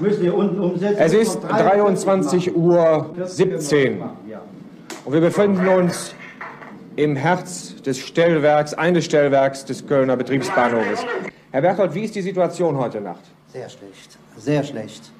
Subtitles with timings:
[0.00, 0.96] Müssen wir unten umsetzen.
[0.98, 4.02] Es ist 23 Uhr 17
[5.04, 6.14] und wir befinden uns
[6.96, 11.04] im Herz des Stellwerks, eines Stellwerks des Kölner Betriebsbahnhofes.
[11.50, 13.22] Herr Berthold, wie ist die Situation heute Nacht?
[13.48, 15.10] Sehr schlecht, sehr schlecht.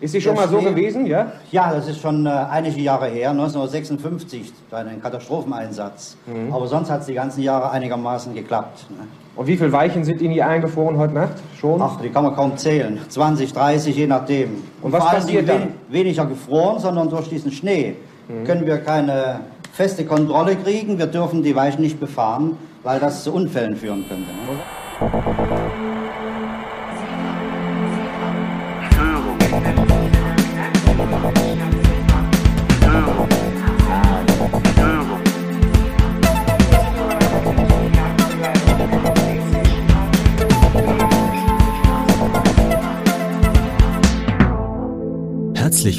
[0.00, 1.32] Ist sie schon mal so gewesen, ja?
[1.50, 6.18] Ja, das ist schon äh, einige Jahre her, 1956, bei einem Katastropheneinsatz.
[6.26, 6.52] Mhm.
[6.52, 8.84] Aber sonst hat es die ganzen Jahre einigermaßen geklappt.
[8.90, 9.06] Ne?
[9.36, 11.80] Und wie viele Weichen sind Ihnen hier eingefroren heute Nacht schon?
[11.82, 12.98] Ach, die kann man kaum zählen.
[13.08, 14.62] 20, 30, je nachdem.
[14.82, 15.60] Und was vor allen passiert dann?
[15.88, 17.96] wen- Weniger gefroren, sondern durch diesen Schnee
[18.44, 19.40] können wir keine
[19.72, 20.98] feste Kontrolle kriegen.
[20.98, 24.30] Wir dürfen die Weichen nicht befahren, weil das zu Unfällen führen könnte.
[24.30, 25.95] Ne?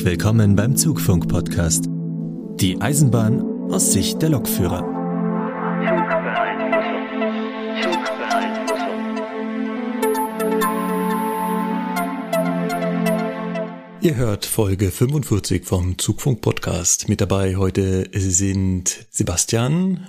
[0.07, 1.87] Willkommen beim Zugfunk-Podcast.
[2.61, 4.79] Die Eisenbahn aus Sicht der Lokführer.
[13.99, 17.09] Ihr hört Folge 45 vom Zugfunk-Podcast.
[17.09, 20.07] Mit dabei heute sind Sebastian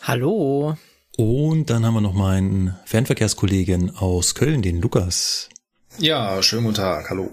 [0.00, 0.78] Hallo.
[1.18, 5.50] und dann haben wir noch meinen Fernverkehrskollegen aus Köln, den Lukas.
[5.98, 7.30] Ja, schönen guten Tag, hallo.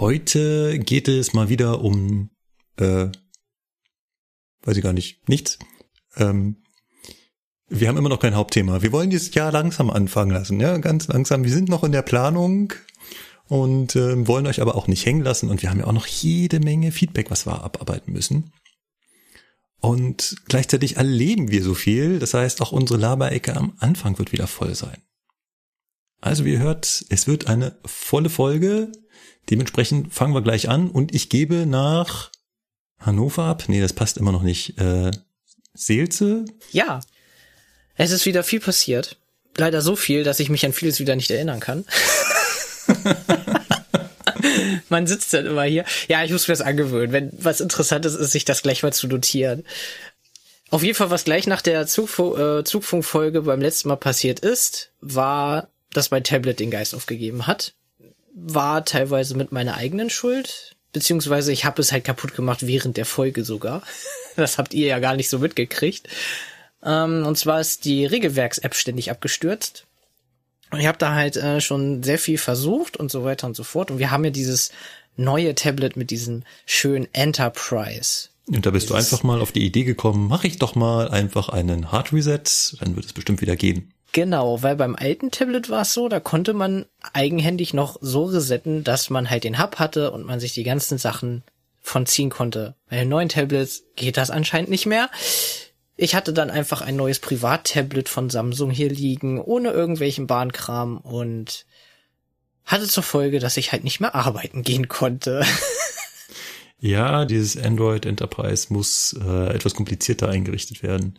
[0.00, 2.30] Heute geht es mal wieder um,
[2.78, 3.06] äh,
[4.64, 5.60] weiß ich gar nicht, nichts.
[6.16, 6.64] Ähm,
[7.68, 8.82] wir haben immer noch kein Hauptthema.
[8.82, 11.44] Wir wollen dieses Jahr langsam anfangen lassen, ja, ganz langsam.
[11.44, 12.72] Wir sind noch in der Planung
[13.46, 15.48] und ähm, wollen euch aber auch nicht hängen lassen.
[15.48, 18.52] Und wir haben ja auch noch jede Menge Feedback, was wir abarbeiten müssen.
[19.78, 22.18] Und gleichzeitig erleben wir so viel.
[22.18, 25.04] Das heißt, auch unsere Laberecke am Anfang wird wieder voll sein.
[26.20, 28.90] Also wie ihr hört, es wird eine volle Folge.
[29.50, 32.30] Dementsprechend fangen wir gleich an und ich gebe nach
[32.98, 33.64] Hannover ab.
[33.68, 34.78] Nee, das passt immer noch nicht.
[34.78, 35.10] Äh,
[35.74, 36.44] Seelze?
[36.70, 37.00] Ja.
[37.96, 39.16] Es ist wieder viel passiert.
[39.56, 41.84] Leider so viel, dass ich mich an vieles wieder nicht erinnern kann.
[44.88, 45.84] Man sitzt dann immer hier.
[46.08, 47.12] Ja, ich muss mir das angewöhnen.
[47.12, 49.64] Wenn was Interessantes ist, sich das gleich mal zu notieren.
[50.70, 54.90] Auf jeden Fall, was gleich nach der Zugfu äh, Zugfunkfolge beim letzten Mal passiert ist,
[55.00, 57.74] war, dass mein Tablet den Geist aufgegeben hat.
[58.34, 63.06] War teilweise mit meiner eigenen Schuld, beziehungsweise ich habe es halt kaputt gemacht während der
[63.06, 63.82] Folge sogar.
[64.36, 66.08] Das habt ihr ja gar nicht so mitgekriegt.
[66.82, 69.86] Ähm, und zwar ist die Regelwerks-App ständig abgestürzt.
[70.72, 73.62] Und ich habe da halt äh, schon sehr viel versucht und so weiter und so
[73.62, 73.92] fort.
[73.92, 74.72] Und wir haben ja dieses
[75.16, 78.30] neue Tablet mit diesem schönen Enterprise.
[78.46, 81.48] Und da bist du einfach mal auf die Idee gekommen, mache ich doch mal einfach
[81.48, 82.42] einen Hard Reset,
[82.80, 83.93] dann wird es bestimmt wieder gehen.
[84.14, 88.84] Genau, weil beim alten Tablet war es so, da konnte man eigenhändig noch so resetten,
[88.84, 91.42] dass man halt den Hub hatte und man sich die ganzen Sachen
[91.80, 92.76] von ziehen konnte.
[92.88, 95.10] Bei den neuen Tablets geht das anscheinend nicht mehr.
[95.96, 101.66] Ich hatte dann einfach ein neues Privat-Tablet von Samsung hier liegen, ohne irgendwelchen Bahnkram und
[102.64, 105.44] hatte zur Folge, dass ich halt nicht mehr arbeiten gehen konnte.
[106.80, 111.18] Ja, dieses Android Enterprise muss äh, etwas komplizierter eingerichtet werden.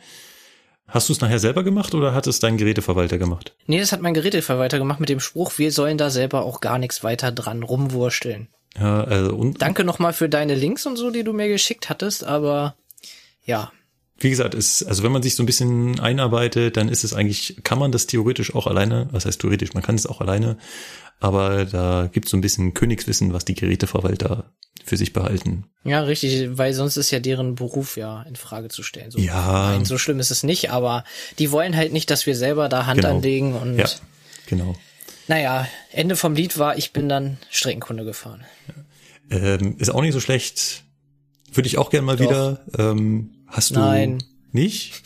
[0.87, 3.55] Hast du es nachher selber gemacht oder hat es dein Geräteverwalter gemacht?
[3.65, 6.77] nee, das hat mein Geräteverwalter gemacht mit dem Spruch, wir sollen da selber auch gar
[6.77, 8.47] nichts weiter dran rumwursteln.
[8.77, 12.23] Ja, also und Danke nochmal für deine Links und so, die du mir geschickt hattest,
[12.23, 12.75] aber
[13.43, 13.71] ja,
[14.17, 17.57] wie gesagt, ist, also wenn man sich so ein bisschen einarbeitet, dann ist es eigentlich,
[17.63, 20.57] kann man das theoretisch auch alleine, was heißt theoretisch, man kann es auch alleine,
[21.19, 24.51] aber da gibt es so ein bisschen Königswissen, was die Geräteverwalter
[24.85, 25.65] für sich behalten.
[25.83, 29.11] Ja, richtig, weil sonst ist ja deren Beruf ja in Frage zu stellen.
[29.11, 29.71] So, Ja.
[29.71, 31.03] Nein, so schlimm ist es nicht, aber
[31.39, 33.15] die wollen halt nicht, dass wir selber da Hand Genau.
[33.15, 33.87] anlegen und Ja,
[34.45, 34.75] genau.
[35.27, 38.45] naja, Ende vom Lied war, ich bin dann Streckenkunde gefahren.
[39.31, 40.83] Ähm, ist auch nicht so schlecht.
[41.51, 42.25] Würde ich auch gern mal Doch.
[42.25, 42.65] wieder.
[42.77, 44.23] Ähm, hast du Nein.
[44.51, 44.93] nicht?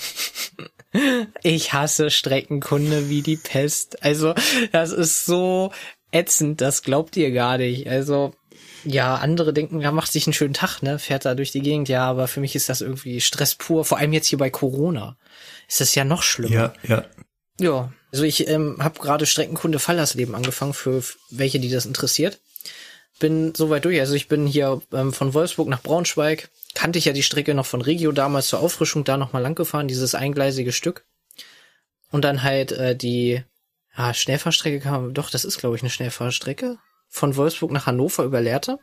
[1.44, 4.04] Ich hasse Streckenkunde wie die Pest.
[4.04, 4.34] Also,
[4.72, 5.72] das ist so
[6.12, 7.88] ätzend, das glaubt ihr gar nicht.
[7.88, 8.34] Also,
[8.84, 11.90] ja, andere denken, ja, macht sich einen schönen Tag, ne, fährt da durch die Gegend,
[11.90, 15.16] ja, aber für mich ist das irgendwie Stress pur, vor allem jetzt hier bei Corona.
[15.68, 16.56] Ist das ja noch schlimmer.
[16.56, 17.06] Ja, ja.
[17.60, 22.40] Ja, also ich ähm, habe gerade Streckenkunde Fallersleben angefangen für welche, die das interessiert.
[23.19, 24.00] Bin soweit durch.
[24.00, 26.50] Also ich bin hier ähm, von Wolfsburg nach Braunschweig.
[26.75, 29.88] Kannte ich ja die Strecke noch von Regio damals zur Auffrischung da nochmal lang gefahren,
[29.88, 31.06] dieses eingleisige Stück.
[32.12, 33.44] Und dann halt äh, die
[33.98, 36.77] ja, Schnellfahrstrecke man, doch, das ist glaube ich eine Schnellfahrstrecke.
[37.07, 38.77] Von Wolfsburg nach Hannover über Lehrte.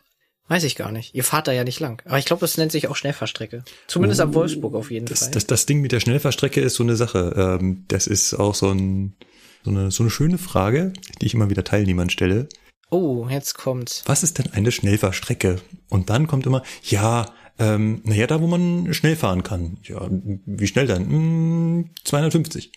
[0.48, 1.14] Weiß ich gar nicht.
[1.14, 2.02] Ihr fahrt da ja nicht lang.
[2.04, 3.64] Aber ich glaube, das nennt sich auch Schnellfahrstrecke.
[3.88, 5.30] Zumindest ab Wolfsburg auf jeden Das, Fall.
[5.32, 7.58] das, das Ding mit der Schnellfahrstrecke ist so eine Sache.
[7.60, 9.16] Ähm, das ist auch so ein,
[9.64, 12.48] so eine, so eine schöne Frage, die ich immer wieder Teilnehmern stelle.
[12.90, 14.04] Oh, jetzt kommt's.
[14.06, 15.60] Was ist denn eine Schnellfahrstrecke?
[15.88, 17.26] Und dann kommt immer, ja,
[17.58, 19.78] ähm, naja, da wo man schnell fahren kann.
[19.82, 21.06] Ja, wie schnell dann?
[21.06, 22.72] Hm, 250.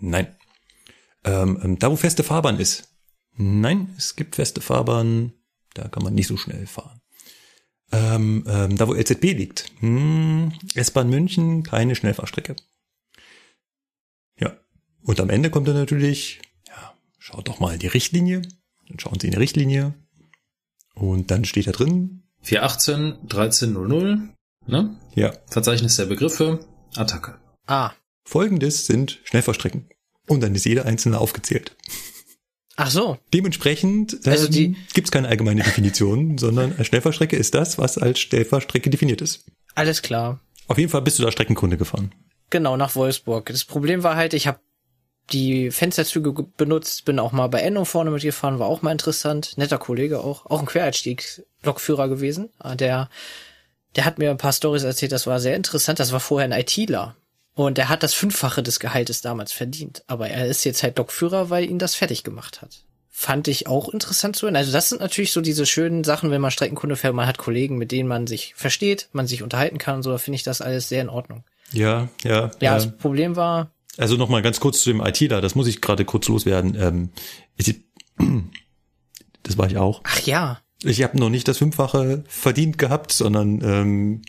[0.00, 0.34] Nein.
[1.24, 2.88] Ähm, ähm, da wo feste Fahrbahn ist.
[3.36, 5.32] Nein, es gibt feste Fahrbahn,
[5.74, 7.00] da kann man nicht so schnell fahren.
[7.92, 9.70] Ähm, ähm, da wo LZB liegt.
[9.80, 12.56] Hm, S-Bahn München, keine Schnellfahrstrecke.
[14.38, 14.56] Ja.
[15.02, 18.42] Und am Ende kommt dann natürlich, ja, schaut doch mal in die Richtlinie.
[18.88, 19.94] Dann schauen Sie in die Richtlinie.
[20.94, 22.21] Und dann steht da drin.
[22.42, 24.18] 418 1300,
[24.66, 24.96] ne?
[25.14, 25.32] Ja.
[25.48, 26.60] Verzeichnis der Begriffe,
[26.96, 27.38] Attacke.
[27.66, 27.92] Ah.
[28.24, 29.88] Folgendes sind Schnellfahrstrecken.
[30.28, 31.76] Und dann ist jede einzelne aufgezählt.
[32.76, 33.18] Ach so.
[33.34, 37.98] Dementsprechend ähm, Also die- gibt es keine allgemeine Definition, sondern eine Schnellfahrstrecke ist das, was
[37.98, 39.44] als Schnellfahrstrecke definiert ist.
[39.74, 40.40] Alles klar.
[40.68, 42.14] Auf jeden Fall bist du da Streckenkunde gefahren.
[42.50, 43.46] Genau, nach Wolfsburg.
[43.46, 44.60] Das Problem war halt, ich habe
[45.32, 49.56] die Fensterzüge ge- benutzt, bin auch mal bei Enno vorne mitgefahren, war auch mal interessant.
[49.56, 50.46] Netter Kollege auch.
[50.46, 52.50] Auch ein Quereinstieg-Lokführer gewesen.
[52.58, 53.08] Ah, Der,
[53.96, 56.00] der hat mir ein paar Stories erzählt, das war sehr interessant.
[56.00, 57.16] Das war vorher ein ITler.
[57.54, 60.04] Und er hat das Fünffache des Gehaltes damals verdient.
[60.06, 62.80] Aber er ist jetzt halt Lokführer, weil ihn das fertig gemacht hat.
[63.10, 64.56] Fand ich auch interessant zu hören.
[64.56, 67.76] Also das sind natürlich so diese schönen Sachen, wenn man Streckenkunde fährt, man hat Kollegen,
[67.76, 70.62] mit denen man sich versteht, man sich unterhalten kann und so, da finde ich das
[70.62, 71.44] alles sehr in Ordnung.
[71.72, 72.40] Ja, ja.
[72.46, 72.74] Ja, ja.
[72.74, 76.28] das Problem war, Also nochmal ganz kurz zu dem ITler, das muss ich gerade kurz
[76.28, 76.76] loswerden.
[76.78, 77.10] Ähm,
[77.56, 77.82] ich,
[79.42, 80.00] das war ich auch.
[80.04, 84.22] ach ja, Ich habe noch nicht das Fünffache verdient gehabt, sondern ähm,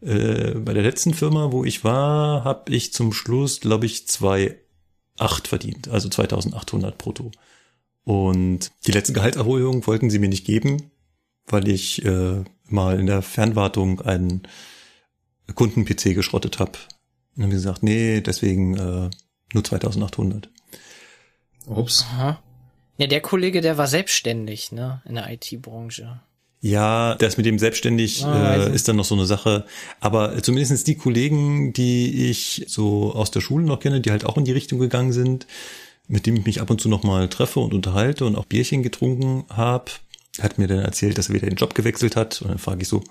[0.00, 5.48] äh, bei der letzten Firma, wo ich war, habe ich zum Schluss, glaube ich, 2,8
[5.48, 7.30] verdient, also 2.800 brutto.
[8.04, 10.90] Und die letzte Gehaltserhöhung wollten sie mir nicht geben,
[11.46, 14.42] weil ich äh, mal in der Fernwartung einen
[15.54, 16.78] Kunden-PC geschrottet habe.
[17.38, 19.10] Und dann haben sie gesagt, nee, deswegen äh,
[19.54, 20.48] nur 2.800.
[21.66, 22.04] Ups.
[22.10, 22.42] Aha.
[22.96, 26.20] Ja, der Kollege, der war selbstständig, ne, in der IT-Branche.
[26.60, 29.64] Ja, das mit dem selbstständig Ah, äh, also- ist dann noch so eine Sache.
[30.00, 34.36] Aber zumindestens die Kollegen, die ich so aus der Schule noch kenne, die halt auch
[34.36, 35.46] in die Richtung gegangen sind,
[36.08, 38.82] mit dem ich mich ab und zu noch mal treffe und unterhalte und auch Bierchen
[38.82, 39.92] getrunken habe,
[40.40, 42.42] hat mir dann erzählt, dass er wieder den Job gewechselt hat.
[42.42, 43.04] Und dann frage ich so,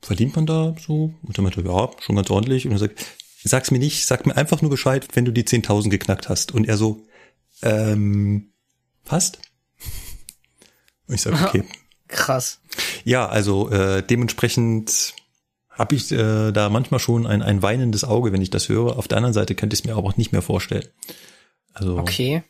[0.00, 1.12] verdient man da so?
[1.22, 2.66] Und er meinte, ja, schon ganz ordentlich.
[2.66, 3.04] Und er sagt,
[3.50, 6.52] sag's mir nicht, sag mir einfach nur Bescheid, wenn du die 10.000 geknackt hast.
[6.52, 7.06] Und er so,
[7.62, 8.52] ähm,
[9.04, 9.38] passt?
[11.06, 11.64] Und ich sage, okay.
[12.08, 12.60] Krass.
[13.04, 15.14] Ja, also äh, dementsprechend
[15.70, 18.98] habe ich äh, da manchmal schon ein, ein weinendes Auge, wenn ich das höre.
[18.98, 20.86] Auf der anderen Seite könnte ich es mir aber auch nicht mehr vorstellen.
[21.72, 22.42] Also Okay.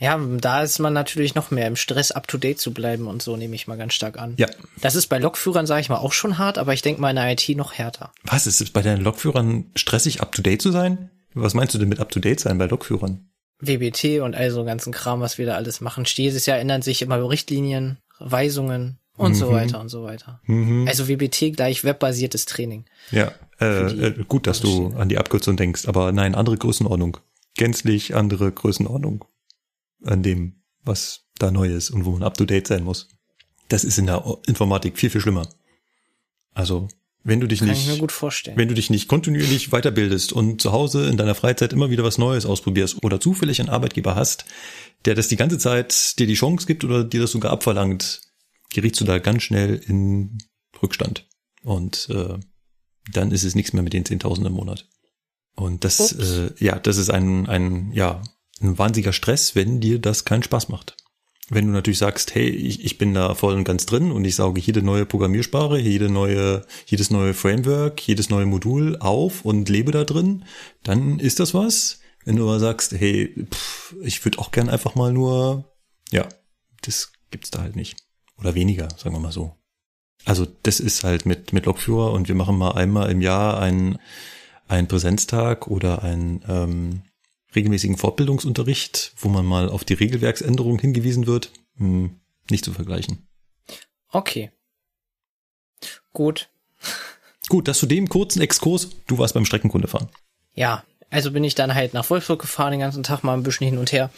[0.00, 3.22] Ja, da ist man natürlich noch mehr im Stress, up to date zu bleiben und
[3.22, 4.34] so, nehme ich mal ganz stark an.
[4.38, 4.48] ja,
[4.80, 7.16] Das ist bei Lokführern, sage ich mal, auch schon hart, aber ich denke mal in
[7.16, 8.12] der IT noch härter.
[8.24, 11.10] was ist es bei deinen Lokführern stressig, up to date zu sein?
[11.34, 13.28] Was meinst du denn mit up to date sein bei Lokführern?
[13.60, 16.04] WBT und all so ganzen Kram, was wir da alles machen.
[16.06, 20.40] Jedes Jahr ändern sich immer Richtlinien, Weisungen und so weiter und so weiter.
[20.86, 22.84] Also WBT gleich webbasiertes Training.
[23.10, 27.18] Ja, äh, äh, gut, dass du an die Abkürzung denkst, aber nein, andere Größenordnung.
[27.56, 29.24] Gänzlich andere Größenordnung
[30.04, 33.08] an dem, was da neu ist und wo man up to date sein muss.
[33.68, 35.48] Das ist in der Informatik viel, viel schlimmer.
[36.52, 36.88] Also,
[37.24, 37.88] wenn du dich Kann nicht,
[38.56, 42.18] wenn du dich nicht kontinuierlich weiterbildest und zu Hause in deiner Freizeit immer wieder was
[42.18, 44.44] Neues ausprobierst oder zufällig einen Arbeitgeber hast,
[45.06, 48.20] der das die ganze Zeit dir die Chance gibt oder dir das sogar abverlangt,
[48.74, 50.38] gerätst du da ganz schnell in
[50.82, 51.26] Rückstand.
[51.62, 52.38] Und äh,
[53.10, 54.86] dann ist es nichts mehr mit den 10.000 im Monat.
[55.56, 56.12] Und das, Ups.
[56.12, 58.22] äh, ja, das ist ein, ein, ja,
[58.60, 60.96] ein wahnsinniger Stress, wenn dir das keinen Spaß macht.
[61.50, 64.36] Wenn du natürlich sagst, hey, ich, ich bin da voll und ganz drin und ich
[64.36, 69.92] sauge jede neue Programmiersprache, jede neue, jedes neue Framework, jedes neue Modul auf und lebe
[69.92, 70.44] da drin,
[70.82, 72.00] dann ist das was.
[72.24, 75.70] Wenn du aber sagst, hey, pff, ich würde auch gern einfach mal nur,
[76.10, 76.26] ja,
[76.80, 77.96] das gibt's da halt nicht.
[78.38, 79.54] Oder weniger, sagen wir mal so.
[80.24, 83.98] Also das ist halt mit, mit Lokführer und wir machen mal einmal im Jahr einen,
[84.66, 87.02] einen Präsenztag oder einen ähm,
[87.54, 91.50] regelmäßigen Fortbildungsunterricht, wo man mal auf die Regelwerksänderung hingewiesen wird.
[91.76, 92.20] Hm,
[92.50, 93.26] nicht zu vergleichen.
[94.10, 94.50] Okay.
[96.12, 96.48] Gut.
[97.48, 98.90] Gut, das zu dem kurzen Exkurs.
[99.06, 100.08] Du warst beim Streckenkundefahren.
[100.54, 103.68] Ja, also bin ich dann halt nach Wolfsburg gefahren, den ganzen Tag mal ein bisschen
[103.68, 104.10] hin und her.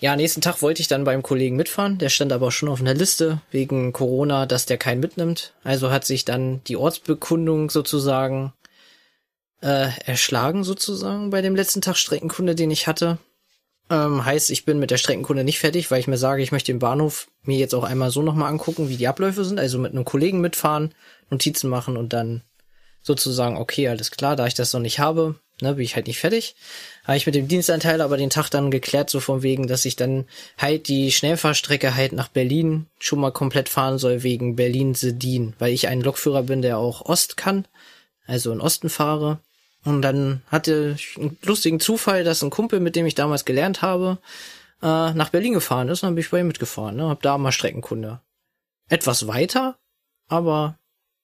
[0.00, 2.94] Ja, nächsten Tag wollte ich dann beim Kollegen mitfahren, der stand aber schon auf einer
[2.94, 5.52] Liste wegen Corona, dass der keinen mitnimmt.
[5.62, 8.54] Also hat sich dann die Ortsbekundung sozusagen
[9.62, 13.18] äh, erschlagen sozusagen bei dem letzten Tag Streckenkunde, den ich hatte.
[13.90, 16.72] Ähm, heißt, ich bin mit der Streckenkunde nicht fertig, weil ich mir sage, ich möchte
[16.72, 19.58] den Bahnhof mir jetzt auch einmal so nochmal angucken, wie die Abläufe sind.
[19.58, 20.94] Also mit einem Kollegen mitfahren,
[21.28, 22.42] Notizen machen und dann
[23.02, 26.18] sozusagen, okay, alles klar, da ich das noch nicht habe, ne, bin ich halt nicht
[26.18, 26.54] fertig.
[27.04, 29.96] Habe ich mit dem Dienstanteil aber den Tag dann geklärt, so von wegen, dass ich
[29.96, 30.26] dann
[30.58, 35.88] halt die Schnellfahrstrecke halt nach Berlin schon mal komplett fahren soll, wegen Berlin-Sedin, weil ich
[35.88, 37.66] ein Lokführer bin, der auch Ost kann,
[38.26, 39.40] also in Osten fahre.
[39.84, 43.82] Und dann hatte ich einen lustigen Zufall, dass ein Kumpel, mit dem ich damals gelernt
[43.82, 44.18] habe,
[44.82, 46.02] äh, nach Berlin gefahren ist.
[46.02, 47.08] Und dann bin ich bei ihm mitgefahren, ne?
[47.08, 48.20] Hab da mal Streckenkunde.
[48.88, 49.78] Etwas weiter,
[50.28, 50.76] aber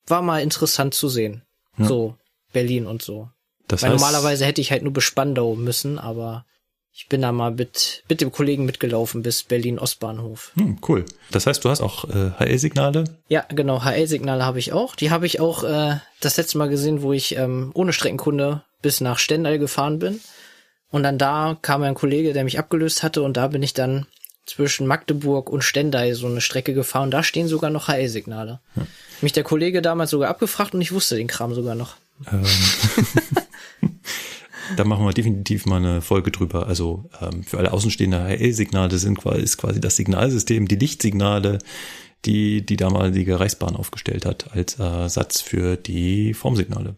[0.06, 1.42] war mal interessant zu sehen.
[1.76, 1.86] Ja.
[1.86, 2.16] So,
[2.52, 3.28] Berlin und so.
[3.68, 6.46] Das Weil heißt, normalerweise hätte ich halt nur bis Spandau müssen, aber
[6.96, 10.52] ich bin da mal mit, mit dem Kollegen mitgelaufen bis Berlin-Ostbahnhof.
[10.54, 11.04] hm, cool.
[11.30, 13.04] Das heißt, du hast auch äh, HL-Signale.
[13.28, 14.96] Ja, genau, HL-Signale habe ich auch.
[14.96, 19.02] Die habe ich auch äh, das letzte Mal gesehen, wo ich ähm, ohne Streckenkunde bis
[19.02, 20.20] nach Stendal gefahren bin.
[20.90, 24.06] Und dann da kam ein Kollege, der mich abgelöst hatte und da bin ich dann
[24.46, 27.10] zwischen Magdeburg und Stendal so eine Strecke gefahren.
[27.10, 28.60] Da stehen sogar noch HL-Signale.
[29.20, 31.96] Mich der Kollege damals sogar abgefragt und ich wusste den Kram sogar noch.
[32.32, 32.46] Ähm,
[34.76, 36.66] da machen wir definitiv mal eine Folge drüber.
[36.66, 41.58] Also ähm, für alle außenstehende HL-Signale sind quasi, ist quasi das Signalsystem, die Lichtsignale,
[42.24, 46.96] die die damalige Reichsbahn aufgestellt hat als Ersatz für die Formsignale.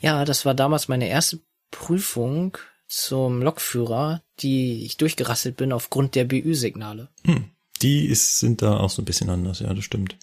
[0.00, 1.40] Ja, das war damals meine erste
[1.70, 7.08] Prüfung zum Lokführer, die ich durchgerasselt bin aufgrund der BÜ-Signale.
[7.24, 7.50] Hm.
[7.82, 10.16] Die ist, sind da auch so ein bisschen anders, ja, das stimmt.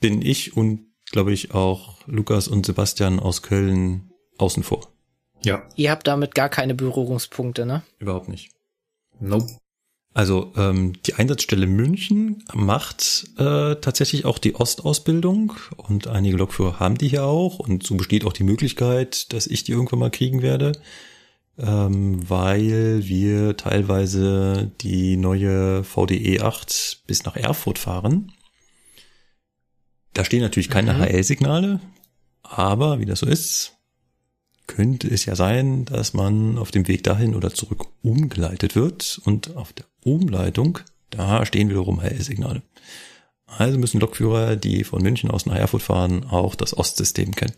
[0.00, 4.91] Bin ich und glaube ich auch Lukas und Sebastian aus Köln außen vor.
[5.44, 5.62] Ja.
[5.76, 7.82] Ihr habt damit gar keine Berührungspunkte, ne?
[7.98, 8.50] Überhaupt nicht.
[9.20, 9.46] Nope.
[10.14, 16.98] Also ähm, die Einsatzstelle München macht äh, tatsächlich auch die Ostausbildung und einige Lokführer haben
[16.98, 20.42] die hier auch und so besteht auch die Möglichkeit, dass ich die irgendwann mal kriegen
[20.42, 20.72] werde,
[21.58, 28.32] ähm, weil wir teilweise die neue VDE 8 bis nach Erfurt fahren.
[30.12, 30.98] Da stehen natürlich keine Mhm.
[31.04, 31.80] HL-Signale,
[32.42, 33.78] aber wie das so ist,
[34.66, 39.56] könnte es ja sein, dass man auf dem Weg dahin oder zurück umgeleitet wird und
[39.56, 40.78] auf der Umleitung,
[41.10, 42.62] da stehen wiederum HL-Signale.
[43.46, 47.54] Also müssen Lokführer, die von München aus nach Erfurt fahren, auch das Ostsystem kennen.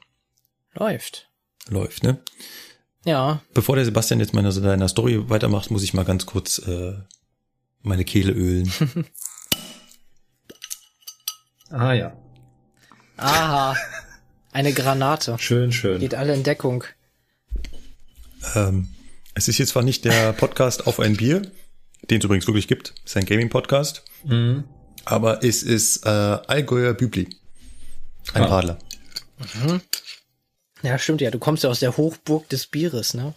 [0.73, 1.31] Läuft.
[1.69, 2.19] Läuft, ne?
[3.05, 6.95] Ja, Bevor der Sebastian jetzt meine seiner Story weitermacht, muss ich mal ganz kurz äh,
[7.83, 8.73] meine Kehle ölen.
[11.71, 12.17] Ah ja.
[13.17, 13.75] aha.
[14.55, 15.37] Eine Granate.
[15.41, 15.99] Schön, schön.
[15.99, 16.85] Geht alle in Deckung.
[18.55, 18.89] ähm,
[19.35, 21.43] es ist jetzt zwar nicht der Podcast auf ein Bier,
[22.09, 24.63] den es übrigens wirklich gibt, ist ein Gaming-Podcast, Mhm.
[25.05, 27.29] aber es ist äh, Allgäuer Bübli.
[28.33, 28.47] Ein Ah.
[28.47, 28.79] Radler.
[30.83, 31.33] Ja, stimmt ja.
[31.33, 33.35] Du kommst ja aus der Hochburg des Bieres, ne?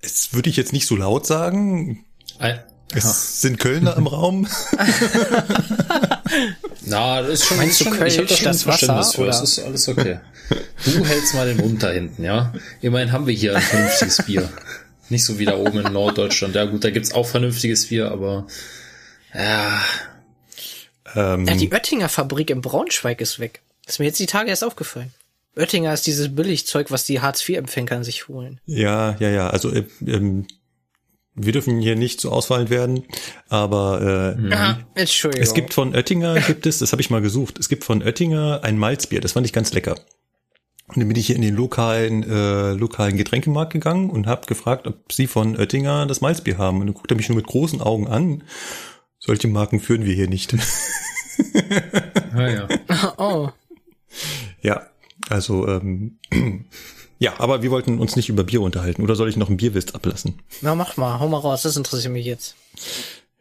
[0.00, 2.04] Es würde ich jetzt nicht so laut sagen.
[2.40, 2.60] Ein,
[2.92, 4.48] Es sind Kölner im Raum.
[6.82, 9.28] Na, das ist schon, Meinst schon ich habe da Kölsch, schon das Verständnis Wasser, für.
[9.28, 9.44] Es oder?
[9.44, 10.20] ist alles okay.
[10.84, 12.52] Du hältst mal den Mund da hinten, ja?
[12.82, 14.48] Immerhin haben wir hier ein vernünftiges Bier.
[15.08, 16.54] Nicht so wie da oben in Norddeutschland.
[16.54, 18.46] Ja gut, da gibt's auch vernünftiges Bier, aber
[19.34, 19.80] ja,
[21.14, 23.62] Ähm, Ja, die Oettinger Fabrik in Braunschweig ist weg.
[23.86, 25.12] Ist mir jetzt die Tage erst aufgefallen.
[25.56, 28.60] Oettinger ist dieses Billigzeug, was die Hartz-IV-Empfänger sich holen.
[28.66, 29.50] ja, ja, ja.
[29.50, 30.46] Also äh, ähm,
[31.34, 33.04] wir dürfen hier nicht so ausfallend werden,
[33.48, 35.42] aber äh, Aha, Entschuldigung.
[35.42, 38.60] es gibt von Oettinger, gibt es, das habe ich mal gesucht, es gibt von Oettinger
[38.62, 39.96] ein Malzbier, das fand ich ganz lecker.
[40.86, 44.86] Und dann bin ich hier in den lokalen, äh, lokalen Getränkemarkt gegangen und habe gefragt,
[44.86, 46.80] ob sie von Oettinger das Malzbier haben.
[46.80, 48.44] Und dann guckt er mich nur mit großen Augen an.
[49.18, 50.54] Solche Marken führen wir hier nicht.
[52.34, 52.68] ah, ja.
[53.16, 53.48] Oh,
[54.62, 54.86] ja,
[55.28, 56.18] also ähm,
[57.24, 59.02] ja, aber wir wollten uns nicht über Bier unterhalten.
[59.02, 60.42] Oder soll ich noch einen Bierwitz ablassen?
[60.60, 62.54] na mach mal, hau mal raus, das interessiert mich jetzt.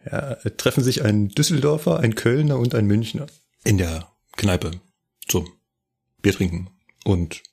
[0.06, 3.28] Ja, äh, treffen sich ein Düsseldorfer, ein Kölner und ein Münchner
[3.66, 4.72] in der Kneipe
[5.28, 5.50] zum
[6.22, 6.70] Bier trinken.
[7.04, 7.44] Und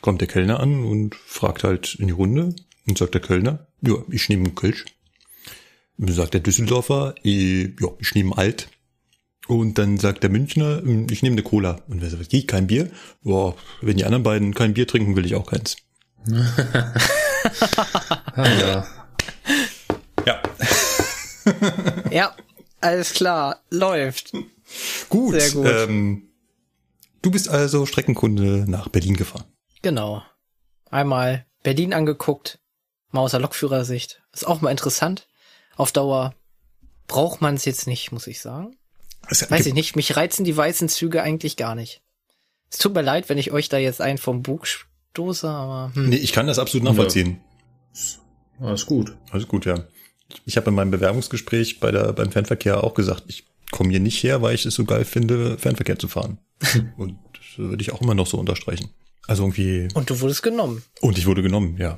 [0.00, 2.54] kommt der Kellner an und fragt halt in die Runde
[2.86, 4.84] und sagt der Kölner, ja, ich nehme einen Kölsch.
[5.96, 8.68] Und sagt der Düsseldorfer, ich, ja, ich nehme einen alt.
[9.48, 11.80] Und dann sagt der Münchner, "Hm, ich nehme eine Cola.
[11.88, 12.90] Und wer sagt, "Wie, kein Bier?
[13.22, 15.76] Boah, wenn die anderen beiden kein Bier trinken, will ich auch keins.
[16.26, 16.94] Ja.
[20.26, 20.42] Ja.
[22.10, 22.36] Ja,
[22.80, 24.32] alles klar, läuft.
[25.08, 25.40] Gut.
[25.40, 25.66] Sehr gut.
[25.66, 26.28] Ähm,
[27.22, 29.44] du bist also Streckenkunde nach Berlin gefahren.
[29.80, 30.22] Genau.
[30.90, 32.58] Einmal Berlin angeguckt,
[33.10, 34.20] mal aus der Lokführersicht.
[34.34, 35.28] Ist auch mal interessant.
[35.76, 36.34] Auf Dauer
[37.06, 38.76] braucht man es jetzt nicht, muss ich sagen.
[39.30, 42.02] Es Weiß ich nicht, mich reizen die weißen Züge eigentlich gar nicht.
[42.70, 46.10] Es tut mir leid, wenn ich euch da jetzt einen vom Bug stoße, aber hm.
[46.10, 47.40] Nee, ich kann das absolut nachvollziehen.
[48.60, 49.16] Alles gut.
[49.30, 49.84] Alles gut, ja.
[50.44, 54.22] Ich habe in meinem Bewerbungsgespräch bei der, beim Fernverkehr auch gesagt, ich komme hier nicht
[54.22, 56.38] her, weil ich es so geil finde, Fernverkehr zu fahren.
[56.96, 58.90] Und das würde ich auch immer noch so unterstreichen.
[59.26, 59.88] Also irgendwie.
[59.94, 60.82] Und du wurdest genommen.
[61.00, 61.96] Und ich wurde genommen, ja.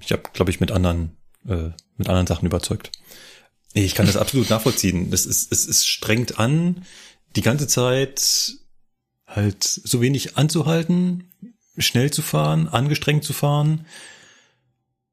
[0.00, 1.16] Ich habe, glaube ich, mit anderen,
[1.48, 2.90] äh, mit anderen Sachen überzeugt.
[3.84, 5.08] Ich kann das absolut nachvollziehen.
[5.12, 6.84] Es ist, es ist strengt an,
[7.36, 8.54] die ganze Zeit
[9.26, 11.30] halt so wenig anzuhalten,
[11.76, 13.86] schnell zu fahren, angestrengt zu fahren.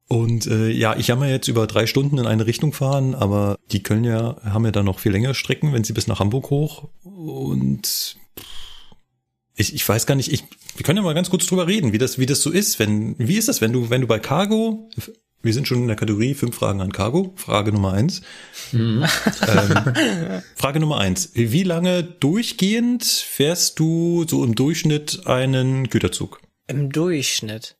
[0.08, 3.82] Und äh, ja, ich jammer jetzt über drei Stunden in eine Richtung fahren, aber die
[3.82, 6.88] können ja, haben ja dann noch viel längere Strecken, wenn sie bis nach Hamburg hoch.
[7.02, 8.16] Und
[9.54, 10.44] ich, ich weiß gar nicht, ich,
[10.76, 12.78] wir können ja mal ganz kurz drüber reden, wie das, wie das so ist.
[12.78, 14.88] Wenn, wie ist das, wenn du, wenn du bei Cargo,
[15.42, 18.22] wir sind schon in der Kategorie fünf Fragen an Cargo, Frage Nummer eins.
[18.72, 19.04] Mhm.
[19.46, 21.30] Ähm, Frage Nummer eins.
[21.34, 26.40] Wie lange durchgehend fährst du so im Durchschnitt einen Güterzug?
[26.66, 27.76] Im Durchschnitt?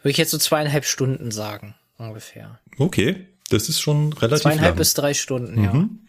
[0.00, 2.60] Würde ich jetzt so zweieinhalb Stunden sagen, ungefähr.
[2.78, 4.78] Okay, das ist schon relativ Zweieinhalb lang.
[4.78, 5.72] bis drei Stunden, ja.
[5.72, 6.00] Mhm.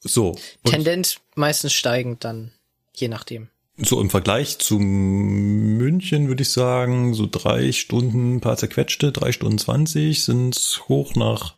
[0.00, 0.30] So.
[0.62, 2.52] Und Tendenz meistens steigend dann,
[2.94, 3.48] je nachdem.
[3.82, 9.58] So im Vergleich zu München würde ich sagen, so drei Stunden, paar zerquetschte, drei Stunden
[9.58, 11.56] zwanzig sind hoch nach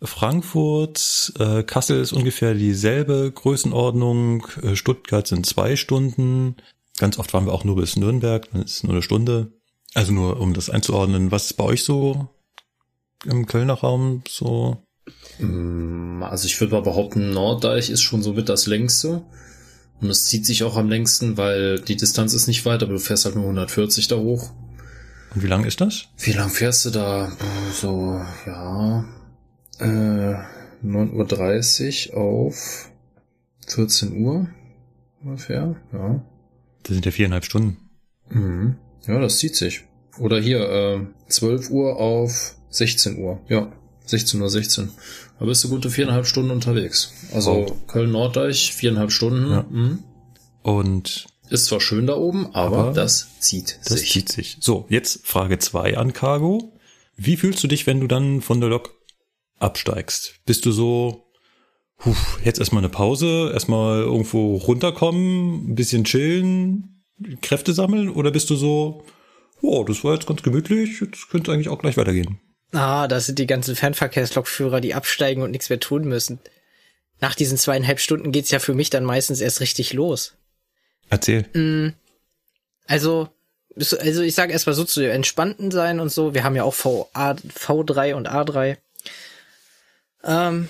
[0.00, 1.32] Frankfurt.
[1.38, 4.46] Äh, Kassel ist ungefähr dieselbe Größenordnung.
[4.62, 6.56] Äh, Stuttgart sind zwei Stunden.
[6.98, 9.52] Ganz oft waren wir auch nur bis Nürnberg, dann ist es nur eine Stunde.
[9.94, 12.28] Also nur, um das einzuordnen, was ist bei euch so
[13.24, 14.82] im Kölner Raum so?
[16.20, 19.22] Also ich würde mal behaupten, Norddeich ist schon so mit das längste.
[20.00, 22.98] Und es zieht sich auch am längsten, weil die Distanz ist nicht weit, aber du
[22.98, 24.52] fährst halt nur 140 da hoch.
[25.34, 26.06] Und wie lang ist das?
[26.18, 27.32] Wie lang fährst du da?
[27.74, 29.04] So, ja,
[29.80, 30.34] äh,
[30.84, 32.90] 9.30 Uhr auf
[33.66, 34.48] 14 Uhr
[35.22, 36.24] ungefähr, ja.
[36.82, 37.76] Das sind ja viereinhalb Stunden.
[38.30, 38.76] Mhm.
[39.06, 39.84] Ja, das zieht sich.
[40.18, 43.40] Oder hier, äh, 12 Uhr auf 16 Uhr.
[43.48, 43.72] Ja,
[44.06, 44.90] 16 Uhr 16.
[45.38, 47.12] Da bist du gute viereinhalb Stunden unterwegs.
[47.32, 47.86] Also Wow.
[47.86, 49.50] Köln-Norddeich, viereinhalb Stunden.
[49.50, 49.66] Ja.
[49.70, 50.02] Mhm.
[50.62, 54.10] Und Ist zwar schön da oben, aber, Aber das zieht das sich.
[54.12, 54.56] zieht sich.
[54.60, 56.72] So, jetzt Frage zwei an Cargo.
[57.16, 58.94] Wie fühlst du dich, wenn du dann von der Lok
[59.58, 60.34] absteigst?
[60.44, 61.24] Bist du so,
[61.98, 62.14] puh,
[62.44, 67.02] jetzt erstmal eine Pause, erstmal irgendwo runterkommen, ein bisschen chillen,
[67.42, 68.08] Kräfte sammeln?
[68.10, 69.04] Oder bist du so,
[69.62, 72.40] oh, das war jetzt ganz gemütlich, jetzt könnte eigentlich auch gleich weitergehen?
[72.72, 76.38] Ah, das sind die ganzen Fernverkehrslokführer, die absteigen und nichts mehr tun müssen.
[77.20, 80.34] Nach diesen zweieinhalb Stunden geht's ja für mich dann meistens erst richtig los.
[81.08, 81.94] Erzähl.
[82.86, 83.28] Also,
[83.74, 86.34] bis- also ich sage erstmal so zu entspannten sein und so.
[86.34, 88.76] Wir haben ja auch v, A, V3 und A3.
[90.24, 90.68] Ähm,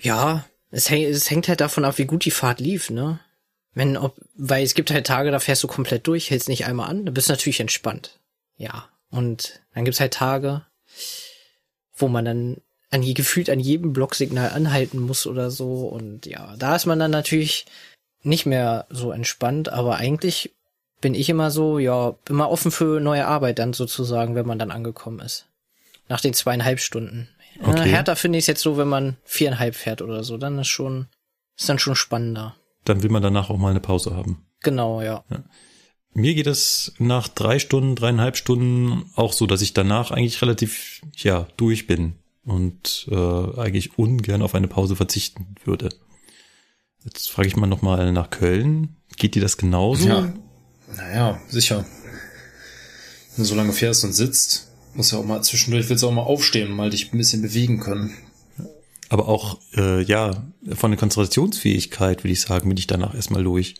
[0.00, 3.20] ja, es, häng, es hängt halt davon ab, wie gut die Fahrt lief, ne?
[3.74, 6.88] Wenn, ob, weil es gibt halt Tage, da fährst du komplett durch, hältst nicht einmal
[6.88, 8.20] an, da bist du natürlich entspannt.
[8.56, 8.88] Ja.
[9.10, 10.64] Und dann gibt's halt Tage,
[11.94, 12.56] wo man dann
[12.90, 15.88] an je, gefühlt an jedem Blocksignal anhalten muss oder so.
[15.88, 17.66] Und ja, da ist man dann natürlich
[18.22, 20.54] nicht mehr so entspannt, aber eigentlich
[21.00, 24.70] bin ich immer so, ja, immer offen für neue Arbeit dann sozusagen, wenn man dann
[24.70, 25.46] angekommen ist.
[26.08, 27.28] Nach den zweieinhalb Stunden.
[27.62, 27.90] Okay.
[27.90, 31.06] härter finde ich es jetzt so, wenn man viereinhalb fährt oder so, dann ist schon,
[31.56, 32.56] ist dann schon spannender.
[32.84, 34.46] Dann will man danach auch mal eine Pause haben.
[34.62, 35.24] Genau, ja.
[36.14, 41.02] Mir geht es nach drei Stunden, dreieinhalb Stunden auch so, dass ich danach eigentlich relativ,
[41.16, 43.14] ja, durch bin und äh,
[43.58, 45.88] eigentlich ungern auf eine Pause verzichten würde.
[47.04, 48.96] Jetzt frage ich mal nochmal nach Köln.
[49.16, 50.08] Geht dir das genauso?
[50.08, 50.32] Ja.
[50.96, 51.84] Naja, sicher.
[53.34, 56.12] Wenn du so lange fährst und sitzt, muss ja auch mal zwischendurch, willst du auch
[56.12, 58.16] mal aufstehen mal dich ein bisschen bewegen können.
[59.08, 63.74] Aber auch, äh, ja, von der Konzentrationsfähigkeit würde ich sagen, bin ich danach erstmal durch.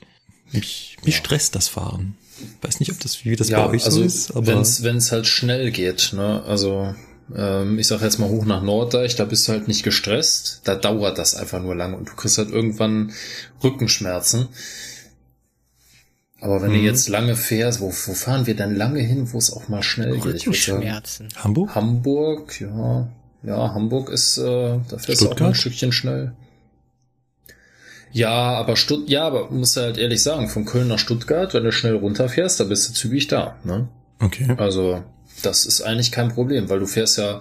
[0.53, 2.17] Mich, mich stresst das Fahren.
[2.63, 5.27] Weiß nicht, ob das, wie das bei euch also so ist, aber wenn es halt
[5.27, 6.43] schnell geht, ne?
[6.47, 6.95] Also
[7.35, 10.75] ähm, ich sag jetzt mal hoch nach Norddeich, da bist du halt nicht gestresst, da
[10.75, 13.13] dauert das einfach nur lange und du kriegst halt irgendwann
[13.63, 14.49] Rückenschmerzen.
[16.41, 16.85] Aber wenn du Mhm.
[16.85, 20.13] jetzt lange fährst, wo, wo fahren wir denn lange hin, wo es auch mal schnell
[20.19, 20.25] geht?
[20.47, 21.29] Rückenschmerzen.
[21.37, 21.75] Hamburg?
[21.75, 23.09] Hamburg, ja.
[23.43, 26.33] Ja, Hamburg ist, äh, da fährst du auch mal ein Stückchen schnell.
[28.15, 31.73] Ja, aber Stutt ja, aber muss halt ehrlich sagen, von Köln nach Stuttgart, wenn du
[31.73, 33.89] schnell runterfährst, da bist du zügig da, ne?
[34.21, 34.55] Okay.
[34.57, 35.03] Also,
[35.43, 37.41] das ist eigentlich kein Problem, weil du fährst ja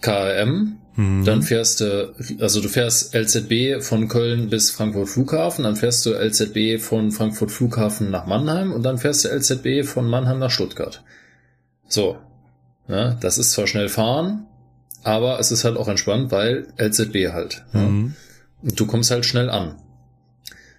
[0.00, 1.24] KLM, Mhm.
[1.26, 6.14] dann fährst du, also du fährst LZB von Köln bis Frankfurt Flughafen, dann fährst du
[6.14, 11.04] LZB von Frankfurt Flughafen nach Mannheim und dann fährst du LZB von Mannheim nach Stuttgart.
[11.86, 12.16] So.
[12.88, 13.18] Ne?
[13.20, 14.46] Das ist zwar schnell fahren,
[15.02, 17.64] aber es ist halt auch entspannt, weil LZB halt.
[17.74, 17.80] Ne?
[17.82, 18.14] Mhm.
[18.62, 19.74] Und du kommst halt schnell an.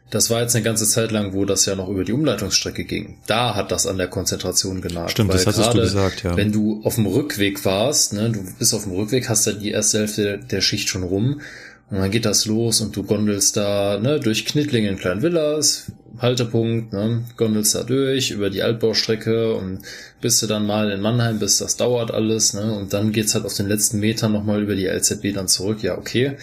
[0.09, 3.17] Das war jetzt eine ganze Zeit lang, wo das ja noch über die Umleitungsstrecke ging.
[3.27, 5.11] Da hat das an der Konzentration genagt.
[5.11, 6.37] Stimmt, das hattest du gerade gesagt, ja.
[6.37, 9.71] Wenn du auf dem Rückweg warst, ne, du bist auf dem Rückweg, hast ja die
[9.71, 11.41] erste Hälfte der Schicht schon rum
[11.89, 16.91] Und dann geht das los und du gondelst da ne, durch Knittlingen kleinen Villas, Haltepunkt,
[16.91, 19.79] ne, gondelst da durch über die Altbaustrecke und
[20.19, 23.45] bis du dann mal in Mannheim bist, das dauert alles, ne, und dann geht's halt
[23.45, 26.35] auf den letzten Metern nochmal über die LZB dann zurück, ja, okay.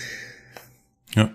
[1.15, 1.31] Ja.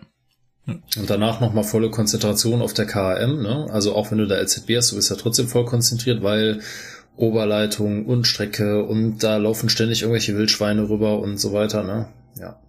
[0.97, 4.77] Und danach nochmal volle Konzentration auf der KM, ne, also auch wenn du da LZB
[4.77, 6.62] hast, du bist ja trotzdem voll konzentriert, weil
[7.15, 12.60] Oberleitung und Strecke und da laufen ständig irgendwelche Wildschweine rüber und so weiter, ne, ja.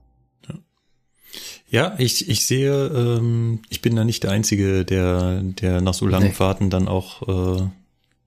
[1.70, 6.04] Ja, ich, ich sehe, ähm, ich bin da nicht der Einzige, der, der nach so
[6.04, 6.32] langen Nee.
[6.32, 7.68] Fahrten dann auch äh,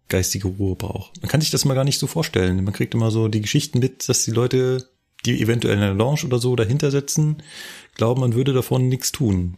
[0.08, 1.22] geistige Ruhe braucht.
[1.22, 2.64] Man kann sich das mal gar nicht so vorstellen.
[2.64, 4.88] Man kriegt immer so die Geschichten mit, dass die Leute,
[5.26, 7.44] die eventuell in der Lounge oder so dahinter sitzen,
[7.96, 9.58] glauben, man würde davon nichts tun.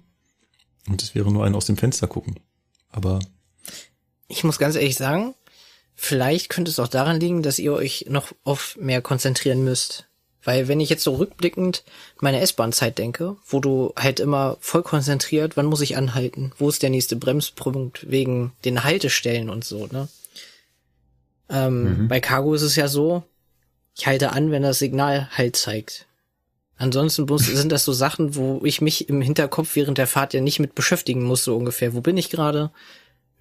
[0.87, 2.39] Und es wäre nur ein aus dem Fenster gucken.
[2.91, 3.19] Aber
[4.27, 5.35] Ich muss ganz ehrlich sagen,
[5.95, 10.07] vielleicht könnte es auch daran liegen, dass ihr euch noch auf mehr konzentrieren müsst.
[10.43, 11.83] Weil wenn ich jetzt so rückblickend
[12.21, 16.51] meine S-Bahn-Zeit denke, wo du halt immer voll konzentriert, wann muss ich anhalten?
[16.59, 20.07] Wo ist der nächste Bremspunkt wegen den Haltestellen und so, ne?
[21.49, 23.23] Ähm, Bei Cargo ist es ja so,
[23.97, 26.05] ich halte an, wenn das Signal Halt zeigt.
[26.77, 30.59] Ansonsten sind das so Sachen, wo ich mich im Hinterkopf während der Fahrt ja nicht
[30.59, 31.93] mit beschäftigen muss, so ungefähr.
[31.93, 32.71] Wo bin ich gerade?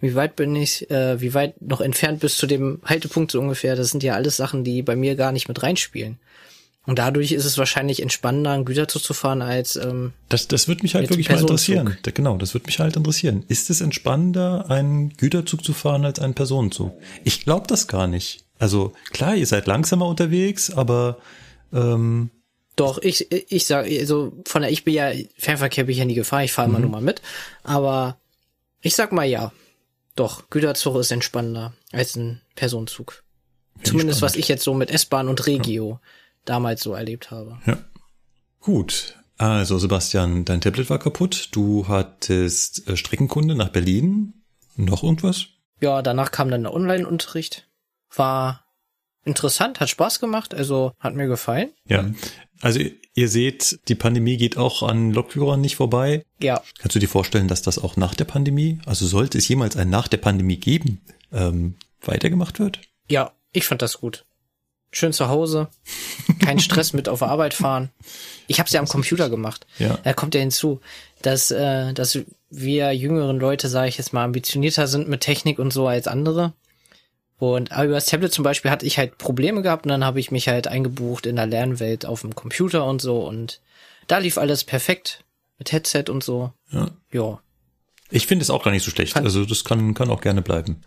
[0.01, 3.75] Wie weit bin ich, äh, wie weit noch entfernt bis zu dem Haltepunkt so ungefähr?
[3.75, 6.19] Das sind ja alles Sachen, die bei mir gar nicht mit reinspielen.
[6.87, 10.83] Und dadurch ist es wahrscheinlich entspannender, einen Güterzug zu fahren, als ähm, das, das würde
[10.83, 11.97] mich halt wirklich mal interessieren.
[12.03, 13.45] Da, genau, das würde mich halt interessieren.
[13.49, 16.93] Ist es entspannender, einen Güterzug zu fahren als einen Personenzug?
[17.25, 18.45] Ich glaube das gar nicht.
[18.59, 21.19] Also klar, ihr seid langsamer unterwegs, aber
[21.73, 22.31] ähm,
[22.77, 26.15] Doch, ich, ich sag, also von der, ich bin ja, Fernverkehr bin ich ja nie
[26.15, 27.23] gefahren, ich fahre immer nur mal mit.
[27.63, 28.19] Aber
[28.81, 29.53] ich sag mal ja.
[30.17, 33.25] Doch, Güterzug ist entspannender als ein Personenzug.
[33.83, 36.01] Zumindest was ich jetzt so mit S-Bahn und Regio
[36.45, 37.59] damals so erlebt habe.
[37.67, 37.79] Ja.
[38.61, 39.17] Gut.
[39.37, 41.49] Also, Sebastian, dein Tablet war kaputt.
[41.53, 44.45] Du hattest äh, Streckenkunde nach Berlin.
[44.77, 45.47] Noch irgendwas?
[45.81, 47.69] Ja, danach kam dann der Online-Unterricht.
[48.15, 48.65] War
[49.25, 51.73] interessant, hat Spaß gemacht, also hat mir gefallen.
[51.89, 52.05] Ja.
[52.61, 52.81] Also,
[53.15, 56.25] ihr seht, die Pandemie geht auch an Lokführern nicht vorbei.
[56.41, 59.77] Ja, Kannst du dir vorstellen, dass das auch nach der Pandemie, also sollte es jemals
[59.77, 61.01] ein nach der Pandemie geben,
[61.33, 62.81] ähm, weitergemacht wird?
[63.09, 64.25] ja, ich fand das gut.
[64.91, 65.69] Schön zu Hause,
[66.41, 67.91] kein Stress mit auf Arbeit fahren.
[68.47, 69.67] Ich habe es ja am Computer gemacht.
[69.79, 69.99] Ja.
[70.03, 70.81] Da kommt ja hinzu,
[71.23, 72.19] dass, äh, dass
[72.51, 76.53] wir jüngeren Leute, sage ich jetzt mal, ambitionierter sind mit Technik und so als andere.
[77.39, 80.21] Und aber über das Tablet zum Beispiel hatte ich halt Probleme gehabt und dann habe
[80.21, 83.61] ich mich halt eingebucht in der Lernwelt auf dem Computer und so und
[84.07, 85.25] da lief alles perfekt
[85.59, 86.53] mit Headset und so.
[86.71, 86.91] Ja.
[87.13, 87.41] Ja,
[88.11, 89.15] Ich finde es auch gar nicht so schlecht.
[89.15, 90.83] Fand- Also, das kann, kann auch gerne bleiben.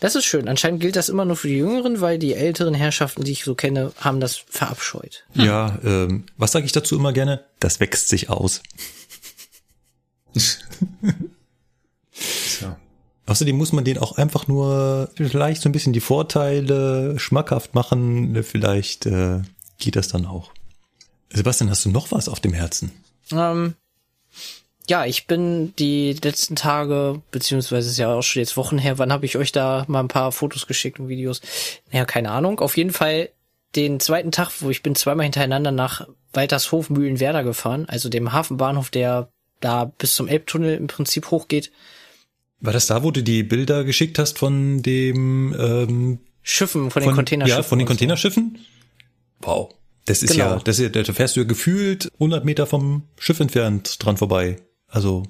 [0.00, 0.48] das ist schön.
[0.48, 3.54] Anscheinend gilt das immer nur für die Jüngeren, weil die älteren Herrschaften, die ich so
[3.54, 5.24] kenne, haben das verabscheut.
[5.34, 7.44] Ja, ähm, was sage ich dazu immer gerne?
[7.60, 8.62] Das wächst sich aus.
[12.12, 12.76] Tja.
[13.26, 18.42] Außerdem muss man den auch einfach nur vielleicht so ein bisschen die Vorteile schmackhaft machen.
[18.42, 19.40] Vielleicht äh,
[19.78, 20.50] geht das dann auch.
[21.30, 22.92] Sebastian, hast du noch was auf dem Herzen?
[23.32, 23.74] Ähm,
[24.88, 29.12] ja, ich bin die letzten Tage, beziehungsweise ist ja auch schon jetzt Wochen her, wann
[29.12, 31.40] habe ich euch da mal ein paar Fotos geschickt und Videos?
[31.90, 32.60] Ja, keine Ahnung.
[32.60, 33.30] Auf jeden Fall
[33.74, 38.90] den zweiten Tag, wo ich bin zweimal hintereinander nach Waltershof Mühlenwerder gefahren, also dem Hafenbahnhof,
[38.90, 39.28] der
[39.60, 41.72] da bis zum Elbtunnel im Prinzip hochgeht.
[42.60, 47.10] War das da, wo du die Bilder geschickt hast von dem ähm, Schiffen, von den
[47.10, 47.62] von, Containerschiffen.
[47.62, 47.86] Ja, von den.
[47.86, 48.58] Containerschiffen?
[49.40, 49.74] Wow.
[50.06, 50.44] Das ist Genau.
[50.44, 54.16] ja, das ist ja, da fährst du ja gefühlt 100 Meter vom Schiff entfernt dran
[54.16, 54.56] vorbei.
[54.88, 55.24] Also,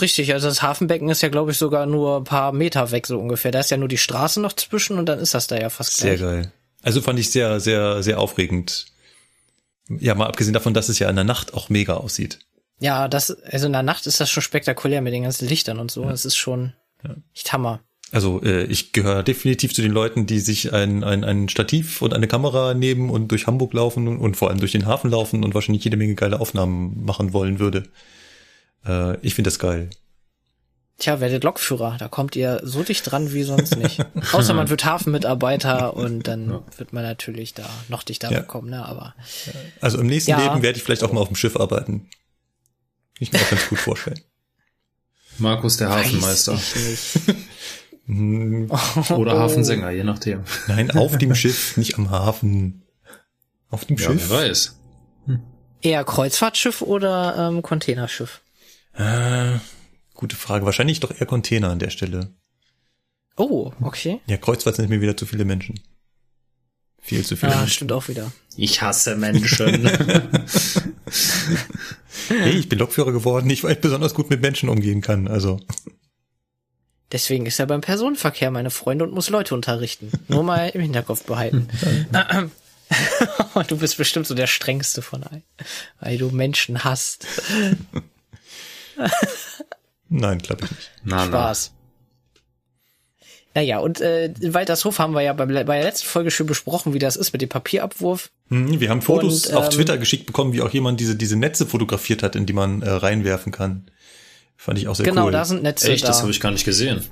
[0.00, 3.18] Richtig, also das Hafenbecken ist ja, glaube ich, sogar nur ein paar Meter weg, so
[3.18, 3.50] ungefähr.
[3.50, 5.96] Da ist ja nur die Straße noch zwischen und dann ist das da ja fast
[5.96, 6.30] sehr gleich.
[6.30, 6.52] geil.
[6.82, 8.86] Also fand ich sehr, sehr, sehr aufregend.
[9.88, 12.40] Ja, mal abgesehen davon, dass es ja in der Nacht auch mega aussieht.
[12.78, 15.90] Ja, das, also in der Nacht ist das schon spektakulär mit den ganzen Lichtern und
[15.90, 16.04] so.
[16.04, 16.72] Das ist schon
[17.34, 17.80] echt Hammer.
[18.12, 22.14] Also äh, ich gehöre definitiv zu den Leuten, die sich ein, ein, ein Stativ und
[22.14, 25.42] eine Kamera nehmen und durch Hamburg laufen und, und vor allem durch den Hafen laufen
[25.42, 27.84] und wahrscheinlich jede Menge geile Aufnahmen machen wollen würde.
[28.86, 29.90] Äh, ich finde das geil.
[30.98, 34.02] Tja, werdet Lokführer, da kommt ihr so dicht dran wie sonst nicht.
[34.32, 38.40] Außer man wird Hafenmitarbeiter und dann wird man natürlich da noch dichter Ja.
[38.40, 38.86] bekommen, ne?
[38.86, 39.14] Aber
[39.82, 40.38] Also im nächsten Ja.
[40.42, 42.08] Leben werde ich vielleicht auch mal auf dem Schiff arbeiten.
[43.18, 44.20] Ich mir auch ganz gut vorstellen.
[45.38, 46.54] Markus der Hafenmeister.
[46.54, 47.36] weiß ich nicht.
[48.06, 48.70] Hm,
[49.16, 49.38] Oder Oh.
[49.40, 50.44] Hafensänger, je nachdem.
[50.68, 52.82] Nein, auf dem Schiff, nicht am Hafen.
[53.68, 54.30] Auf dem Ja, Schiff?
[54.30, 54.76] wer weiß.
[55.82, 58.40] Eher Kreuzfahrtschiff oder ähm, Containerschiff?
[58.94, 59.58] Äh,
[60.14, 60.64] gute Frage.
[60.64, 62.32] Wahrscheinlich doch eher Container an der Stelle.
[63.36, 64.20] Oh, okay.
[64.26, 65.80] Ja, Kreuzfahrt sind mir wieder zu viele Menschen.
[67.06, 67.72] Viel zu viele Ja, Menschen.
[67.72, 68.32] stimmt auch wieder.
[68.56, 69.88] Ich hasse Menschen.
[72.28, 75.28] hey, ich bin Lokführer geworden, nicht weil ich besonders gut mit Menschen umgehen kann.
[75.28, 75.60] Also.
[77.12, 80.10] Deswegen ist er beim Personenverkehr meine Freunde und muss Leute unterrichten.
[80.26, 81.68] Nur mal im Hinterkopf behalten.
[83.68, 85.44] du bist bestimmt so der strengste von allen,
[86.00, 87.24] weil du Menschen hast.
[90.08, 90.90] Nein, glaube ich nicht.
[91.04, 91.72] Na, Spaß.
[93.56, 96.92] Naja, und äh, in Waltershof haben wir ja bei, bei der letzten Folge schon besprochen,
[96.92, 98.30] wie das ist mit dem Papierabwurf.
[98.50, 101.36] Hm, Wir haben Fotos Und, auf ähm, Twitter geschickt bekommen, wie auch jemand diese, diese
[101.36, 103.90] Netze fotografiert hat, in die man äh, reinwerfen kann.
[104.58, 105.32] Fand ich auch sehr genau, cool.
[105.32, 106.08] da sind Netze Echt, da.
[106.08, 107.02] das habe ich gar nicht gesehen.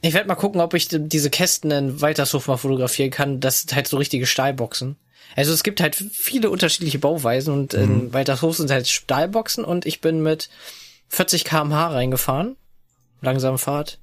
[0.00, 3.38] Ich werde mal gucken, ob ich diese Kästen in Waltershof mal fotografieren kann.
[3.38, 4.96] Das sind halt so richtige Stahlboxen.
[5.36, 10.00] Also es gibt halt viele unterschiedliche Bauweisen und in Waltershof sind halt Stahlboxen und ich
[10.00, 10.48] bin mit
[11.10, 12.56] 40 kmh reingefahren.
[13.20, 14.00] Langsam Fahrt.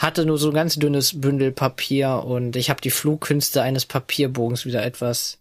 [0.00, 4.64] Hatte nur so ein ganz dünnes Bündel Papier und ich habe die Flugkünste eines Papierbogens
[4.64, 5.36] wieder etwas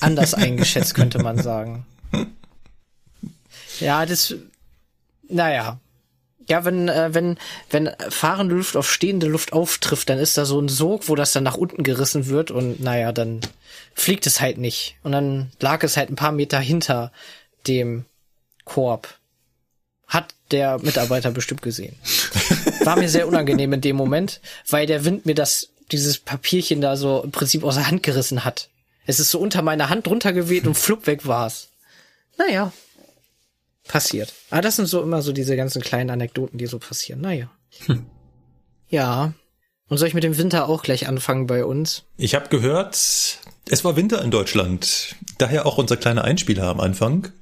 [0.00, 1.84] anders eingeschätzt, könnte man sagen.
[3.80, 4.34] Ja, das,
[5.28, 5.78] naja,
[6.48, 7.36] ja, wenn, äh, wenn,
[7.68, 11.32] wenn fahrende Luft auf stehende Luft auftrifft, dann ist da so ein Sog, wo das
[11.32, 13.42] dann nach unten gerissen wird und naja, dann
[13.94, 14.96] fliegt es halt nicht.
[15.02, 17.12] Und dann lag es halt ein paar Meter hinter
[17.66, 18.06] dem
[18.64, 19.18] Korb.
[20.06, 21.94] Hat der Mitarbeiter bestimmt gesehen.
[22.88, 26.96] War mir sehr unangenehm in dem Moment, weil der Wind mir das, dieses Papierchen da
[26.96, 28.70] so im Prinzip aus der Hand gerissen hat.
[29.06, 31.68] Es ist so unter meiner Hand runtergeweht und flupp weg war's.
[32.36, 32.72] Naja,
[33.86, 34.32] passiert.
[34.50, 37.20] Aber das sind so immer so diese ganzen kleinen Anekdoten, die so passieren.
[37.20, 37.50] Naja.
[38.88, 39.34] Ja.
[39.88, 42.04] Und soll ich mit dem Winter auch gleich anfangen bei uns?
[42.16, 45.16] Ich habe gehört, es war Winter in Deutschland.
[45.38, 47.32] Daher auch unser kleiner Einspieler am Anfang.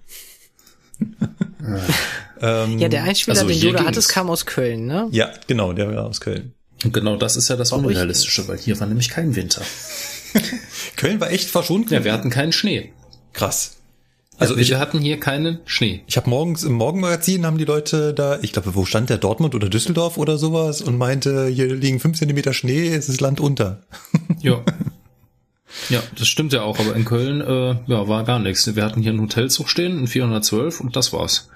[2.40, 3.88] Ähm, Ja, der Einspieler, also den Yoda ging's.
[3.88, 5.08] hattest, kam aus Köln, ne?
[5.10, 6.52] ja, genau, der war aus Köln.
[6.84, 9.62] Und genau das ist ja das Unrealistische, weil hier war nämlich kein Winter.
[10.96, 11.90] Köln war echt verschont.
[11.90, 12.92] Ja, wir hatten keinen Schnee.
[13.32, 13.76] Krass.
[14.38, 16.02] Also ich, wir hatten hier keinen Schnee.
[16.06, 19.54] ich habe morgens im Morgenmagazin haben die Leute da, ich glaube, wo stand der Dortmund
[19.54, 23.82] oder Düsseldorf oder sowas und meinte, hier liegen fünf Zentimeter Schnee, es ist Land unter.
[24.40, 24.62] Ja.
[25.90, 28.74] Ja, das stimmt ja auch, aber in Köln äh, ja, war gar nichts.
[28.74, 31.48] Wir hatten hier einen Hotelzug stehen, ein 412 und das war's.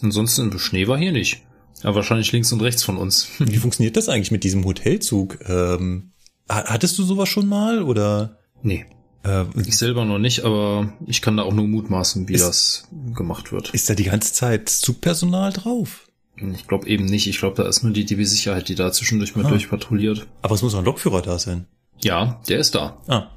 [0.00, 1.42] Ansonsten Schnee war hier nicht.
[1.82, 3.28] Ja, wahrscheinlich links und rechts von uns.
[3.38, 5.38] Wie funktioniert das eigentlich mit diesem Hotelzug?
[5.48, 6.12] Ähm,
[6.48, 8.38] ha- hattest du sowas schon mal oder?
[8.62, 8.86] Nee,
[9.24, 12.88] Äh, ich selber noch nicht, aber ich kann da auch nur mutmaßen, wie Ist- das
[13.14, 13.70] gemacht wird.
[13.70, 16.08] ist da die ganze Zeit Zugpersonal drauf?
[16.54, 17.26] Ich glaube eben nicht.
[17.28, 19.50] Ich glaube, da ist nur die DB-Sicherheit, die da zwischendurch mal Ah.
[19.50, 20.26] durchpatrouilliert.
[20.40, 21.66] Aber es muss auch ein Lokführer da sein.
[22.02, 22.96] Ja, der ist da.
[23.06, 23.28] Ah.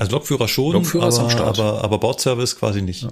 [0.00, 3.06] Also Lokführer schon, Lokführer aber, aber, aber Bordservice quasi nicht.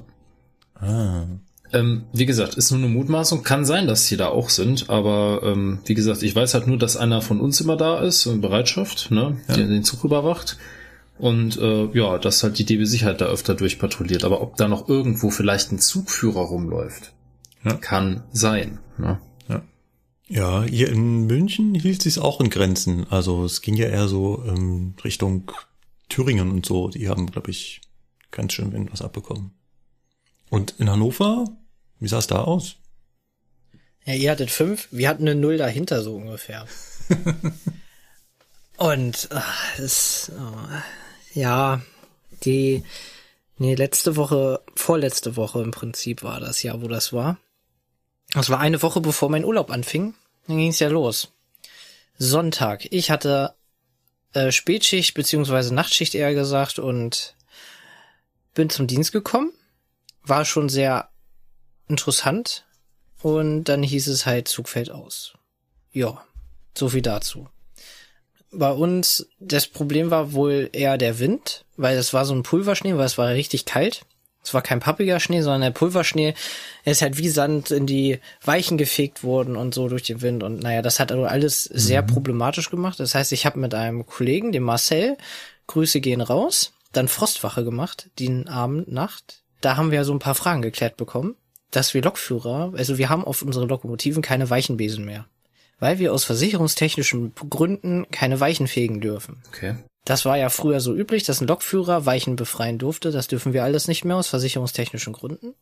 [0.74, 1.24] Ah.
[1.72, 3.42] Ähm, wie gesagt, ist nur eine Mutmaßung.
[3.42, 6.78] Kann sein, dass die da auch sind, aber ähm, wie gesagt, ich weiß halt nur,
[6.78, 9.56] dass einer von uns immer da ist, in Bereitschaft, ne, Ja.
[9.56, 10.56] der den Zug überwacht.
[11.18, 14.24] Und äh, ja, dass halt die DB Sicherheit da öfter durchpatrouilliert.
[14.24, 17.12] Aber ob da noch irgendwo vielleicht ein Zugführer rumläuft,
[17.64, 17.74] Ja.
[17.74, 18.78] kann sein.
[18.96, 19.20] Ne?
[20.30, 23.06] Ja, hier in München hielt sich's auch in Grenzen.
[23.08, 25.50] Also es ging ja eher so ähm, Richtung
[26.08, 26.88] Thüringen und so.
[26.88, 27.80] Die haben, glaube ich,
[28.30, 29.52] ganz schön was abbekommen.
[30.50, 31.44] Und in Hannover,
[31.98, 32.76] wie sah es da aus?
[34.04, 36.66] Ja, ihr hattet fünf, wir hatten eine Null dahinter so ungefähr.
[38.78, 40.68] Und ach, es, oh,
[41.34, 41.82] ja,
[42.44, 42.84] die,
[43.58, 47.38] nee, letzte Woche, vorletzte Woche im Prinzip war das ja, wo das war.
[48.32, 50.14] Das war eine Woche bevor mein Urlaub anfing.
[50.46, 51.32] Dann ging's ja los.
[52.18, 52.86] Sonntag.
[52.92, 53.54] Ich hatte
[54.32, 57.34] äh, Spätschicht beziehungsweise Nachtschicht eher gesagt und
[58.54, 59.52] bin zum Dienst gekommen.
[60.22, 61.08] War schon sehr
[61.88, 62.64] interessant.
[63.22, 65.34] Und dann hieß es halt, Zug fällt aus.
[65.92, 66.24] Ja,
[66.76, 67.48] so viel dazu.
[68.50, 72.96] Bei uns, das Problem war wohl eher der Wind, weil es war so ein Pulverschnee,
[72.96, 74.06] weil es war richtig kalt.
[74.48, 76.32] Es war kein pappiger Schnee, sondern der Pulverschnee,
[76.82, 80.42] er ist halt wie Sand in die Weichen gefegt worden und so durch den Wind.
[80.42, 82.98] Und naja, das hat also alles sehr problematisch gemacht.
[82.98, 85.18] Das heißt, ich habe mit einem Kollegen, dem Marcel,
[85.66, 89.42] Grüße gehen raus, dann Frostwache gemacht, den Abend, Nacht.
[89.60, 91.36] Da haben wir so ein paar Fragen geklärt bekommen,
[91.70, 95.26] dass wir Lokführer, also wir haben auf unseren Lokomotiven keine Weichenbesen mehr.
[95.78, 99.42] Weil wir aus versicherungstechnischen Gründen keine Weichen fegen dürfen.
[99.48, 99.74] Okay.
[100.08, 103.10] Das war ja früher so üblich, dass ein Lokführer Weichen befreien durfte.
[103.10, 105.52] Das dürfen wir alles nicht mehr aus versicherungstechnischen Gründen.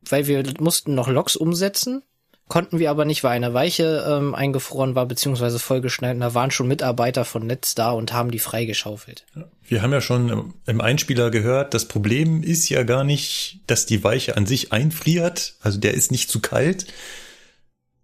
[0.00, 2.02] Weil wir mussten noch Loks umsetzen,
[2.48, 6.14] konnten wir aber nicht, weil eine Weiche ähm, eingefroren war, beziehungsweise vollgeschneit.
[6.16, 9.24] Und da waren schon Mitarbeiter von Netz da und haben die freigeschaufelt.
[9.62, 13.86] Wir haben ja schon im- im Einspieler gehört, das Problem ist ja gar nicht, dass
[13.86, 16.86] die Weiche an sich einfriert, also der ist nicht zu kalt,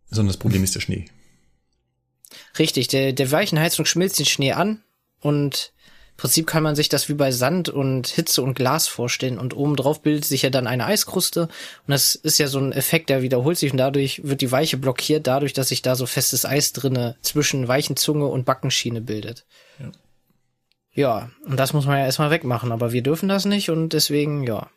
[0.09, 1.07] sondern das Problem ist der Schnee.
[2.61, 4.85] Richtig, der, der Weichenheizung schmilzt den Schnee an
[5.20, 5.72] und
[6.20, 9.74] Prinzip kann man sich das wie bei Sand und Hitze und Glas vorstellen und oben
[9.74, 11.50] drauf bildet sich ja dann eine Eiskruste und
[11.87, 15.26] das ist ja so ein Effekt, der wiederholt sich und dadurch wird die Weiche blockiert,
[15.26, 19.46] dadurch, dass sich da so festes Eis drinne zwischen Weichenzunge und Backenschiene bildet.
[19.78, 19.92] Ja.
[20.92, 24.42] ja, und das muss man ja erstmal wegmachen, aber wir dürfen das nicht und deswegen,
[24.42, 24.68] ja,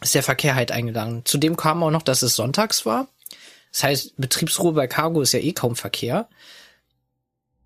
[0.00, 1.20] ist der Verkehr halt eingegangen.
[1.26, 3.08] Zudem kam auch noch, dass es sonntags war.
[3.72, 6.30] Das heißt, Betriebsruhe bei Cargo ist ja eh kaum Verkehr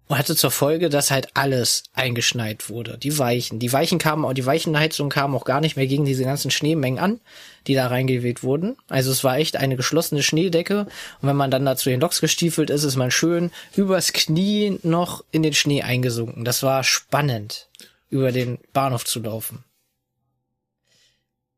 [0.09, 2.97] und hatte zur Folge, dass halt alles eingeschneit wurde.
[2.99, 3.59] Die Weichen.
[3.59, 7.01] Die Weichen kamen auch, die Weichenheizung kamen auch gar nicht mehr gegen diese ganzen Schneemengen
[7.01, 7.21] an,
[7.67, 8.77] die da reingeweht wurden.
[8.89, 10.87] Also es war echt eine geschlossene Schneedecke.
[11.21, 14.79] Und wenn man dann da zu den Loks gestiefelt ist, ist man schön übers Knie
[14.83, 16.45] noch in den Schnee eingesunken.
[16.45, 17.69] Das war spannend,
[18.09, 19.65] über den Bahnhof zu laufen.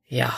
[0.07, 0.35] Ja.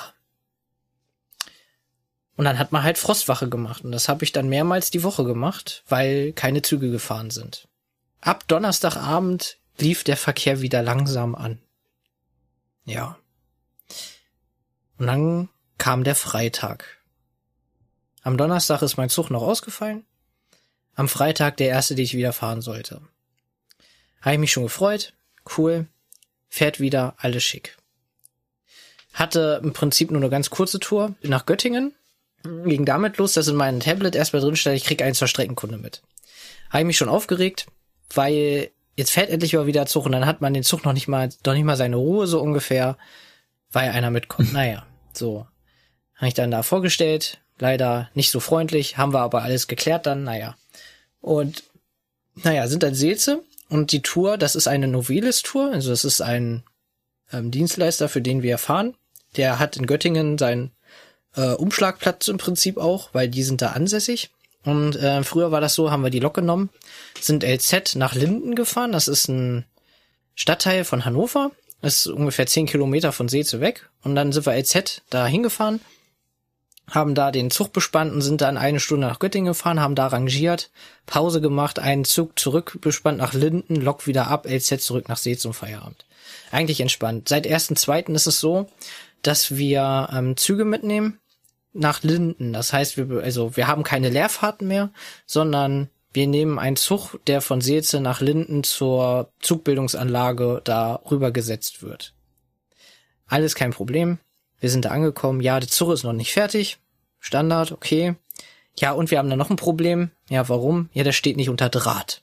[2.37, 3.85] Und dann hat man halt Frostwache gemacht.
[3.85, 7.69] Und das habe ich dann mehrmals die Woche gemacht, weil keine Züge gefahren sind.
[8.21, 11.61] Ab Donnerstagabend lief der Verkehr wieder langsam an.
[12.85, 13.19] Ja.
[14.99, 16.99] Und dann kam der Freitag.
[18.23, 20.05] Am Donnerstag ist mein Zug noch ausgefallen.
[20.95, 23.01] Am Freitag der erste, den ich wieder fahren sollte.
[24.21, 25.15] Habe ich mich schon gefreut.
[25.57, 25.89] Cool.
[26.49, 27.79] Fährt wieder, alles schick.
[29.15, 31.95] Hatte im Prinzip nur eine ganz kurze Tour nach Göttingen.
[32.43, 35.79] Ging damit los, dass in meinem Tablet erstmal drin stand, ich krieg einen zur Streckenkunde
[35.79, 36.03] mit.
[36.69, 37.67] Habe ich mich schon aufgeregt,
[38.15, 41.09] weil jetzt fährt endlich mal wieder Zug und dann hat man den Zug noch nicht
[41.09, 42.97] mal, doch nicht mal seine Ruhe so ungefähr,
[43.73, 44.53] weil einer mitkommt.
[44.53, 45.47] Naja, so.
[46.15, 50.25] Habe ich dann da vorgestellt, leider nicht so freundlich, haben wir aber alles geklärt dann,
[50.25, 50.57] naja.
[51.21, 51.65] Und
[52.35, 56.65] naja, sind dann Seelze und die Tour, das ist eine Novelis-Tour, also das ist ein
[57.33, 58.95] ähm, Dienstleister, für den wir fahren.
[59.37, 60.73] Der hat in Göttingen seinen
[61.37, 64.31] äh, Umschlagplatz im Prinzip auch, weil die sind da ansässig.
[64.65, 66.71] Und äh, früher war das so, haben wir die Lok genommen,
[67.19, 68.93] sind LZ nach Linden gefahren.
[68.93, 69.65] Das ist ein
[70.35, 71.51] Stadtteil von Hannover.
[71.81, 73.89] Das ist ungefähr zehn Kilometer von Seeze weg.
[74.03, 75.81] Und dann sind wir LZ da hingefahren,
[76.91, 80.09] haben da den Zug bespannt und sind dann eine Stunde nach Göttingen gefahren, haben da
[80.09, 80.71] rangiert,
[81.07, 85.37] Pause gemacht, einen Zug zurück bespannt nach Linden, Lok wieder ab, LZ zurück nach See
[85.37, 86.05] zum Feierabend.
[86.51, 87.29] Eigentlich entspannt.
[87.29, 88.69] Seit ersten zweiten ist es so,
[89.23, 91.20] dass wir ähm, Züge mitnehmen,
[91.73, 92.53] nach Linden.
[92.53, 94.91] Das heißt, wir, also wir haben keine Leerfahrten mehr,
[95.27, 102.15] sondern wir nehmen einen Zug, der von Seelze nach Linden zur Zugbildungsanlage da rübergesetzt wird.
[103.27, 104.19] Alles kein Problem.
[104.59, 105.41] Wir sind da angekommen.
[105.41, 106.79] Ja, der Zug ist noch nicht fertig.
[107.21, 108.17] Standard, okay.
[108.79, 110.11] Ja, und wir haben da noch ein Problem.
[110.29, 110.89] Ja, warum?
[110.93, 112.23] Ja, der steht nicht unter Draht.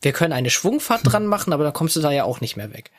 [0.00, 2.72] Wir können eine Schwungfahrt dran machen, aber dann kommst du da ja auch nicht mehr
[2.72, 2.92] weg.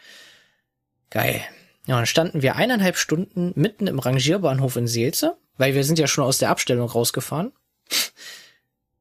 [1.09, 1.41] Geil.
[1.87, 6.07] Ja, dann standen wir eineinhalb Stunden mitten im Rangierbahnhof in Seelze weil wir sind ja
[6.07, 7.51] schon aus der Abstellung rausgefahren.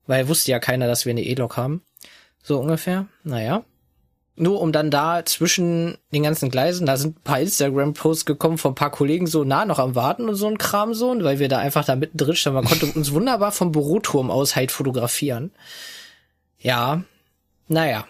[0.07, 1.83] Weil wusste ja keiner, dass wir eine E-Lok haben.
[2.43, 3.07] So ungefähr.
[3.23, 3.63] Naja.
[4.35, 8.73] Nur um dann da zwischen den ganzen Gleisen, da sind ein paar Instagram-Posts gekommen von
[8.73, 11.49] ein paar Kollegen so nah noch am Warten und so ein Kram so, weil wir
[11.49, 12.57] da einfach da mittendrin standen.
[12.57, 15.53] Man konnte uns wunderbar vom Büroturm aus halt fotografieren.
[16.59, 17.05] Ja,
[17.69, 18.05] naja.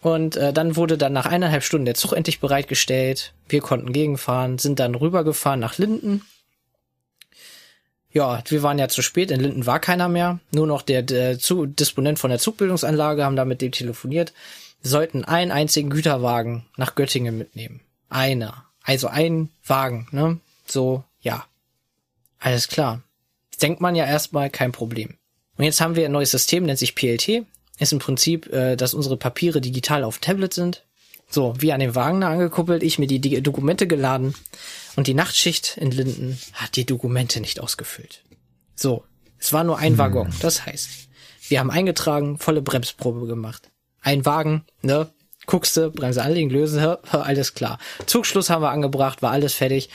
[0.00, 3.34] Und äh, dann wurde dann nach eineinhalb Stunden der Zug endlich bereitgestellt.
[3.48, 6.22] Wir konnten gegenfahren, sind dann rübergefahren nach Linden
[8.12, 10.38] ja, wir waren ja zu spät, in Linden war keiner mehr.
[10.50, 14.32] Nur noch der, der Disponent von der Zugbildungsanlage haben da mit dem telefoniert.
[14.82, 17.80] Wir sollten einen einzigen Güterwagen nach Göttingen mitnehmen.
[18.08, 18.64] Einer.
[18.82, 20.38] Also ein Wagen, ne?
[20.66, 21.44] So, ja.
[22.38, 23.02] Alles klar.
[23.60, 25.16] denkt man ja erstmal kein Problem.
[25.56, 27.44] Und jetzt haben wir ein neues System, nennt sich PLT.
[27.78, 30.84] Ist im Prinzip, äh, dass unsere Papiere digital auf Tablet sind.
[31.28, 34.34] So, wie an den Wagen da angekuppelt, ich mir die, die Dokumente geladen
[34.96, 38.22] und die Nachtschicht in Linden hat die Dokumente nicht ausgefüllt.
[38.74, 39.04] So,
[39.38, 39.98] es war nur ein hm.
[39.98, 40.34] Waggon.
[40.40, 40.88] Das heißt,
[41.48, 43.70] wir haben eingetragen, volle Bremsprobe gemacht.
[44.00, 45.10] Ein Wagen, ne?
[45.46, 46.78] Guckste, Bremse anlegen, lösen,
[47.10, 47.78] alles klar.
[48.04, 49.88] Zugschluss haben wir angebracht, war alles fertig.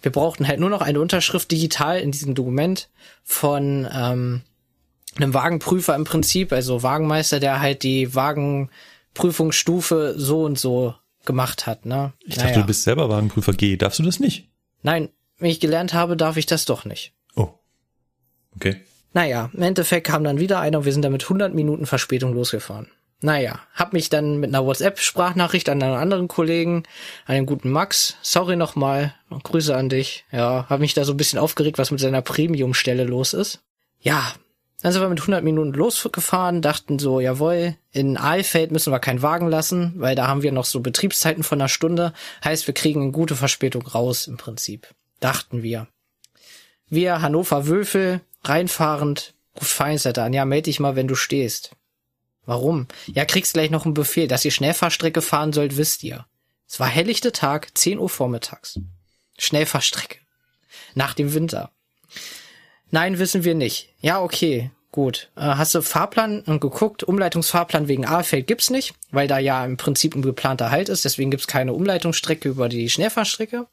[0.00, 2.88] Wir brauchten halt nur noch eine Unterschrift digital in diesem Dokument
[3.22, 4.42] von ähm,
[5.16, 8.70] einem Wagenprüfer im Prinzip, also Wagenmeister, der halt die Wagen
[9.18, 11.86] Prüfungsstufe so und so gemacht hat.
[11.86, 12.12] Ne?
[12.24, 12.48] Ich naja.
[12.48, 13.76] dachte, du bist selber Wagenprüfer G.
[13.76, 14.48] Darfst du das nicht?
[14.82, 17.12] Nein, wenn ich gelernt habe, darf ich das doch nicht.
[17.36, 17.50] Oh.
[18.56, 18.80] Okay.
[19.12, 22.32] Naja, im Endeffekt kam dann wieder einer und wir sind dann mit 100 Minuten Verspätung
[22.34, 22.88] losgefahren.
[23.20, 26.84] Naja, hab mich dann mit einer WhatsApp-Sprachnachricht an einen anderen Kollegen,
[27.26, 31.40] einen guten Max, sorry nochmal, Grüße an dich, ja, hab mich da so ein bisschen
[31.40, 33.60] aufgeregt, was mit seiner Premium-Stelle los ist.
[33.98, 34.32] Ja,
[34.80, 39.22] dann sind wir mit 100 Minuten losgefahren, dachten so, jawohl, in Aalfeld müssen wir keinen
[39.22, 42.12] Wagen lassen, weil da haben wir noch so Betriebszeiten von einer Stunde.
[42.44, 44.86] Heißt, wir kriegen eine gute Verspätung raus im Prinzip.
[45.18, 45.88] Dachten wir.
[46.88, 51.72] Wir, Hannover Wölfel, reinfahrend, ruft Feinsetter an, ja, melde dich mal, wenn du stehst.
[52.46, 52.86] Warum?
[53.06, 56.24] Ja, kriegst gleich noch einen Befehl, dass ihr Schnellfahrstrecke fahren sollt, wisst ihr.
[56.68, 58.78] Es war helllichte Tag, 10 Uhr vormittags.
[59.38, 60.18] Schnellfahrstrecke.
[60.94, 61.72] Nach dem Winter.
[62.90, 63.90] Nein, wissen wir nicht.
[64.00, 65.30] Ja, okay, gut.
[65.36, 67.02] Äh, hast du Fahrplan und geguckt?
[67.02, 71.30] Umleitungsfahrplan wegen Ahlfeld gibt's nicht, weil da ja im Prinzip ein geplanter Halt ist, deswegen
[71.30, 73.66] gibt's keine Umleitungsstrecke über die Schnellfahrstrecke.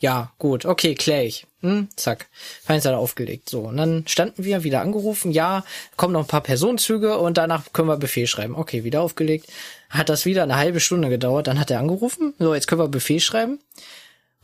[0.00, 1.46] Ja, gut, okay, klär ich.
[1.60, 2.28] Hm, zack.
[2.62, 3.48] Feinstadt aufgelegt.
[3.48, 5.64] So, und dann standen wir, wieder angerufen, ja,
[5.96, 8.54] kommen noch ein paar Personenzüge und danach können wir Befehl schreiben.
[8.54, 9.48] Okay, wieder aufgelegt.
[9.90, 12.88] Hat das wieder eine halbe Stunde gedauert, dann hat er angerufen, so, jetzt können wir
[12.88, 13.58] Befehl schreiben.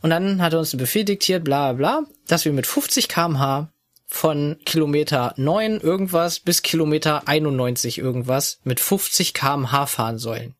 [0.05, 3.71] Und dann hat er uns einen Befehl diktiert, bla bla, dass wir mit 50 kmh
[4.05, 10.53] von Kilometer 9 irgendwas bis Kilometer 91 irgendwas mit 50 kmh fahren sollen.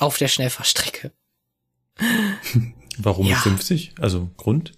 [0.00, 1.12] Auf der Schnellfahrstrecke.
[2.98, 3.36] Warum Ja.
[3.36, 3.92] mit 50?
[4.00, 4.72] Also Grund?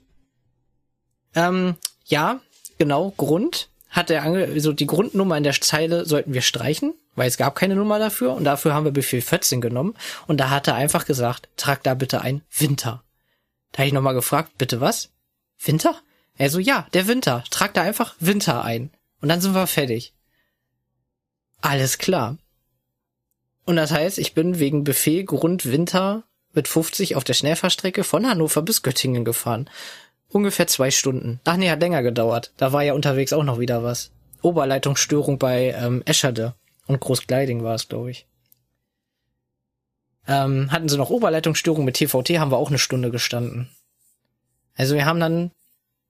[1.34, 2.40] Ähm, ja,
[2.76, 7.28] genau, Grund hat er ange also die Grundnummer in der Zeile sollten wir streichen, weil
[7.28, 9.94] es gab keine Nummer dafür und dafür haben wir Befehl 14 genommen
[10.26, 13.02] und da hat er einfach gesagt, trag da bitte ein Winter.
[13.72, 15.10] Da habe ich nochmal gefragt, bitte was?
[15.58, 15.96] Winter?
[16.36, 20.14] Er so, ja, der Winter, trag da einfach Winter ein und dann sind wir fertig.
[21.60, 22.38] Alles klar.
[23.64, 28.26] Und das heißt, ich bin wegen Befehl Grund Winter mit 50 auf der Schnellfahrstrecke von
[28.26, 29.70] Hannover bis Göttingen gefahren.
[30.28, 31.40] Ungefähr zwei Stunden.
[31.44, 32.52] Ach nee, hat länger gedauert.
[32.56, 34.10] Da war ja unterwegs auch noch wieder was.
[34.40, 36.54] Oberleitungsstörung bei ähm, Escherde.
[36.86, 38.26] Und Großgleiding war es, glaube ich.
[40.28, 43.68] Ähm, hatten sie noch Oberleitungsstörung mit TVT, haben wir auch eine Stunde gestanden.
[44.76, 45.50] Also wir haben dann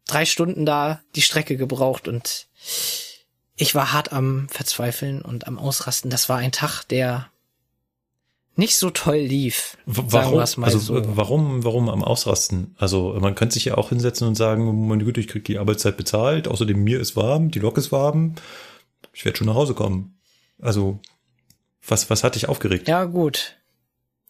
[0.07, 2.47] drei Stunden da die Strecke gebraucht und
[3.57, 6.11] ich war hart am Verzweifeln und am Ausrasten.
[6.11, 7.29] Das war ein Tag, der
[8.55, 9.79] nicht so toll lief.
[9.87, 10.39] Warum?
[10.63, 10.95] also so.
[10.97, 12.75] w- warum, warum am Ausrasten?
[12.79, 15.97] Also man könnte sich ja auch hinsetzen und sagen, meine Güte, ich krieg die Arbeitszeit
[15.97, 18.35] bezahlt, außerdem mir ist warm, die Lok ist warm,
[19.15, 20.19] ich werde schon nach Hause kommen.
[20.61, 20.99] Also
[21.87, 22.89] was, was hat dich aufgeregt?
[22.89, 23.57] Ja, gut.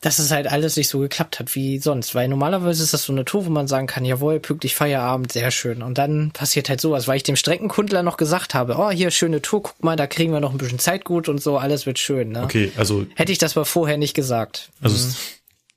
[0.03, 2.15] Dass es halt alles nicht so geklappt hat wie sonst.
[2.15, 5.51] Weil normalerweise ist das so eine Tour, wo man sagen kann, jawohl, pünktlich Feierabend, sehr
[5.51, 5.81] schön.
[5.81, 9.41] Und dann passiert halt sowas, weil ich dem Streckenkundler noch gesagt habe, oh, hier, schöne
[9.41, 11.99] Tour, guck mal, da kriegen wir noch ein bisschen Zeit gut und so, alles wird
[11.99, 12.43] schön, ne?
[12.43, 14.71] Okay, also, Hätte ich das mal vorher nicht gesagt.
[14.83, 15.17] also es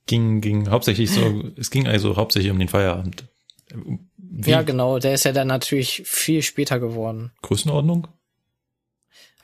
[0.07, 3.25] ging, ging hauptsächlich so, es ging also hauptsächlich um den Feierabend.
[4.17, 7.31] Wie Ja, genau, der ist ja dann natürlich viel später geworden.
[7.41, 8.07] Größenordnung?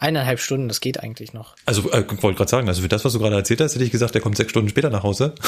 [0.02, 1.56] Eineinhalb Stunden, das geht eigentlich noch.
[1.66, 3.92] Also, äh, wollte gerade sagen, also für das, was du gerade erzählt hast, hätte ich
[3.92, 5.36] gesagt, der kommt sechs Stunden später nach Hause.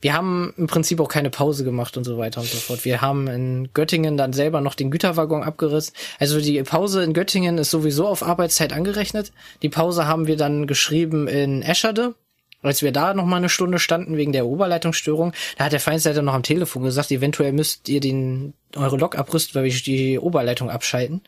[0.00, 2.84] Wir haben im Prinzip auch keine Pause gemacht und so weiter und so fort.
[2.84, 5.92] Wir haben in Göttingen dann selber noch den Güterwaggon abgerissen.
[6.20, 9.32] Also die Pause in Göttingen ist sowieso auf Arbeitszeit angerechnet.
[9.62, 12.14] Die Pause haben wir dann geschrieben in Escherde.
[12.62, 16.22] Als wir da noch mal eine Stunde standen wegen der Oberleitungsstörung, da hat der Feindsleiter
[16.22, 20.70] noch am Telefon gesagt, eventuell müsst ihr den eure Lok abrüsten, weil wir die Oberleitung
[20.70, 21.22] abschalten.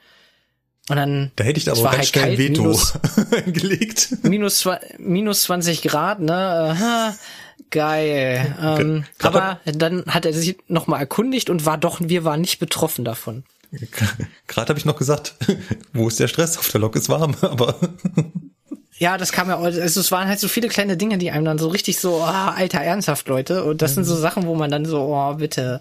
[0.91, 2.93] Und dann Da hätte ich da aber ganz halt schnell kalt, Veto minus-
[3.47, 4.09] gelegt.
[4.23, 4.69] minus,
[4.99, 7.15] minus 20 Grad, ne?
[7.71, 8.57] Geil.
[8.61, 13.05] Ähm, aber dann hat er sich nochmal erkundigt und war doch, wir waren nicht betroffen
[13.05, 13.45] davon.
[14.49, 15.35] Gerade habe ich noch gesagt,
[15.93, 16.59] wo ist der Stress?
[16.59, 17.77] Auf der Lok ist warm, aber
[18.99, 21.59] Ja, das kam ja, also es waren halt so viele kleine Dinge, die einem dann
[21.59, 23.63] so richtig so, ah, alter, ernsthaft, Leute.
[23.65, 25.81] Und das sind so Sachen, wo man dann so, oh, bitte,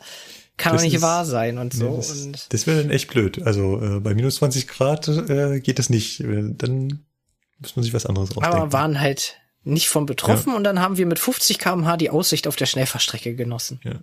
[0.60, 1.97] kann doch nicht ist- wahr sein und so.
[1.97, 3.41] das, und das wäre dann echt blöd.
[3.43, 6.20] Also äh, bei minus 20 Grad äh, geht das nicht.
[6.20, 7.05] Äh, Dann
[7.60, 8.57] muss man sich was anderes ausdenken.
[8.57, 12.47] aber waren halt nicht von betroffen und dann haben wir mit 50 kmh die Aussicht
[12.47, 13.80] auf der Schnellfahrstrecke genossen.
[13.84, 13.95] ja.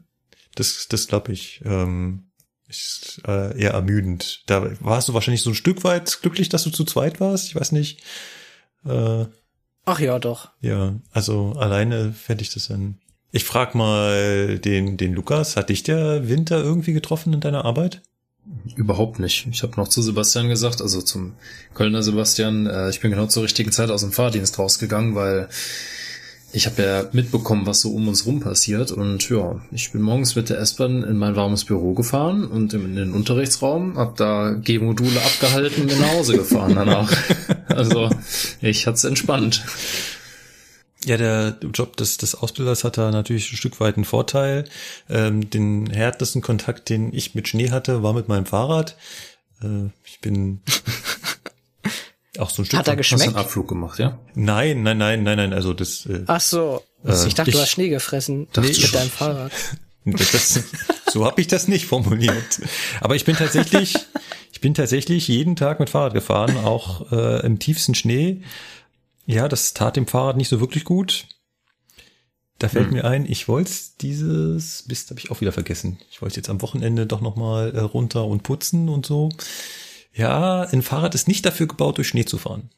[0.54, 1.60] Das, das glaube ich.
[1.66, 2.30] Ähm,
[2.68, 4.42] ist äh, eher ermüdend.
[4.46, 7.46] Da warst du wahrscheinlich so ein Stück weit glücklich, dass du zu zweit warst.
[7.46, 8.02] Ich weiß nicht.
[8.84, 9.26] Äh,
[9.84, 10.50] Ach ja, doch.
[10.60, 12.98] ja, also alleine fände ich das dann.
[13.36, 18.00] Ich frag mal den, den Lukas, hat dich der Winter irgendwie getroffen in deiner Arbeit?
[18.76, 19.46] Überhaupt nicht.
[19.50, 21.34] Ich habe noch zu Sebastian gesagt, also zum
[21.74, 25.50] Kölner Sebastian, äh, ich bin genau zur richtigen Zeit aus dem Fahrdienst rausgegangen, weil
[26.50, 28.90] ich habe ja mitbekommen, was so um uns rum passiert.
[28.90, 32.96] Und ja, ich bin morgens mit der S-Bahn in mein warmes Büro gefahren und in
[32.96, 37.12] den Unterrichtsraum, hab da G-Module abgehalten und bin nach Hause gefahren danach.
[37.68, 38.08] also
[38.62, 39.62] ich hat's entspannt.
[41.06, 44.64] Ja, der Job des, des Ausbilders hat da natürlich ein Stück weit einen Vorteil.
[45.08, 48.96] Ähm, den härtesten Kontakt, den ich mit Schnee hatte, war mit meinem Fahrrad.
[49.62, 50.60] Äh, ich bin
[52.38, 53.36] auch so ein Stück Hat er Hast du einen geschmeckt?
[53.36, 54.18] Abflug gemacht, ja?
[54.34, 55.52] Nein, nein, nein, nein, nein.
[55.52, 56.82] Also das, äh, Ach so.
[57.04, 59.52] Äh, ich dachte, du ich- hast Schnee gefressen Dachte mit deinem Fahrrad.
[60.04, 60.60] das
[61.12, 62.60] so habe ich das nicht formuliert.
[63.00, 63.94] Aber ich bin tatsächlich,
[64.52, 68.42] ich bin tatsächlich jeden Tag mit Fahrrad gefahren, auch äh, im tiefsten Schnee.
[69.26, 71.26] Ja, das tat dem Fahrrad nicht so wirklich gut.
[72.58, 72.94] Da fällt Hm.
[72.94, 73.70] mir ein, ich wollte
[74.00, 75.98] dieses, Mist, habe ich auch wieder vergessen.
[76.10, 79.28] Ich wollte jetzt am Wochenende doch noch mal äh, runter und putzen und so.
[80.14, 82.70] Ja, ein Fahrrad ist nicht dafür gebaut, durch Schnee zu fahren.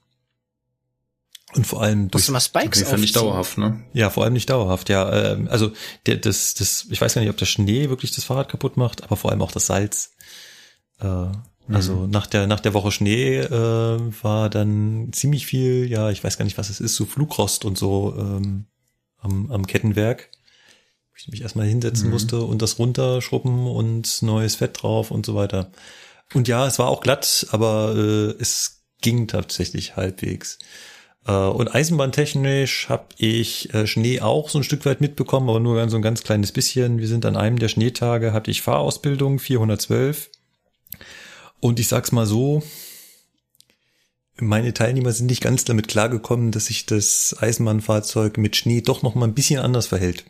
[1.54, 3.82] Und vor allem durch, du mal Spikes Okay, nicht dauerhaft, ne?
[3.94, 5.32] ja, vor allem nicht dauerhaft, ja.
[5.32, 5.72] Ähm, also
[6.06, 9.02] der, das, das, ich weiß gar nicht, ob der Schnee wirklich das Fahrrad kaputt macht,
[9.04, 10.12] aber vor allem auch das Salz.
[11.00, 11.28] Äh,
[11.74, 16.38] also nach der nach der Woche Schnee äh, war dann ziemlich viel, ja, ich weiß
[16.38, 18.66] gar nicht, was es ist, so Flugrost und so ähm,
[19.18, 20.30] am, am Kettenwerk.
[21.10, 25.34] Wo ich mich erstmal hinsetzen musste und das runterschrubben und neues Fett drauf und so
[25.34, 25.70] weiter.
[26.34, 30.58] Und ja, es war auch glatt, aber äh, es ging tatsächlich halbwegs.
[31.26, 35.88] Äh, und eisenbahntechnisch habe ich äh, Schnee auch so ein Stück weit mitbekommen, aber nur
[35.88, 36.98] so ein ganz kleines bisschen.
[36.98, 40.30] Wir sind an einem der Schneetage, hatte ich Fahrausbildung 412.
[41.60, 42.62] Und ich sag's mal so,
[44.40, 49.14] meine Teilnehmer sind nicht ganz damit klargekommen, dass sich das Eisenbahnfahrzeug mit Schnee doch noch
[49.14, 50.24] mal ein bisschen anders verhält.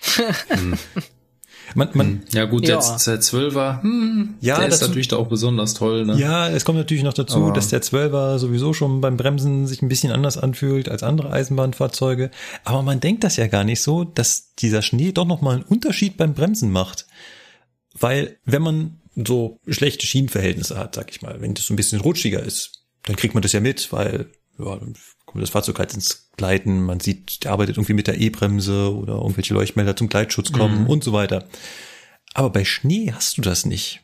[1.74, 2.78] man, man, Ja gut, Ja.
[2.80, 6.18] der, der 12er, hm, Ja, der ist dazu- natürlich da auch besonders toll, ne?
[6.18, 9.80] Ja, es kommt natürlich noch dazu, Aber- dass der 12er sowieso schon beim Bremsen sich
[9.82, 12.30] ein bisschen anders anfühlt als andere Eisenbahnfahrzeuge.
[12.64, 16.16] Aber man denkt das ja gar nicht so, dass dieser Schnee doch nochmal einen Unterschied
[16.16, 17.06] beim Bremsen macht.
[17.98, 22.00] Weil wenn man so schlechte Schienenverhältnisse hat, sag ich mal, wenn das so ein bisschen
[22.00, 24.94] rutschiger ist, dann kriegt man das ja mit, weil ja, dann
[25.26, 29.14] kommt das Fahrzeug halt ins Gleiten, man sieht, der arbeitet irgendwie mit der E-Bremse oder
[29.14, 31.48] irgendwelche Leuchtmelder zum Gleitschutz kommen und so weiter.
[32.34, 34.00] Aber bei Schnee hast du das nicht.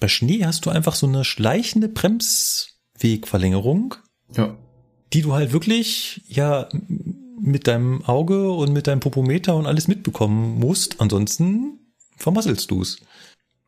[0.00, 3.94] Bei Schnee hast du einfach so eine schleichende Bremswegverlängerung,
[4.34, 4.56] Ja.
[5.12, 6.68] die du halt wirklich, ja,
[7.40, 11.00] mit deinem Auge und mit deinem Popometer und alles mitbekommen musst.
[11.00, 11.78] Ansonsten
[12.16, 12.98] vermasselst du's.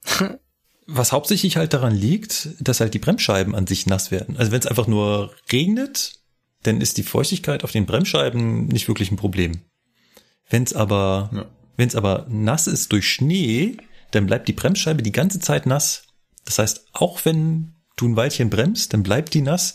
[0.91, 4.39] Was hauptsächlich halt daran liegt, dass halt die Bremsscheiben an sich nass werden.
[4.39, 6.14] Also wenn es einfach nur regnet,
[6.62, 9.61] dann ist die Feuchtigkeit auf den Bremsscheiben nicht wirklich ein Problem.
[10.49, 11.45] Wenn es aber, Ja.
[11.76, 13.76] wenn es aber nass ist durch Schnee,
[14.12, 16.05] dann bleibt die Bremsscheibe die ganze Zeit nass.
[16.47, 19.74] Das heißt, auch wenn du ein Weilchen bremst, dann bleibt die nass,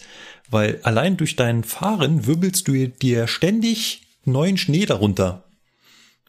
[0.49, 5.43] weil allein durch dein Fahren wirbelst du dir ständig neuen Schnee darunter.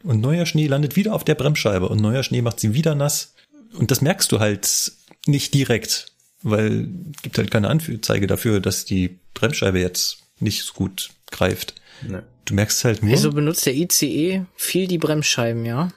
[0.03, 3.33] Und neuer Schnee landet wieder auf der Bremsscheibe und neuer Schnee macht sie wieder nass.
[3.77, 4.91] Und das merkst du halt
[5.25, 6.07] nicht direkt,
[6.43, 11.75] weil es gibt halt keine Anzeige dafür, dass die Bremsscheibe jetzt nicht so gut greift.
[12.07, 12.23] Ne.
[12.45, 13.11] Du merkst halt nur.
[13.11, 15.89] Wieso benutzt der ICE viel die Bremsscheiben, ja?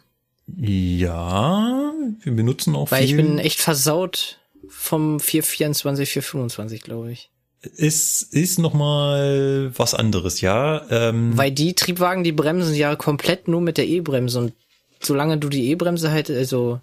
[0.57, 3.11] Ja, wir benutzen auch Weil viel.
[3.11, 7.31] ich bin echt versaut vom 424, 425, glaube ich.
[7.77, 10.87] es ist noch mal was anderes, ja.
[10.91, 14.53] Ähm, Weil die Triebwagen, die bremsen ja komplett nur mit der E-Bremse und
[15.01, 16.81] solange du die E-Bremse halt, also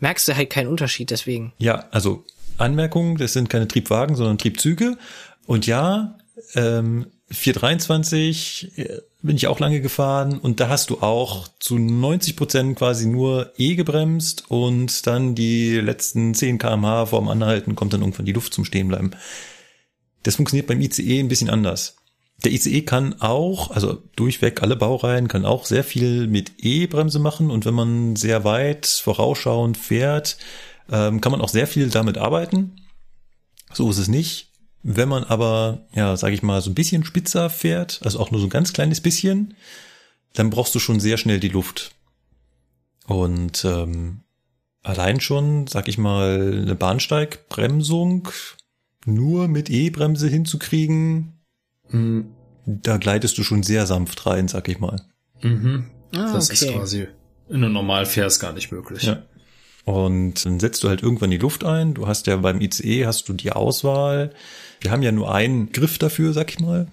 [0.00, 1.52] merkst du halt keinen Unterschied deswegen.
[1.58, 2.24] Ja, also
[2.58, 4.98] Anmerkung, das sind keine Triebwagen, sondern Triebzüge.
[5.46, 6.18] Und ja,
[6.54, 12.36] ähm, 423 äh, bin ich auch lange gefahren und da hast du auch zu 90
[12.36, 18.00] Prozent quasi nur E gebremst und dann die letzten 10 kmh vorm Anhalten kommt dann
[18.00, 19.14] irgendwann die Luft zum Stehenbleiben.
[20.22, 21.96] Das funktioniert beim ICE ein bisschen anders.
[22.44, 27.50] Der ICE kann auch, also durchweg alle Baureihen, kann auch sehr viel mit E-Bremse machen
[27.50, 30.38] und wenn man sehr weit vorausschauend fährt,
[30.90, 32.76] ähm, kann man auch sehr viel damit arbeiten.
[33.72, 34.48] So ist es nicht.
[34.82, 38.40] Wenn man aber, ja, sage ich mal, so ein bisschen spitzer fährt, also auch nur
[38.40, 39.54] so ein ganz kleines bisschen,
[40.32, 41.94] dann brauchst du schon sehr schnell die Luft.
[43.06, 44.22] Und ähm,
[44.82, 48.28] allein schon, sag ich mal, eine Bahnsteigbremsung
[49.04, 51.39] nur mit E-Bremse hinzukriegen.
[52.66, 55.02] Da gleitest du schon sehr sanft rein, sag ich mal.
[55.42, 55.86] Mhm.
[56.12, 56.66] Ah, das okay.
[56.66, 57.06] ist quasi
[57.48, 59.04] in einem Normalvers gar nicht möglich.
[59.04, 59.22] Ja.
[59.84, 61.94] Und dann setzt du halt irgendwann die Luft ein.
[61.94, 64.32] Du hast ja beim ICE hast du die Auswahl.
[64.80, 66.86] Wir haben ja nur einen Griff dafür, sag ich mal,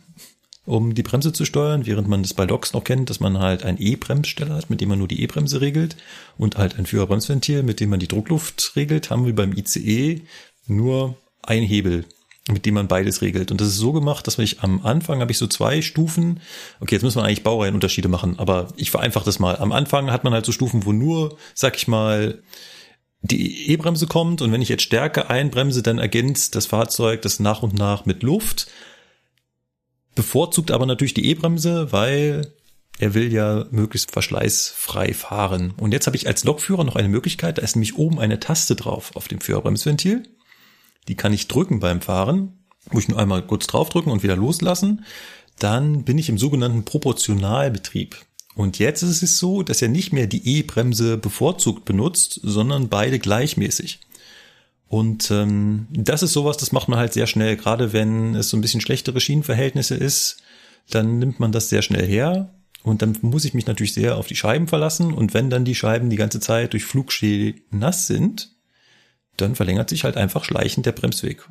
[0.65, 3.63] um die Bremse zu steuern, während man das bei Loks noch kennt, dass man halt
[3.63, 5.95] einen E-Bremssteller hat, mit dem man nur die E-Bremse regelt
[6.37, 10.21] und halt ein Führerbremsventil, mit dem man die Druckluft regelt, haben wir beim ICE
[10.65, 12.05] nur ein Hebel,
[12.47, 13.51] mit dem man beides regelt.
[13.51, 16.39] Und das ist so gemacht, dass ich am Anfang habe ich so zwei Stufen.
[16.79, 19.57] Okay, jetzt müssen wir eigentlich Baureihenunterschiede machen, aber ich vereinfache das mal.
[19.57, 22.41] Am Anfang hat man halt so Stufen, wo nur, sag ich mal,
[23.21, 27.63] die E-Bremse kommt und wenn ich jetzt Stärke einbremse, dann ergänzt das Fahrzeug das nach
[27.63, 28.67] und nach mit Luft.
[30.15, 32.53] Bevorzugt aber natürlich die E-Bremse, weil
[32.99, 35.73] er will ja möglichst verschleißfrei fahren.
[35.77, 38.75] Und jetzt habe ich als Lokführer noch eine Möglichkeit, da ist nämlich oben eine Taste
[38.75, 40.23] drauf auf dem Führerbremsventil.
[41.07, 42.53] Die kann ich drücken beim Fahren,
[42.91, 45.05] muss ich nur einmal kurz draufdrücken und wieder loslassen.
[45.59, 48.17] Dann bin ich im sogenannten Proportionalbetrieb.
[48.55, 53.19] Und jetzt ist es so, dass er nicht mehr die E-Bremse bevorzugt benutzt, sondern beide
[53.19, 53.99] gleichmäßig.
[54.87, 58.57] Und ähm, das ist sowas, das macht man halt sehr schnell, gerade wenn es so
[58.57, 60.37] ein bisschen schlechtere Schienenverhältnisse ist,
[60.89, 62.53] dann nimmt man das sehr schnell her.
[62.83, 65.13] Und dann muss ich mich natürlich sehr auf die Scheiben verlassen.
[65.13, 68.56] Und wenn dann die Scheiben die ganze Zeit durch Flugschee nass sind,
[69.41, 71.47] dann verlängert sich halt einfach schleichend der Bremsweg.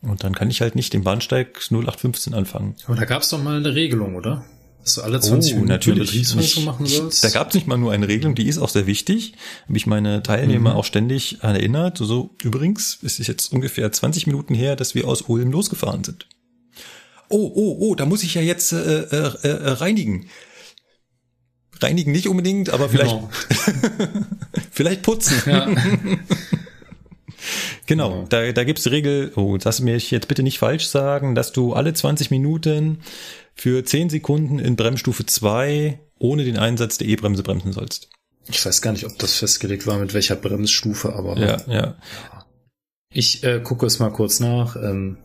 [0.00, 2.76] Und dann kann ich halt nicht den Bahnsteig 0815 anfangen.
[2.86, 4.44] Aber da gab es doch mal eine Regelung, oder?
[4.84, 6.14] Dass du alle 20 Oh, Minuten natürlich.
[6.14, 7.24] Ich- machen sollst.
[7.24, 9.34] Da gab es nicht mal nur eine Regelung, die ist auch sehr wichtig.
[9.66, 11.98] Habe ich meine Teilnehmer auch ständig an erinnert.
[11.98, 16.04] So, so, übrigens, es ist jetzt ungefähr 20 Minuten her, dass wir aus Ulm losgefahren
[16.04, 16.26] sind.
[17.28, 20.26] Oh, oh, oh, da muss ich ja jetzt äh, äh, äh, reinigen.
[21.82, 23.30] Reinigen nicht unbedingt, aber vielleicht, Genau.
[24.70, 25.34] vielleicht putzen.
[25.46, 25.68] Ja.
[27.86, 31.52] Genau, da, da gibt's die Regel, oh, lass mich jetzt bitte nicht falsch sagen, dass
[31.52, 32.98] du alle 20 Minuten
[33.54, 38.10] für 10 Sekunden in Bremsstufe 2 ohne den Einsatz der E-Bremse bremsen sollst.
[38.50, 41.96] Ich weiß gar nicht, ob das festgelegt war, mit welcher Bremsstufe, aber Ja, ja.
[43.12, 44.76] ich äh, gucke es mal kurz nach.
[44.76, 45.18] Ähm,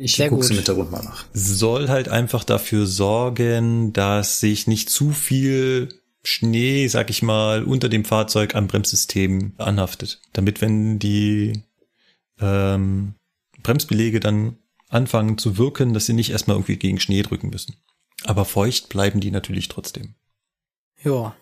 [0.00, 0.52] ich Sehr gucke es gut.
[0.52, 1.26] im Hintergrund mal nach.
[1.32, 5.88] Soll halt einfach dafür sorgen, dass sich nicht zu viel
[6.22, 10.20] Schnee, sag ich mal, unter dem Fahrzeug am Bremssystem anhaftet.
[10.32, 11.62] Damit, wenn die
[12.40, 13.14] ähm,
[13.62, 14.56] Bremsbelege dann
[14.88, 17.76] anfangen zu wirken, dass sie nicht erstmal irgendwie gegen Schnee drücken müssen.
[18.24, 20.14] Aber feucht bleiben die natürlich trotzdem.
[21.02, 21.34] Ja.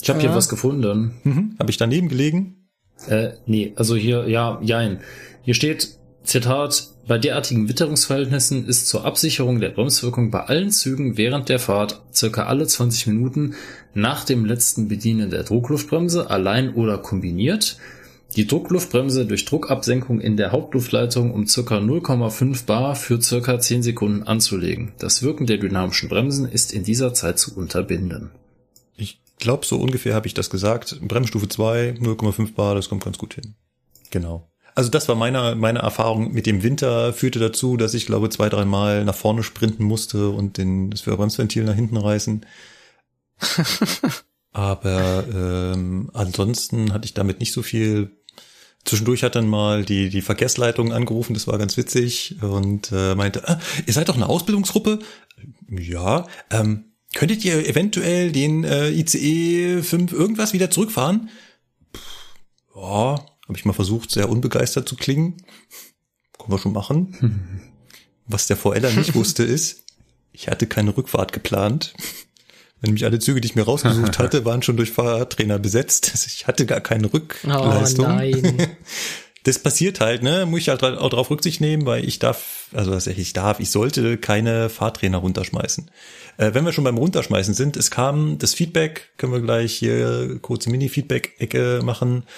[0.00, 0.34] Ich habe hier Ja.
[0.36, 1.20] was gefunden.
[1.24, 1.56] Mhm.
[1.58, 2.68] Habe ich daneben gelegen?
[3.06, 5.00] Äh, nee, also hier, ja, jein.
[5.42, 5.96] Hier steht,
[6.28, 12.02] Zitat, bei derartigen Witterungsverhältnissen ist zur Absicherung der Bremswirkung bei allen Zügen während der Fahrt
[12.12, 13.54] circa alle 20 Minuten
[13.94, 17.78] nach dem letzten Bedienen der Druckluftbremse allein oder kombiniert
[18.36, 24.22] die Druckluftbremse durch Druckabsenkung in der Hauptluftleitung um circa 0,5 bar für circa 10 Sekunden
[24.24, 24.92] anzulegen.
[24.98, 28.32] Das Wirken der dynamischen Bremsen ist in dieser Zeit zu unterbinden.
[28.98, 31.00] Ich glaube, so ungefähr habe ich das gesagt.
[31.00, 33.54] Bremsstufe 2, 0,5 Bar, das kommt ganz gut hin.
[34.10, 34.47] Genau.
[34.78, 38.48] Also das war meine, meine Erfahrung mit dem Winter, führte dazu, dass ich glaube zwei,
[38.48, 42.46] dreimal nach vorne sprinten musste und den, das Bremsventil nach hinten reißen.
[44.52, 48.12] Aber ähm, ansonsten hatte ich damit nicht so viel.
[48.84, 53.48] Zwischendurch hat dann mal die, die Verkehrsleitung angerufen, das war ganz witzig und äh, meinte,
[53.48, 55.00] ah, ihr seid doch eine Ausbildungsgruppe?
[55.68, 61.30] Ja, ähm, könntet ihr eventuell den äh, ICE 5 irgendwas wieder zurückfahren?
[61.92, 65.36] Pff, ja, habe ich mal versucht, sehr unbegeistert zu klingen.
[66.38, 67.70] Können wir schon machen.
[68.26, 69.84] Was der VLer nicht wusste ist,
[70.32, 71.94] ich hatte keine Rückfahrt geplant.
[72.80, 76.10] Wenn nämlich alle Züge, die ich mir rausgesucht hatte, waren schon durch Fahrtrainer besetzt.
[76.12, 78.06] Also Ich hatte gar keine Oh Rückleistung.
[78.06, 78.56] nein.
[79.44, 80.44] das passiert halt, ne?
[80.46, 84.18] Muss ich halt auch darauf Rücksicht nehmen, weil ich darf, also ich darf, ich sollte
[84.18, 85.90] keine Fahrtrainer runterschmeißen.
[86.36, 90.38] Äh, wenn wir schon beim Runterschmeißen sind, es kam das Feedback, können wir gleich hier
[90.42, 92.30] kurze Mini-Feedback-Ecke machen, äh,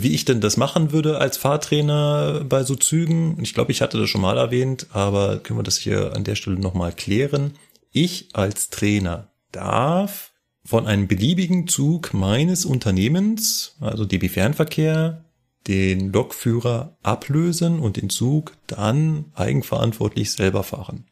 [0.00, 3.36] wie ich denn das machen würde als Fahrtrainer bei so Zügen.
[3.42, 6.36] Ich glaube, ich hatte das schon mal erwähnt, aber können wir das hier an der
[6.36, 7.54] Stelle nochmal klären.
[7.90, 10.32] Ich als Trainer darf
[10.64, 15.24] von einem beliebigen Zug meines Unternehmens, also DB Fernverkehr,
[15.66, 21.06] den Lokführer ablösen und den Zug dann eigenverantwortlich selber fahren.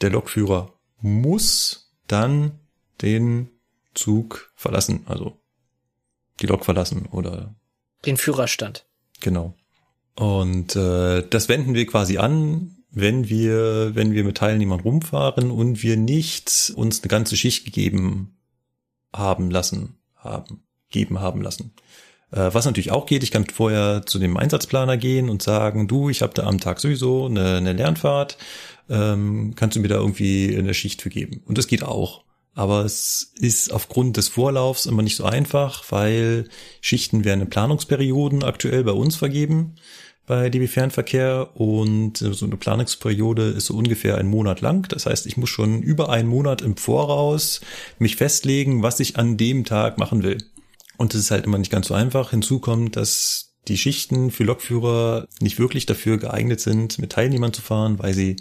[0.00, 2.60] Der Lokführer muss dann
[3.02, 3.50] den
[3.94, 5.36] Zug verlassen, also
[6.40, 7.54] die Lok verlassen oder
[8.06, 8.86] Den Führerstand.
[9.20, 9.54] Genau.
[10.16, 15.82] Und äh, das wenden wir quasi an, wenn wir, wenn wir mit Teilnehmern rumfahren und
[15.82, 18.36] wir nicht uns eine ganze Schicht gegeben
[19.14, 21.72] haben lassen, haben, geben haben lassen.
[22.32, 26.10] Äh, was natürlich auch geht, ich kann vorher zu dem Einsatzplaner gehen und sagen, du,
[26.10, 28.38] ich habe da am Tag sowieso eine, eine Lernfahrt,
[28.88, 31.42] ähm, kannst du mir da irgendwie eine Schicht für geben?
[31.46, 32.24] Und das geht auch.
[32.54, 36.48] Aber es ist aufgrund des Vorlaufs immer nicht so einfach, weil
[36.80, 39.76] Schichten werden in Planungsperioden aktuell bei uns vergeben
[40.30, 44.86] bei DB Fernverkehr und so eine Planungsperiode ist so ungefähr ein Monat lang.
[44.88, 47.60] Das heißt, ich muss schon über einen Monat im Voraus
[47.98, 50.38] mich festlegen, was ich an dem Tag machen will.
[50.96, 52.30] Und das ist halt immer nicht ganz so einfach.
[52.30, 57.60] Hinzu kommt, dass die Schichten für Lokführer nicht wirklich dafür geeignet sind, mit Teilnehmern zu
[57.60, 58.36] fahren, weil sie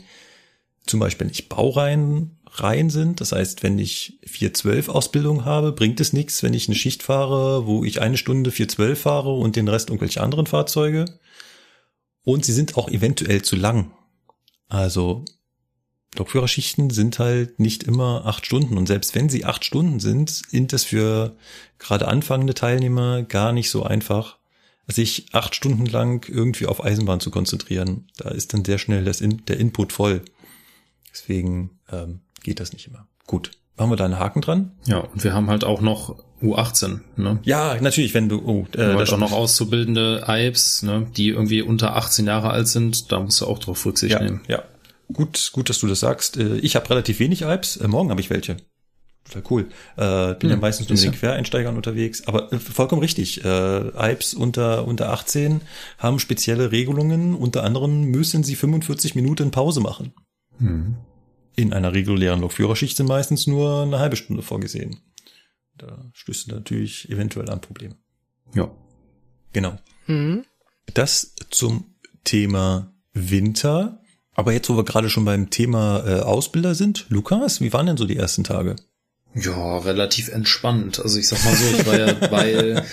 [0.85, 3.21] zum Beispiel nicht Baureihen rein sind.
[3.21, 7.65] Das heißt, wenn ich 412 Ausbildung habe, bringt es nichts, wenn ich eine Schicht fahre,
[7.65, 11.05] wo ich eine Stunde 412 fahre und den Rest irgendwelche anderen Fahrzeuge.
[12.23, 13.91] Und sie sind auch eventuell zu lang.
[14.67, 15.25] Also
[16.17, 18.77] Lokführerschichten sind halt nicht immer acht Stunden.
[18.77, 21.35] Und selbst wenn sie acht Stunden sind, sind es für
[21.77, 24.37] gerade anfangende Teilnehmer gar nicht so einfach,
[24.87, 28.07] sich acht Stunden lang irgendwie auf Eisenbahn zu konzentrieren.
[28.17, 30.23] Da ist dann sehr schnell das In der Input voll.
[31.11, 33.07] Deswegen ähm, geht das nicht immer.
[33.27, 34.71] Gut, machen wir da einen Haken dran?
[34.85, 37.39] Ja, und wir haben halt auch noch U18, ne?
[37.43, 41.61] Ja, natürlich, wenn du, oh, äh, das halt auch noch auszubildende IEPs, ne, die irgendwie
[41.61, 44.41] unter 18 Jahre alt sind, da musst du auch drauf Rücksicht ja, nehmen.
[44.47, 44.63] ja.
[45.11, 46.37] Gut, gut, dass du das sagst.
[46.37, 47.77] Äh, Ich habe relativ wenig Alps.
[47.77, 48.57] Äh, Morgen habe ich welche.
[49.25, 49.61] total cool.
[49.97, 53.43] Äh, bin ja, ja meistens nur mit den Quereinsteigern unterwegs, aber äh, vollkommen richtig.
[53.43, 55.61] Äh, Alps unter, unter 18
[55.97, 57.33] haben spezielle Regelungen.
[57.35, 60.13] Unter anderem müssen sie 45 Minuten Pause machen.
[60.59, 60.95] Mhm.
[61.59, 65.01] In einer regulären Lokführerschicht sind meistens nur eine halbe Stunde vorgesehen.
[65.77, 67.95] Da stößt du natürlich eventuell an Probleme.
[68.55, 68.71] Ja.
[69.51, 69.77] Genau.
[70.07, 70.45] Mhm.
[70.93, 74.01] Das zum Thema Winter.
[74.35, 77.97] Aber jetzt, wo wir gerade schon beim Thema äh, Ausbilder sind, Lukas, wie waren denn
[77.97, 78.77] so die ersten Tage?
[79.35, 81.01] Ja, relativ entspannt.
[81.01, 82.85] Also ich sag mal so, ich war ja, weil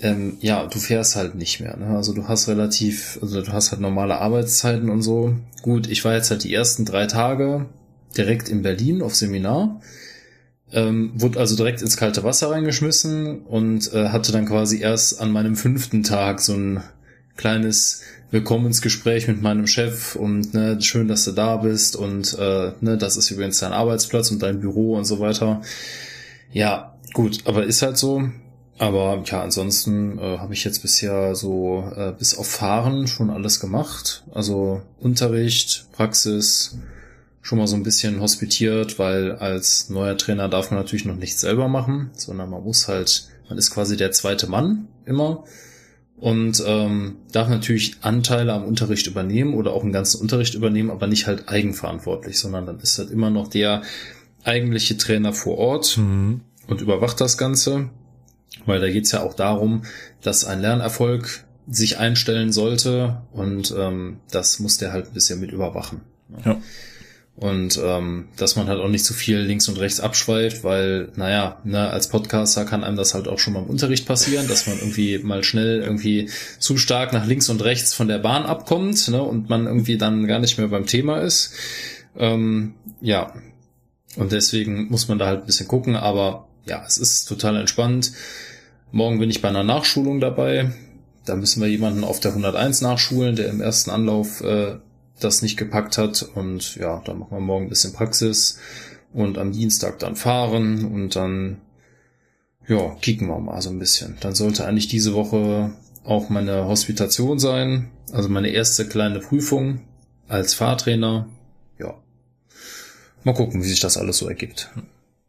[0.00, 1.76] ähm, ja, du fährst halt nicht mehr.
[1.76, 1.96] Ne?
[1.96, 5.34] Also du hast relativ, also du hast halt normale Arbeitszeiten und so.
[5.62, 7.66] Gut, ich war jetzt halt die ersten drei Tage
[8.16, 9.80] direkt in Berlin auf Seminar.
[10.70, 15.32] Ähm, wurde also direkt ins kalte Wasser reingeschmissen und äh, hatte dann quasi erst an
[15.32, 16.82] meinem fünften Tag so ein
[17.36, 22.98] kleines Willkommensgespräch mit meinem Chef und ne, schön, dass du da bist und äh, ne,
[22.98, 25.62] das ist übrigens dein Arbeitsplatz und dein Büro und so weiter.
[26.52, 28.28] Ja, gut, aber ist halt so.
[28.78, 33.58] Aber ja, ansonsten äh, habe ich jetzt bisher so äh, bis auf Fahren schon alles
[33.58, 34.22] gemacht.
[34.32, 36.78] Also Unterricht, Praxis,
[37.48, 41.40] schon mal so ein bisschen hospitiert, weil als neuer Trainer darf man natürlich noch nichts
[41.40, 45.44] selber machen, sondern man muss halt, man ist quasi der zweite Mann immer
[46.18, 51.06] und ähm, darf natürlich Anteile am Unterricht übernehmen oder auch einen ganzen Unterricht übernehmen, aber
[51.06, 53.80] nicht halt eigenverantwortlich, sondern dann ist halt immer noch der
[54.44, 56.42] eigentliche Trainer vor Ort mhm.
[56.66, 57.88] und überwacht das Ganze,
[58.66, 59.84] weil da geht's ja auch darum,
[60.20, 65.50] dass ein Lernerfolg sich einstellen sollte und ähm, das muss der halt ein bisschen mit
[65.50, 66.02] überwachen.
[66.44, 66.60] Ja.
[67.40, 71.60] Und ähm, dass man halt auch nicht zu viel links und rechts abschweift, weil, naja,
[71.62, 74.76] ne, als Podcaster kann einem das halt auch schon mal im Unterricht passieren, dass man
[74.78, 76.28] irgendwie mal schnell irgendwie
[76.58, 80.26] zu stark nach links und rechts von der Bahn abkommt ne, und man irgendwie dann
[80.26, 81.54] gar nicht mehr beim Thema ist.
[82.16, 83.32] Ähm, ja,
[84.16, 88.12] und deswegen muss man da halt ein bisschen gucken, aber ja, es ist total entspannt.
[88.90, 90.72] Morgen bin ich bei einer Nachschulung dabei.
[91.24, 94.78] Da müssen wir jemanden auf der 101 nachschulen, der im ersten Anlauf äh,
[95.20, 96.22] das nicht gepackt hat.
[96.34, 98.58] Und ja, dann machen wir morgen ein bisschen Praxis
[99.12, 101.60] und am Dienstag dann fahren und dann,
[102.66, 104.16] ja, kicken wir mal so ein bisschen.
[104.20, 105.72] Dann sollte eigentlich diese Woche
[106.04, 109.80] auch meine Hospitation sein, also meine erste kleine Prüfung
[110.26, 111.28] als Fahrtrainer.
[111.78, 111.94] Ja.
[113.24, 114.70] Mal gucken, wie sich das alles so ergibt.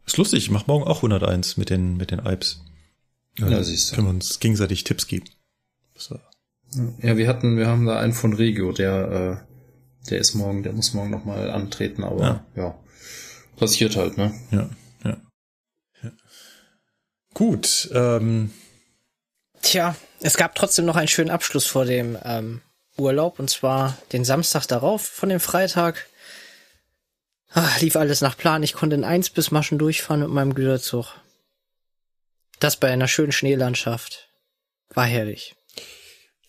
[0.05, 2.63] Ist lustig, ich mach morgen auch 101 mit den, mit den Alps.
[3.37, 3.95] Ja, ja siehst du.
[3.95, 5.25] Können wir uns gegenseitig Tipps geben.
[7.01, 9.48] Ja, wir hatten, wir haben da einen von Regio, der äh,
[10.09, 12.45] der ist morgen, der muss morgen nochmal antreten, aber ja.
[12.55, 12.79] ja.
[13.57, 14.33] Passiert halt, ne?
[14.51, 14.69] Ja,
[15.03, 15.17] ja.
[16.01, 16.11] ja.
[17.33, 18.51] Gut, ähm.
[19.61, 22.61] Tja, es gab trotzdem noch einen schönen Abschluss vor dem ähm,
[22.97, 26.07] Urlaub und zwar den Samstag darauf von dem Freitag.
[27.51, 28.63] Ach, lief alles nach Plan.
[28.63, 31.07] Ich konnte in eins bis Maschen durchfahren mit meinem Güterzug.
[32.59, 34.29] Das bei einer schönen Schneelandschaft.
[34.93, 35.55] War herrlich.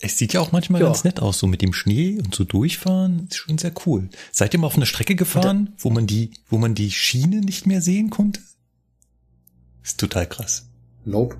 [0.02, 0.86] Es sieht ja auch manchmal ja.
[0.86, 3.26] ganz nett aus, so mit dem Schnee und so durchfahren.
[3.28, 4.08] Ist schon sehr cool.
[4.32, 7.66] Seid ihr mal auf eine Strecke gefahren, wo man die, wo man die Schiene nicht
[7.66, 8.40] mehr sehen konnte?
[9.82, 10.68] Ist total krass.
[11.04, 11.36] Nope.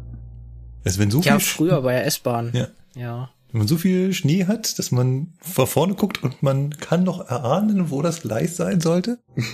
[0.85, 2.51] Also wenn so ja, viel früher bei der S-Bahn.
[2.53, 2.69] Ja.
[2.95, 3.31] ja.
[3.51, 7.21] Wenn man so viel Schnee hat, dass man vor vorne guckt und man kann noch
[7.29, 9.19] erahnen, wo das Gleis sein sollte.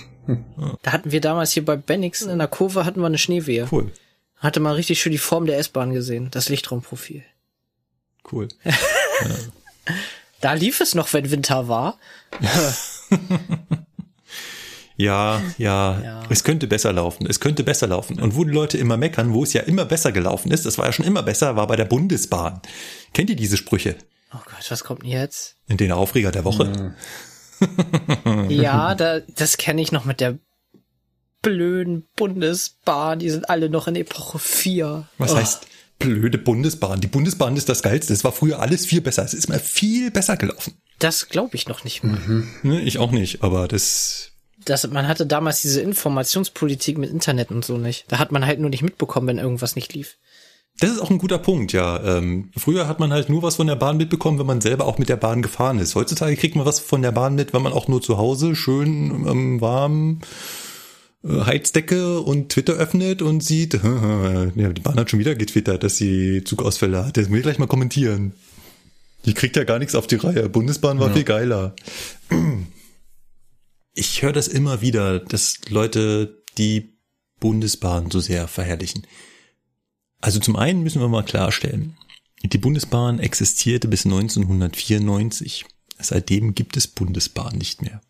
[0.81, 3.65] Da hatten wir damals hier bei Bennigsen in der Kurve hatten wir eine Schneewehe.
[3.71, 3.93] Cool.
[4.35, 7.23] Hatte man richtig schön die Form der S-Bahn gesehen, das Lichtraumprofil.
[8.29, 8.49] Cool.
[10.39, 11.97] Da lief es noch, wenn Winter war.
[14.99, 17.27] Ja, ja, ja, es könnte besser laufen.
[17.27, 18.19] Es könnte besser laufen.
[18.19, 20.87] Und wo die Leute immer meckern, wo es ja immer besser gelaufen ist, das war
[20.87, 22.61] ja schon immer besser, war bei der Bundesbahn.
[23.13, 23.95] Kennt ihr diese Sprüche?
[24.33, 25.55] Oh Gott, was kommt denn jetzt?
[25.67, 26.95] In den Aufreger der Woche.
[28.49, 30.39] ja, da, das kenne ich noch mit der
[31.43, 33.19] blöden Bundesbahn.
[33.19, 35.07] Die sind alle noch in Epoche 4.
[35.19, 35.37] Was oh.
[35.37, 35.67] heißt
[35.99, 37.01] blöde Bundesbahn.
[37.01, 38.13] Die Bundesbahn ist das Geilste.
[38.13, 39.23] Es war früher alles viel besser.
[39.23, 40.73] Es ist mal viel besser gelaufen.
[40.99, 42.17] Das glaube ich noch nicht mal.
[42.17, 42.47] Mhm.
[42.63, 44.31] Ne, ich auch nicht, aber das.
[44.65, 48.05] Das, man hatte damals diese Informationspolitik mit Internet und so nicht.
[48.09, 50.17] Da hat man halt nur nicht mitbekommen, wenn irgendwas nicht lief.
[50.79, 52.03] Das ist auch ein guter Punkt, ja.
[52.03, 54.99] Ähm, früher hat man halt nur was von der Bahn mitbekommen, wenn man selber auch
[54.99, 55.95] mit der Bahn gefahren ist.
[55.95, 59.25] Heutzutage kriegt man was von der Bahn mit, wenn man auch nur zu Hause schön
[59.27, 60.19] ähm, warm
[61.23, 66.43] Heizdecke und Twitter öffnet und sieht, ja, die Bahn hat schon wieder getwittert, dass sie
[66.43, 67.17] Zugausfälle hat.
[67.17, 68.33] Das muss ich gleich mal kommentieren.
[69.25, 70.47] Die kriegt ja gar nichts auf die Reihe.
[70.47, 71.13] Bundesbahn war ja.
[71.13, 71.75] viel geiler.
[73.99, 76.99] Ich höre das immer wieder, dass Leute die
[77.39, 79.07] Bundesbahn so sehr verherrlichen.
[80.21, 81.97] Also zum einen müssen wir mal klarstellen,
[82.43, 85.65] die Bundesbahn existierte bis 1994.
[85.97, 88.01] Seitdem gibt es Bundesbahn nicht mehr.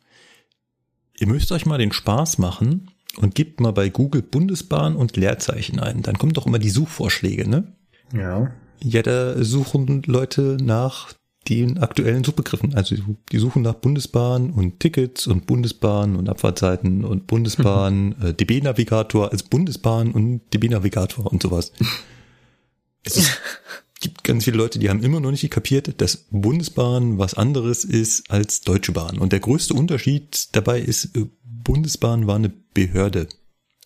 [1.18, 5.80] Ihr müsst euch mal den Spaß machen, und gebt mal bei Google Bundesbahn und Leerzeichen
[5.80, 6.02] ein.
[6.02, 7.74] Dann kommen doch immer die Suchvorschläge, ne?
[8.14, 8.52] Ja.
[8.84, 11.14] Ja, da suchen Leute nach
[11.50, 12.76] den aktuellen Suchbegriffen.
[12.76, 12.96] Also
[13.32, 19.44] die suchen nach Bundesbahn und Tickets und Bundesbahn und Abfahrtzeiten und Bundesbahn, äh, DB-Navigator als
[19.44, 21.72] Bundesbahn und DB-Navigator und sowas.
[23.04, 23.42] Es ist,
[24.00, 28.30] gibt ganz viele Leute, die haben immer noch nicht kapiert, dass Bundesbahn was anderes ist
[28.30, 29.18] als Deutsche Bahn.
[29.18, 31.26] Und der größte Unterschied dabei ist, äh,
[31.68, 33.28] Bundesbahn war eine Behörde.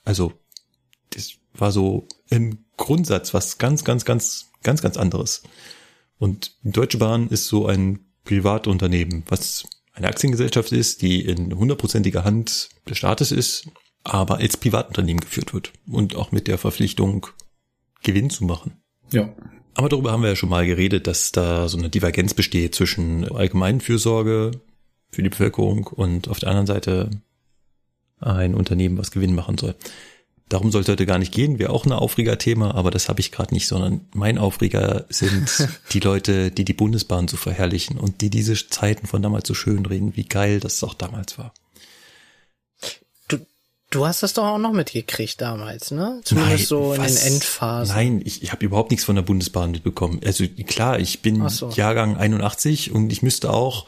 [0.05, 0.33] Also
[1.09, 5.41] das war so im Grundsatz was ganz, ganz, ganz, ganz, ganz anderes.
[6.19, 12.23] Und die Deutsche Bahn ist so ein Privatunternehmen, was eine Aktiengesellschaft ist, die in hundertprozentiger
[12.23, 13.67] Hand des Staates ist,
[14.03, 17.25] aber als Privatunternehmen geführt wird und auch mit der Verpflichtung,
[18.03, 18.79] Gewinn zu machen.
[19.11, 19.33] Ja.
[19.73, 23.25] Aber darüber haben wir ja schon mal geredet, dass da so eine Divergenz besteht zwischen
[23.31, 24.51] allgemeinen Fürsorge
[25.09, 27.09] für die Bevölkerung und auf der anderen Seite
[28.21, 29.75] ein Unternehmen, was Gewinn machen soll.
[30.51, 33.31] Darum soll es heute gar nicht gehen, wäre auch ein Aufregerthema, aber das habe ich
[33.31, 35.49] gerade nicht, sondern mein Aufreger sind
[35.93, 39.85] die Leute, die die Bundesbahn so verherrlichen und die diese Zeiten von damals so schön
[39.85, 41.53] reden, wie geil das auch damals war.
[43.29, 43.37] Du,
[43.91, 46.19] du hast das doch auch noch mitgekriegt damals, ne?
[46.25, 47.15] Zumindest Nein, so in was?
[47.15, 47.95] den Endphasen.
[47.95, 50.19] Nein, ich, ich habe überhaupt nichts von der Bundesbahn mitbekommen.
[50.25, 51.69] Also klar, ich bin so.
[51.69, 53.87] Jahrgang 81 und ich müsste auch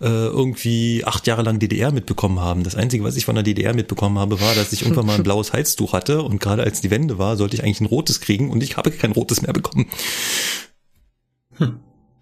[0.00, 2.64] äh, irgendwie acht Jahre lang DDR mitbekommen haben.
[2.64, 5.22] Das Einzige, was ich von der DDR mitbekommen habe, war, dass ich irgendwann mal ein
[5.22, 8.50] blaues Halstuch hatte und gerade als die Wende war, sollte ich eigentlich ein rotes kriegen
[8.50, 9.86] und ich habe kein rotes mehr bekommen.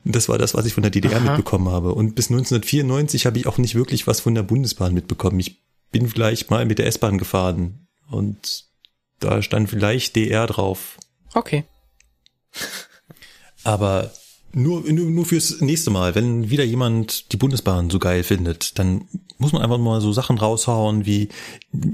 [0.05, 1.31] Das war das, was ich von der DDR Aha.
[1.31, 1.95] mitbekommen habe.
[1.95, 5.41] Und bis 1994 habe ich auch nicht wirklich was von der Bundesbahn mitbekommen.
[5.41, 8.66] Ich bin vielleicht mal mit der S-Bahn gefahren und
[9.20, 10.99] da stand vielleicht DR drauf.
[11.33, 11.64] Okay.
[13.64, 14.12] Aber
[14.55, 19.07] nur, nur, nur fürs nächste Mal, wenn wieder jemand die Bundesbahn so geil findet, dann
[19.38, 21.28] muss man einfach mal so Sachen raushauen wie,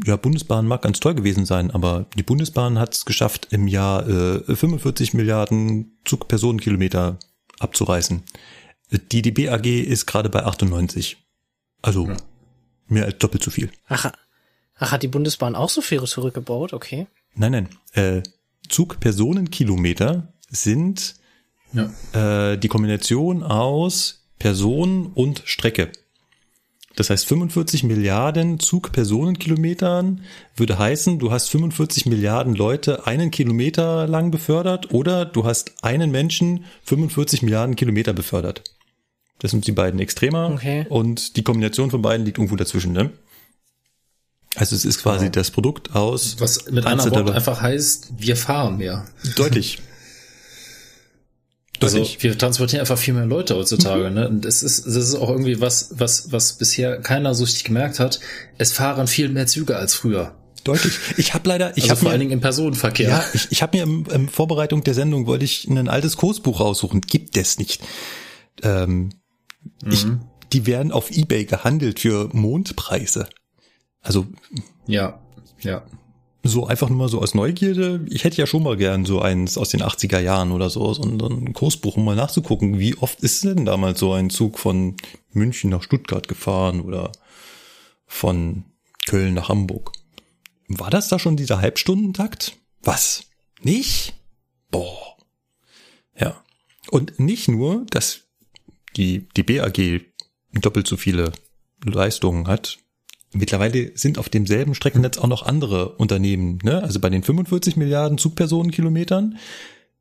[0.04, 4.06] ja, Bundesbahn mag ganz toll gewesen sein, aber die Bundesbahn hat es geschafft, im Jahr
[4.08, 7.18] äh, 45 Milliarden Zugpersonenkilometer
[7.58, 8.22] abzureißen.
[9.12, 11.16] Die DB AG ist gerade bei 98.
[11.82, 12.16] Also Ja.
[12.88, 13.70] mehr als doppelt so viel.
[13.88, 14.12] Ach,
[14.76, 16.72] ach, hat die Bundesbahn auch so viel zurückgebaut?
[16.72, 17.06] Okay.
[17.34, 17.68] Nein, nein.
[17.92, 18.22] Äh,
[18.68, 21.14] Zugpersonenkilometer sind
[21.72, 22.52] Ja.
[22.52, 25.90] äh, die Kombination aus Person und Strecke.
[26.96, 30.22] Das heißt, 45 Milliarden Zugpersonenkilometern
[30.56, 36.10] würde heißen, du hast 45 Milliarden Leute einen Kilometer lang befördert oder du hast einen
[36.10, 38.64] Menschen 45 Milliarden Kilometer befördert.
[39.38, 40.84] Das sind die beiden Extremer Okay.
[40.90, 42.92] und die Kombination von beiden liegt irgendwo dazwischen.
[42.92, 43.10] Ne?
[44.56, 48.36] Also es ist quasi das Produkt aus Was mit einer einzelner- Wort einfach heißt, wir
[48.36, 49.06] fahren mehr.
[49.36, 49.78] deutlich.
[51.82, 54.28] Also wir transportieren einfach viel mehr Leute heutzutage, ne?
[54.28, 57.98] Und das ist, das ist auch irgendwie was, was, was bisher keiner so richtig gemerkt
[57.98, 58.20] hat.
[58.58, 60.36] Es fahren viel mehr Züge als früher.
[60.64, 60.98] Deutlich.
[61.16, 63.08] Ich habe leider, ich also habe vor mir allen Dingen im Personenverkehr.
[63.08, 66.60] Ja, ich, ich habe mir im, im Vorbereitung der Sendung wollte ich ein altes Kursbuch
[66.60, 67.00] raussuchen.
[67.00, 67.82] Gibt es nicht.
[68.62, 69.10] Ähm,
[69.86, 70.06] ich,
[70.52, 73.28] die werden auf Ebay gehandelt für Mondpreise.
[74.02, 74.26] Also
[74.86, 75.20] ja,
[75.60, 75.84] ja.
[76.42, 78.04] So einfach nur mal so aus Neugierde.
[78.08, 81.02] Ich hätte ja schon mal gern so eins aus den 80er Jahren oder so, so
[81.02, 84.96] ein, Kursbuch, um mal nachzugucken, wie oft ist denn damals so ein Zug von
[85.32, 87.12] München nach Stuttgart gefahren oder
[88.06, 88.64] von
[89.06, 89.92] Köln nach Hamburg.
[90.68, 92.56] War das da schon dieser Halbstundentakt?
[92.82, 93.24] Was?
[93.62, 94.14] Nicht?
[94.70, 95.16] Boah.
[96.18, 96.42] Ja.
[96.90, 98.22] Und nicht nur, dass
[98.96, 100.02] die, die BAG
[100.52, 101.32] doppelt so viele
[101.84, 102.78] Leistungen hat.
[103.32, 106.82] Mittlerweile sind auf demselben Streckennetz auch noch andere Unternehmen, ne?
[106.82, 109.38] Also bei den 45 Milliarden Zugpersonenkilometern,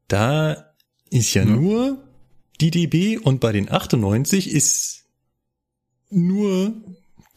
[0.07, 0.73] da
[1.11, 1.49] ist ja, Ja.
[1.49, 2.03] nur
[2.59, 5.05] die DB und bei den 98 ist
[6.09, 6.73] nur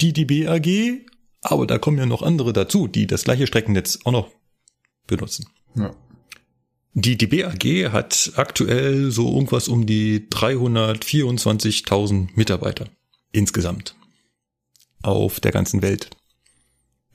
[0.00, 1.02] die DB AG,
[1.42, 4.30] aber da kommen ja noch andere dazu, die das gleiche Streckennetz auch noch
[5.06, 5.46] benutzen.
[5.76, 5.94] ja.
[6.94, 12.86] Die DB AG hat aktuell so irgendwas um die 324.000 Mitarbeiter
[13.32, 13.94] insgesamt
[15.02, 16.10] auf der ganzen Welt.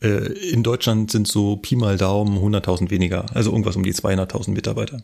[0.02, 4.52] Äh, In Deutschland sind so Pi mal Daumen 100.000 weniger, also irgendwas um die 200.000
[4.52, 5.04] Mitarbeiter.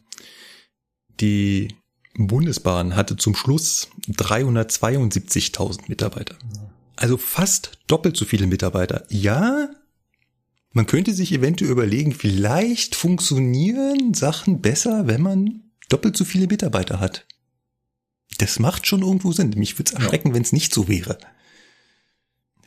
[1.19, 1.69] Die
[2.15, 6.35] Bundesbahn hatte zum Schluss 372.000 Mitarbeiter.
[6.95, 9.05] Also fast doppelt so viele Mitarbeiter.
[9.09, 9.69] Ja,
[10.71, 16.99] man könnte sich eventuell überlegen, vielleicht funktionieren Sachen besser, wenn man doppelt so viele Mitarbeiter
[16.99, 17.25] hat.
[18.39, 19.53] Das macht schon irgendwo Sinn.
[19.55, 21.17] Mich würde es erschrecken, wenn es nicht so wäre.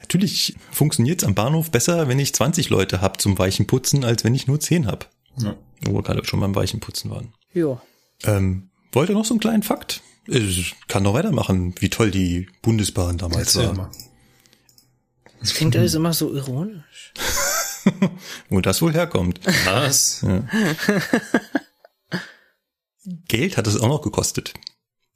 [0.07, 4.23] Natürlich funktioniert es am Bahnhof besser, wenn ich 20 Leute hab zum weichen Putzen, als
[4.23, 5.11] wenn ich nur 10 hab.
[5.39, 5.57] ja.
[5.85, 7.35] Wo wir gerade schon beim weichen Putzen waren.
[7.53, 7.79] Jo.
[8.23, 10.01] Ähm, wollt ihr noch so einen kleinen Fakt?
[10.27, 13.75] Ich kann noch weitermachen, wie toll die Bundesbahn damals Erzähl war.
[13.75, 13.91] mal.
[15.41, 17.13] Das klingt alles immer so ironisch.
[18.49, 19.41] Wo das wohl herkommt.
[19.67, 20.25] Was?
[23.29, 24.55] Geld hat es auch noch gekostet.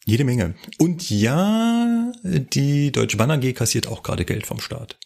[0.05, 0.55] Jede Menge.
[0.79, 4.97] Und ja, die Deutsche Bahn AG kassiert auch gerade Geld vom Staat.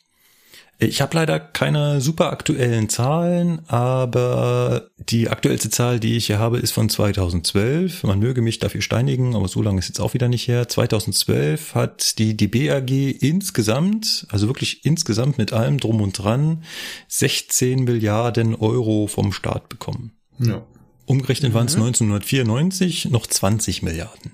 [0.78, 6.58] Ich habe leider keine super aktuellen Zahlen, aber die aktuellste Zahl, die ich hier habe,
[6.58, 8.02] ist von 2012.
[8.02, 10.68] Man möge mich dafür steinigen, aber so lange ist jetzt auch wieder nicht her.
[10.68, 16.64] 2012 hat die DB AG insgesamt, also wirklich insgesamt mit allem drum und dran,
[17.06, 20.12] 16 Milliarden Euro vom Staat bekommen.
[20.40, 20.66] Ja.
[21.06, 24.32] Umgerechnet waren es 1994 noch 20 Milliarden.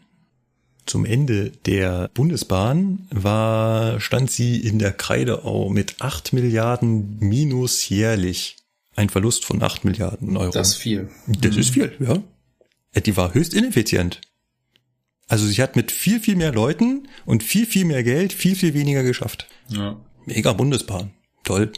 [0.87, 8.57] Zum Ende der Bundesbahn war, stand sie in der Kreideau mit 8 Milliarden minus jährlich.
[8.97, 10.51] Ein Verlust von 8 Milliarden Euro.
[10.51, 11.09] Das ist viel.
[11.27, 12.23] Das ist viel, ja.
[12.93, 14.21] Äh, Die war höchst ineffizient.
[15.29, 18.75] Also sie hat mit viel, viel mehr Leuten und viel, viel mehr Geld viel, viel
[18.75, 19.47] weniger geschafft.
[19.69, 19.97] Ja.
[20.27, 21.13] Mega Bundesbahn.
[21.45, 21.73] Toll.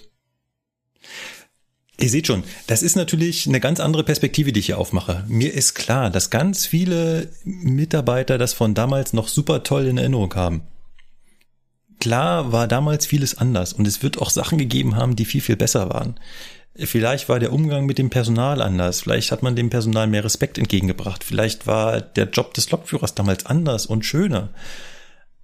[2.02, 5.24] Ihr seht schon, das ist natürlich eine ganz andere Perspektive, die ich hier aufmache.
[5.28, 10.34] Mir ist klar, dass ganz viele Mitarbeiter das von damals noch super toll in Erinnerung
[10.34, 10.62] haben.
[12.00, 15.54] Klar war damals vieles anders und es wird auch Sachen gegeben haben, die viel, viel
[15.54, 16.18] besser waren.
[16.74, 20.58] Vielleicht war der Umgang mit dem Personal anders, vielleicht hat man dem Personal mehr Respekt
[20.58, 24.48] entgegengebracht, vielleicht war der Job des Lokführers damals anders und schöner.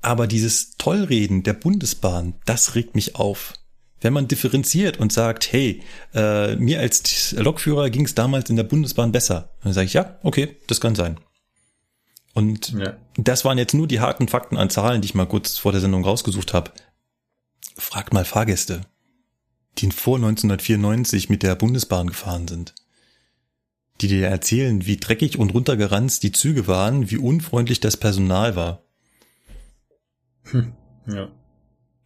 [0.01, 3.53] Aber dieses Tollreden der Bundesbahn, das regt mich auf.
[4.01, 5.83] Wenn man differenziert und sagt, hey,
[6.15, 10.19] äh, mir als Lokführer ging es damals in der Bundesbahn besser, dann sage ich, ja,
[10.23, 11.19] okay, das kann sein.
[12.35, 12.97] Und Ja.
[13.17, 15.81] das waren jetzt nur die harten Fakten an Zahlen, die ich mal kurz vor der
[15.81, 16.71] Sendung rausgesucht habe.
[17.77, 18.83] Fragt mal Fahrgäste,
[19.79, 22.75] die vor 1994 mit der Bundesbahn gefahren sind.
[24.01, 28.85] Die dir erzählen, wie dreckig und runtergeranzt die Züge waren, wie unfreundlich das Personal war.
[31.07, 31.29] Ja.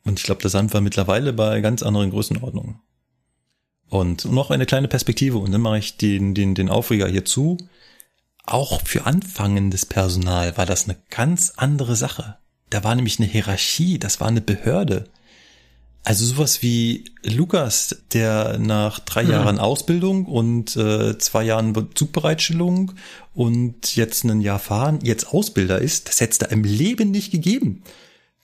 [0.05, 2.80] Und ich glaube, da sind wir mittlerweile bei ganz anderen Größenordnungen.
[3.88, 7.59] Und noch eine kleine Perspektive, und dann mache ich den, den, den Aufreger hier zu.
[8.44, 12.36] Auch für anfangendes Personal war das eine ganz andere Sache.
[12.70, 15.05] Da war nämlich eine Hierarchie, das war eine Behörde.
[16.05, 22.92] Also sowas wie Lukas, der nach drei Jahren Ausbildung und äh, zwei Jahren Be- Zugbereitstellung
[23.34, 27.30] und jetzt ein Jahr fahren, jetzt Ausbilder ist, das hätte es da im Leben nicht
[27.30, 27.84] gegeben.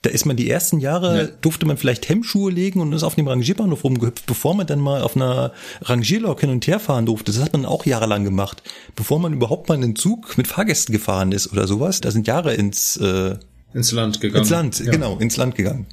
[0.03, 1.27] Da ist man die ersten Jahre, Ja.
[1.41, 5.03] durfte man vielleicht Hemmschuhe legen und ist auf dem Rangierbahnhof rumgehüpft, bevor man dann mal
[5.03, 7.33] auf einer Rangierlok hin und her fahren durfte.
[7.33, 8.63] Das hat man auch jahrelang gemacht.
[8.95, 12.55] Bevor man überhaupt mal einen Zug mit Fahrgästen gefahren ist oder sowas, da sind Jahre
[12.55, 13.37] ins, äh,
[13.75, 14.43] Ins Land gegangen.
[14.43, 14.91] ins Land, Ja.
[14.93, 15.87] genau, ins Land gegangen.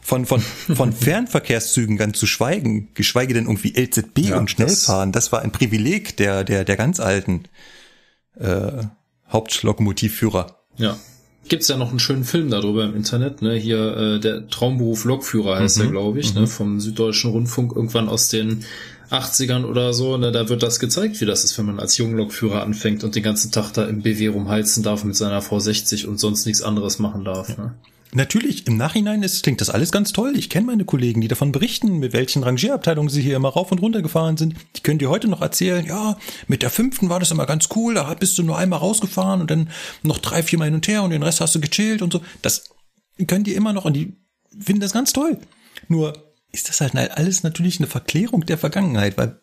[0.00, 0.40] Von, von,
[0.74, 5.42] von Fernverkehrszügen ganz zu schweigen, geschweige denn irgendwie LZB Ja, und das- Schnellfahren, das war
[5.42, 7.42] ein Privileg der, der, der ganz alten
[8.40, 8.84] äh,
[9.30, 10.56] Hauptlokomotivführer.
[10.78, 10.96] Ja.
[11.52, 13.52] Gibt's ja noch einen schönen Film darüber im Internet, ne?
[13.56, 15.82] Hier äh, der Traumberuf Lokführer heißt Mhm.
[15.82, 16.46] der, glaube ich, ne?
[16.46, 18.64] Vom Süddeutschen Rundfunk irgendwann aus den
[19.10, 20.32] 80ern oder so, ne?
[20.32, 23.22] Da wird das gezeigt, wie das ist, wenn man als junger Lokführer anfängt und den
[23.22, 27.22] ganzen Tag da im BW rumheizen darf mit seiner V60 und sonst nichts anderes machen
[27.22, 27.58] darf.
[27.58, 27.74] Ne?
[28.14, 30.34] Natürlich, im Nachhinein ist, klingt das alles ganz toll.
[30.36, 33.78] Ich kenne meine Kollegen, die davon berichten, mit welchen Rangierabteilungen sie hier immer rauf und
[33.78, 34.54] runter gefahren sind.
[34.76, 37.94] Die können dir heute noch erzählen, ja, mit der fünften war das immer ganz cool,
[37.94, 39.70] da bist du nur einmal rausgefahren und dann
[40.02, 42.20] noch drei, vier Mal hin und her und den Rest hast du gechillt und so.
[42.42, 42.64] Das
[43.26, 44.14] können die immer noch und die
[44.60, 45.38] finden das ganz toll.
[45.88, 49.40] Nur ist das halt alles natürlich eine Verklärung der Vergangenheit, weil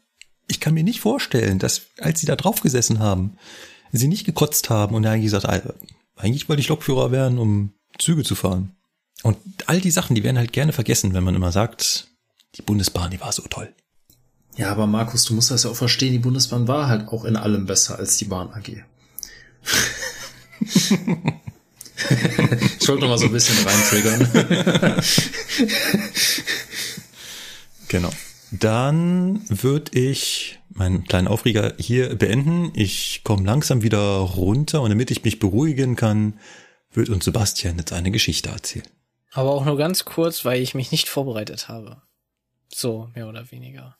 [0.48, 3.38] ich kann mir nicht vorstellen, dass als sie da drauf gesessen haben,
[3.92, 5.74] sie nicht gekotzt haben und eigentlich gesagt, "Ah,
[6.16, 8.76] eigentlich wollte ich Lokführer werden, um Züge zu fahren.
[9.24, 9.38] Und
[9.68, 12.08] all die Sachen, die werden halt gerne vergessen, wenn man immer sagt,
[12.56, 13.74] die Bundesbahn, die war so toll.
[14.56, 17.36] Ja, aber Markus, du musst das ja auch verstehen, die Bundesbahn war halt auch in
[17.36, 18.84] allem besser als die Bahn AG.
[20.62, 20.92] ich
[22.88, 25.02] wollte noch mal so ein bisschen reintriggern.
[27.90, 28.12] Genau.
[28.52, 32.72] Dann würde ich meinen kleinen Aufreger hier beenden.
[32.74, 36.40] Ich komme langsam wieder runter und damit ich mich beruhigen kann,
[36.92, 38.88] wird uns Sebastian jetzt eine Geschichte erzählen.
[39.32, 42.02] Aber auch nur ganz kurz, weil ich mich nicht vorbereitet habe.
[42.74, 43.96] So, mehr oder weniger.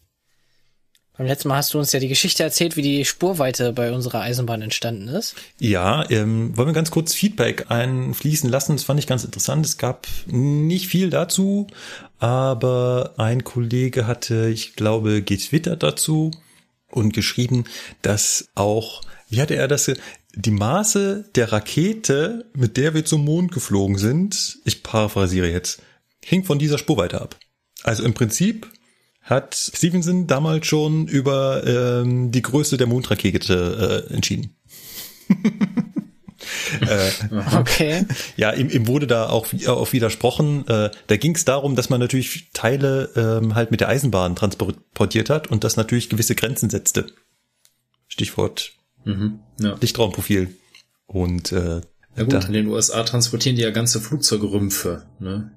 [1.20, 4.22] Beim letzten Mal hast du uns ja die Geschichte erzählt, wie die Spurweite bei unserer
[4.22, 5.36] Eisenbahn entstanden ist.
[5.60, 8.78] Ja, ähm, wollen wir ganz kurz Feedback einfließen lassen.
[8.78, 9.66] Das fand ich ganz interessant.
[9.66, 11.68] Es gab nicht viel dazu,
[12.20, 16.32] aber ein Kollege hatte, ich glaube, getwittert dazu
[16.90, 17.66] und geschrieben,
[18.02, 19.92] dass auch, wie hatte er das,
[20.36, 25.82] die Maße der Rakete, mit der wir zum Mond geflogen sind, ich paraphrasiere jetzt,
[26.24, 27.38] hing von dieser Spurweite ab.
[27.84, 28.68] Also im Prinzip
[29.22, 34.56] hat Stevenson damals schon über ähm, die Größe der Mondrakete äh, entschieden.
[36.82, 37.10] äh,
[37.56, 38.06] Okay.
[38.38, 40.68] ja, ihm, ihm wurde da auch, auch widersprochen.
[40.68, 45.30] Äh, da ging es darum, dass man natürlich Teile ähm, halt mit der Eisenbahn transportiert
[45.30, 47.08] hat und das natürlich gewisse Grenzen setzte.
[48.08, 49.40] Stichwort Mhm.
[49.60, 49.76] Ja.
[49.80, 50.56] Lichtraumprofil.
[51.08, 51.82] Und äh,
[52.16, 55.52] Ja gut, da, in den USA transportieren die ja ganze Flugzeugrümpfe, ne?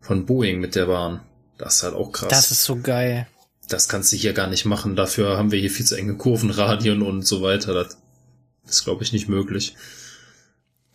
[0.00, 1.20] Von Boeing mit der Bahn.
[1.58, 2.28] Das ist halt auch krass.
[2.28, 3.26] Das ist so geil.
[3.68, 4.94] das kannst du hier gar nicht machen.
[4.94, 7.74] Dafür haben wir hier viel zu enge Kurvenradien und so weiter.
[7.74, 7.96] Das
[8.68, 9.74] ist, glaube ich, nicht möglich.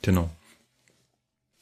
[0.01, 0.29] genau.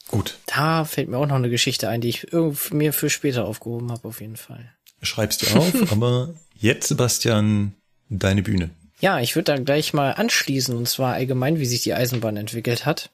[0.07, 2.27] Gut, Da fällt mir auch noch eine Geschichte ein, die ich
[2.71, 4.73] mir für später aufgehoben habe, auf jeden Fall.
[5.03, 7.75] schreibst dir auf, aber jetzt, Sebastian,
[8.09, 8.71] deine Bühne.
[8.99, 12.85] Ja, ich würde da gleich mal anschließen, und zwar allgemein, wie sich die Eisenbahn entwickelt
[12.85, 13.09] hat.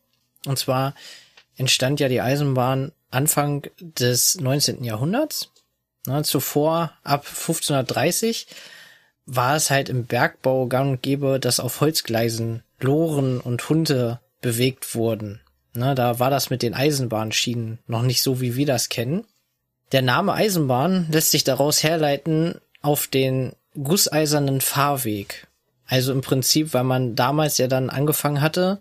[0.45, 0.95] Und zwar
[1.57, 4.83] entstand ja die Eisenbahn Anfang des 19.
[4.83, 5.51] Jahrhunderts.
[6.07, 8.47] Na, zuvor, ab 1530,
[9.25, 14.93] war es halt im Bergbau gang und gäbe, dass auf Holzgleisen Loren und Hunde bewegt
[14.95, 15.39] wurden.
[15.73, 19.25] Na, da war das mit den Eisenbahnschienen noch nicht so, wie wir das kennen.
[19.91, 25.47] Der Name Eisenbahn lässt sich daraus herleiten auf den gusseisernen Fahrweg.
[25.87, 28.79] Also im Prinzip, weil man damals ja dann angefangen hatte,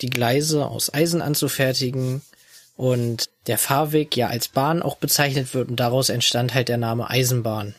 [0.00, 2.22] die Gleise aus Eisen anzufertigen
[2.76, 7.10] und der Fahrweg ja als Bahn auch bezeichnet wird und daraus entstand halt der Name
[7.10, 7.74] Eisenbahn.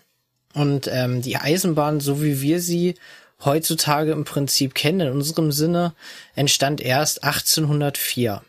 [0.54, 2.96] Und ähm, die Eisenbahn, so wie wir sie
[3.44, 5.94] heutzutage im Prinzip kennen, in unserem Sinne,
[6.36, 8.42] entstand erst 1804.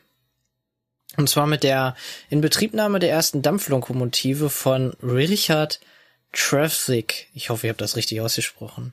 [1.17, 1.97] Und zwar mit der
[2.31, 5.81] Inbetriebnahme der ersten Dampflokomotive von Richard
[6.33, 7.29] Trevthick.
[7.35, 8.93] Ich hoffe, ihr habt das richtig ausgesprochen.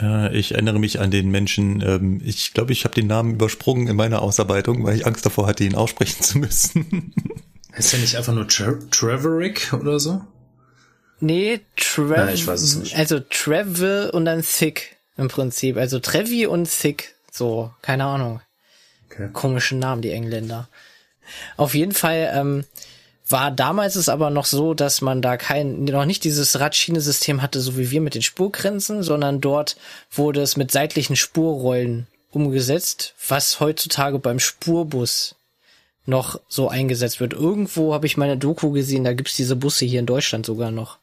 [0.00, 3.88] Äh, ich erinnere mich an den Menschen, ähm, ich glaube, ich habe den Namen übersprungen
[3.88, 7.14] in meiner Ausarbeitung, weil ich Angst davor hatte, ihn aussprechen zu müssen.
[7.76, 10.22] Heißt ja nicht einfach nur Tra Trevorick oder so?
[11.20, 12.96] Nee, Trev, ich weiß es nicht.
[12.96, 15.76] also Travel und dann Thick im Prinzip.
[15.76, 17.14] Also Trevi und Thick.
[17.30, 18.40] So, keine Ahnung.
[19.06, 19.28] Okay.
[19.32, 20.68] Komischen Namen, die Engländer.
[21.56, 22.64] Auf jeden Fall ähm,
[23.34, 27.60] war damals es aber noch so, dass man da kein, noch nicht dieses Radschiene-System hatte,
[27.60, 29.76] so wie wir mit den Spurgrenzen, sondern dort
[30.12, 35.34] wurde es mit seitlichen Spurrollen umgesetzt, was heutzutage beim Spurbus
[36.06, 37.32] noch so eingesetzt wird.
[37.32, 40.98] Irgendwo habe ich meine Doku gesehen, da gibt's diese Busse hier in Deutschland sogar noch,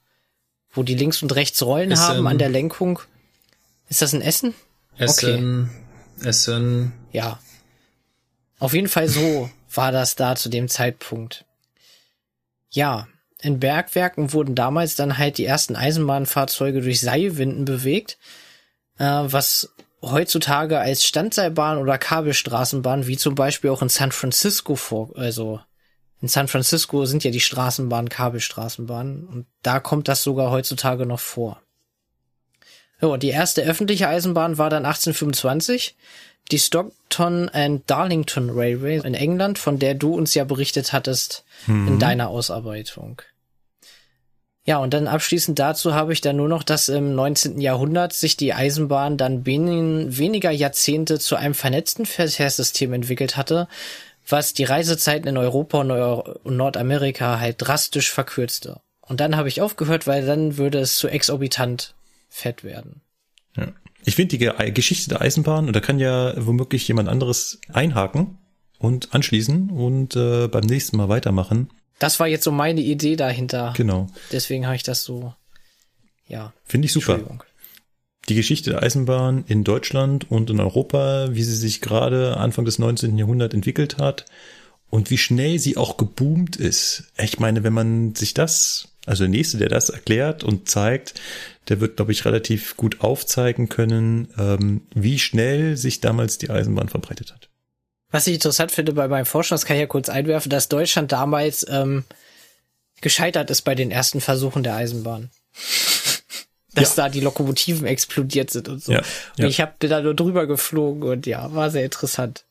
[0.71, 3.01] wo die links und rechts Rollen Ist, haben an der Lenkung.
[3.89, 4.53] Ist das ein Essen?
[4.97, 5.69] Essen,
[6.23, 7.39] Essen, Ja.
[8.57, 11.43] Auf jeden Fall so war das da zu dem Zeitpunkt.
[12.71, 13.07] Ja,
[13.41, 18.17] in Bergwerken wurden damals dann halt die ersten Eisenbahnfahrzeuge durch Seilwinden bewegt,
[18.97, 25.11] äh, was heutzutage als Standseilbahn oder Kabelstraßenbahn, wie zum Beispiel auch in San Francisco vor,
[25.15, 25.59] also
[26.21, 31.19] in San Francisco sind ja die Straßenbahnen Kabelstraßenbahnen und da kommt das sogar heutzutage noch
[31.19, 31.61] vor.
[33.01, 35.95] Ja, die erste öffentliche Eisenbahn war dann 1825
[36.51, 41.99] die Stockton and Darlington Railway in England, von der du uns ja berichtet hattest in
[41.99, 43.21] deiner Ausarbeitung.
[44.63, 47.59] Ja, und dann abschließend dazu habe ich dann nur noch, dass im 19.
[47.59, 53.67] Jahrhundert sich die Eisenbahn dann binnen weniger Jahrzehnte zu einem vernetzten Verkehrssystem entwickelt hatte,
[54.27, 58.81] was die Reisezeiten in Europa und Nordamerika halt drastisch verkürzte.
[59.01, 61.95] Und dann habe ich aufgehört, weil dann würde es zu exorbitant
[62.29, 63.01] fett werden.
[63.57, 63.67] Ja.
[64.03, 68.37] Ich finde die Ge Geschichte der Eisenbahn, und da kann ja womöglich jemand anderes einhaken
[68.81, 71.69] und anschließen und äh, beim nächsten Mal weitermachen.
[71.99, 73.73] Das war jetzt so meine Idee dahinter.
[73.77, 74.07] Genau.
[74.31, 75.33] Deswegen habe ich das so,
[76.27, 76.51] ja.
[76.65, 77.19] Finde ich super.
[78.27, 82.79] Die Geschichte der Eisenbahn in Deutschland und in Europa, wie sie sich gerade Anfang des
[82.79, 83.17] 19.
[83.17, 84.25] Jahrhunderts entwickelt hat
[84.89, 87.11] und wie schnell sie auch geboomt ist.
[87.19, 91.19] Ich meine, wenn man sich das, also der Nächste, der das erklärt und zeigt,
[91.69, 96.89] der wird, glaube ich, relativ gut aufzeigen können, ähm, wie schnell sich damals die Eisenbahn
[96.89, 97.50] verbreitet hat.
[98.11, 101.11] Was ich interessant finde bei meinem Forschung, das kann ich ja kurz einwerfen, dass Deutschland
[101.11, 102.03] damals ähm,
[103.01, 105.29] gescheitert ist bei den ersten Versuchen der Eisenbahn.
[106.73, 108.93] Dass da die Lokomotiven explodiert sind und so.
[108.93, 109.47] Ja, und ja.
[109.47, 112.45] ich habe da nur drüber geflogen und ja, war sehr interessant.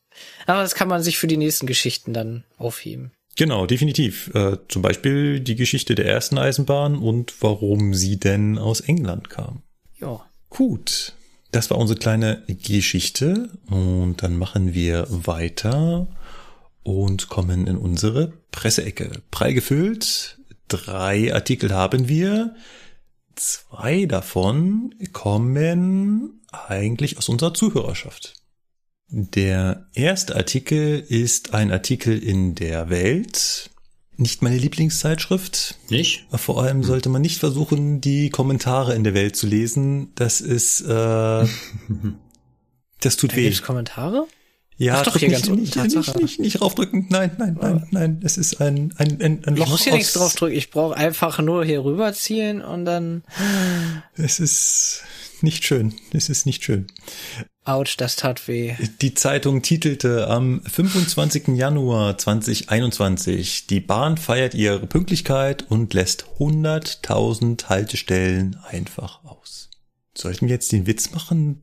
[0.45, 3.13] Aber das kann man sich für die nächsten Geschichten dann aufheben.
[3.37, 4.31] Genau, definitiv.
[4.35, 9.63] Äh, zum Beispiel die Geschichte der ersten Eisenbahn und warum sie denn aus England kam.
[9.99, 10.21] Ja.
[10.51, 11.15] Gut,
[11.51, 16.09] das war unsere kleine Geschichte und dann machen wir weiter
[16.83, 19.11] und kommen in unsere Presseecke.
[19.31, 22.55] Prall gefüllt, drei Artikel haben wir.
[23.35, 28.35] Zwei davon kommen eigentlich aus unserer Zuhörerschaft.
[29.09, 33.70] Der erste Artikel ist ein Artikel in der Welt.
[34.21, 36.27] Nicht meine Lieblingszeitschrift, nicht?
[36.35, 40.13] vor allem sollte man nicht versuchen, die Kommentare in der Welt zu lesen.
[40.15, 41.47] Das ist, äh,
[43.01, 43.45] das tut Da weh.
[43.45, 44.27] gibt's Kommentare?
[44.77, 46.19] Ja, Ach doch, hier nicht, ganz unten, nicht, Tatsache.
[46.19, 47.07] nicht, nicht, nicht raufdrücken.
[47.09, 48.21] Nein, nein, nein, nein.
[48.23, 49.65] Es ist ein, ein, ein, ein Loch.
[49.65, 50.57] Ich muss hier nichts draufdrücken.
[50.57, 53.23] Ich brauche einfach nur hier rüberziehen und dann.
[54.17, 55.03] Es ist
[55.41, 55.95] nicht schön.
[56.13, 56.87] Es ist nicht schön.
[57.71, 58.75] Ouch, das tat weh.
[59.01, 61.49] Die Zeitung titelte am 25.
[61.55, 69.71] Januar 2021, die Bahn feiert ihre Pünktlichkeit und lässt 100.000 Haltestellen einfach aus.
[70.17, 71.63] Sollten wir jetzt den Witz machen,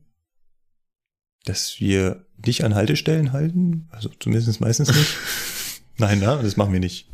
[1.44, 3.86] dass wir nicht an Haltestellen halten?
[3.90, 5.14] Also zumindest meistens nicht.
[5.98, 7.06] Nein, na, das machen wir nicht.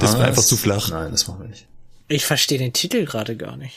[0.00, 0.90] Das wäre einfach zu flach.
[0.90, 1.66] Nein, das machen wir nicht.
[2.08, 3.76] Ich verstehe den Titel gerade gar nicht.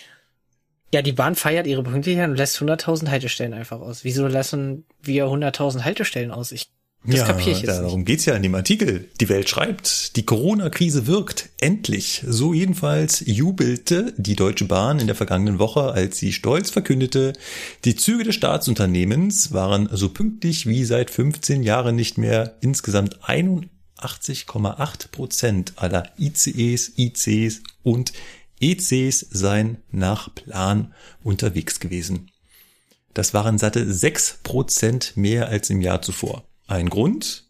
[0.93, 4.03] Ja, die Bahn feiert ihre Pünktlichkeit und lässt 100.000 Haltestellen einfach aus.
[4.03, 6.53] Wieso lassen wir 100.000 Haltestellen aus?
[6.53, 6.71] Ich,
[7.05, 7.81] das kapiere ich jetzt nicht.
[7.81, 9.09] darum geht's ja in dem Artikel.
[9.19, 11.49] Die Welt schreibt, die Corona-Krise wirkt.
[11.59, 12.23] Endlich.
[12.25, 17.33] So jedenfalls jubelte die Deutsche Bahn in der vergangenen Woche, als sie stolz verkündete,
[17.83, 22.55] die Züge des Staatsunternehmens waren so pünktlich wie seit 15 Jahren nicht mehr.
[22.61, 28.13] Insgesamt 81,8 Prozent aller ICEs, ICs und
[28.59, 30.93] ECs seien nach Plan
[31.23, 32.31] unterwegs gewesen.
[33.13, 36.43] Das waren satte 6 Prozent mehr als im Jahr zuvor.
[36.67, 37.45] Ein Grund?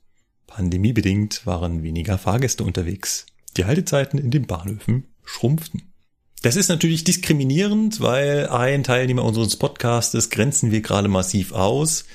[0.47, 3.25] Pandemiebedingt waren weniger Fahrgäste unterwegs.
[3.57, 5.93] Die Haltezeiten in den Bahnhöfen schrumpften.
[6.41, 12.05] Das ist natürlich diskriminierend, weil ein Teilnehmer unseres Podcastes grenzen wir gerade massiv aus.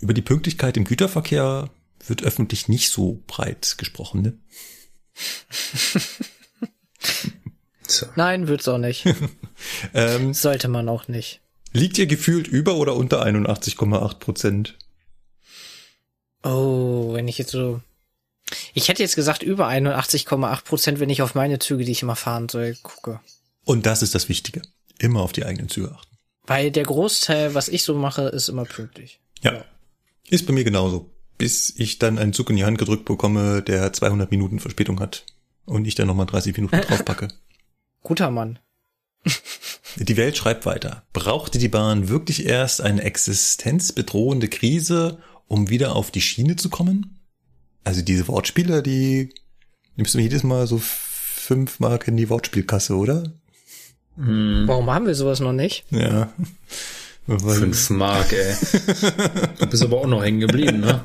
[0.00, 1.70] Über die Pünktlichkeit im Güterverkehr
[2.06, 4.22] wird öffentlich nicht so breit gesprochen.
[4.22, 4.38] Ne?
[7.90, 8.06] So.
[8.16, 9.04] Nein, wird's auch nicht.
[9.92, 11.40] Ähm, Sollte man auch nicht.
[11.72, 14.78] liegt ihr gefühlt über oder unter 81,8 Prozent?
[16.44, 17.80] Oh, wenn ich jetzt so.
[18.72, 22.16] Ich hätte jetzt gesagt über 81,8 Prozent, wenn ich auf meine Züge, die ich immer
[22.16, 23.20] fahren soll, gucke.
[23.64, 24.62] Und das ist das Wichtige.
[24.98, 26.16] Immer auf die eigenen Züge achten.
[26.46, 29.20] Weil der Großteil, was ich so mache, ist immer pünktlich.
[29.42, 29.64] Ja.
[30.28, 31.10] Ist bei mir genauso.
[31.36, 35.26] Bis ich dann einen Zug in die Hand gedrückt bekomme, der 200 Minuten Verspätung hat.
[35.66, 37.28] Und ich dann nochmal 30 Minuten draufpacke.
[38.08, 38.58] Guter Mann.
[39.96, 41.02] Die Welt schreibt weiter.
[41.12, 47.18] Brauchte die Bahn wirklich erst eine existenzbedrohende Krise, um wieder auf die Schiene zu kommen?
[47.84, 49.34] Also diese Wortspiele, die
[49.96, 53.34] nimmst du jedes Mal so fünf Mark in die Wortspielkasse, oder?
[54.16, 55.84] Warum haben wir sowas noch nicht?
[55.90, 56.32] Ja.
[57.26, 58.54] Fünf Mark, ey.
[59.58, 61.02] Du bist aber auch noch hängen geblieben, ne?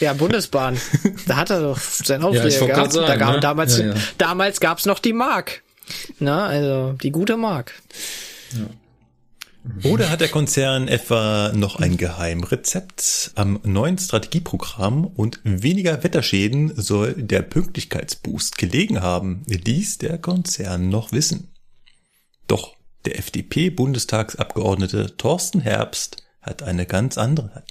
[0.00, 0.78] Ja, Bundesbahn.
[1.26, 2.92] Da hat er doch seinen Ja, Aufreger wollte gehabt.
[2.92, 3.40] grad da sagen, gab, ne?
[3.40, 3.94] damals, Ja, ja.
[4.16, 5.62] damals gab's noch die Mark.
[6.18, 7.82] Na, also die gute Mark.
[9.82, 13.32] Oder hat der Konzern etwa noch ein Geheimrezept?
[13.34, 21.12] Am neuen Strategieprogramm und weniger Wetterschäden soll der Pünktlichkeitsboost gelegen haben, ließ der Konzern noch
[21.12, 21.48] wissen.
[22.46, 27.64] Doch der FDP-Bundestagsabgeordnete Thorsten Herbst hat eine ganz andere.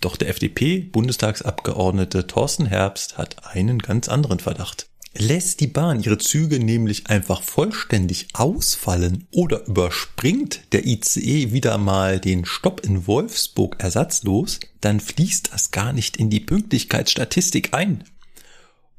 [0.00, 4.88] Doch der FDP-Bundestagsabgeordnete Thorsten Herbst hat einen ganz anderen Verdacht.
[5.16, 12.18] Lässt die Bahn ihre Züge nämlich einfach vollständig ausfallen oder überspringt der ICE wieder mal
[12.18, 18.02] den Stopp in Wolfsburg ersatzlos, dann fließt das gar nicht in die Pünktlichkeitsstatistik ein.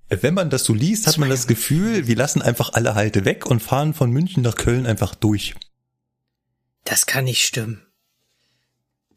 [0.10, 3.46] Wenn man das so liest, hat man das Gefühl, wir lassen einfach alle Halte weg
[3.48, 5.56] und fahren von München nach Köln einfach durch.
[6.84, 7.82] Das kann nicht stimmen.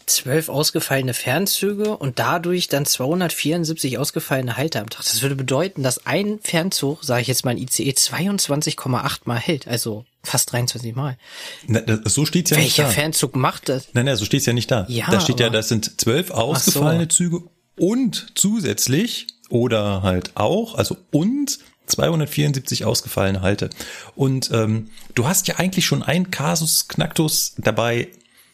[0.06, 5.04] Zwölf ausgefallene Fernzüge und dadurch dann 274 ausgefallene Halte am Tag.
[5.04, 9.68] Das würde bedeuten, dass ein Fernzug, sage ich jetzt mal ein ICE, 22,8 mal hält.
[9.68, 11.18] Also fast 23 Mal.
[11.66, 12.88] Na, das- so steht's ja Welcher nicht da.
[13.00, 13.88] Fernzug macht das?
[13.92, 14.86] Nein, nein, so steht's ja nicht da.
[14.88, 17.08] Ja, da steht ja, das sind zwölf ausgefallene so.
[17.16, 17.42] Züge
[17.76, 23.70] und zusätzlich oder halt auch, also und 274 ausgefallene Halte.
[24.14, 28.08] Und ähm, du hast ja eigentlich schon einen Kasus Knacktus dabei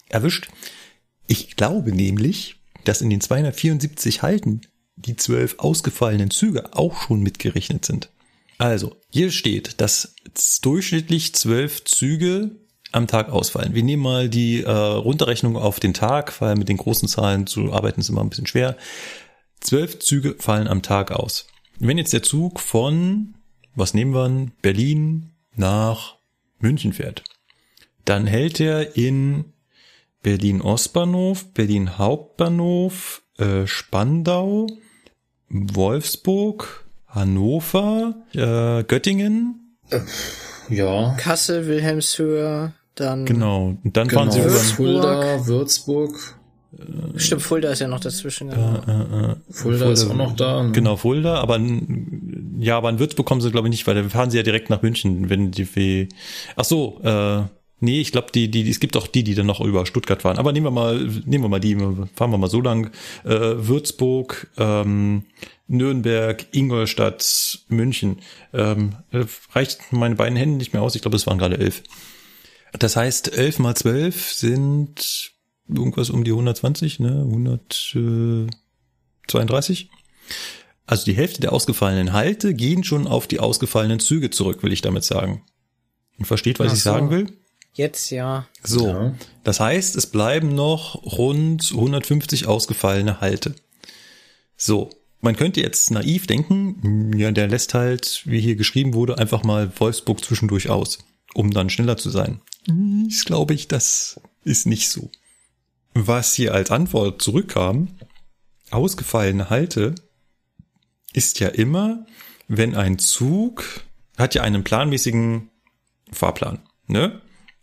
[0.09, 0.49] erwischt.
[1.27, 4.61] Ich glaube nämlich, dass in den 274 Halten
[4.97, 8.11] die zwölf ausgefallenen Züge auch schon mitgerechnet sind.
[8.59, 10.15] Also, hier steht, dass
[10.63, 12.53] durchschnittlich zwölf Züge
[12.93, 13.75] am Tag ausfallen.
[13.75, 17.73] Wir nehmen mal die äh, Runterrechnung auf den Tag, weil mit den großen Zahlen zu
[17.73, 18.77] arbeiten ist immer ein bisschen schwer.
[19.61, 21.47] Zwölf Züge fallen am Tag aus.
[21.79, 23.35] Wenn jetzt der Zug von,
[23.75, 26.17] was nehmen wir, Berlin nach
[26.59, 27.25] München fährt,
[28.05, 29.47] dann hält er in
[30.23, 34.67] Berlin Ostbahnhof, Berlin Hauptbahnhof, äh, Spandau,
[35.49, 39.77] Wolfsburg, Hannover, äh, Göttingen.
[40.69, 41.15] Ja.
[41.19, 43.27] Kassel, Wilhelmshöhe, dann.
[43.27, 43.77] Genau.
[43.85, 44.21] Und dann Genau.
[44.23, 44.51] fahren sie über.
[44.51, 46.39] Fulda, Würzburg.
[47.17, 48.51] Stimmt, Fulda ist ja noch dazwischen.
[48.51, 49.37] Äh, Genau.
[49.51, 50.63] Fulda ist auch noch da.
[50.65, 50.73] ne?
[50.73, 51.61] Genau, Fulda, aber
[52.59, 54.71] ja, aber in Würzburg kommen sie glaube ich nicht, weil dann fahren sie ja direkt
[54.71, 56.09] nach München, wenn die wie
[56.57, 57.43] Ach so, äh
[57.81, 60.39] nee, ich glaube, die die es gibt auch die, die dann noch über Stuttgart fahren,
[60.39, 61.77] aber nehmen wir mal nehmen wir mal die,
[62.15, 62.91] fahren wir mal so lang
[63.25, 65.25] äh, Würzburg, ähm,
[65.67, 68.19] Nürnberg, Ingolstadt, München.
[68.53, 71.83] Ähm, äh, reicht meine beiden Hände nicht mehr aus, ich glaube, es waren gerade elf.
[72.79, 75.33] Das heißt, elf mal zwölf sind
[75.69, 77.23] irgendwas um die 120, ne?
[77.27, 79.91] 132.
[80.87, 84.83] Also die Hälfte der ausgefallenen Halte gehen schon auf die ausgefallenen Züge zurück, will ich
[84.83, 85.43] damit sagen.
[86.19, 86.91] Und versteht, was Ach ich so.
[86.91, 87.33] sagen will?
[87.73, 88.47] Jetzt ja.
[88.63, 88.89] So.
[88.89, 89.15] Ja.
[89.43, 93.55] Das heißt, es bleiben noch rund 150 ausgefallene Halte.
[94.57, 94.91] So.
[95.21, 99.43] Man könnte jetzt naiv denken, hm, ja, der lässt halt, wie hier geschrieben wurde, einfach
[99.43, 100.99] mal Wolfsburg zwischendurch aus,
[101.33, 102.43] um dann schneller zu sein.
[103.09, 105.11] Ich glaube ich, das ist nicht so.
[105.95, 107.89] Was hier als Antwort zurückkam,
[108.71, 109.95] ausgefallene Halte,
[111.13, 112.05] ist ja immer,
[112.49, 113.65] wenn ein Zug
[114.19, 115.51] hat ja einen planmäßigen
[116.13, 117.21] Fahrplan, ne?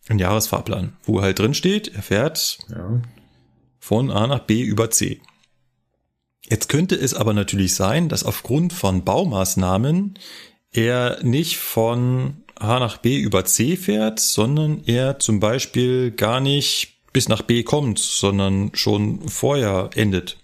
[0.07, 3.01] Ein Jahresfahrplan, wo halt drin steht, er fährt Ja.
[3.79, 5.21] von A nach B über C.
[6.49, 10.17] Jetzt könnte es aber natürlich sein, dass aufgrund von Baumaßnahmen
[10.71, 17.00] er nicht von A nach B über C fährt, sondern er zum Beispiel gar nicht
[17.13, 20.37] bis nach B kommt, sondern schon vorher endet.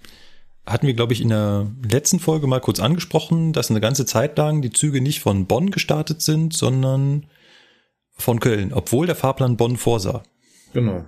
[0.66, 4.38] Hatten wir, glaube ich, in der letzten Folge mal kurz angesprochen, dass eine ganze Zeit
[4.38, 7.26] lang die Züge nicht von Bonn gestartet sind, sondern
[8.18, 10.24] von Köln, obwohl der Fahrplan Bonn vorsah.
[10.74, 11.06] Genau.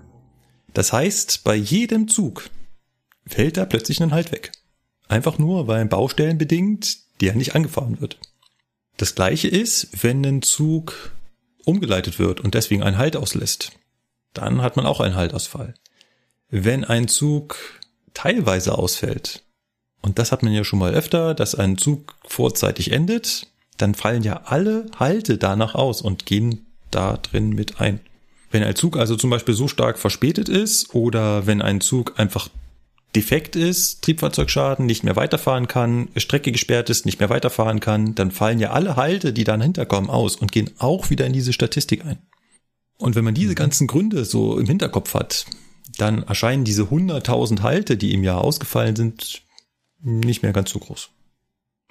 [0.74, 2.50] Das heißt, bei jedem Zug
[3.26, 4.52] fällt da plötzlich ein Halt weg.
[5.08, 8.18] Einfach nur, weil Baustellen bedingt der nicht angefahren wird.
[8.98, 11.12] Das gleiche ist, wenn ein Zug
[11.66, 13.72] umgeleitet wird und deswegen einen Halt auslässt.
[14.34, 15.74] Dann hat man auch einen Haltausfall.
[16.50, 17.58] Wenn ein Zug
[18.14, 19.44] teilweise ausfällt,
[20.02, 23.48] und das hat man ja schon mal öfter, dass ein Zug vorzeitig endet,
[23.78, 28.00] dann fallen ja alle Halte danach aus und gehen da drin mit ein.
[28.52, 32.50] Wenn ein Zug also zum Beispiel so stark verspätet ist oder wenn ein Zug einfach
[33.16, 38.32] defekt ist, Triebfahrzeugschaden, nicht mehr weiterfahren kann, Strecke gesperrt ist, nicht mehr weiterfahren kann, dann
[38.32, 42.06] fallen ja alle Halte, die dann hinterkommen, aus und gehen auch wieder in diese Statistik
[42.06, 42.20] ein.
[43.00, 45.46] Und wenn man diese ganzen Gründe so im Hinterkopf hat,
[45.98, 49.42] dann erscheinen diese 100.000 Halte, die im Jahr ausgefallen sind,
[50.02, 51.10] nicht mehr ganz so groß.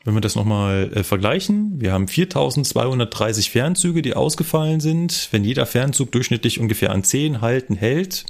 [0.05, 5.29] Wenn wir das nochmal äh, vergleichen, wir haben 4230 Fernzüge, die ausgefallen sind.
[5.33, 8.27] Wenn jeder Fernzug durchschnittlich ungefähr an 10 Halten hält,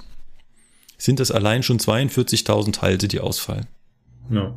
[0.96, 3.66] sind das allein schon 42.000 Halte, die ausfallen.
[4.30, 4.54] Ja.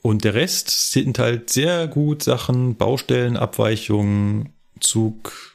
[0.00, 4.50] Und der Rest sind halt sehr gut Sachen, Baustellenabweichungen,
[4.80, 5.51] Zug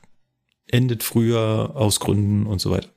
[0.70, 2.90] endet früher aus Gründen und so weiter.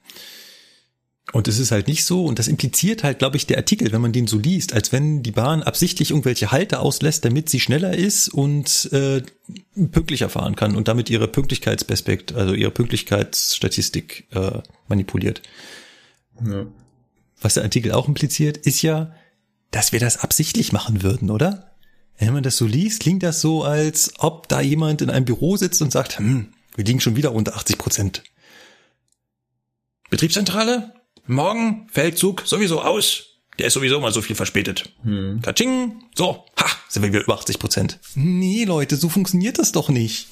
[1.33, 4.01] Und es ist halt nicht so, und das impliziert halt, glaube ich, der Artikel, wenn
[4.01, 7.97] man den so liest, als wenn die Bahn absichtlich irgendwelche Halte auslässt, damit sie schneller
[7.97, 9.23] ist und äh,
[9.93, 15.43] pünktlicher fahren kann und damit ihre Pünktlichkeitsaspekt, also ihre Pünktlichkeitsstatistik äh, manipuliert.
[16.45, 16.67] ja.
[17.43, 19.15] Was der Artikel auch impliziert, ist ja,
[19.71, 21.71] dass wir das absichtlich machen würden, oder?
[22.19, 25.57] Wenn man das so liest, klingt das so, als ob da jemand in einem Büro
[25.57, 28.23] sitzt und sagt, hm, wir liegen schon wieder unter 80 Prozent.
[30.11, 30.95] Betriebszentrale?
[31.27, 33.27] Morgen fällt Zug sowieso aus.
[33.59, 34.93] Der ist sowieso mal so viel verspätet.
[35.03, 35.41] Hm.
[35.43, 36.03] Katsching.
[36.15, 38.01] So, ha, sind wir wieder über 80 Prozent.
[38.15, 40.29] Nee, Leute, so funktioniert das doch nicht.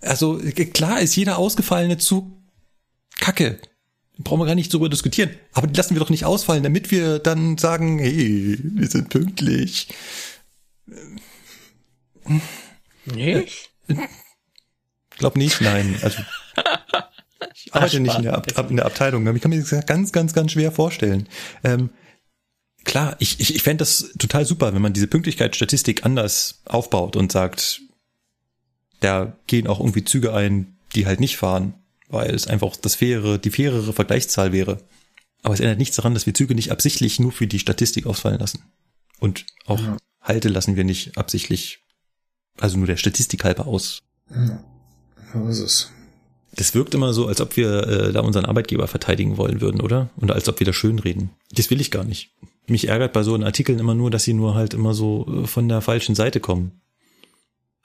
[0.00, 0.40] Also
[0.72, 2.26] klar ist jeder ausgefallene Zug
[3.20, 3.60] Kacke.
[4.18, 5.30] Brauchen wir gar nicht darüber diskutieren.
[5.52, 9.88] Aber die lassen wir doch nicht ausfallen, damit wir dann sagen, hey, wir sind pünktlich.
[13.04, 13.70] Nicht?
[15.20, 15.96] Glaub nicht, nein.
[16.02, 16.18] Also
[17.54, 19.36] ich arbeite nicht in der, Ab in der Abteilung.
[19.36, 21.28] Ich kann mir das ganz, ganz, ganz schwer vorstellen.
[21.62, 21.90] Ähm,
[22.84, 27.30] klar, ich, ich, ich fände das total super, wenn man diese Pünktlichkeitsstatistik anders aufbaut und
[27.30, 27.82] sagt,
[29.00, 31.74] da gehen auch irgendwie Züge ein, die halt nicht fahren,
[32.08, 34.78] weil es einfach das fairere, die fairere Vergleichszahl wäre.
[35.42, 38.40] Aber es ändert nichts daran, dass wir Züge nicht absichtlich nur für die Statistik ausfallen
[38.40, 38.62] lassen.
[39.18, 39.98] Und auch ja.
[40.22, 41.80] Halte lassen wir nicht absichtlich,
[42.58, 44.00] also nur der Statistik halber aus.
[44.30, 44.64] Ja.
[45.32, 45.90] So ist es.
[46.52, 50.10] Das wirkt immer so, als ob wir äh, da unseren Arbeitgeber verteidigen wollen würden, oder?
[50.16, 51.30] Und als ob wir da schön reden.
[51.52, 52.32] Das will ich gar nicht.
[52.66, 55.68] Mich ärgert bei so Artikeln immer nur, dass sie nur halt immer so äh, von
[55.68, 56.80] der falschen Seite kommen.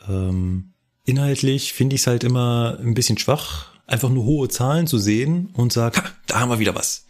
[0.08, 0.74] Ähm,
[1.06, 5.50] inhaltlich finde ich es halt immer ein bisschen schwach, einfach nur hohe Zahlen zu sehen
[5.54, 7.06] und sagen, ha, da haben wir wieder was.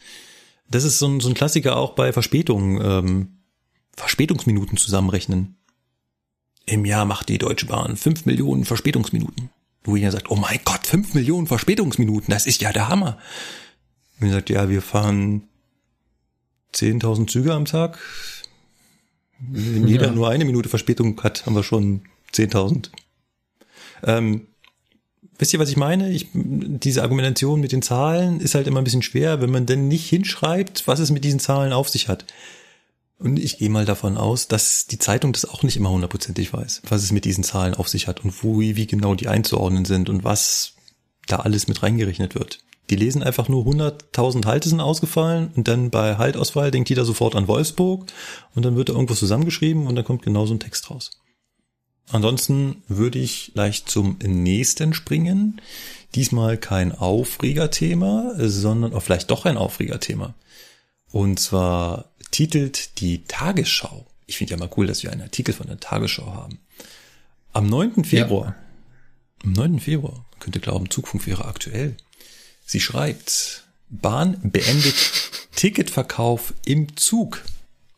[0.69, 3.27] Das ist so ein, so ein Klassiker auch bei Verspätungen, ähm,
[3.95, 5.57] Verspätungsminuten zusammenrechnen.
[6.65, 9.49] Im Jahr macht die Deutsche Bahn fünf Millionen Verspätungsminuten.
[9.85, 13.17] Wo jeder sagt, oh mein Gott, fünf Millionen Verspätungsminuten, das ist ja der Hammer.
[14.19, 15.43] Und sagt, ja, wir fahren
[16.73, 17.99] 10.000 Züge am Tag.
[19.39, 20.11] Wenn jeder ja.
[20.11, 22.01] nur eine Minute Verspätung hat, haben wir schon
[22.33, 22.89] 10.000.
[24.03, 24.47] Ähm,
[25.37, 26.11] wisst ihr, was ich meine?
[26.11, 29.87] Ich, diese Argumentation mit den Zahlen ist halt immer ein bisschen schwer, wenn man denn
[29.87, 32.25] nicht hinschreibt, was es mit diesen Zahlen auf sich hat.
[33.17, 36.81] Und ich gehe mal davon aus, dass die Zeitung das auch nicht immer hundertprozentig weiß,
[36.89, 40.09] was es mit diesen Zahlen auf sich hat und wo, wie genau die einzuordnen sind
[40.09, 40.73] und was
[41.27, 42.59] da alles mit reingerechnet wird.
[42.89, 47.35] Die lesen einfach nur 100.000 Halte sind ausgefallen und dann bei Haltausfall denkt jeder sofort
[47.35, 48.05] an Wolfsburg
[48.53, 51.19] und dann wird da irgendwas zusammengeschrieben und dann kommt genau so ein Text raus.
[52.11, 55.61] Ansonsten würde ich leicht zum nächsten springen.
[56.13, 60.35] Diesmal kein Aufregerthema, sondern auch vielleicht doch ein Aufregerthema.
[61.11, 64.05] Und zwar titelt die Tagesschau.
[64.25, 66.59] Ich finde ja mal cool, dass wir einen Artikel von der Tagesschau haben.
[67.53, 68.03] Am 9.
[68.03, 68.55] Februar, ja.
[69.43, 69.79] am 9.
[69.79, 71.95] Februar, könnte glauben, Zugfunk wäre aktuell.
[72.65, 74.95] Sie schreibt, Bahn beendet
[75.55, 77.45] Ticketverkauf im Zug.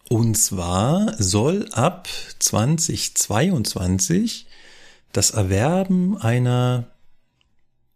[0.10, 2.08] Und zwar soll ab
[2.40, 4.45] 2022
[5.12, 6.91] das Erwerben einer,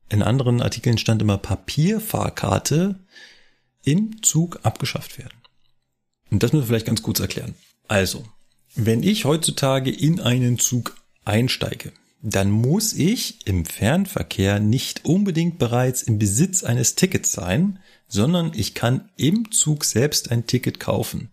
[0.10, 2.99] in anderen Artikeln stand immer Papierfahrkarte
[3.84, 5.40] im Zug abgeschafft werden.
[6.32, 7.53] Und das müssen wir vielleicht ganz kurz erklären.
[7.88, 8.24] Also,
[8.76, 10.95] wenn ich heutzutage in einen Zug
[11.26, 11.91] einsteige,
[12.24, 18.74] dann muss ich im Fernverkehr nicht unbedingt bereits im Besitz eines Tickets sein, sondern ich
[18.74, 21.30] kann im Zug selbst ein Ticket kaufen.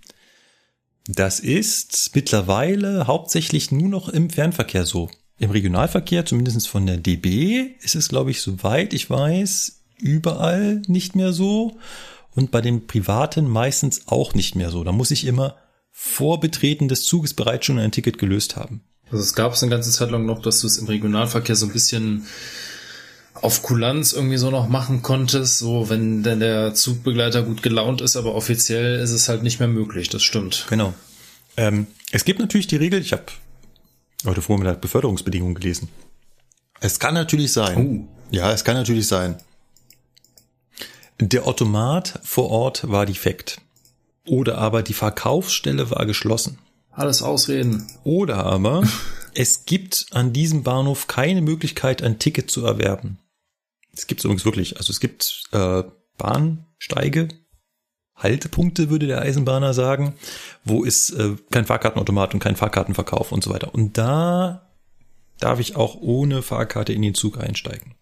[1.07, 5.11] Das ist mittlerweile hauptsächlich nur noch im Fernverkehr so.
[5.39, 11.15] Im Regionalverkehr, zumindest von der DB, ist es, glaube ich, soweit ich weiß, überall nicht
[11.17, 11.79] mehr so
[12.39, 14.85] und bei den privaten meistens auch nicht mehr so.
[14.85, 15.57] Da muss ich immer
[15.91, 18.81] vor Betreten des Zuges bereits schon ein Ticket gelöst haben.
[19.11, 21.67] Also es gab es eine ganze Zeit lang noch, dass du es im Regionalverkehr so
[21.67, 22.29] ein bisschen
[23.35, 28.17] auf Kulanz irgendwie so noch machen konntest, so wenn denn der Zugbegleiter gut gelaunt ist,
[28.17, 30.67] aber offiziell ist es halt nicht mehr möglich, das stimmt.
[30.71, 30.95] Genau.
[31.57, 33.25] Ähm, es gibt natürlich die Regel, ich habe
[34.25, 35.89] heute Vormittag Beförderungsbedingungen gelesen.
[36.79, 38.09] Es kann natürlich sein, oh.
[38.31, 39.39] ja, es kann natürlich sein,
[41.21, 43.61] der Automat vor Ort war defekt.
[44.27, 46.59] Oder aber die Verkaufsstelle war geschlossen.
[46.91, 47.87] Alles Ausreden.
[48.05, 48.83] Oder aber
[49.35, 53.19] es gibt an diesem Bahnhof keine Möglichkeit, ein Ticket zu erwerben.
[53.93, 54.77] Es gibt übrigens wirklich.
[54.77, 55.83] Also es gibt äh,
[56.19, 57.29] Bahnsteige,
[58.15, 60.15] Haltepunkte, würde der Eisenbahner sagen,
[60.65, 63.75] wo ist äh, kein Fahrkartenautomat und kein Fahrkartenverkauf und so weiter.
[63.75, 64.69] Und da
[65.39, 67.95] darf ich auch ohne Fahrkarte in den Zug einsteigen.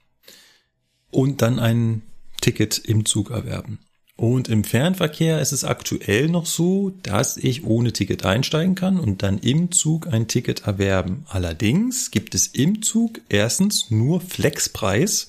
[1.10, 2.02] Und dann ein
[2.46, 3.80] Ticket im Zug erwerben.
[4.14, 9.24] Und im Fernverkehr ist es aktuell noch so, dass ich ohne Ticket einsteigen kann und
[9.24, 11.24] dann im Zug ein Ticket erwerben.
[11.26, 15.26] Allerdings gibt es im Zug erstens nur Flexpreis.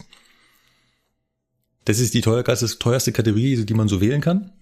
[1.86, 4.54] Das ist die teuerste Kategorie, die man so wählen kann.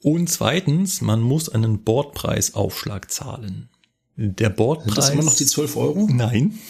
[0.00, 3.70] Und zweitens, man muss einen Bordpreisaufschlag zahlen.
[4.14, 4.94] Der Bordpreis.
[4.94, 6.08] Sind das immer noch die 12 Euro?
[6.08, 6.60] Nein,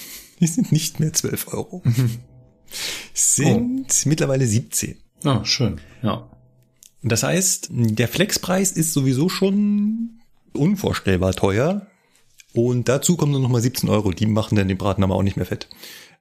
[0.41, 1.83] die sind nicht mehr 12 Euro.
[3.13, 4.09] Sind oh.
[4.09, 4.97] mittlerweile 17.
[5.25, 6.29] Ah, schön, ja.
[7.03, 10.21] Das heißt, der Flexpreis ist sowieso schon
[10.53, 11.87] unvorstellbar teuer.
[12.55, 14.13] Und dazu kommen dann nochmal 17 Euro.
[14.13, 15.69] Die machen dann den Braten aber auch nicht mehr fett.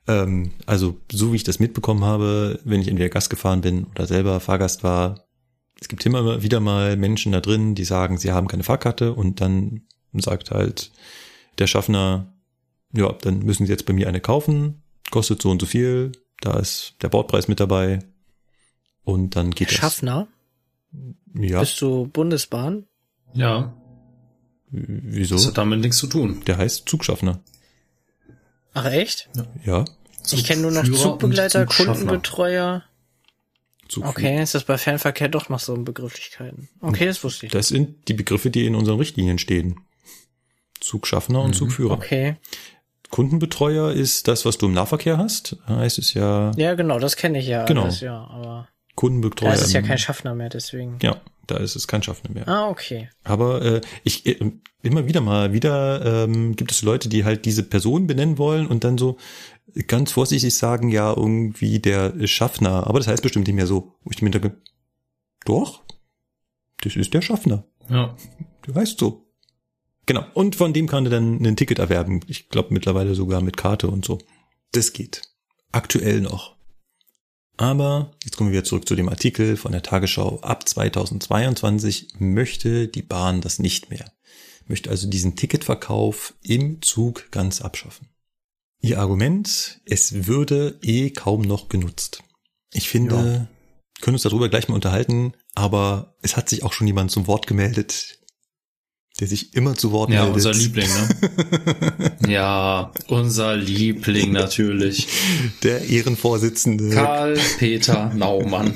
[0.07, 4.07] Ähm, also, so wie ich das mitbekommen habe, wenn ich entweder Gast gefahren bin oder
[4.07, 5.25] selber Fahrgast war,
[5.79, 9.41] es gibt immer wieder mal Menschen da drin, die sagen, sie haben keine Fahrkarte und
[9.41, 9.81] dann
[10.13, 10.91] sagt halt
[11.57, 12.33] der Schaffner,
[12.93, 16.11] ja, dann müssen sie jetzt bei mir eine kaufen, kostet so und so viel,
[16.41, 17.99] da ist der Bordpreis mit dabei.
[19.03, 20.27] Und dann geht Schaffner?
[20.93, 20.99] es.
[21.33, 21.61] Ja.
[21.61, 22.85] Bist du Bundesbahn?
[23.33, 23.73] Ja.
[24.69, 25.35] Wieso?
[25.35, 26.43] Das hat damit nichts zu tun.
[26.45, 27.41] Der heißt Zugschaffner.
[28.73, 29.29] Ach echt?
[29.65, 29.85] Ja.
[30.31, 32.83] Ich kenne nur noch Zugbegleiter, Kundenbetreuer.
[33.87, 36.69] Zug Okay, ist das bei Fernverkehr doch noch so Begrifflichkeiten.
[36.79, 37.51] Okay, das wusste ich.
[37.51, 39.81] Das sind die Begriffe, die in unseren Richtlinien stehen.
[40.79, 41.91] Zugschaffner und Zugführer.
[41.91, 42.37] Okay.
[43.11, 45.57] Kundenbetreuer ist das, was du im Nahverkehr hast.
[45.67, 47.65] Heißt es ja Ja, genau, das kenne ich ja.
[47.65, 47.83] Genau.
[47.83, 49.49] alles, ja, aber Kundenbetreuer.
[49.49, 50.97] da ist es ja kein Schaffner mehr, deswegen.
[51.01, 51.17] Ja,
[51.47, 52.47] da ist es kein Schaffner mehr.
[52.47, 53.09] Ah, okay.
[53.23, 54.51] Aber äh, ich äh,
[54.81, 58.83] immer wieder mal wieder ähm, gibt es Leute, die halt diese Person benennen wollen und
[58.83, 59.17] dann so
[59.87, 62.87] ganz vorsichtig sagen, ja, irgendwie der Schaffner.
[62.87, 63.95] Aber das heißt bestimmt nicht mehr so.
[64.03, 64.57] Wo ich mir denke,
[65.45, 65.83] doch,
[66.81, 67.65] das ist der Schaffner.
[67.89, 68.15] Ja.
[68.63, 69.27] Du weißt so.
[70.05, 70.25] Genau.
[70.33, 72.21] Und von dem kann er dann ein Ticket erwerben.
[72.27, 74.17] Ich glaube mittlerweile sogar mit Karte und so.
[74.71, 75.21] Das geht.
[75.71, 76.55] Aktuell noch.
[77.57, 80.39] Aber jetzt kommen wir wieder zurück zu dem Artikel von der Tagesschau.
[80.41, 84.11] Ab 2022 möchte die Bahn das nicht mehr.
[84.67, 88.07] Möchte also diesen Ticketverkauf im Zug ganz abschaffen.
[88.79, 92.23] Ihr Argument, es würde eh kaum noch genutzt.
[92.73, 93.47] Ich finde, Ja.
[94.01, 97.45] können uns darüber gleich mal unterhalten, aber es hat sich auch schon jemand zum Wort
[97.45, 98.19] gemeldet,
[99.21, 100.35] der sich immer zu Wort Ja, meldet.
[100.47, 102.17] unser Liebling, ne?
[102.27, 105.07] ja, unser Liebling natürlich.
[105.63, 108.73] Der Ehrenvorsitzende Karl-Peter Naumann.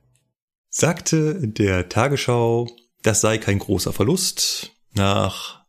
[0.70, 2.68] sagte der Tagesschau,
[3.02, 4.72] das sei kein großer Verlust.
[4.94, 5.60] Nach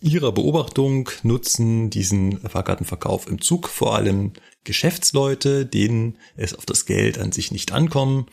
[0.00, 4.32] ihrer Beobachtung nutzen diesen Fahrkartenverkauf im Zug vor allem
[4.62, 8.26] Geschäftsleute, denen es auf das Geld an sich nicht ankommen.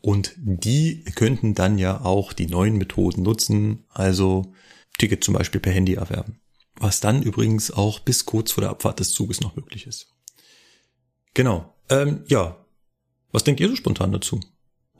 [0.00, 4.52] Und die könnten dann ja auch die neuen Methoden nutzen, also
[4.98, 6.40] Ticket zum Beispiel per Handy erwerben.
[6.76, 10.14] Was dann übrigens auch bis kurz vor der Abfahrt des Zuges noch möglich ist.
[11.34, 11.74] Genau.
[11.90, 12.56] Ähm, ja.
[13.32, 14.40] Was denkt ihr so spontan dazu?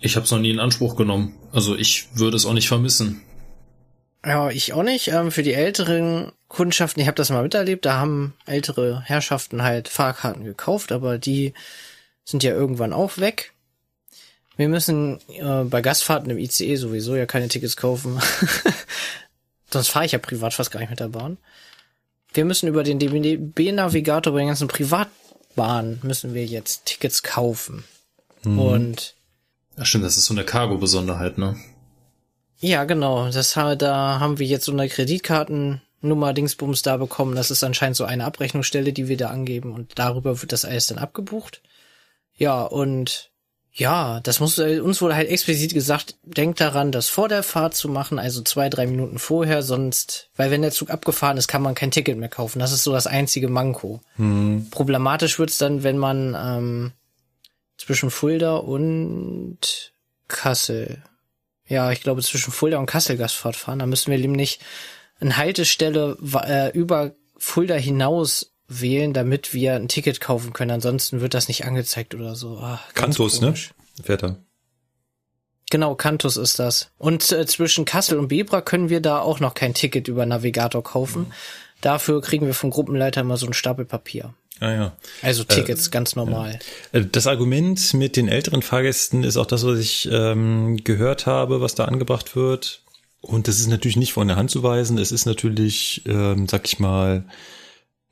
[0.00, 1.34] Ich habe es noch nie in Anspruch genommen.
[1.52, 3.22] Also ich würde es auch nicht vermissen.
[4.24, 5.08] Ja, ich auch nicht.
[5.08, 9.88] Ähm, für die älteren Kundschaften, ich habe das mal miterlebt, da haben ältere Herrschaften halt
[9.88, 11.54] Fahrkarten gekauft, aber die
[12.24, 13.54] sind ja irgendwann auch weg.
[14.58, 18.20] Wir müssen äh, bei Gastfahrten im ICE sowieso ja keine Tickets kaufen.
[19.72, 21.38] Sonst fahre ich ja privat fast gar nicht mit der Bahn.
[22.34, 27.84] Wir müssen über den DB-Navigator bei den ganzen Privatbahnen müssen wir jetzt Tickets kaufen.
[28.44, 29.14] Und
[29.76, 31.56] Ja, stimmt, das ist so eine Cargo-Besonderheit, ne?
[32.58, 33.30] Ja, genau.
[33.30, 37.36] Das da haben wir jetzt so eine Kreditkartennummer Dingsbums da bekommen.
[37.36, 40.88] Das ist anscheinend so eine Abrechnungsstelle, die wir da angeben und darüber wird das alles
[40.88, 41.62] dann abgebucht.
[42.36, 43.30] Ja, und
[43.78, 47.74] ja, das muss äh, uns wurde halt explizit gesagt, denkt daran, das vor der Fahrt
[47.74, 51.62] zu machen, also zwei, drei Minuten vorher, sonst, weil wenn der Zug abgefahren ist, kann
[51.62, 52.58] man kein Ticket mehr kaufen.
[52.58, 54.00] Das ist so das einzige Manko.
[54.70, 56.92] Problematisch wird's dann, wenn man ähm,
[57.76, 59.92] zwischen Fulda und
[60.26, 61.02] Kassel
[61.68, 63.78] ja, ich glaube, zwischen Fulda und Kassel Gastfahrt fahren.
[63.78, 64.58] Da müssen wir nämlich
[65.20, 70.70] eine Haltestelle äh, über Fulda hinaus wählen, damit wir ein Ticket kaufen können.
[70.70, 72.58] Ansonsten wird das nicht angezeigt oder so.
[72.58, 73.48] Ah, Kantus, ne?
[73.48, 73.70] komisch.
[74.02, 74.36] Fährt er.
[75.70, 76.90] Genau, Kantus ist das.
[76.98, 80.82] Und äh, zwischen Kassel und Bebra können wir da auch noch kein Ticket über Navigator
[80.82, 81.32] kaufen.
[81.80, 84.34] Dafür kriegen wir vom Gruppenleiter mal so einen Stapel Papier.
[84.60, 84.96] Ah ja.
[85.22, 86.58] Also Tickets, ganz normal.
[86.92, 91.60] Äh, Das Argument mit den älteren Fahrgästen ist auch das, was ich ähm, gehört habe,
[91.60, 92.82] was da angebracht wird.
[93.20, 94.98] Und das ist natürlich nicht von der Hand zu weisen.
[94.98, 97.24] Es ist natürlich, ähm, sag ich mal,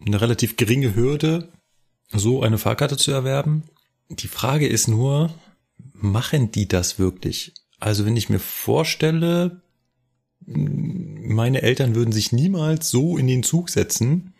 [0.04, 1.52] eine relativ geringe Hürde,
[2.12, 3.64] so eine Fahrkarte zu erwerben.
[4.08, 5.34] Die Frage ist nur,
[5.92, 7.54] machen die das wirklich?
[7.80, 9.62] Also wenn ich mir vorstelle,
[10.46, 14.34] meine Eltern würden sich niemals so in den Zug setzen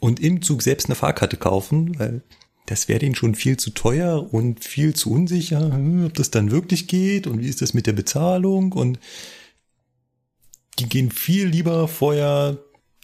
[0.00, 2.22] und im Zug selbst eine Fahrkarte kaufen, weil
[2.66, 6.50] das wäre denen schon viel zu teuer und viel zu unsicher, hm, ob das dann
[6.50, 8.98] wirklich geht und wie ist das mit der Bezahlung und
[10.78, 12.58] die gehen viel lieber vorher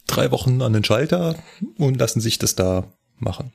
[0.07, 1.37] drei Wochen an den Schalter
[1.77, 3.53] und lassen sich das da machen.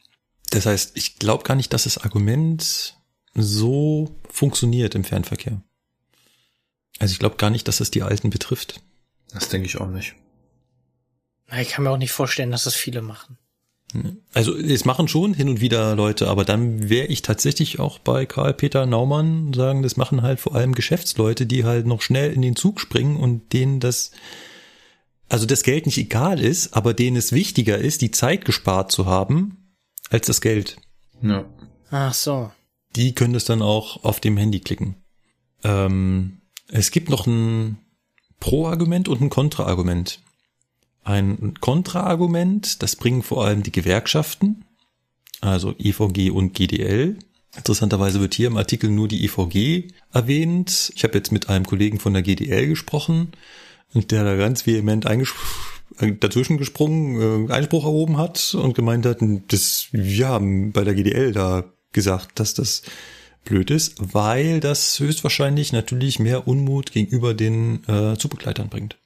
[0.52, 2.96] Das heißt, ich glaube gar nicht, dass das Argument
[3.34, 5.62] so funktioniert im Fernverkehr.
[7.00, 8.82] Also ich glaube gar nicht, dass das die Alten betrifft.
[9.34, 10.16] Das denke ich auch nicht.
[11.50, 13.38] Na, Ich kann mir auch nicht vorstellen, dass das viele machen.
[14.34, 18.26] Also es machen schon hin und wieder Leute, aber dann wäre ich tatsächlich auch bei
[18.26, 22.56] Karl-Peter Naumann sagen, das machen halt vor allem Geschäftsleute, die halt noch schnell in den
[22.58, 24.12] Zug springen und denen das,
[25.30, 29.06] also das Geld nicht egal ist, aber denen es wichtiger ist, die Zeit gespart zu
[29.06, 29.74] haben,
[30.10, 30.78] als das Geld.
[31.22, 31.46] Ja.
[31.90, 32.52] Ach so.
[32.96, 34.96] Die können das dann auch auf dem Handy klicken.
[35.64, 37.80] Ähm, es gibt noch ein
[38.40, 40.22] Pro-Argument und ein Kontra-Argument.
[41.04, 44.66] Ein Kontra-Argument, das bringen vor allem die Gewerkschaften,
[45.42, 47.18] also EVG und GDL.
[47.56, 50.92] Interessanterweise wird hier im Artikel nur die EVG erwähnt.
[50.96, 53.32] Ich habe jetzt mit einem Kollegen von der GDL gesprochen
[53.96, 59.20] und der da ganz vehement äh, dazwischen gesprungen, äh, Einspruch erhoben hat und gemeint hat,
[59.48, 62.84] das, wir haben bei der GDL da gesagt, dass das
[63.46, 68.98] blöd ist, weil das höchstwahrscheinlich natürlich mehr Unmut gegenüber den äh, Zugbegleitern bringt.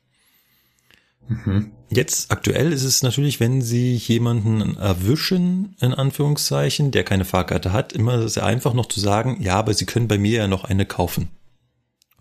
[1.89, 7.93] Jetzt aktuell ist es natürlich, wenn Sie jemanden erwischen, in Anführungszeichen, der keine Fahrkarte hat,
[7.93, 10.87] immer sehr einfach noch zu sagen, ja, aber Sie können bei mir ja noch eine
[10.87, 11.29] kaufen.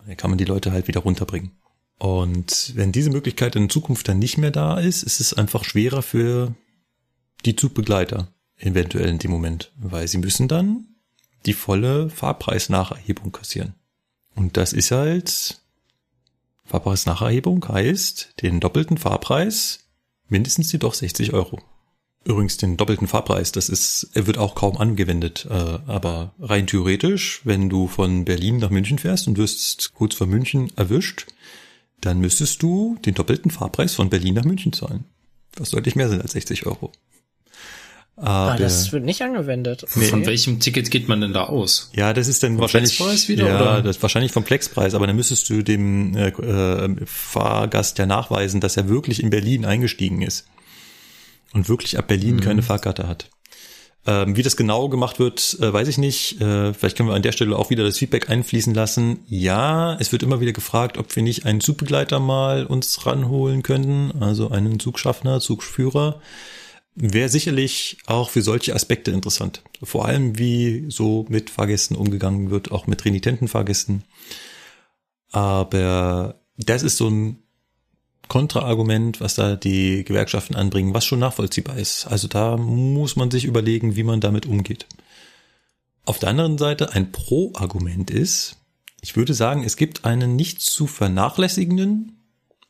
[0.06, 1.52] Dann kann man die Leute halt wieder runterbringen.
[1.98, 6.02] Und wenn diese Möglichkeit in Zukunft dann nicht mehr da ist, ist es einfach schwerer
[6.02, 6.54] für
[7.44, 10.86] die Zugbegleiter eventuell in dem Moment, weil sie müssen dann
[11.46, 13.74] die volle Fahrpreisnacherhebung kassieren.
[14.34, 15.60] Und das ist halt
[16.64, 19.80] Fahrpreisnacherhebung heißt den doppelten Fahrpreis
[20.28, 21.60] mindestens jedoch 60 Euro.
[22.24, 27.40] Übrigens den doppelten Fahrpreis, das ist, er wird auch kaum angewendet, äh, aber rein theoretisch,
[27.44, 31.26] wenn du von Berlin nach München fährst und wirst kurz vor München erwischt,
[32.00, 35.04] dann müsstest du den doppelten Fahrpreis von Berlin nach München zahlen.
[35.56, 36.92] Was deutlich mehr sind als 60 Euro.
[38.20, 39.84] Ah, das wird nicht angewendet.
[39.88, 41.90] Von welchem Ticket geht man denn da aus?
[41.94, 43.82] Ja, das ist dann Vom wahrscheinlich Flexpreis wieder, ja, oder?
[43.82, 48.60] das ist wahrscheinlich vom Flexpreis, aber dann müsstest du dem äh, äh, Fahrgast ja nachweisen,
[48.60, 50.46] dass er wirklich in Berlin eingestiegen ist
[51.52, 52.40] und wirklich ab Berlin Mhm.
[52.40, 53.30] keine Fahrkarte hat.
[54.08, 56.40] Ähm, wie das genau gemacht wird, äh, weiß ich nicht.
[56.40, 59.18] Äh, vielleicht können wir an der Stelle auch wieder das Feedback einfließen lassen.
[59.26, 64.22] Ja, es wird immer wieder gefragt, ob wir nicht einen Zugbegleiter mal uns ranholen können,
[64.22, 66.22] also einen Zugschaffner, Zugführer.
[66.94, 69.62] Wäre sicherlich auch für solche Aspekte interessant.
[69.82, 74.04] Vor allem, wie so mit Fahrgästen umgegangen wird, auch mit renitenten Fahrgästen.
[75.32, 77.42] Aber das ist so ein
[78.28, 82.06] Kontraargument, was da die Gewerkschaften anbringen, was schon nachvollziehbar ist.
[82.06, 84.86] Also da muss man sich überlegen, wie man damit umgeht.
[86.04, 88.56] Auf der anderen Seite ein Pro-Argument ist,
[89.00, 92.18] ich würde sagen, es gibt einen nicht zu vernachlässigenden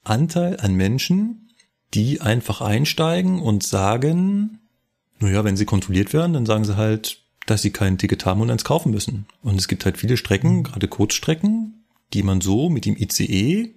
[0.04, 1.50] Anteil an Menschen,
[1.94, 4.60] die einfach einsteigen und sagen,
[5.20, 8.50] naja, wenn sie kontrolliert werden, dann sagen sie halt, dass sie kein Ticket haben und
[8.50, 9.26] eins kaufen müssen.
[9.42, 13.74] Und es gibt halt viele Strecken, gerade Kurzstrecken, die man so mit dem ICE,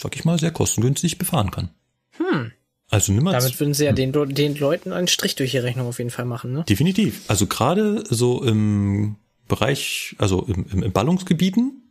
[0.00, 1.70] sag ich mal, sehr kostengünstig befahren kann.
[2.16, 2.52] Hm.
[2.90, 5.88] Also nimm mal Damit würden sie ja den, den Leuten einen Strich durch die Rechnung
[5.88, 6.64] auf jeden Fall machen, ne?
[6.68, 7.22] Definitiv.
[7.28, 9.16] Also gerade so im
[9.48, 11.82] Bereich, also im, im, im Ballungsgebieten,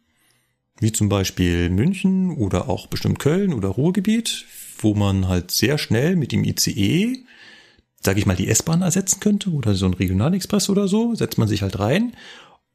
[0.79, 4.45] wie zum Beispiel München oder auch bestimmt Köln oder Ruhrgebiet,
[4.77, 7.23] wo man halt sehr schnell mit dem ICE,
[7.99, 11.47] sage ich mal, die S-Bahn ersetzen könnte oder so ein Regionalexpress oder so, setzt man
[11.47, 12.13] sich halt rein.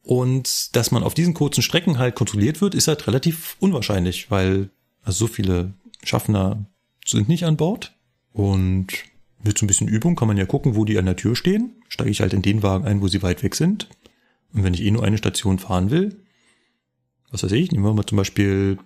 [0.03, 4.71] Und dass man auf diesen kurzen Strecken halt kontrolliert wird, ist halt relativ unwahrscheinlich, weil
[5.07, 5.73] also so viele
[6.03, 6.67] Schaffner
[7.07, 7.95] sind nicht an Bord.
[8.33, 8.89] Und
[9.43, 11.77] mit so ein bisschen Übung kann man ja gucken, wo die an der Tür stehen.
[11.89, 13.89] Steige ich halt in den Wagen ein, wo sie weit weg sind.
[14.53, 16.17] Und wenn ich eh nur eine Station fahren will,
[17.31, 18.79] was weiß ich, nehmen wir mal zum Beispiel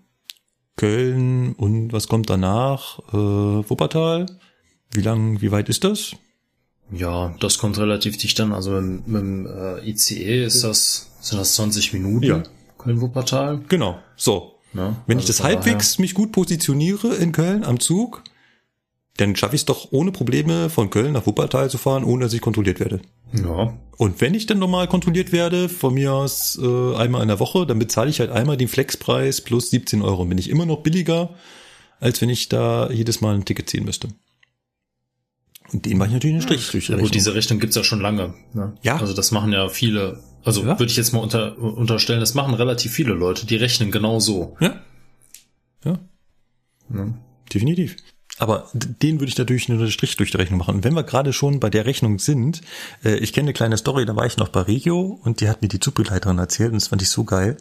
[0.76, 2.98] Köln und was kommt danach?
[3.08, 4.26] Äh, Wuppertal.
[4.92, 6.16] Wie lang, wie weit ist das?
[6.92, 8.52] Ja, das kommt relativ dicht an.
[8.52, 12.24] Also mit, mit dem äh, ICE ist das, sind das 20 Minuten.
[12.24, 12.42] Ja.
[12.78, 13.60] Köln-Wuppertal.
[13.68, 14.59] Genau, so.
[14.72, 14.96] Ne?
[15.06, 18.22] Wenn Also ich das halbwegs mich gut positioniere in Köln am Zug,
[19.16, 22.32] dann schaffe ich es doch ohne Probleme von Köln nach Wuppertal zu fahren, ohne dass
[22.32, 23.00] ich kontrolliert werde.
[23.32, 27.28] Daher, ja, Und wenn ich dann nochmal kontrolliert werde, von mir aus äh, einmal in
[27.28, 30.24] der Woche, dann bezahle ich halt einmal den Flexpreis plus 17 Euro.
[30.24, 31.34] Bin ich immer noch billiger,
[32.00, 34.08] als wenn ich da jedes Mal ein Ticket ziehen müsste.
[35.72, 37.10] Und den mache ich natürlich einen Strich ja gut, Rechnung.
[37.12, 38.34] diese Richtung gibt's ja schon lange.
[38.54, 38.72] Ne?
[38.82, 38.96] Ja.
[38.96, 40.78] Also das machen ja viele, also Ja.
[40.78, 44.56] würde ich jetzt mal unter, unterstellen, das machen relativ viele Leute, die rechnen genau so.
[44.60, 44.80] Ja.
[45.84, 45.98] Ja,
[46.88, 47.14] Ne?
[47.52, 47.96] definitiv.
[48.38, 50.76] Aber den würde ich natürlich nur einen Strich durch die Rechnung machen.
[50.76, 52.62] Und wenn wir gerade schon bei der Rechnung sind,
[53.04, 55.60] äh, ich kenne eine kleine Story, da war ich noch bei Regio und die hat
[55.60, 57.58] mir die Zugbegleiterin erzählt und das fand ich so geil.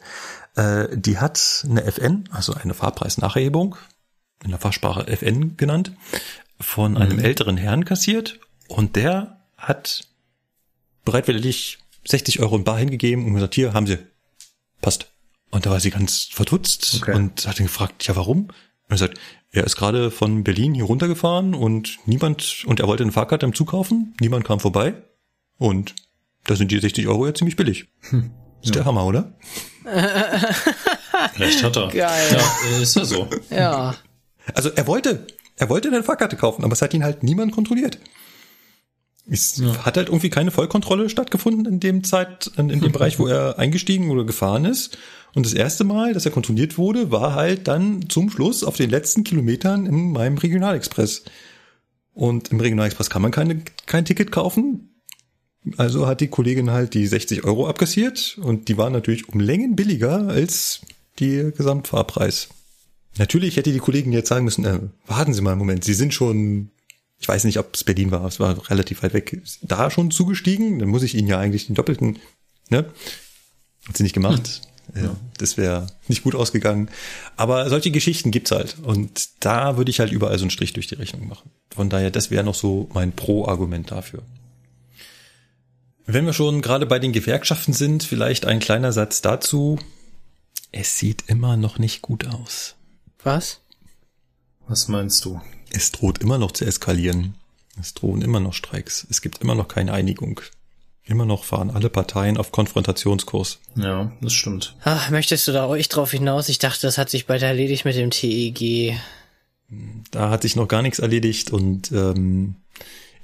[0.55, 3.75] Äh, die hat eine FN, also eine Fahrpreisnachhebung,
[4.43, 5.91] in der Fachsprache FN genannt,
[6.61, 8.39] von einem älteren Herrn kassiert
[8.69, 10.07] und der hat
[11.03, 11.79] bereitwillig
[12.09, 13.97] 60 Euro in Bar hingegeben und gesagt, hier haben sie,
[14.81, 15.11] passt.
[15.51, 17.15] Und da war sie ganz verdutzt Okay.
[17.15, 18.45] und hat ihn gefragt, ja warum?
[18.47, 18.51] Und
[18.89, 19.19] er sagt,
[19.51, 23.53] er ist gerade von Berlin hier runtergefahren und niemand, und er wollte eine Fahrkarte im
[23.55, 24.93] Zug kaufen, niemand kam vorbei
[25.57, 25.95] und
[26.45, 27.87] da sind die 60 Euro ja ziemlich billig.
[28.61, 29.33] Ist der Hammer, oder?
[31.37, 31.87] Recht hat er.
[31.89, 32.37] Geil.
[32.37, 33.27] Ja, ist ja so.
[33.49, 33.95] Ja.
[34.53, 35.27] Also er wollte,
[35.57, 37.97] er wollte eine Fahrkarte kaufen, aber es hat ihn halt niemand kontrolliert.
[39.29, 43.27] Es hat halt irgendwie keine Vollkontrolle stattgefunden in dem Zeit, in, in dem Bereich, wo
[43.27, 44.97] er eingestiegen oder gefahren ist.
[45.35, 48.89] Und das erste Mal, dass er kontrolliert wurde, war halt dann zum Schluss auf den
[48.89, 51.23] letzten Kilometern in meinem Regionalexpress.
[52.13, 54.89] Und im Regionalexpress kann man keine, kein Ticket kaufen.
[55.77, 59.75] Also hat die Kollegin halt die 60 Euro abkassiert und die waren natürlich um Längen
[59.75, 60.81] billiger als
[61.19, 62.49] die Gesamtfahrpreis.
[63.17, 66.13] Natürlich hätte die Kollegin jetzt sagen müssen, äh, warten Sie mal einen Moment, Sie sind
[66.13, 66.71] schon,
[67.19, 70.79] ich weiß nicht, ob es Berlin war, es war relativ weit weg, da schon zugestiegen,
[70.79, 72.19] dann muss ich Ihnen ja eigentlich den doppelten,
[72.69, 72.85] ne?
[73.87, 74.61] Hat sie nicht gemacht.
[74.93, 75.03] Hm.
[75.03, 75.15] Ja.
[75.37, 76.89] Das wäre nicht gut ausgegangen.
[77.37, 78.77] Aber solche Geschichten gibt's halt.
[78.81, 81.51] Und da würde ich halt überall so einen Strich durch die Rechnung machen.
[81.69, 84.23] Von daher, das wäre noch so mein Pro-Argument dafür.
[86.05, 89.79] Wenn wir schon gerade bei den Gewerkschaften sind, vielleicht ein kleiner Satz dazu.
[90.71, 92.75] Es sieht immer noch nicht gut aus.
[93.23, 93.61] Was?
[94.67, 95.39] Was meinst du?
[95.71, 97.35] Es droht immer noch zu eskalieren.
[97.79, 99.07] Es drohen immer noch Streiks.
[99.09, 100.41] Es gibt immer noch keine Einigung.
[101.05, 103.59] Immer noch fahren alle Parteien auf Konfrontationskurs.
[103.75, 104.75] Ja, das stimmt.
[104.83, 106.49] Ach, möchtest du da euch drauf hinaus?
[106.49, 108.95] Ich dachte, das hat sich bald erledigt mit dem TEG.
[110.11, 112.55] Da hat sich noch gar nichts erledigt und ähm,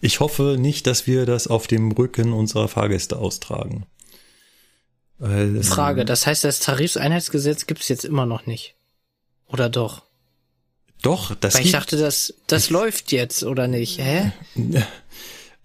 [0.02, 3.86] ich hoffe nicht, dass wir das auf dem Rücken unserer Fahrgäste austragen.
[5.18, 8.76] Weil, Frage, ähm, das heißt, das Tarifseinheitsgesetz gibt es jetzt immer noch nicht.
[9.48, 10.05] Oder doch?
[11.02, 14.00] Doch, das Weil ich dachte, das, das läuft jetzt, oder nicht?
[14.00, 14.32] Hä?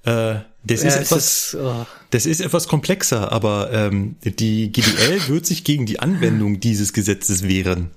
[0.03, 1.87] Äh, das, ja, ist etwas, ist, oh.
[2.09, 7.43] das ist etwas komplexer, aber ähm, die GDL wird sich gegen die Anwendung dieses Gesetzes
[7.43, 7.91] wehren.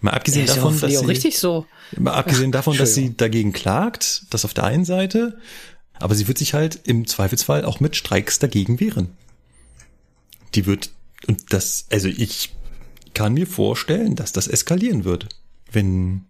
[0.00, 1.66] Mal abgesehen ja, davon, dass sie, richtig so.
[1.96, 5.38] Mal abgesehen davon, dass sie dagegen klagt, das auf der einen Seite,
[5.94, 9.10] aber sie wird sich halt im Zweifelsfall auch mit Streiks dagegen wehren.
[10.56, 10.90] Die wird
[11.26, 12.54] und das, also ich
[13.14, 15.28] kann mir vorstellen, dass das eskalieren wird,
[15.70, 16.24] wenn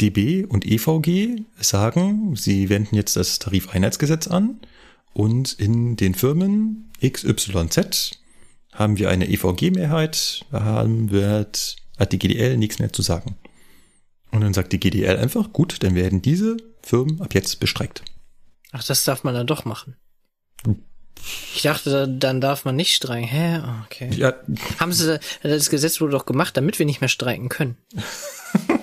[0.00, 4.60] DB und EVG sagen, sie wenden jetzt das Tarifeinheitsgesetz an
[5.12, 8.12] und in den Firmen XYZ
[8.72, 13.36] haben wir eine EVG-Mehrheit, da haben wird hat die GDL nichts mehr zu sagen.
[14.30, 18.04] Und dann sagt die GDL einfach, gut, dann werden diese Firmen ab jetzt bestreikt.
[18.72, 19.96] Ach, das darf man dann doch machen.
[21.54, 23.28] Ich dachte, dann darf man nicht streiken.
[23.28, 23.60] Hä?
[23.64, 24.10] Oh, okay.
[24.14, 24.34] Ja.
[24.78, 27.76] Haben sie das Gesetz wurde doch gemacht, damit wir nicht mehr streiken können.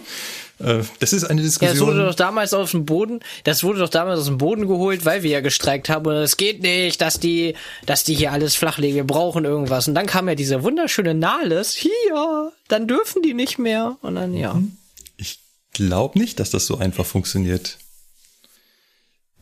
[0.59, 1.75] Äh, das ist eine Diskussion.
[1.75, 4.67] Ja, das wurde doch damals aus dem Boden, das wurde doch damals aus dem Boden
[4.67, 7.55] geholt, weil wir ja gestreikt haben und es geht nicht, dass die,
[7.85, 9.87] dass die hier alles flachlegen, wir brauchen irgendwas.
[9.87, 13.97] Und dann kam ja dieser wunderschöne Nahles, hier, dann dürfen die nicht mehr.
[14.01, 14.53] Und dann, ja.
[14.53, 14.77] Mhm.
[15.17, 15.39] Ich
[15.73, 17.77] glaube nicht, dass das so einfach funktioniert.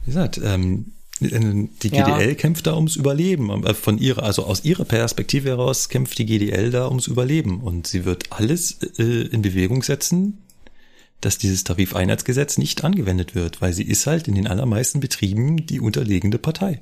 [0.02, 0.94] Wie gesagt, ähm,
[1.24, 2.34] die GDL ja.
[2.36, 3.64] kämpft da ums Überleben.
[3.66, 7.62] Äh, von ihrer, also aus ihrer Perspektive heraus kämpft die GDL da ums Überleben.
[7.62, 10.40] Und sie wird alles äh, in Bewegung setzen,
[11.22, 15.80] dass dieses Tarifeinheitsgesetz nicht angewendet wird, weil sie ist halt in den allermeisten Betrieben die
[15.80, 16.82] unterlegene Partei.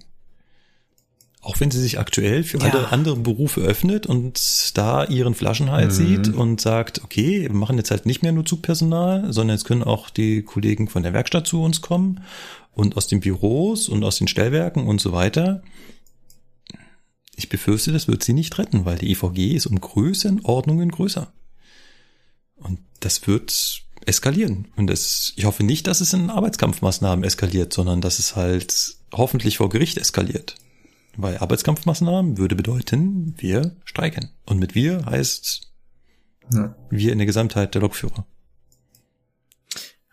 [1.43, 2.65] Auch wenn sie sich aktuell für ja.
[2.65, 6.05] alle anderen Berufe öffnet und da ihren Flaschenhals mhm.
[6.05, 9.83] sieht und sagt, okay, wir machen jetzt halt nicht mehr nur Zugpersonal, sondern jetzt können
[9.83, 12.21] auch die Kollegen von der Werkstatt zu uns kommen
[12.73, 15.61] und aus den Büros und aus den Stellwerken und so weiter.
[17.35, 21.31] Ich befürchte, das wird sie nicht retten, weil die EVG ist um Größenordnungen größer.
[22.55, 24.67] Und das wird eskalieren.
[24.75, 29.57] Und es, ich hoffe nicht, dass es in Arbeitskampfmaßnahmen eskaliert, sondern dass es halt hoffentlich
[29.57, 30.55] vor Gericht eskaliert.
[31.17, 34.29] Weil Arbeitskampfmaßnahmen würde bedeuten, wir streiken.
[34.45, 35.71] Und mit wir heißt
[36.53, 36.75] ja.
[36.89, 38.25] wir in der Gesamtheit der Lokführer.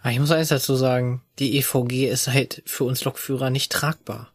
[0.08, 4.30] Ah, ich muss eins dazu sagen, die EVG ist halt für uns Lokführer nicht tragbar.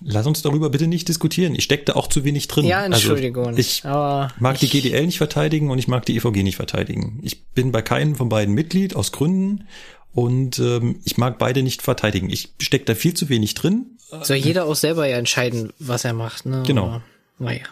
[0.00, 1.56] Lass uns darüber bitte nicht diskutieren.
[1.56, 2.64] Ich stecke da auch zu wenig drin.
[2.64, 3.48] Ja, also, Entschuldigung.
[3.48, 7.18] Also ich mag die GDL nicht verteidigen und ich mag die EVG nicht verteidigen.
[7.24, 9.66] Ich bin bei keinem von beiden Mitglied aus Gründen
[10.12, 12.30] und ähm, ich mag beide nicht verteidigen.
[12.30, 13.98] Ich stecke da viel zu wenig drin.
[14.22, 16.46] Soll jeder auch selber ja entscheiden, was er macht.
[16.46, 16.62] Ne?
[16.64, 17.00] Genau.
[17.40, 17.66] naja.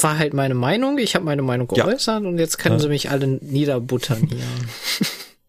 [0.00, 0.98] War halt meine Meinung.
[0.98, 2.28] Ich habe meine Meinung geäußert ja.
[2.28, 2.80] und jetzt können ja.
[2.80, 4.42] sie mich alle niederbuttern hier.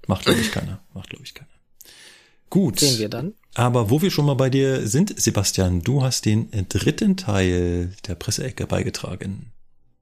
[0.09, 0.79] Macht glaube ich keiner.
[0.95, 1.47] Macht glaube ich keiner.
[2.49, 2.79] Gut.
[2.79, 3.35] Sehen wir dann.
[3.53, 8.15] Aber wo wir schon mal bei dir sind, Sebastian, du hast den dritten Teil der
[8.15, 9.51] Presseecke beigetragen.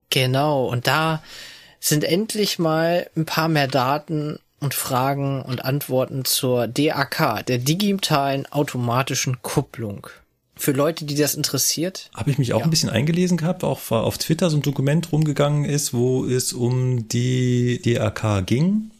[0.09, 1.21] Genau, und da
[1.81, 8.45] sind endlich mal ein paar mehr Daten und Fragen und Antworten zur DAK, der digitalen
[8.45, 10.07] automatischen Kupplung.
[10.55, 12.09] Für Leute, die das interessiert.
[12.15, 12.63] Habe ich mich auch ja.
[12.63, 17.09] ein bisschen eingelesen gehabt, auch auf Twitter so ein Dokument rumgegangen ist, wo es um
[17.09, 18.91] die DAK ging.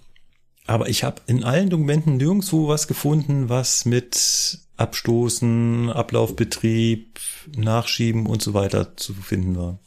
[0.67, 7.19] Aber ich habe in allen Dokumenten nirgendwo was gefunden, was mit Abstoßen, Ablaufbetrieb,
[7.55, 9.79] Nachschieben und so weiter zu finden war.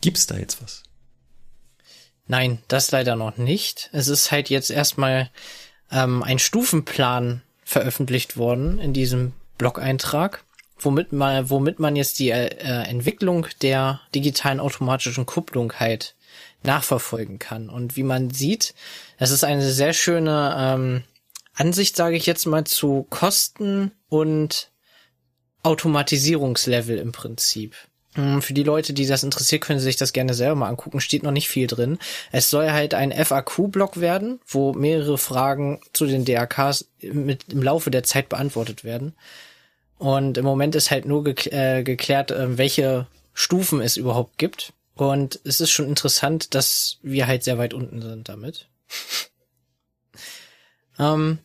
[0.00, 0.84] Gibt's da jetzt was?
[2.26, 3.90] Nein, das leider noch nicht.
[3.92, 5.30] Es ist halt jetzt erstmal
[5.90, 10.44] ähm, ein Stufenplan veröffentlicht worden in diesem Blog-Eintrag,
[10.78, 12.48] womit man, womit man jetzt die äh,
[12.84, 16.14] Entwicklung der digitalen automatischen Kupplung halt
[16.64, 17.68] nachverfolgen kann.
[17.68, 18.74] Und wie man sieht,
[19.18, 21.02] es ist eine sehr schöne ähm,
[21.54, 24.70] Ansicht, sage ich jetzt mal, zu Kosten und
[25.62, 27.74] Automatisierungslevel im Prinzip.
[28.14, 31.00] Hm, für die Leute, die das interessiert, können sie sich das gerne selber mal angucken.
[31.00, 31.98] Steht noch nicht viel drin.
[32.32, 37.90] Es soll halt ein FAQ-Block werden, wo mehrere Fragen zu den DRKs mit im Laufe
[37.90, 39.14] der Zeit beantwortet werden.
[39.98, 44.72] Und im Moment ist halt nur geklärt, äh, welche Stufen es überhaupt gibt.
[44.94, 48.68] Und es ist schon interessant, dass wir halt sehr weit unten sind damit.
[50.98, 51.38] ähm,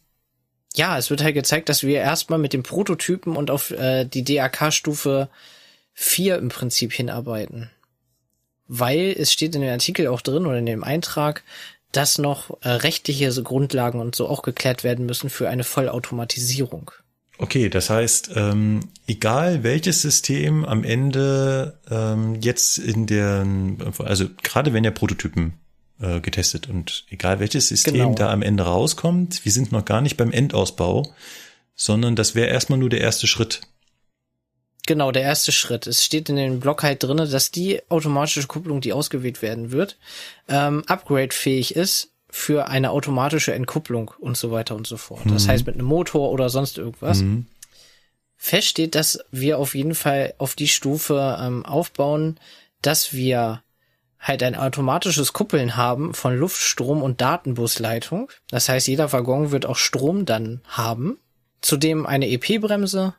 [0.75, 4.23] ja, es wird halt gezeigt, dass wir erstmal mit dem Prototypen und auf äh, die
[4.23, 5.29] DAK-Stufe
[5.93, 7.71] 4 im Prinzip hinarbeiten.
[8.67, 11.43] Weil es steht in dem Artikel auch drin oder in dem Eintrag,
[11.91, 16.91] dass noch äh, rechtliche Grundlagen und so auch geklärt werden müssen für eine Vollautomatisierung.
[17.41, 23.47] Okay, das heißt, ähm, egal welches System am Ende ähm, jetzt in der,
[23.99, 25.53] also gerade wenn ja Prototypen
[26.01, 28.13] äh, getestet und egal welches System genau.
[28.13, 31.13] da am Ende rauskommt, wir sind noch gar nicht beim Endausbau,
[31.75, 33.61] sondern das wäre erstmal nur der erste Schritt.
[34.85, 35.87] Genau, der erste Schritt.
[35.87, 39.97] Es steht in dem Blog halt drinne, dass die automatische Kupplung, die ausgewählt werden wird,
[40.49, 45.25] ähm, upgrade-fähig ist für eine automatische Entkupplung und so weiter und so fort.
[45.25, 45.33] Mhm.
[45.33, 47.21] Das heißt mit einem Motor oder sonst irgendwas.
[47.21, 47.47] Mhm.
[48.37, 52.39] Fest steht, dass wir auf jeden Fall auf die Stufe ähm, aufbauen,
[52.81, 53.63] dass wir
[54.19, 58.29] halt ein automatisches Kuppeln haben von Luftstrom und Datenbusleitung.
[58.49, 61.17] Das heißt, jeder Waggon wird auch Strom dann haben.
[61.61, 63.13] Zudem eine EP-Bremse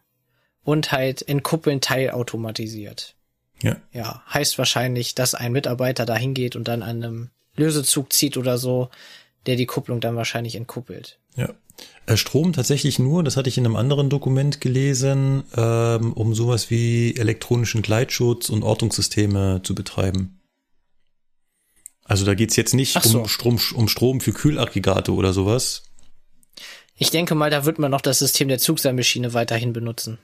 [0.62, 3.14] und halt entkuppeln teilautomatisiert.
[3.62, 3.76] Ja.
[3.92, 8.58] Ja, heißt wahrscheinlich, dass ein Mitarbeiter da hingeht und dann an einem Lösezug zieht oder
[8.58, 8.90] so,
[9.46, 11.18] der die Kupplung dann wahrscheinlich entkuppelt.
[11.36, 11.54] Ja.
[12.06, 16.70] Äh, Strom tatsächlich nur, das hatte ich in einem anderen Dokument gelesen, ähm, um sowas
[16.70, 20.40] wie elektronischen Gleitschutz und Ortungssysteme zu betreiben.
[22.04, 23.20] Also da geht's jetzt nicht so.
[23.20, 25.84] um, Strom, um Strom für Kühlaggregate oder sowas.
[26.96, 30.18] Ich denke mal, da wird man noch das System der Zugseilmaschine weiterhin benutzen.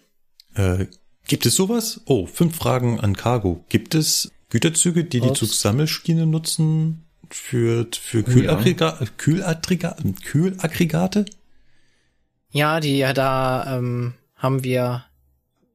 [0.55, 0.87] Äh,
[1.27, 2.01] gibt es sowas?
[2.05, 3.65] Oh, fünf Fragen an Cargo.
[3.69, 5.29] Gibt es Güterzüge, die Ups.
[5.29, 7.06] die Zugsammelschiene nutzen?
[7.31, 9.07] Für, für Kühlaggregat, ja.
[9.17, 11.25] Kühlaggregat, Kühlaggregate?
[12.51, 15.05] Ja, die ja da ähm, haben wir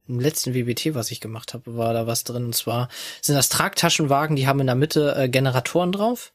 [0.08, 2.46] im letzten WBT, was ich gemacht habe, war da was drin.
[2.46, 2.88] Und zwar
[3.20, 6.32] sind das Tragtaschenwagen, die haben in der Mitte äh, Generatoren drauf,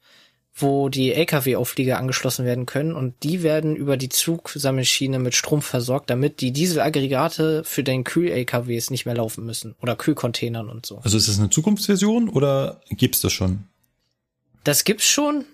[0.55, 6.09] wo die LKW-Auflieger angeschlossen werden können und die werden über die Zugsammelschiene mit Strom versorgt,
[6.09, 10.97] damit die Dieselaggregate für den Kühl-LKWs nicht mehr laufen müssen oder Kühlcontainern und so.
[11.03, 13.65] Also ist das eine Zukunftsversion oder gibt's das schon?
[14.67, 15.45] Das gibt's schon,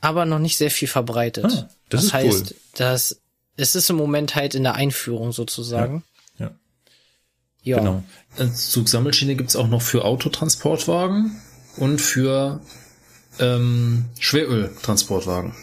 [0.00, 1.44] aber noch nicht sehr viel verbreitet.
[1.44, 2.56] Ah, das, das heißt, cool.
[2.76, 3.20] dass
[3.58, 6.02] es ist im Moment halt in der Einführung sozusagen.
[6.38, 6.50] Ja.
[7.62, 7.78] Ja.
[7.78, 8.02] Genau.
[8.54, 11.36] Zugsammelschiene gibt's auch noch für Autotransportwagen
[11.76, 12.62] und für
[13.38, 15.54] ähm, Schweröltransportwagen.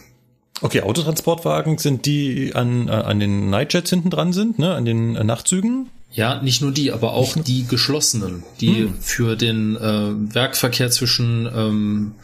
[0.61, 5.15] Okay, Autotransportwagen sind die an, äh, an den Nightjets hinten dran sind, ne, an den
[5.15, 5.90] äh, Nachtzügen?
[6.11, 9.02] Ja, nicht nur die, aber auch die geschlossenen, die hm.
[9.02, 12.15] für den äh, Werkverkehr zwischen ähm,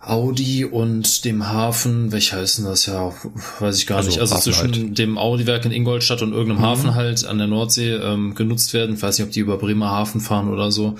[0.00, 3.12] Audi und dem Hafen, welcher heißt denn das ja,
[3.58, 4.18] weiß ich gar also nicht.
[4.18, 4.98] Also Hafen zwischen halt.
[4.98, 6.66] dem Audi-Werk in Ingolstadt und irgendeinem mhm.
[6.66, 8.94] Hafen halt an der Nordsee ähm, genutzt werden.
[8.94, 10.96] Ich weiß nicht, ob die über Bremerhaven fahren oder so.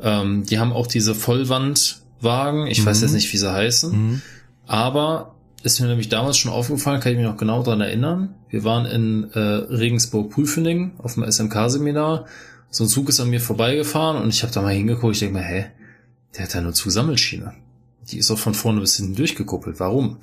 [0.00, 2.68] Ähm, die haben auch diese Vollwandwagen.
[2.68, 2.86] Ich mhm.
[2.86, 3.90] weiß jetzt nicht, wie sie heißen.
[3.90, 4.22] Mhm.
[4.68, 5.34] Aber
[5.64, 8.36] ist mir nämlich damals schon aufgefallen, kann ich mich noch genau dran erinnern.
[8.48, 12.26] Wir waren in äh, Regensburg-Prüfening auf dem SMK-Seminar.
[12.70, 15.14] So ein Zug ist an mir vorbeigefahren und ich habe da mal hingeguckt.
[15.14, 15.66] Ich denke mir, hä,
[16.36, 17.54] der hat ja nur Zusammelschiene.
[18.10, 19.80] Die ist auch von vorne bis hinten durchgekuppelt.
[19.80, 20.18] Warum?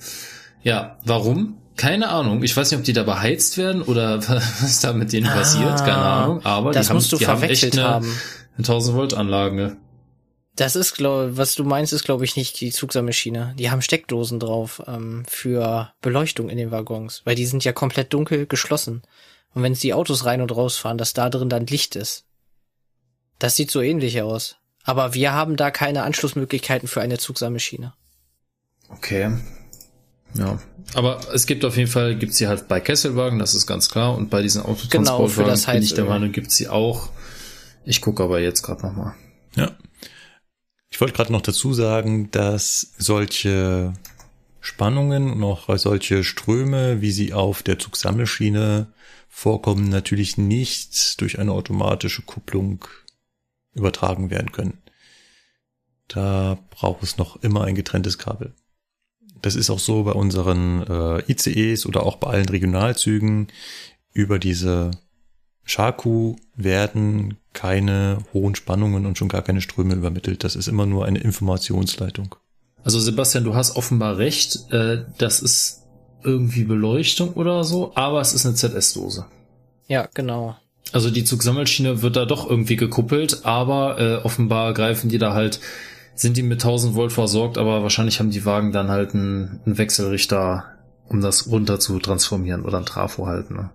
[0.63, 1.57] Ja, warum?
[1.77, 2.41] Keine Ahnung.
[2.43, 4.19] Ich weiß nicht, ob die da beheizt werden oder
[4.61, 5.77] was da mit denen ah, passiert.
[5.79, 6.45] Keine Ahnung.
[6.45, 8.19] Aber das die, musst haben, du die haben echt eine, haben.
[8.57, 9.77] eine 1000 Volt Anlage.
[10.55, 13.55] Das ist, glaube was du meinst, ist, glaube ich, nicht die Zugsammelschiene.
[13.59, 18.13] Die haben Steckdosen drauf ähm, für Beleuchtung in den Waggons, weil die sind ja komplett
[18.13, 19.01] dunkel geschlossen.
[19.53, 22.25] Und wenn die Autos rein und rausfahren, dass da drin dann Licht ist.
[23.37, 24.57] Das sieht so ähnlich aus.
[24.85, 27.93] Aber wir haben da keine Anschlussmöglichkeiten für eine Zugsammelschiene.
[28.89, 29.31] Okay.
[30.35, 30.59] Ja.
[30.93, 34.15] Aber es gibt auf jeden Fall, gibt's sie halt bei Kesselwagen, das ist ganz klar.
[34.15, 37.09] Und bei diesen Autotransportwagen genau, bin ich der Meinung, gibt's sie auch.
[37.83, 39.15] Ich gucke aber jetzt gerade nochmal.
[39.55, 39.71] Ja.
[40.91, 43.93] Ich wollte gerade noch dazu sagen, dass solche
[44.61, 48.87] Spannungen und auch solche Ströme, wie sie auf der Zugsammelschiene
[49.29, 52.85] vorkommen, natürlich nicht durch eine automatische Kupplung
[53.75, 54.79] übertragen werden können.
[56.07, 58.53] Da braucht es noch immer ein getrenntes Kabel.
[59.41, 63.47] Das ist auch so bei unseren äh, ICEs oder auch bei allen Regionalzügen.
[64.13, 64.91] Über diese
[65.63, 70.43] Shaku werden keine hohen Spannungen und schon gar keine Ströme übermittelt.
[70.43, 72.35] Das ist immer nur eine Informationsleitung.
[72.83, 74.71] Also Sebastian, du hast offenbar recht.
[74.71, 75.83] Äh, das ist
[76.23, 79.25] irgendwie Beleuchtung oder so, aber es ist eine ZS-Dose.
[79.87, 80.55] Ja, genau.
[80.91, 85.59] Also die Zugsammelschiene wird da doch irgendwie gekuppelt, aber äh, offenbar greifen die da halt,
[86.13, 89.77] sind die mit 1000 Volt versorgt, aber wahrscheinlich haben die Wagen dann halt einen, einen
[89.77, 90.65] Wechselrichter,
[91.09, 93.51] um das runter zu transformieren oder ein Trafo halt.
[93.51, 93.69] Ne?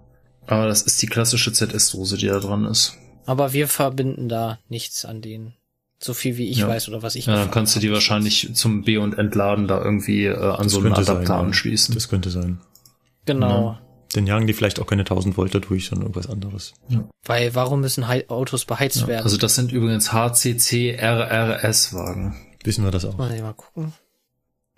[0.47, 2.95] Aber das ist die klassische ZS-Dose, die da dran ist.
[3.27, 5.55] Aber wir verbinden da nichts an denen.
[6.03, 6.69] So viel wie ich Ja.
[6.69, 9.83] weiß oder was ich Ja, dann kannst du die wahrscheinlich zum B- und Entladen da
[9.85, 11.41] irgendwie äh, an so einen Adapter sein, ja.
[11.41, 11.95] anschließen.
[11.95, 12.59] Das könnte sein.
[13.27, 13.79] Genau.
[14.13, 16.75] Dann jagen die vielleicht auch keine 1000 Volt dadurch, sondern irgendwas anderes.
[17.25, 19.23] Weil warum müssen Hei- Autos beheizt werden?
[19.25, 22.35] Also das sind übrigens HCC RRS-Wagen.
[22.65, 23.17] Wissen wir das auch.
[23.17, 23.93] Mal mal gucken.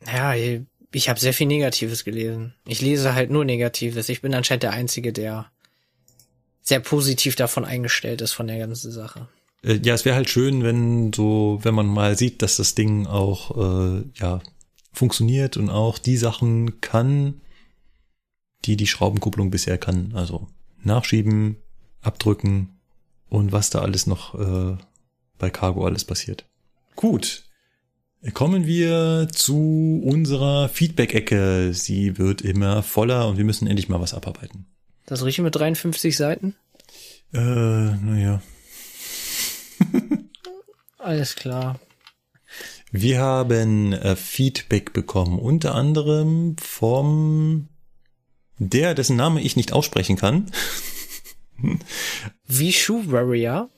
[0.07, 2.55] Ja, ich habe sehr viel Negatives gelesen.
[2.67, 4.09] Ich lese halt nur Negatives.
[4.09, 5.47] Ich bin anscheinend der Einzige, der
[6.61, 9.29] sehr positiv davon eingestellt ist von der ganzen Sache.
[9.65, 13.07] Äh, Ja, es wäre halt schön, wenn so, wenn man mal sieht, dass das Ding
[13.07, 13.57] auch
[13.97, 14.41] äh, ja
[14.93, 17.41] funktioniert und auch die Sachen kann,
[18.65, 20.13] die die Schraubenkupplung bisher kann.
[20.15, 20.49] Also
[20.83, 21.57] nachschieben,
[22.01, 22.81] abdrücken
[23.29, 24.77] und was da alles noch äh,
[25.39, 26.47] bei Cargo alles passiert.
[26.97, 27.45] Gut.
[28.35, 31.75] Kommen wir zu unserer Feedback-Ecke.
[31.75, 34.67] Sie wird immer voller und wir müssen endlich mal was abarbeiten.
[35.07, 36.55] Das rieche mit 53 Seiten?
[37.33, 38.41] Äh, naja.
[40.99, 41.81] Alles klar.
[42.93, 47.69] Wir haben äh, Feedback bekommen, unter anderem vom
[48.71, 50.51] der, dessen Name ich nicht aussprechen kann.
[52.47, 53.69] Vishu Warrior.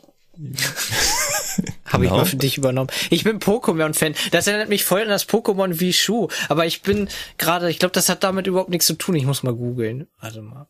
[1.84, 2.16] Habe ich Genau.
[2.22, 2.90] mal für dich übernommen.
[3.10, 4.14] Ich bin Pokémon-Fan.
[4.32, 6.28] Das erinnert mich voll an das Pokémon Vishu.
[6.48, 7.08] Aber ich bin
[7.38, 9.14] gerade, ich glaube, das hat damit überhaupt nichts zu tun.
[9.14, 10.08] Ich muss mal googeln.
[10.20, 10.66] Warte mal.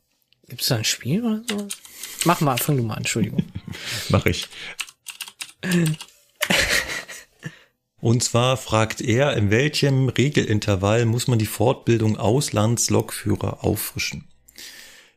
[0.48, 1.68] Gibt es da ein Spiel oder so?
[2.26, 3.44] Mach mal, fang du mal an, Entschuldigung.
[4.10, 4.48] Mach ich.
[8.04, 14.28] Und zwar fragt er, in welchem Regelintervall muss man die Fortbildung Auslandslokführer auffrischen?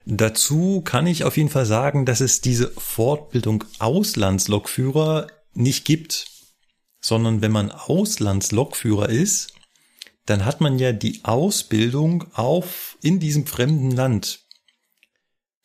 [0.05, 6.27] Dazu kann ich auf jeden Fall sagen, dass es diese Fortbildung Auslandslokführer nicht gibt,
[7.01, 9.53] sondern wenn man Auslandslokführer ist,
[10.26, 14.45] dann hat man ja die Ausbildung auf in diesem fremden Land.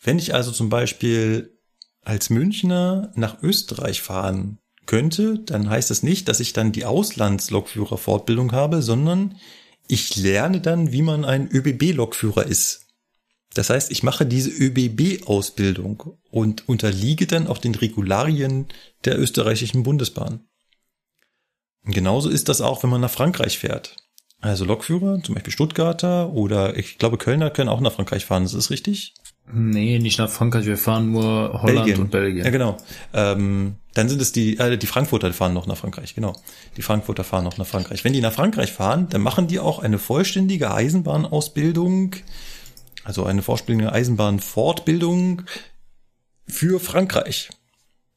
[0.00, 1.56] Wenn ich also zum Beispiel
[2.00, 8.52] als Münchner nach Österreich fahren könnte, dann heißt das nicht, dass ich dann die Auslandslokführer-Fortbildung
[8.52, 9.36] habe, sondern
[9.88, 12.86] ich lerne dann, wie man ein ÖBB-Lokführer ist.
[13.54, 18.66] Das heißt, ich mache diese ÖBB-Ausbildung und unterliege dann auch den Regularien
[19.04, 20.40] der österreichischen Bundesbahn.
[21.84, 23.96] Und genauso ist das auch, wenn man nach Frankreich fährt.
[24.40, 28.54] Also Lokführer, zum Beispiel Stuttgarter oder ich glaube Kölner können auch nach Frankreich fahren, ist
[28.54, 29.14] das richtig?
[29.52, 32.44] Nee, nicht nach Frankreich, wir fahren nur Holland und Belgien.
[32.44, 32.76] Ja, genau.
[33.12, 36.40] Ähm, dann sind es die, äh, die Frankfurter fahren noch nach Frankreich, genau.
[36.76, 38.04] Die Frankfurter fahren noch nach Frankreich.
[38.04, 42.16] Wenn die nach Frankreich fahren, dann machen die auch eine vollständige Eisenbahnausbildung,
[43.04, 45.42] also eine vollständige Eisenbahnfortbildung
[46.46, 47.50] für Frankreich.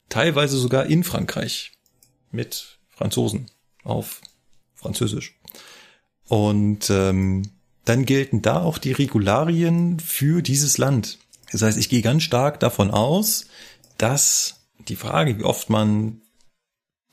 [0.10, 1.72] Teilweise sogar in Frankreich.
[2.32, 3.48] Mit Franzosen
[3.84, 4.22] auf
[4.74, 5.38] Französisch.
[6.28, 7.44] Und ähm,
[7.86, 11.20] dann gelten da auch die Regularien für dieses Land.
[11.52, 13.46] Das heißt, ich gehe ganz stark davon aus,
[13.98, 16.22] dass die Frage, wie oft man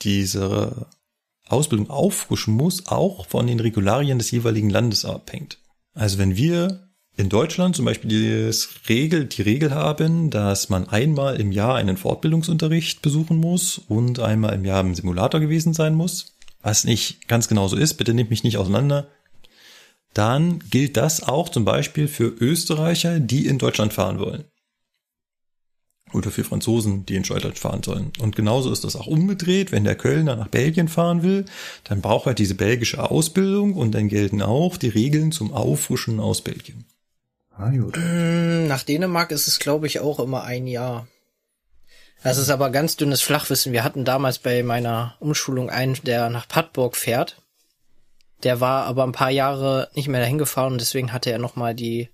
[0.03, 0.87] diese
[1.49, 5.59] Ausbildung auffrischen muss, auch von den Regularien des jeweiligen Landes abhängt.
[5.95, 11.39] Also wenn wir in Deutschland zum Beispiel das Regel, die Regel haben, dass man einmal
[11.39, 16.35] im Jahr einen Fortbildungsunterricht besuchen muss und einmal im Jahr im Simulator gewesen sein muss,
[16.63, 19.09] was nicht ganz genau so ist, bitte nehmt mich nicht auseinander,
[20.15, 24.45] dann gilt das auch zum Beispiel für Österreicher, die in Deutschland fahren wollen.
[26.13, 28.13] Oder für Franzosen, die in Deutschland fahren sollen.
[28.21, 29.73] Und genauso ist das auch umgedreht.
[29.73, 31.47] Wenn der Kölner nach Belgien fahren will,
[31.85, 36.43] dann braucht er diese belgische Ausbildung und dann gelten auch die Regeln zum Auffrischen aus
[36.43, 36.85] Belgien.
[37.57, 37.97] Ah, gut.
[37.97, 41.07] Hm, Nach Dänemark ist es, glaube ich, auch immer ein Jahr.
[42.23, 43.73] Das ist aber ganz dünnes Flachwissen.
[43.73, 47.43] Wir hatten damals bei meiner Umschulung einen, der nach Padborg fährt.
[48.45, 51.57] Der war aber ein paar Jahre nicht mehr dahin gefahren und deswegen hatte er noch
[51.57, 52.09] mal die,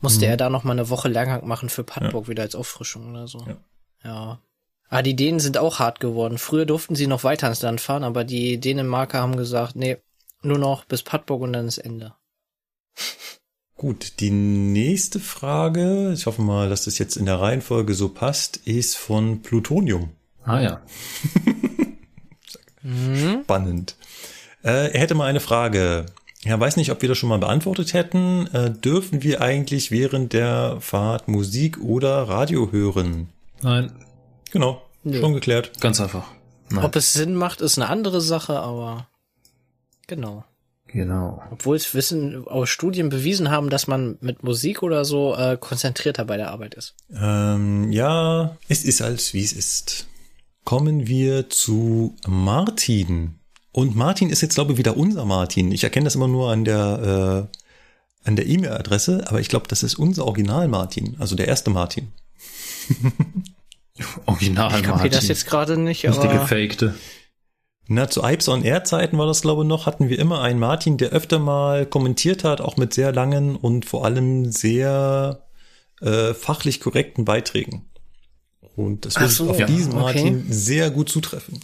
[0.00, 3.26] musste er da noch mal eine Woche Lehrgang machen für Padborg wieder als Auffrischung oder
[3.26, 3.44] so.
[3.46, 3.56] Ja.
[4.04, 4.40] ja.
[4.88, 6.38] Ah, die Dänen sind auch hart geworden.
[6.38, 9.98] Früher durften sie noch weiter ins Land fahren, aber die Dänemarker haben gesagt, nee,
[10.42, 12.14] nur noch bis Padborg und dann ist Ende.
[13.76, 18.58] Gut, die nächste Frage, ich hoffe mal, dass das jetzt in der Reihenfolge so passt,
[18.58, 20.10] ist von Plutonium.
[20.44, 20.82] Ah ja.
[23.42, 23.96] Spannend.
[24.62, 26.06] Äh, er hätte mal eine Frage.
[26.44, 28.46] Er weiß nicht, ob wir das schon mal beantwortet hätten.
[28.54, 33.28] Äh, dürfen wir eigentlich während der Fahrt Musik oder Radio hören?
[33.62, 33.92] Nein,
[34.50, 35.80] Genau, schon geklärt.
[35.80, 36.26] ganz einfach.
[36.70, 36.84] Nein.
[36.84, 39.08] Ob es Sinn macht, ist eine andere Sache, aber
[40.06, 40.44] genau.
[40.86, 41.40] Genau.
[41.52, 46.24] Obwohl es Wissen aus Studien bewiesen haben, dass man mit Musik oder so äh, konzentrierter
[46.24, 46.94] bei der Arbeit ist.
[47.14, 50.08] Ähm, ja, es ist als wie es ist.
[50.64, 53.39] Kommen wir zu Martin.
[53.72, 55.70] Und Martin ist jetzt, glaube ich, wieder unser Martin.
[55.72, 57.48] Ich erkenne das immer nur an der,
[58.24, 61.70] äh, an der E-Mail-Adresse, aber ich glaube, das ist unser Original Martin, also der erste
[61.70, 62.12] Martin.
[64.26, 66.94] Original Ich das jetzt gerade nicht, Nicht die aber gefakte.
[67.92, 70.60] Na, zu Ipes on Air Zeiten war das glaube ich noch, hatten wir immer einen
[70.60, 75.44] Martin, der öfter mal kommentiert hat, auch mit sehr langen und vor allem sehr
[76.00, 77.90] äh, fachlich korrekten Beiträgen.
[78.76, 80.02] Und das würde so, auf ja, diesen okay.
[80.02, 81.60] Martin sehr gut zutreffen.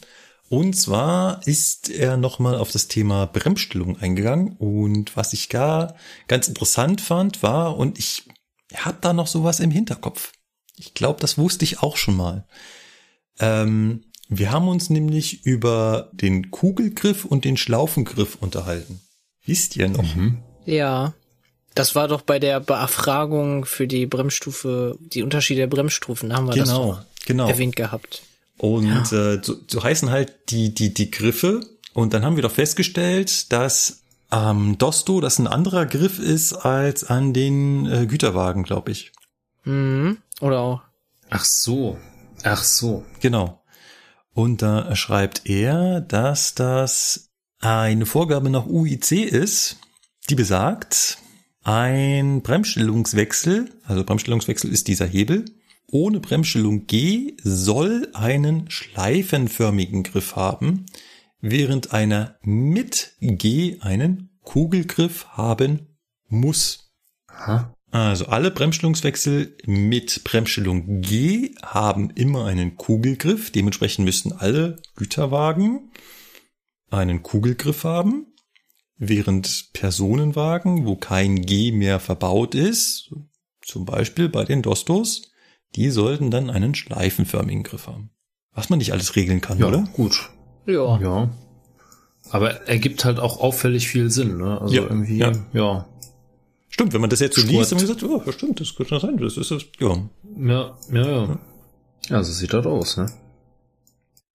[0.48, 4.56] Und zwar ist er nochmal auf das Thema Bremsstellung eingegangen.
[4.56, 5.96] Und was ich gar
[6.28, 8.24] ganz interessant fand, war, und ich
[8.74, 10.32] habe da noch sowas im Hinterkopf.
[10.76, 12.46] Ich glaube, das wusste ich auch schon mal.
[13.40, 19.00] Ähm, wir haben uns nämlich über den Kugelgriff und den Schlaufengriff unterhalten.
[19.44, 20.04] Wisst ihr noch?
[20.64, 21.14] Ja.
[21.74, 26.46] Das war doch bei der Befragung für die Bremsstufe, die Unterschiede der Bremsstufen, da haben
[26.46, 27.48] wir das Genau, doch genau.
[27.48, 28.22] erwähnt gehabt.
[28.58, 31.60] Und äh, so, so heißen halt die, die, die Griffe.
[31.92, 37.04] Und dann haben wir doch festgestellt, dass am Dosto das ein anderer Griff ist als
[37.04, 39.12] an den äh, Güterwagen, glaube ich.
[39.64, 40.18] Mhm.
[40.40, 40.82] Oder auch.
[41.30, 41.98] Ach so.
[42.42, 43.04] Ach so.
[43.20, 43.62] Genau.
[44.32, 47.30] Und da schreibt er, dass das
[47.60, 49.78] eine Vorgabe nach UIC ist,
[50.28, 51.18] die besagt,
[51.62, 55.46] ein Bremsstellungswechsel, also Bremsstellungswechsel ist dieser Hebel,
[55.90, 60.86] ohne Bremsstellung G soll einen schleifenförmigen Griff haben,
[61.40, 65.96] während einer mit G einen Kugelgriff haben
[66.28, 66.92] muss.
[67.28, 67.72] Aha.
[67.90, 73.52] Also alle Bremsstellungswechsel mit Bremsstellung G haben immer einen Kugelgriff.
[73.52, 75.92] Dementsprechend müssten alle Güterwagen
[76.90, 78.26] einen Kugelgriff haben,
[78.96, 83.14] während Personenwagen, wo kein G mehr verbaut ist,
[83.62, 85.32] zum Beispiel bei den Dostos,
[85.76, 88.10] die sollten dann einen schleifenförmigen Griff haben.
[88.52, 89.84] Was man nicht alles regeln kann, Ja, oder?
[89.92, 90.30] gut.
[90.66, 90.98] Ja.
[91.00, 91.30] Ja.
[92.30, 94.60] Aber ergibt halt auch auffällig viel Sinn, ne?
[94.60, 95.32] Also Ja, irgendwie, ja.
[95.52, 95.86] ja.
[96.68, 98.74] Stimmt, wenn man das jetzt so liest, dann haben wir gesagt, oh, ja, stimmt, das
[98.74, 99.96] könnte sein, das ist, das, ja.
[100.38, 101.38] Ja, ja, ja.
[102.08, 103.10] Ja, so sieht das aus, ne?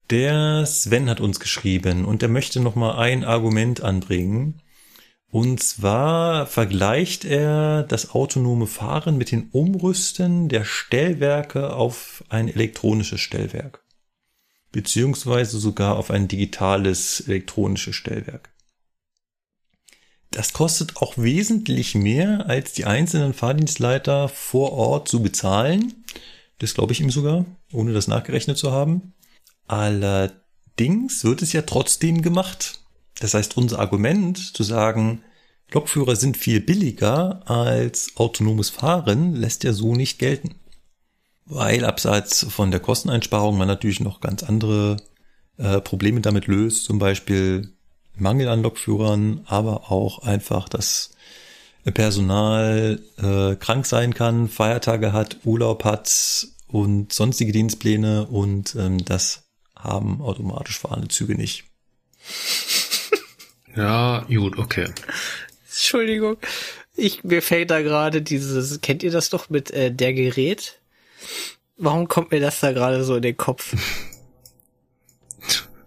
[0.09, 4.61] Der Sven hat uns geschrieben und er möchte noch mal ein Argument anbringen.
[5.31, 13.21] Und zwar vergleicht er das autonome Fahren mit den Umrüsten der Stellwerke auf ein elektronisches
[13.21, 13.81] Stellwerk.
[14.73, 18.49] Beziehungsweise sogar auf ein digitales elektronisches Stellwerk.
[20.31, 26.05] Das kostet auch wesentlich mehr, als die einzelnen Fahrdienstleiter vor Ort zu bezahlen.
[26.59, 29.13] Das glaube ich ihm sogar, ohne das nachgerechnet zu haben.
[29.67, 32.80] Allerdings wird es ja trotzdem gemacht.
[33.22, 35.23] Das heißt, unser Argument zu sagen,
[35.72, 40.56] Lokführer sind viel billiger als autonomes Fahren, lässt ja so nicht gelten.
[41.45, 44.98] Weil abseits von der Kosteneinsparung man natürlich noch ganz andere
[45.57, 47.73] äh, Probleme damit löst, zum Beispiel
[48.15, 51.11] Mangel an Lokführern, aber auch einfach, dass
[51.93, 59.43] Personal äh, krank sein kann, Feiertage hat, Urlaub hat und sonstige Dienstpläne und ähm, das
[59.76, 61.65] haben automatisch fahrende Züge nicht.
[63.76, 64.89] Ja, gut, okay.
[65.68, 66.38] Entschuldigung.
[66.95, 70.80] Ich, mir fällt da gerade dieses, kennt ihr das doch mit äh, der Gerät?
[71.77, 73.76] Warum kommt mir das da gerade so in den Kopf?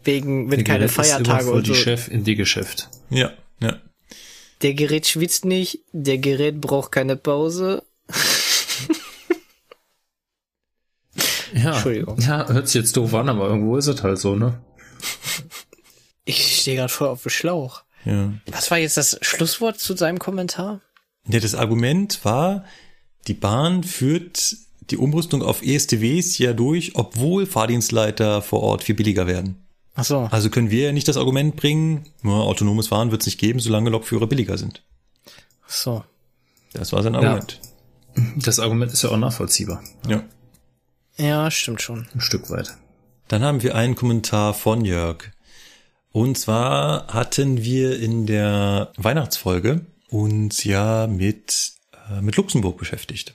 [0.05, 1.77] Wegen, wenn keine Gerät ist immer Feiertage und die so.
[1.77, 2.91] Chef in die Geschäft.
[3.11, 3.81] Ja, ja.
[4.63, 7.83] Der Gerät schwitzt nicht, der Gerät braucht keine Pause.
[11.55, 11.73] Ja.
[11.73, 12.19] Entschuldigung.
[12.19, 14.61] Ja, hört sich jetzt doof an, aber irgendwo ist es halt so, ne?
[16.65, 17.83] Stehe gerade voll auf dem Schlauch.
[18.05, 18.33] ja.
[18.47, 20.81] Was war jetzt das Schlusswort zu seinem Kommentar?
[21.29, 22.65] Ja, das Argument war,
[23.27, 24.57] die Bahn führt
[24.91, 29.67] die Umrüstung auf ESTWs ja durch, obwohl Fahrdienstleiter vor Ort viel billiger werden.
[29.95, 30.29] Ach so.
[30.31, 33.61] Also können wir ja nicht das Argument bringen, nur autonomes Fahren wird es nicht geben,
[33.61, 34.83] solange Lokführer billiger sind.
[35.67, 36.05] Ach so.
[36.73, 37.61] Das war sein Argument.
[38.37, 39.83] Das Argument ist ja auch nachvollziehbar.
[40.09, 40.23] Ja.
[41.17, 42.09] Ja, stimmt schon.
[42.15, 42.77] Ein Stück weit.
[43.29, 45.31] Dann haben wir einen Kommentar von Jörg.
[46.15, 51.73] Und zwar hatten wir in der Weihnachtsfolge uns ja mit,
[52.09, 53.35] äh, mit Luxemburg beschäftigt.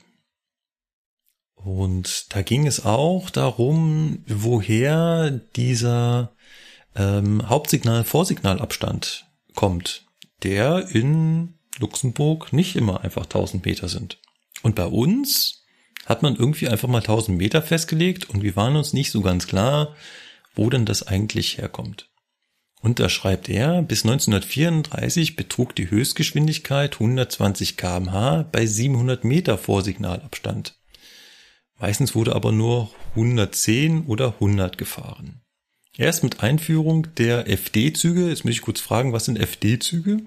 [1.56, 6.32] Und da ging es auch darum, woher dieser
[6.96, 9.26] ähm, Hauptsignal-Vorsignalabstand
[9.56, 10.06] kommt,
[10.44, 14.20] der in Luxemburg nicht immer einfach 1000 Meter sind.
[14.62, 15.66] Und bei uns
[16.06, 19.48] hat man irgendwie einfach mal 1000 Meter festgelegt und wir waren uns nicht so ganz
[19.48, 19.98] klar,
[20.56, 22.09] wo denn das eigentlich herkommt.
[22.82, 30.76] Und da schreibt er, bis 1934 betrug die Höchstgeschwindigkeit 120 kmh bei 700 Meter Vorsignalabstand.
[31.78, 35.42] Meistens wurde aber nur 110 oder 100 gefahren.
[35.98, 40.22] Erst mit Einführung der FD-Züge, jetzt muss ich kurz fragen, was sind FD-Züge?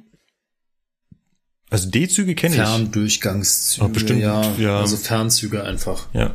[1.71, 2.61] Also D-Züge kenne ich.
[2.61, 3.89] Ferndurchgangszüge.
[3.89, 4.79] Bestimmt, ja, ja.
[4.79, 6.09] Also Fernzüge einfach.
[6.13, 6.35] Ja.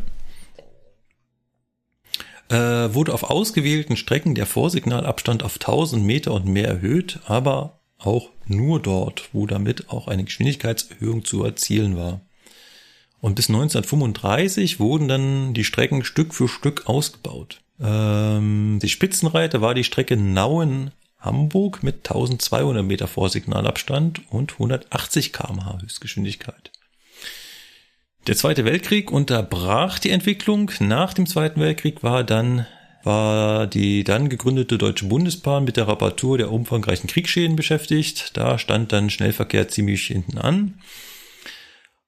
[2.50, 8.30] Äh, wurde auf ausgewählten Strecken der Vorsignalabstand auf 1000 Meter und mehr erhöht, aber auch
[8.46, 12.22] nur dort, wo damit auch eine Geschwindigkeitserhöhung zu erzielen war.
[13.20, 17.60] Und bis 1935 wurden dann die Strecken Stück für Stück ausgebaut.
[17.82, 26.72] Ähm, die Spitzenreiter war die Strecke Nauen-Hamburg mit 1200 Meter Vorsignalabstand und 180 kmh Höchstgeschwindigkeit.
[28.28, 30.70] Der Zweite Weltkrieg unterbrach die Entwicklung.
[30.82, 32.68] Nach dem Zweiten Weltkrieg war dann
[33.04, 38.36] war die dann gegründete Deutsche Bundesbahn mit der Reparatur der umfangreichen Kriegsschäden beschäftigt.
[38.36, 40.74] Da stand dann Schnellverkehr ziemlich hinten an.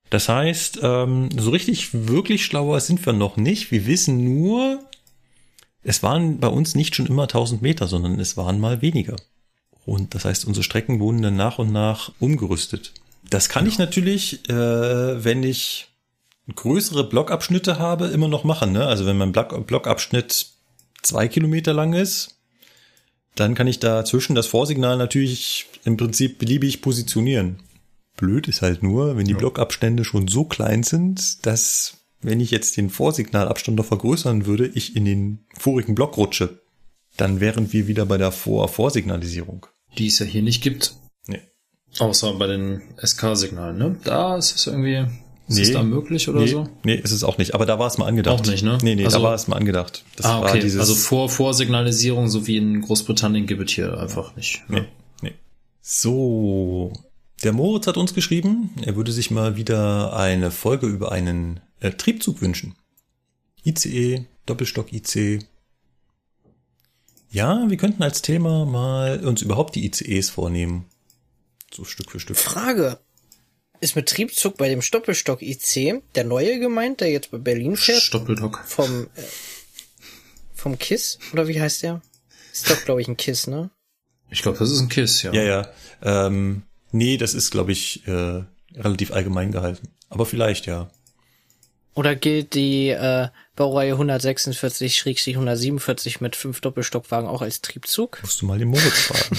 [0.09, 3.71] Das heißt, ähm, so richtig wirklich schlauer sind wir noch nicht.
[3.71, 4.83] Wir wissen nur,
[5.83, 9.15] es waren bei uns nicht schon immer 1000 Meter, sondern es waren mal weniger.
[9.85, 12.91] Und das heißt, unsere Strecken wurden dann nach und nach umgerüstet.
[13.29, 15.88] Das kann ich natürlich, äh, wenn ich
[16.55, 18.71] größere Blockabschnitte habe, immer noch machen.
[18.71, 18.85] Ne?
[18.85, 20.47] Also wenn mein Block, Blockabschnitt
[21.01, 22.39] zwei Kilometer lang ist,
[23.35, 27.59] dann kann ich dazwischen das Vorsignal natürlich im Prinzip beliebig positionieren.
[28.17, 29.37] Blöd ist halt nur, wenn die ja.
[29.37, 34.95] Blockabstände schon so klein sind, dass wenn ich jetzt den Vorsignalabstand noch vergrößern würde, ich
[34.95, 36.59] in den vorigen Block rutsche.
[37.15, 39.65] Dann wären wir wieder bei der Vor-Vorsignalisierung.
[39.97, 40.95] Die es ja hier nicht gibt.
[41.27, 41.41] Nee.
[41.97, 43.97] Außer bei den SK-Signalen, ne?
[44.03, 45.05] Da ist es irgendwie
[45.49, 46.69] ist nee, es da möglich oder nee, so?
[46.83, 47.55] Nee, ist es auch nicht.
[47.55, 48.39] Aber da war es mal angedacht.
[48.39, 48.77] Auch nicht, ne?
[48.83, 50.03] Nee, nee, also, da war es mal angedacht.
[50.15, 50.61] Das ah, okay.
[50.61, 54.61] also vor Vorsignalisierung, so wie in Großbritannien, gibt es hier einfach nicht.
[54.69, 54.81] Ne?
[54.81, 55.33] Nee, nee.
[55.81, 56.93] So,
[57.43, 61.89] der Moritz hat uns geschrieben, er würde sich mal wieder eine Folge über einen äh,
[61.91, 62.75] Triebzug wünschen.
[63.65, 65.43] ICE, Doppelstock IC.
[67.31, 70.85] Ja, wir könnten als Thema mal uns überhaupt die ICEs vornehmen.
[71.73, 72.37] So Stück für Stück.
[72.37, 72.99] Frage.
[73.81, 78.13] Ist mit Triebzug bei dem Doppelstock IC der neue gemeint, der jetzt bei Berlin fährt?
[78.13, 78.63] Doppelstock.
[78.65, 79.21] Vom, äh,
[80.53, 81.19] vom KISS?
[81.31, 82.01] Oder wie heißt der?
[82.51, 83.69] Ist doch, glaube ich, ein KISS, ne?
[84.29, 85.33] Ich glaube, das ist ein KISS, ja.
[85.33, 85.73] Ja, ja.
[86.01, 88.43] Ähm, Nee, das ist, glaube ich, äh,
[88.75, 89.89] relativ allgemein gehalten.
[90.09, 90.89] Aber vielleicht, ja.
[91.93, 98.19] Oder gilt die äh, Baureihe 146-147 mit fünf Doppelstockwagen auch als Triebzug?
[98.21, 99.37] Musst du mal den Moritz fragen.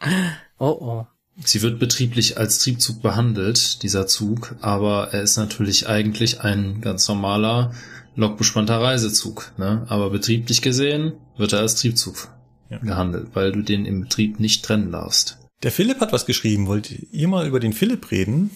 [0.58, 1.06] oh oh.
[1.44, 7.06] Sie wird betrieblich als Triebzug behandelt, dieser Zug, aber er ist natürlich eigentlich ein ganz
[7.08, 7.74] normaler
[8.14, 9.52] lokbespannter Reisezug.
[9.58, 9.84] Ne?
[9.88, 12.28] Aber betrieblich gesehen wird er als Triebzug
[12.70, 12.78] ja.
[12.78, 15.38] gehandelt, weil du den im Betrieb nicht trennen darfst.
[15.62, 16.66] Der Philipp hat was geschrieben.
[16.66, 18.50] Wollt ihr mal über den Philipp reden?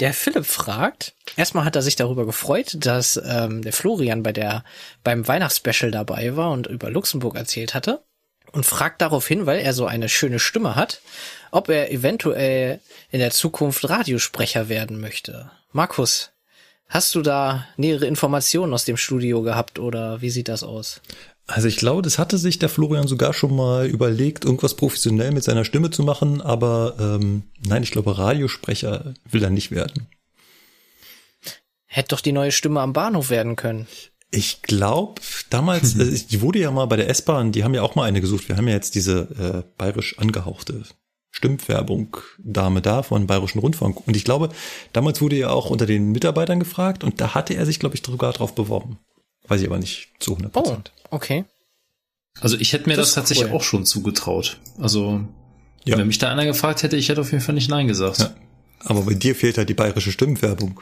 [0.00, 4.64] Der Philipp fragt, erstmal hat er sich darüber gefreut, dass ähm, der Florian bei der
[5.04, 8.02] beim Weihnachtsspecial dabei war und über Luxemburg erzählt hatte
[8.52, 11.02] und fragt darauf hin, weil er so eine schöne Stimme hat,
[11.52, 12.80] ob er eventuell
[13.10, 15.52] in der Zukunft Radiosprecher werden möchte.
[15.70, 16.30] Markus,
[16.88, 21.00] hast du da nähere Informationen aus dem Studio gehabt oder wie sieht das aus?
[21.46, 25.44] Also ich glaube, das hatte sich der Florian sogar schon mal überlegt, irgendwas professionell mit
[25.44, 30.06] seiner Stimme zu machen, aber ähm, nein, ich glaube, Radiosprecher will er nicht werden.
[31.86, 33.86] Hätte doch die neue Stimme am Bahnhof werden können.
[34.30, 35.20] Ich glaube,
[35.50, 38.22] damals, äh, die wurde ja mal bei der S-Bahn, die haben ja auch mal eine
[38.22, 38.48] gesucht.
[38.48, 40.84] Wir haben ja jetzt diese äh, bayerisch angehauchte
[41.32, 44.06] Stimmwerbung Dame da von Bayerischen Rundfunk.
[44.06, 44.50] Und ich glaube,
[44.92, 48.02] damals wurde ja auch unter den Mitarbeitern gefragt und da hatte er sich, glaube ich,
[48.04, 48.98] sogar drauf beworben.
[49.48, 50.92] Weiß ich aber nicht zu 100 Prozent.
[51.04, 51.44] Oh, okay.
[52.40, 53.56] Also ich hätte mir das, das tatsächlich cool.
[53.56, 54.58] auch schon zugetraut.
[54.78, 55.24] Also
[55.84, 55.98] ja.
[55.98, 58.20] wenn mich da einer gefragt hätte, ich hätte auf jeden Fall nicht Nein gesagt.
[58.20, 58.34] Ja.
[58.84, 60.80] Aber bei dir fehlt halt die bayerische Stimmenfärbung.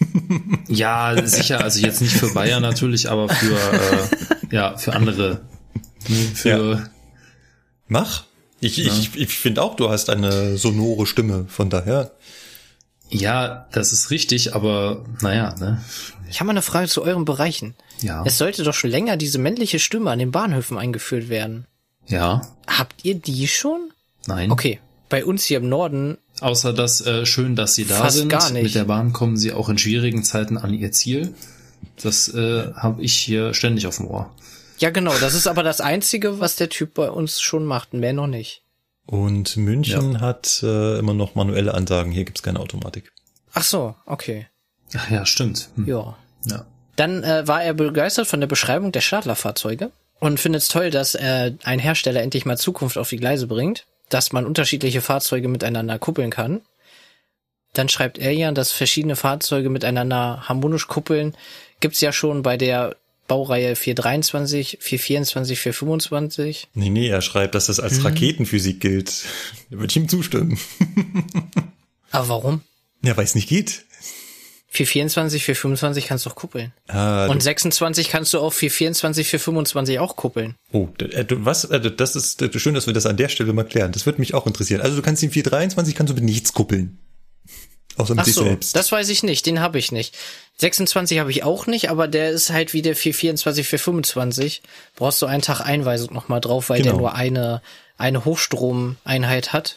[0.68, 1.60] ja, sicher.
[1.60, 5.42] Also jetzt nicht für Bayern natürlich, aber für äh, ja für andere.
[6.34, 6.90] Für ja.
[7.86, 8.24] Mach.
[8.64, 8.92] Ich, ja.
[8.92, 11.46] ich, ich finde auch, du hast eine sonore Stimme.
[11.48, 12.12] Von daher.
[13.10, 15.82] Ja, das ist richtig, aber naja, ne?
[16.30, 17.74] Ich habe mal eine Frage zu euren Bereichen.
[18.00, 18.24] Ja.
[18.24, 21.66] Es sollte doch schon länger diese männliche Stimme an den Bahnhöfen eingeführt werden.
[22.06, 22.42] Ja.
[22.66, 23.90] Habt ihr die schon?
[24.26, 24.50] Nein.
[24.50, 24.80] Okay.
[25.10, 26.16] Bei uns hier im Norden.
[26.40, 28.30] Außer das äh, schön, dass sie da fast sind.
[28.30, 28.64] Gar nicht.
[28.64, 31.34] Mit der Bahn kommen sie auch in schwierigen Zeiten an ihr Ziel.
[32.02, 34.34] Das äh, habe ich hier ständig auf dem Ohr.
[34.78, 35.14] Ja, genau.
[35.18, 37.94] Das ist aber das Einzige, was der Typ bei uns schon macht.
[37.94, 38.62] Mehr noch nicht.
[39.06, 40.20] Und München ja.
[40.20, 42.10] hat äh, immer noch manuelle Ansagen.
[42.10, 43.12] Hier gibt's keine Automatik.
[43.52, 44.48] Ach so, okay.
[44.96, 45.68] Ach ja, stimmt.
[45.76, 45.86] Hm.
[45.86, 46.16] Ja.
[46.46, 46.66] Ja.
[46.96, 49.90] Dann äh, war er begeistert von der Beschreibung der Stadlerfahrzeuge
[50.20, 53.86] und findet es toll, dass äh, ein Hersteller endlich mal Zukunft auf die Gleise bringt,
[54.08, 56.62] dass man unterschiedliche Fahrzeuge miteinander kuppeln kann.
[57.72, 61.36] Dann schreibt er ja, dass verschiedene Fahrzeuge miteinander harmonisch kuppeln.
[61.80, 62.96] Gibt's ja schon bei der
[63.26, 66.68] Baureihe 423, 424, 425.
[66.74, 68.06] Nee, nee, er schreibt, dass das als hm.
[68.06, 69.24] Raketenphysik gilt.
[69.70, 70.58] Da würde ich ihm zustimmen.
[72.10, 72.60] Aber warum?
[73.02, 73.84] Ja, weil es nicht geht.
[74.68, 76.72] 424, 425 kannst du auch kuppeln.
[76.88, 80.56] Ah, Und du, 26 kannst du auf 424, 425 auch kuppeln.
[80.72, 81.64] oh, äh, du, was?
[81.64, 83.92] Äh, Das ist äh, schön, dass wir das an der Stelle mal klären.
[83.92, 84.80] Das würde mich auch interessieren.
[84.80, 86.98] Also du kannst den 423 kannst du mit nichts kuppeln.
[87.96, 88.74] Außer mit Ach sich so, selbst.
[88.74, 90.14] das weiß ich nicht, den habe ich nicht.
[90.56, 94.62] 26 habe ich auch nicht, aber der ist halt wie der 424, 425.
[94.96, 97.02] Brauchst du einen Tag Einweisung nochmal drauf, weil der Genau.
[97.04, 97.62] nur eine,
[97.96, 99.76] eine Hochstromeinheit hat.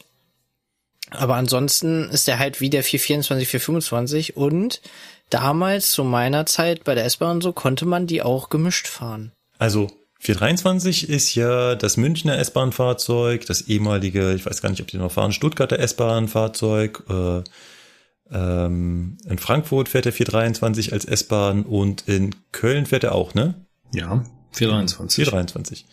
[1.12, 4.82] Aber ansonsten ist der halt wie der 424, 425 und
[5.30, 9.32] damals zu meiner Zeit bei der S-Bahn und so konnte man die auch gemischt fahren.
[9.58, 9.88] Also
[10.20, 15.12] 423 ist ja das Münchner S-Bahn-Fahrzeug, das ehemalige, ich weiß gar nicht, ob die noch
[15.12, 17.04] fahren, Stuttgarter S-Bahn-Fahrzeug.
[17.10, 17.44] Äh,
[18.32, 23.66] ähm, in Frankfurt fährt der 423 als S-Bahn und in Köln fährt er auch, ne?
[23.94, 25.26] Ja, 423.
[25.26, 25.86] 423.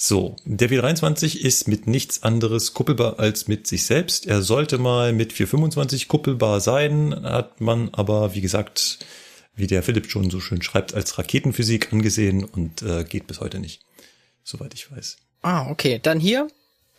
[0.00, 4.26] So, der 423 ist mit nichts anderes kuppelbar als mit sich selbst.
[4.26, 9.00] Er sollte mal mit 425 kuppelbar sein, hat man aber, wie gesagt,
[9.56, 13.58] wie der Philipp schon so schön schreibt, als Raketenphysik angesehen und äh, geht bis heute
[13.58, 13.82] nicht.
[14.44, 15.16] Soweit ich weiß.
[15.42, 15.98] Ah, okay.
[16.00, 16.46] Dann hier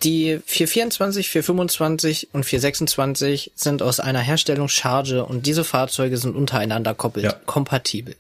[0.04, 7.26] die 424, 425 und 426 sind aus einer Herstellungscharge und diese Fahrzeuge sind untereinander koppelt,
[7.26, 7.34] Ja.
[7.46, 8.16] kompatibel.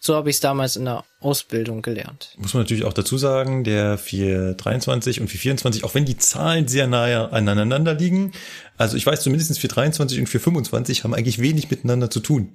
[0.00, 2.30] So habe ich es damals in der Ausbildung gelernt.
[2.38, 6.86] Muss man natürlich auch dazu sagen, der 423 und 424, auch wenn die Zahlen sehr
[6.86, 8.32] nahe aneinander liegen,
[8.76, 12.52] also ich weiß zumindest 423 und 425 haben eigentlich wenig miteinander zu tun.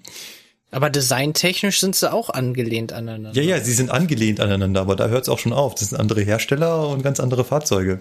[0.71, 3.39] Aber designtechnisch sind sie auch angelehnt aneinander.
[3.39, 5.75] Ja, ja, sie sind angelehnt aneinander, aber da hört es auch schon auf.
[5.75, 7.99] Das sind andere Hersteller und ganz andere Fahrzeuge.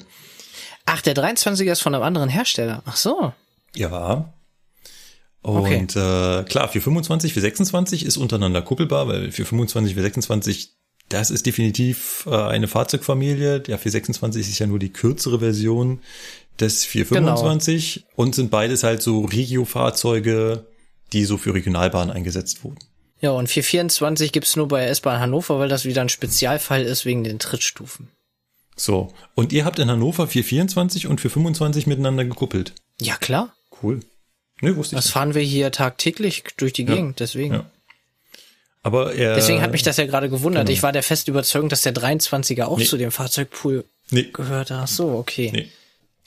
[0.86, 2.82] Ach, der 23er ist von einem anderen Hersteller.
[2.84, 3.32] Ach so.
[3.74, 4.32] Ja.
[5.42, 10.70] Und äh, klar, 425, 426 ist untereinander kuppelbar, weil 425, 426,
[11.08, 13.60] das ist definitiv äh, eine Fahrzeugfamilie.
[13.60, 16.00] Der 426 ist ja nur die kürzere Version
[16.60, 20.66] des 425 und sind beides halt so Regio-Fahrzeuge,
[21.12, 22.78] die so für Regionalbahnen eingesetzt wurden.
[23.20, 27.24] Ja, und 424 gibt's nur bei S-Bahn Hannover, weil das wieder ein Spezialfall ist wegen
[27.24, 28.08] den Trittstufen.
[28.76, 32.72] So, und ihr habt in Hannover 424 und 425 miteinander gekuppelt.
[33.00, 33.54] Ja, klar.
[33.82, 34.00] Cool.
[34.60, 35.12] Nö, wusste ich Das nicht.
[35.12, 37.54] fahren wir hier tagtäglich durch die Gegend, deswegen.
[37.54, 37.70] Ja.
[38.84, 40.66] Aber er, Deswegen hat mich das ja gerade gewundert.
[40.66, 40.72] genau.
[40.76, 42.84] Ich war der festen Überzeugung, dass der 23er auch Nee.
[42.84, 44.74] zu dem Fahrzeugpool Nee, gehörte.
[44.82, 45.50] Ach so, okay.
[45.52, 45.68] nee.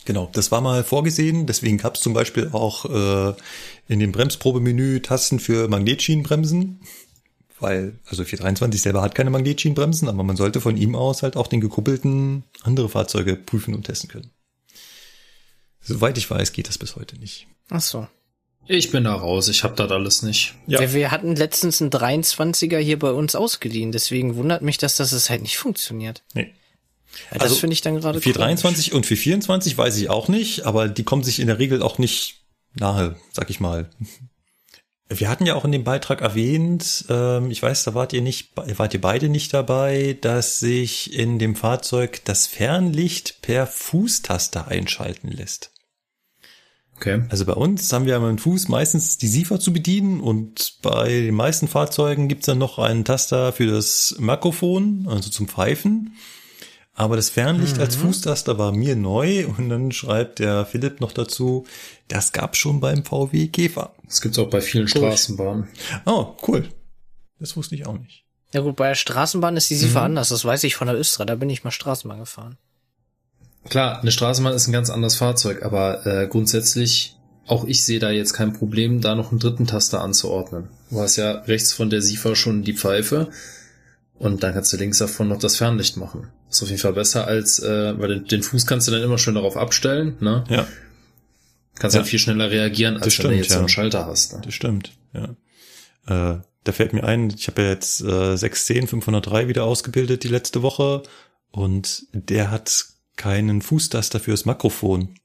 [0.06, 1.48] Genau, das war mal vorgesehen.
[1.48, 3.34] Deswegen gab es zum Beispiel auch äh,
[3.88, 6.80] in dem Bremsprobemenü Tasten für Magnetschienenbremsen.
[7.66, 11.48] Weil, also 423 selber hat keine Magnetschienenbremsen, aber man sollte von ihm aus halt auch
[11.48, 14.30] den gekuppelten andere Fahrzeuge prüfen und testen können.
[15.82, 17.48] Soweit ich weiß, geht das bis heute nicht.
[17.72, 18.08] Ach so.
[18.68, 20.54] Ich bin da raus, ich hab das alles nicht.
[20.68, 20.80] Ja.
[20.80, 23.92] Wir, wir hatten letztens einen 23er hier bei uns ausgeliehen.
[23.92, 26.22] Deswegen wundert mich, dass das es halt nicht funktioniert.
[26.36, 26.54] Nee.
[27.32, 30.88] Ja, das Also, finde ich dann gerade 423 und 424 weiß ich auch nicht, aber
[30.88, 32.42] die kommen sich in der Regel auch nicht
[32.76, 33.90] nahe, sag ich mal.
[35.08, 38.52] Wir hatten ja auch in dem Beitrag erwähnt, ähm, ich weiß, da wart ihr nicht,
[38.56, 45.30] wart ihr beide nicht dabei, dass sich in dem Fahrzeug das Fernlicht per Fußtaster einschalten
[45.30, 45.72] lässt.
[46.96, 47.24] Okay.
[47.30, 51.36] Also bei uns haben wir dem Fuß meistens die SIFA zu bedienen und bei den
[51.36, 56.16] meisten Fahrzeugen gibt's dann noch einen Taster für das Mikrofon, also zum Pfeifen.
[56.98, 61.66] Aber das Fernlicht als Fußtaster war mir neu und dann schreibt der Philipp noch dazu,
[62.08, 63.94] das gab's schon beim VW Käfer.
[64.06, 65.68] Das gibt's auch bei vielen Straßenbahnen.
[66.06, 66.70] Oh, cool.
[67.38, 68.24] Das wusste ich auch nicht.
[68.54, 70.30] Ja gut, bei der Straßenbahn ist die SIFA anders.
[70.30, 71.26] Das weiß ich von der Östra.
[71.26, 72.58] Da bin ich mal Straßenbahn gefahren.
[73.68, 78.12] Klar, eine Straßenbahn ist ein ganz anderes Fahrzeug, aber äh, grundsätzlich, auch ich sehe da
[78.12, 80.70] jetzt kein Problem, da noch einen dritten Taster anzuordnen.
[80.90, 83.32] Du hast ja rechts von der SIFA schon die Pfeife
[84.18, 86.28] und dann kannst du links davon noch das Fernlicht machen.
[86.50, 89.18] Ist auf jeden Fall besser als, äh, weil den, den Fuß kannst du dann immer
[89.18, 90.44] schön darauf abstellen, ne?
[90.50, 90.68] Ja,
[91.78, 92.02] Kannst Ja.
[92.02, 93.60] dann viel schneller reagieren, als Das wenn du stimmt, jetzt so ja.
[93.60, 94.34] einen Schalter hast.
[94.34, 94.42] Ne?
[94.46, 94.92] das stimmt.
[95.14, 96.36] Ja.
[96.36, 100.30] Äh, da fällt mir ein, ich habe ja jetzt äh, 610 503 wieder ausgebildet die
[100.30, 101.04] letzte Woche
[101.52, 102.86] und der hat
[103.18, 105.16] keinen Fußtaster fürs Mikrofon.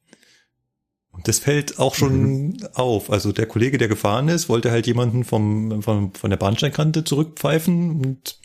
[1.13, 3.11] Und das fällt auch schon auf.
[3.11, 8.01] Also der Kollege, der gefahren ist, wollte halt jemanden vom, vom, von der Bahnsteinkante zurückpfeifen
[8.05, 8.40] und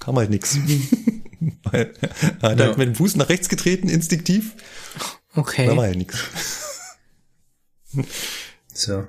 [0.00, 0.58] kam halt nix.
[1.64, 1.94] Weil
[2.40, 2.66] er hat Ja.
[2.66, 4.54] halt mit dem Fuß nach rechts getreten, instinktiv.
[5.34, 5.68] Da war Okay.
[5.76, 6.18] halt nix.
[8.74, 9.06] Tja.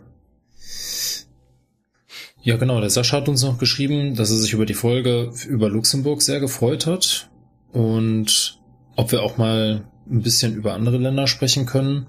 [2.43, 2.80] Ja, genau.
[2.81, 6.39] Der Sascha hat uns noch geschrieben, dass er sich über die Folge über Luxemburg sehr
[6.39, 7.30] gefreut hat
[7.72, 8.59] und
[8.95, 12.07] ob wir auch mal ein bisschen über andere Länder sprechen können.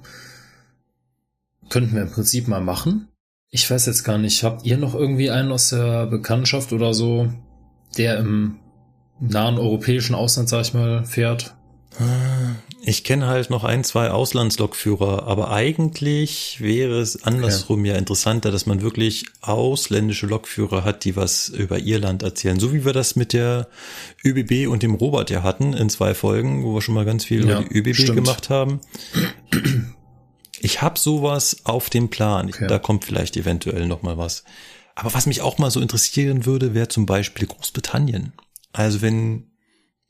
[1.68, 3.08] Könnten wir im Prinzip mal machen.
[3.50, 7.30] Ich weiß jetzt gar nicht, habt ihr noch irgendwie einen aus der Bekanntschaft oder so,
[7.98, 8.58] der im
[9.22, 11.54] nahen europäischen Ausland, sag ich mal, fährt?
[12.80, 18.64] Ich kenne halt noch ein, zwei Auslandslokführer, aber eigentlich wäre es andersrum ja interessanter, dass
[18.66, 22.58] man wirklich ausländische Lokführer hat, die was über ihr Land erzählen.
[22.58, 23.68] So wie wir das mit der
[24.24, 27.46] ÖBB und dem Robert ja hatten in zwei Folgen, wo wir schon mal ganz viel
[27.46, 28.16] Ja, über die ÖBB stimmt.
[28.16, 28.80] gemacht haben.
[30.60, 32.48] Ich habe sowas auf dem Plan.
[32.48, 32.66] Okay.
[32.68, 34.44] Da kommt vielleicht eventuell noch mal was.
[34.94, 38.32] Aber was mich auch mal so interessieren würde, wäre zum Beispiel Großbritannien.
[38.72, 39.50] Also wenn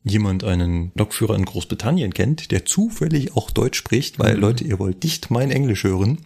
[0.04, 5.04] jemand einen Lokführer in Großbritannien kennt, der zufällig auch Deutsch spricht, weil Leute, ihr wollt
[5.04, 6.24] nicht mein Englisch hören,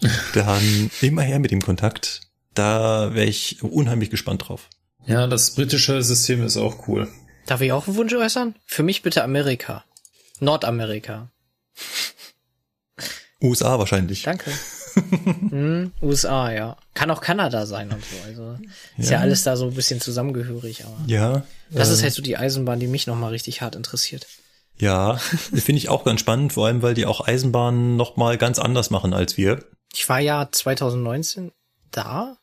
[0.34, 2.22] dann immer her mit dem Kontakt.
[2.54, 4.68] Da wäre ich unheimlich gespannt drauf.
[5.06, 7.08] Ja, das britische System ist auch cool.
[7.46, 8.54] Darf ich auch einen Wunsch äußern?
[8.66, 9.84] Für mich bitte Amerika.
[10.40, 11.30] Nordamerika.
[13.42, 14.22] USA wahrscheinlich.
[14.24, 14.50] Danke.
[15.50, 16.76] Hm, USA, ja.
[16.94, 18.16] Kann auch Kanada sein und so.
[18.26, 18.58] Also
[18.96, 19.22] ist ja, Ja.
[19.22, 21.44] alles da so ein bisschen zusammengehörig, aber Ja.
[21.70, 24.26] das äh, ist halt so die Eisenbahn, die mich nochmal richtig hart interessiert.
[24.78, 25.16] Ja,
[25.54, 28.90] finde ich auch ganz spannend, vor allem weil die auch Eisenbahnen noch mal ganz anders
[28.90, 29.64] machen als wir.
[29.92, 31.52] Ich war ja 2019
[31.90, 32.36] da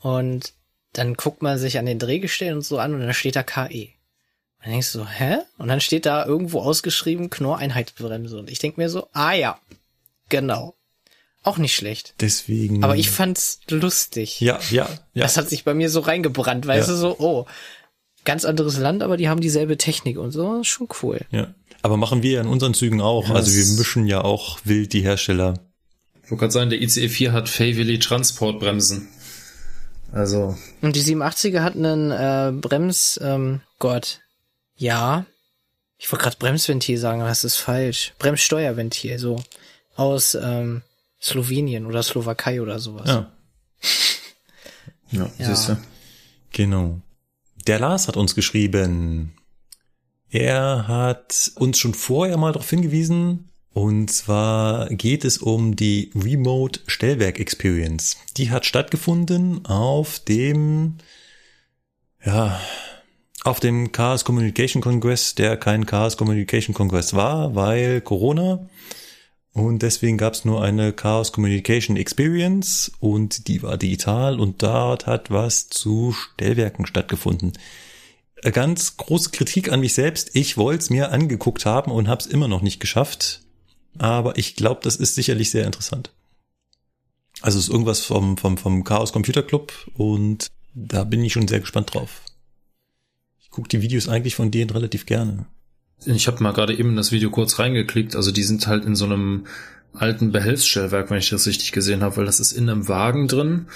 [0.00, 0.52] und
[0.92, 3.88] dann guckt man sich an den Drehgestellen und so an und dann steht da KE.
[4.58, 5.38] Und dann denkst du so, hä?
[5.58, 8.38] Und dann steht da irgendwo ausgeschrieben Knorr-Einheitsbremse.
[8.38, 9.58] Und ich denk mir so, ah ja,
[10.28, 10.74] genau.
[11.48, 12.14] Auch nicht schlecht.
[12.20, 12.84] Deswegen.
[12.84, 14.40] Aber ich fand's lustig.
[14.40, 15.22] ja, ja, ja.
[15.22, 16.94] Das hat sich bei mir so reingebrannt, weißt Ja.
[16.94, 17.46] du, so, oh,
[18.24, 21.20] ganz anderes Land, aber die haben dieselbe Technik und so, schon cool.
[21.30, 21.54] ja.
[21.80, 23.28] Aber machen wir ja in unseren Zügen auch.
[23.28, 25.54] Ja, also wir mischen ja auch wild die Hersteller.
[26.24, 29.08] Ich wollte gerade sagen, der ICE 4 hat Fayville Transportbremsen.
[30.12, 34.20] Also, Und die 87er hat einen äh, Brems, ähm, Gott,
[34.74, 35.24] ja,
[35.98, 38.12] ich wollte gerade Bremsventil sagen, aber das ist falsch.
[38.18, 39.42] Bremssteuerventil, so
[39.96, 40.82] aus ähm,
[41.20, 43.06] Slowenien oder Slowakei oder sowas.
[43.08, 43.32] Ja,
[45.10, 45.46] ja, Ja.
[45.54, 45.76] siehst du.
[46.52, 47.00] genau.
[47.66, 49.34] Der Lars hat uns geschrieben.
[50.30, 53.50] Er hat uns schon vorher mal darauf hingewiesen.
[53.74, 58.16] Und zwar geht es um die Remote Stellwerk Experience.
[58.36, 60.96] Die hat stattgefunden auf dem,
[62.24, 62.58] ja,
[63.44, 68.68] auf dem Chaos Communication Congress, der kein Chaos Communication Congress war, weil Corona.
[69.52, 75.06] Und deswegen gab es nur eine Chaos Communication Experience und die war digital und dort
[75.06, 77.52] hat was zu Stellwerken stattgefunden.
[78.42, 80.36] Äh, Ganz große Kritik an mich selbst.
[80.36, 83.42] Ich wollte es mir angeguckt haben und habe es immer noch nicht geschafft.
[83.98, 86.12] Aber ich glaube, das ist sicherlich sehr interessant.
[87.40, 91.48] Also es ist irgendwas vom, vom, vom Chaos Computer Club und da bin ich schon
[91.48, 92.22] sehr gespannt drauf.
[93.40, 95.46] Ich gucke die Videos eigentlich von denen relativ gerne.
[96.04, 98.16] Ich habe mal gerade eben in das Video kurz reingeklickt.
[98.16, 99.46] Also die sind halt in so einem
[99.92, 103.66] alten Behelfsstellwerk, wenn ich das richtig gesehen habe, weil das ist in einem Wagen drin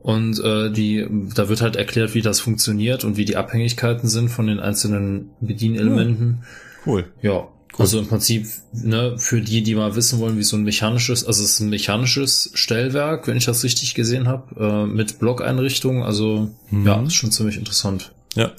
[0.00, 4.28] und äh, die, da wird halt erklärt, wie das funktioniert und wie die Abhängigkeiten sind
[4.28, 6.44] von den einzelnen Bedienelementen.
[6.86, 7.04] Cool.
[7.22, 11.24] Ja, also im Prinzip, ne, für die, die mal wissen wollen, wie so ein mechanisches,
[11.24, 16.02] also es ist ein mechanisches Stellwerk, wenn ich das richtig gesehen habe, äh, mit Blockeinrichtung.
[16.02, 16.86] Also Mhm.
[16.86, 18.12] ja, ist schon ziemlich interessant.
[18.34, 18.52] Ja.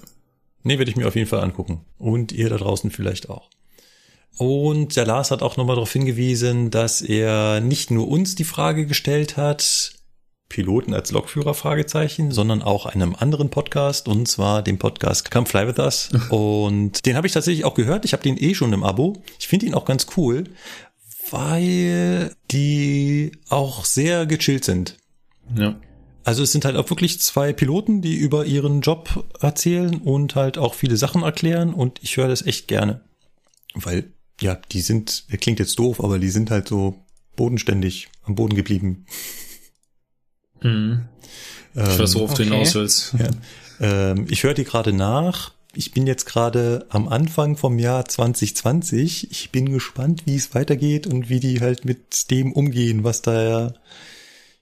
[0.64, 1.86] Nee, werde ich mir auf jeden Fall angucken.
[1.98, 3.49] Und ihr da draußen vielleicht auch.
[4.38, 8.86] Und der Lars hat auch nochmal darauf hingewiesen, dass er nicht nur uns die Frage
[8.86, 9.94] gestellt hat,
[10.49, 15.68] Piloten als Lokführer Fragezeichen, sondern auch einem anderen Podcast und zwar dem Podcast Come Fly
[15.68, 16.10] With Us.
[16.30, 18.03] Und den habe ich tatsächlich auch gehört.
[18.03, 19.22] Ich habe den eh schon im Abo.
[19.40, 20.45] Ich finde ihn auch ganz cool,
[21.30, 24.98] weil die auch sehr gechillt sind.
[25.56, 25.76] Ja.
[26.30, 30.60] Also es sind halt auch wirklich zwei Piloten, die über ihren Job erzählen und halt
[30.60, 33.02] auch viele Sachen erklären und ich höre das echt gerne.
[33.74, 37.04] Weil, ja, die sind, klingt jetzt doof, aber die sind halt so
[37.36, 39.08] bodenständig am Boden geblieben.
[40.62, 41.06] Mhm.
[41.74, 42.52] Ich weiß, worauf du okay.
[42.52, 43.16] hinaus willst.
[43.18, 44.12] Ja.
[44.12, 45.54] Ähm, ich höre die gerade nach.
[45.74, 49.32] Ich bin jetzt gerade am Anfang vom Jahr 2020.
[49.32, 53.74] Ich bin gespannt, wie es weitergeht und wie die halt mit dem umgehen, was da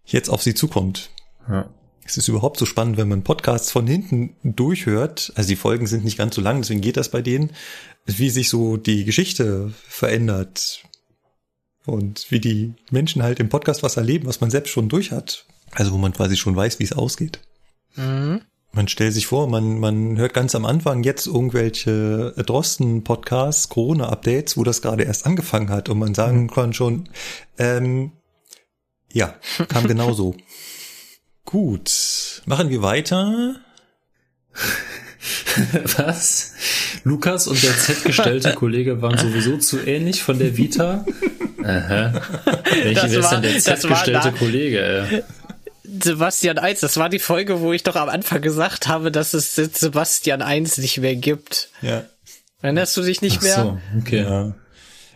[0.05, 1.09] jetzt auf sie zukommt.
[1.49, 1.69] Ja.
[2.05, 5.33] Es ist überhaupt so spannend, wenn man Podcasts von hinten durchhört.
[5.35, 7.51] Also die Folgen sind nicht ganz so lang, deswegen geht das bei denen,
[8.05, 10.83] wie sich so die Geschichte verändert
[11.85, 15.45] und wie die Menschen halt im Podcast was erleben, was man selbst schon durch hat.
[15.71, 17.41] Also wo man quasi schon weiß, wie es ausgeht.
[17.95, 18.41] Mhm.
[18.71, 24.63] Man stellt sich vor, man, man hört ganz am Anfang jetzt irgendwelche Drosten-Podcasts, Corona-Updates, wo
[24.63, 27.09] das gerade erst angefangen hat und man sagen kann schon,
[27.57, 28.11] ähm,
[29.11, 29.35] ja,
[29.67, 30.35] kam genauso.
[31.51, 33.55] Gut, machen wir weiter.
[35.97, 36.53] Was?
[37.05, 41.05] Lukas und der Z-gestellte Kollege waren sowieso zu ähnlich von der Vita?
[41.63, 42.21] Aha.
[42.83, 45.23] Welcher ist war- denn der Z-gestellte Kollege?
[45.85, 49.55] Sebastian 1, das war die Folge, wo ich doch am Anfang gesagt habe, dass es
[49.55, 51.69] Sebastian 1 nicht mehr gibt.
[51.81, 52.03] Ja.
[52.61, 53.55] Erinnerst du dich nicht Ach mehr?
[53.55, 54.23] so, okay.
[54.23, 54.53] Ja,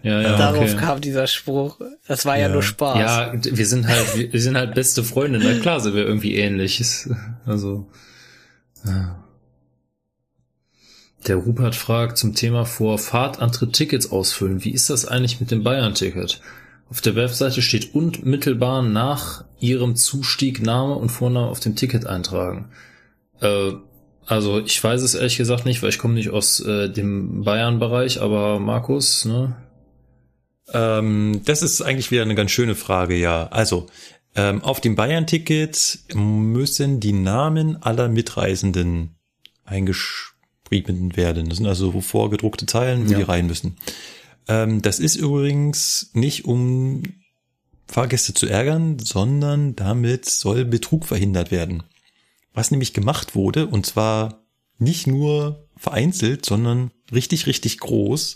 [0.04, 0.20] Ja.
[0.22, 0.78] ja, Darauf okay.
[0.78, 1.80] kam dieser Spruch.
[2.08, 2.54] Das war ja, Ja.
[2.54, 2.98] nur Spaß.
[2.98, 5.40] Ja, wir sind halt, wir sind halt beste Freunde.
[5.44, 6.80] Na klar sind wir irgendwie ähnlich.
[6.80, 7.10] Ist-
[7.46, 7.88] Also.
[8.86, 9.18] ja.
[11.28, 14.64] Der Rupert fragt zum Thema vor Fahrtantritt Tickets ausfüllen.
[14.64, 16.42] Wie ist das eigentlich mit dem Bayern-Ticket?
[16.90, 22.70] Auf der Webseite steht unmittelbar nach ihrem Zustieg Name und Vorname auf dem Ticket eintragen.
[23.40, 23.74] Äh,
[24.26, 28.20] also ich weiß es ehrlich gesagt nicht, weil ich komme nicht aus äh, dem Bayern-Bereich,
[28.20, 29.56] aber Markus, ne?
[30.74, 33.48] Ähm, das ist eigentlich wieder eine ganz schöne Frage, ja.
[33.48, 33.88] Also,
[34.36, 39.16] ähm, auf dem Bayern-Ticket müssen die Namen aller Mitreisenden
[39.66, 41.50] eingeschrieben werden.
[41.50, 43.18] Das sind also vorgedruckte Zeilen, wo Ja.
[43.18, 43.78] die rein müssen.
[44.48, 47.04] Ähm, das ist übrigens nicht um
[47.88, 51.84] Fahrgäste zu ärgern, sondern damit soll Betrug verhindert werden.
[52.54, 54.46] Was nämlich gemacht wurde, und zwar
[54.78, 58.36] nicht nur vereinzelt, sondern richtig, richtig groß,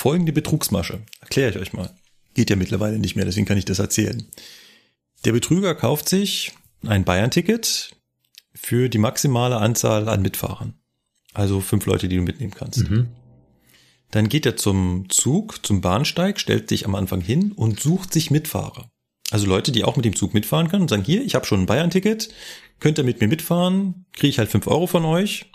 [0.00, 1.02] folgende Betrugsmasche.
[1.20, 1.94] Erkläre ich euch mal.
[2.32, 4.26] Geht ja mittlerweile nicht mehr, deswegen kann ich das erzählen.
[5.26, 6.52] Der Betrüger kauft sich
[6.86, 7.90] ein Bayern-Ticket
[8.54, 10.72] für die maximale Anzahl an Mitfahrern.
[11.34, 12.88] Also fünf Leute, die du mitnehmen kannst.
[12.88, 13.08] Mhm.
[14.10, 18.30] Dann geht er zum Zug, zum Bahnsteig, stellt sich am Anfang hin und sucht sich
[18.30, 18.90] Mitfahrer.
[19.30, 21.60] Also Leute, die auch mit dem Zug mitfahren können und sagen, hier, ich habe schon
[21.60, 22.32] ein Bayern-Ticket,
[22.80, 25.52] könnt ihr mit mir mitfahren, kriege ich halt fünf Euro von euch.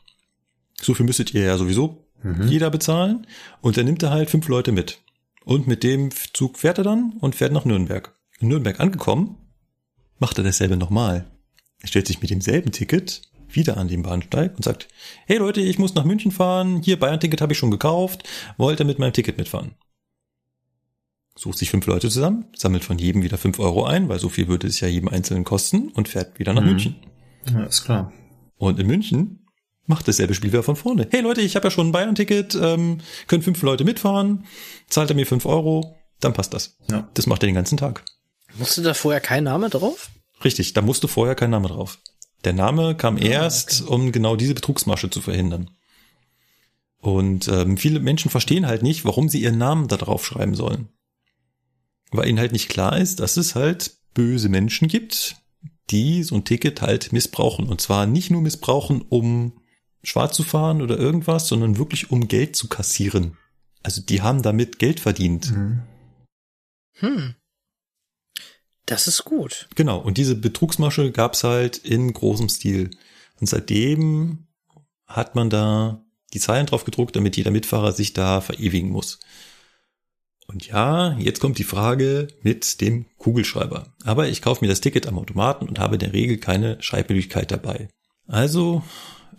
[0.79, 2.04] So viel müsstet ihr ja sowieso
[2.47, 3.27] jeder bezahlen.
[3.61, 5.01] Und dann nimmt er halt fünf Leute mit.
[5.43, 8.13] Und mit dem Zug fährt er dann und fährt nach Nürnberg.
[8.39, 9.37] In Nürnberg angekommen,
[10.19, 11.25] macht er dasselbe nochmal.
[11.81, 14.87] Er stellt sich mit demselben Ticket wieder an den Bahnsteig und sagt,
[15.27, 18.27] hey Leute, ich muss nach München fahren, hier Bayern-Ticket habe ich schon gekauft,
[18.57, 19.75] wollt ihr mit meinem Ticket mitfahren?
[21.37, 24.47] Sucht sich fünf Leute zusammen, sammelt von jedem wieder fünf Euro ein, weil so viel
[24.47, 26.67] würde es ja jedem Einzelnen kosten und fährt wieder nach Mhm.
[26.69, 26.95] München.
[27.49, 28.11] Ja, ist klar.
[28.57, 29.44] Und in München
[29.87, 31.07] macht dasselbe Spiel wieder von vorne.
[31.11, 34.45] Hey Leute, ich habe ja schon ein Bayern-Ticket, ähm, können fünf Leute mitfahren,
[34.89, 36.77] zahlt er mir fünf Euro, dann passt das.
[36.89, 37.09] Ja.
[37.13, 38.03] Das macht er den ganzen Tag.
[38.57, 40.09] Musste da vorher kein Name drauf?
[40.43, 41.99] Richtig, da musste vorher kein Name drauf.
[42.43, 45.71] Der Name kam erst, um genau diese Betrugsmasche zu verhindern.
[46.99, 50.89] Und ähm, viele Menschen verstehen halt nicht, warum sie ihren Namen da drauf schreiben sollen.
[52.11, 55.35] Weil ihnen halt nicht klar ist, dass es halt böse Menschen gibt,
[55.89, 57.67] die so ein Ticket halt missbrauchen.
[57.67, 59.59] Und zwar nicht nur missbrauchen, um
[60.05, 63.37] schwarz zu fahren oder irgendwas, sondern wirklich um Geld zu kassieren.
[63.83, 65.53] Also die haben damit Geld verdient.
[66.97, 67.35] Hm.
[68.85, 69.67] Das ist gut.
[69.75, 72.91] Genau, und diese Betrugsmasche gab's halt in großem Stil.
[73.39, 74.47] Und seitdem
[75.07, 76.03] hat man da
[76.33, 79.19] die Zeilen drauf gedruckt, damit jeder Mitfahrer sich da verewigen muss.
[80.47, 83.93] Und ja, jetzt kommt die Frage mit dem Kugelschreiber.
[84.03, 87.51] Aber ich kaufe mir das Ticket am Automaten und habe in der Regel keine Schreibmöglichkeit
[87.51, 87.89] dabei.
[88.27, 88.83] Also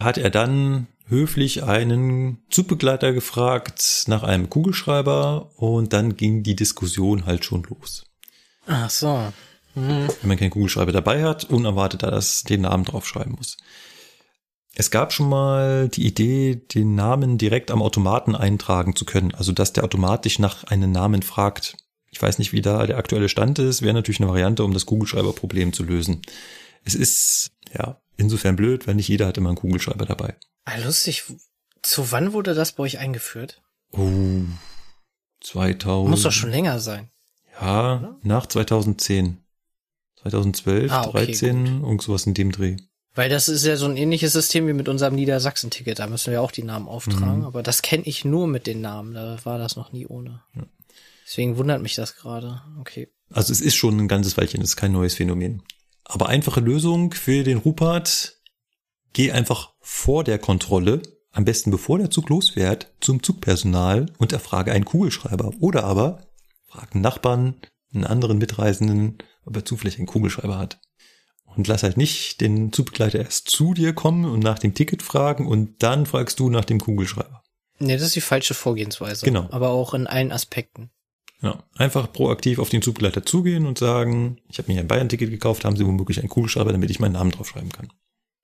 [0.01, 7.27] hat er dann höflich einen Zugbegleiter gefragt nach einem Kugelschreiber und dann ging die Diskussion
[7.27, 8.05] halt schon los
[8.67, 9.33] Ach so.
[9.75, 13.57] wenn man keinen Kugelschreiber dabei hat, unerwartet da das den Namen draufschreiben muss.
[14.75, 19.53] Es gab schon mal die Idee, den Namen direkt am Automaten eintragen zu können, also
[19.53, 21.77] dass der automatisch nach einem Namen fragt.
[22.11, 24.87] Ich weiß nicht, wie da der aktuelle Stand ist, wäre natürlich eine Variante, um das
[24.87, 26.23] Kugelschreiberproblem zu lösen.
[26.85, 30.37] Es ist, ja, insofern blöd, weil nicht jeder hat immer einen Kugelschreiber dabei.
[30.65, 31.25] Ah, lustig.
[31.83, 33.63] Zu wann wurde das bei euch eingeführt?
[33.93, 34.43] Oh,
[35.41, 36.11] 2000.
[36.11, 37.11] Muss doch schon länger sein.
[37.61, 39.39] Ja, nach 2010.
[40.17, 42.77] 2012, Ah, okay, 13, irgend sowas in dem Dreh.
[43.15, 45.99] Weil das ist ja so ein ähnliches System wie mit unserem Niedersachsen-Ticket.
[46.01, 47.45] Da müssen wir auch die Namen auftragen.
[47.45, 49.15] Aber das kenne ich nur mit den Namen.
[49.15, 50.43] Da war das noch nie ohne.
[51.25, 52.61] Deswegen wundert mich das gerade.
[52.79, 53.09] Okay.
[53.31, 55.63] Also es ist schon ein ganzes Weilchen, es ist kein neues Phänomen.
[56.09, 58.41] Aber einfache Lösung für den Rupert,
[59.13, 61.03] geh einfach vor der Kontrolle,
[61.33, 65.53] am besten bevor der Zug losfährt, zum Zugpersonal und erfrage einen Kugelschreiber.
[65.61, 66.27] Oder aber
[66.67, 67.57] frag einen Nachbarn,
[67.93, 70.81] einen anderen Mitreisenden, ob er zufällig einen Kugelschreiber hat.
[71.45, 75.47] Und lass halt nicht den Zugbegleiter erst zu dir kommen und nach dem Ticket fragen
[75.47, 77.43] und dann fragst du nach dem Kugelschreiber.
[77.79, 79.25] Nee, das ist die falsche Vorgehensweise.
[79.25, 79.49] Genau.
[79.51, 80.91] Aber auch in allen Aspekten.
[81.43, 85.65] Ja, einfach proaktiv auf den Zugbegleiter zugehen und sagen, ich habe mir ein Bayern-Ticket gekauft,
[85.65, 87.93] haben Sie womöglich einen Kugelschreiber, damit ich meinen Namen draufschreiben kann.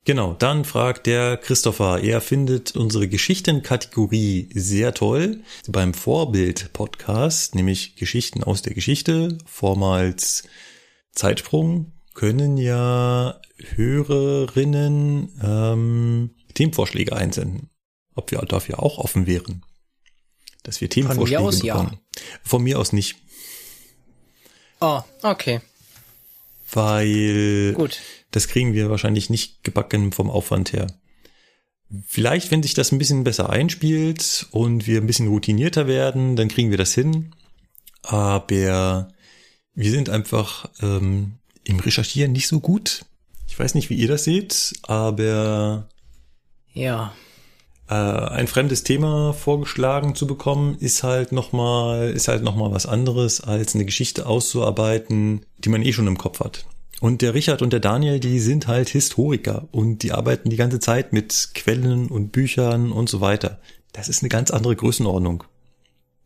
[0.05, 8.43] Genau, dann fragt der Christopher, er findet unsere Geschichtenkategorie sehr toll beim Vorbild-Podcast, nämlich Geschichten
[8.43, 10.43] aus der Geschichte, vormals
[11.13, 13.41] Zeitsprung, können ja
[13.77, 17.71] Hörerinnen ähm, Themenvorschläge einsenden.
[18.15, 19.63] Ob wir dafür auch offen wären.
[20.63, 21.75] Dass wir Themenvorschläge aus ja.
[21.75, 21.99] bekommen.
[22.43, 23.17] Von mir aus nicht.
[24.81, 25.61] Oh, okay.
[26.73, 28.01] weil Gut.
[28.33, 30.87] das kriegen wir wahrscheinlich nicht gebacken vom Aufwand her.
[32.07, 36.49] vielleicht, wenn sich das ein bisschen besser einspielt und wir ein bisschen routinierter werden, dann
[36.49, 37.35] kriegen wir das hin.
[38.03, 39.09] Aber
[39.75, 41.35] wir sind einfach ähm,
[41.65, 43.05] im Recherchieren nicht so gut.
[43.47, 45.89] Ich weiß nicht, wie ihr das seht, aber
[46.73, 47.15] Ja.
[47.93, 52.87] Äh, ein fremdes Thema vorgeschlagen zu bekommen, ist halt nochmal, ist halt noch mal was
[52.87, 56.65] anderes, als eine Geschichte auszuarbeiten, die man eh schon im Kopf hat.
[57.03, 60.81] Und der Richard und der Daniel, die sind halt Historiker und die arbeiten die ganze
[60.81, 63.61] Zeit mit Quellen und Büchern und so weiter.
[63.93, 65.45] Das ist eine ganz andere Größenordnung.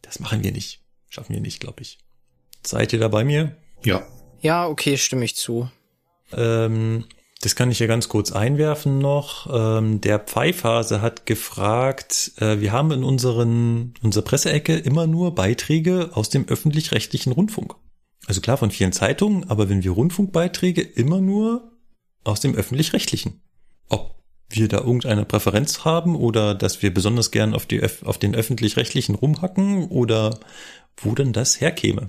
[0.02, 0.82] Das machen wir nicht.
[1.08, 1.98] Schaffen wir nicht, glaube ich.
[2.64, 3.56] Seid ihr da bei mir?
[3.82, 4.06] Ja.
[4.40, 5.68] Ja, okay, stimme ich zu.
[6.32, 7.06] Ähm,
[7.40, 9.48] das kann ich ja ganz kurz einwerfen noch.
[9.52, 16.10] Ähm, der Pfeifhase hat gefragt, äh, wir haben in unseren, unserer Presseecke immer nur Beiträge
[16.14, 17.74] aus dem öffentlich-rechtlichen Rundfunk.
[18.26, 21.72] Also klar von vielen Zeitungen, aber wenn wir Rundfunkbeiträge immer nur
[22.24, 23.42] aus dem öffentlich-rechtlichen.
[23.88, 24.16] Ob
[24.48, 29.14] wir da irgendeine Präferenz haben oder dass wir besonders gern auf, die, auf den öffentlich-rechtlichen
[29.14, 30.40] rumhacken oder
[30.96, 32.08] wo denn das herkäme.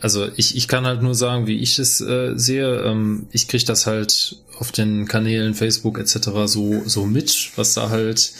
[0.00, 2.82] Also ich, ich kann halt nur sagen, wie ich es äh, sehe.
[2.82, 6.30] Ähm, ich krieg das halt auf den Kanälen Facebook etc.
[6.46, 8.32] so so mit, was da halt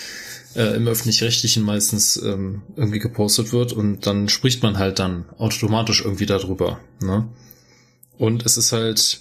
[0.55, 6.03] äh, im öffentlich-rechtlichen meistens ähm, irgendwie gepostet wird und dann spricht man halt dann automatisch
[6.05, 6.81] irgendwie darüber.
[7.01, 7.29] Ne?
[8.19, 9.21] Und es ist halt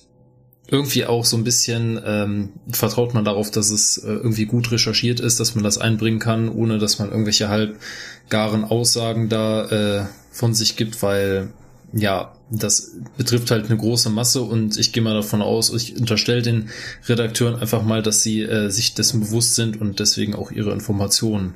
[0.72, 5.20] irgendwie auch so ein bisschen ähm, vertraut man darauf, dass es äh, irgendwie gut recherchiert
[5.20, 10.54] ist, dass man das einbringen kann, ohne dass man irgendwelche halbgaren Aussagen da äh, von
[10.54, 11.52] sich gibt, weil
[11.94, 16.42] ja, das betrifft halt eine große Masse und ich gehe mal davon aus, ich unterstelle
[16.42, 16.70] den
[17.08, 21.56] Redakteuren einfach mal, dass sie äh, sich dessen bewusst sind und deswegen auch ihre Informationen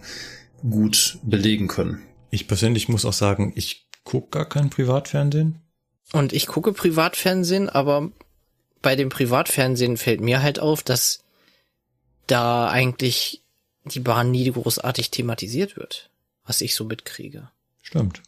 [0.68, 2.02] gut belegen können.
[2.30, 5.60] Ich persönlich muss auch sagen, ich gucke gar kein Privatfernsehen.
[6.14, 8.12] Und ich gucke Privatfernsehen, aber
[8.82, 11.24] bei dem Privatfernsehen fällt mir halt auf, dass
[12.28, 13.42] da eigentlich
[13.86, 16.10] die Bahn nie großartig thematisiert wird,
[16.46, 17.50] was ich so mitkriege.
[17.82, 18.22] Stimmt.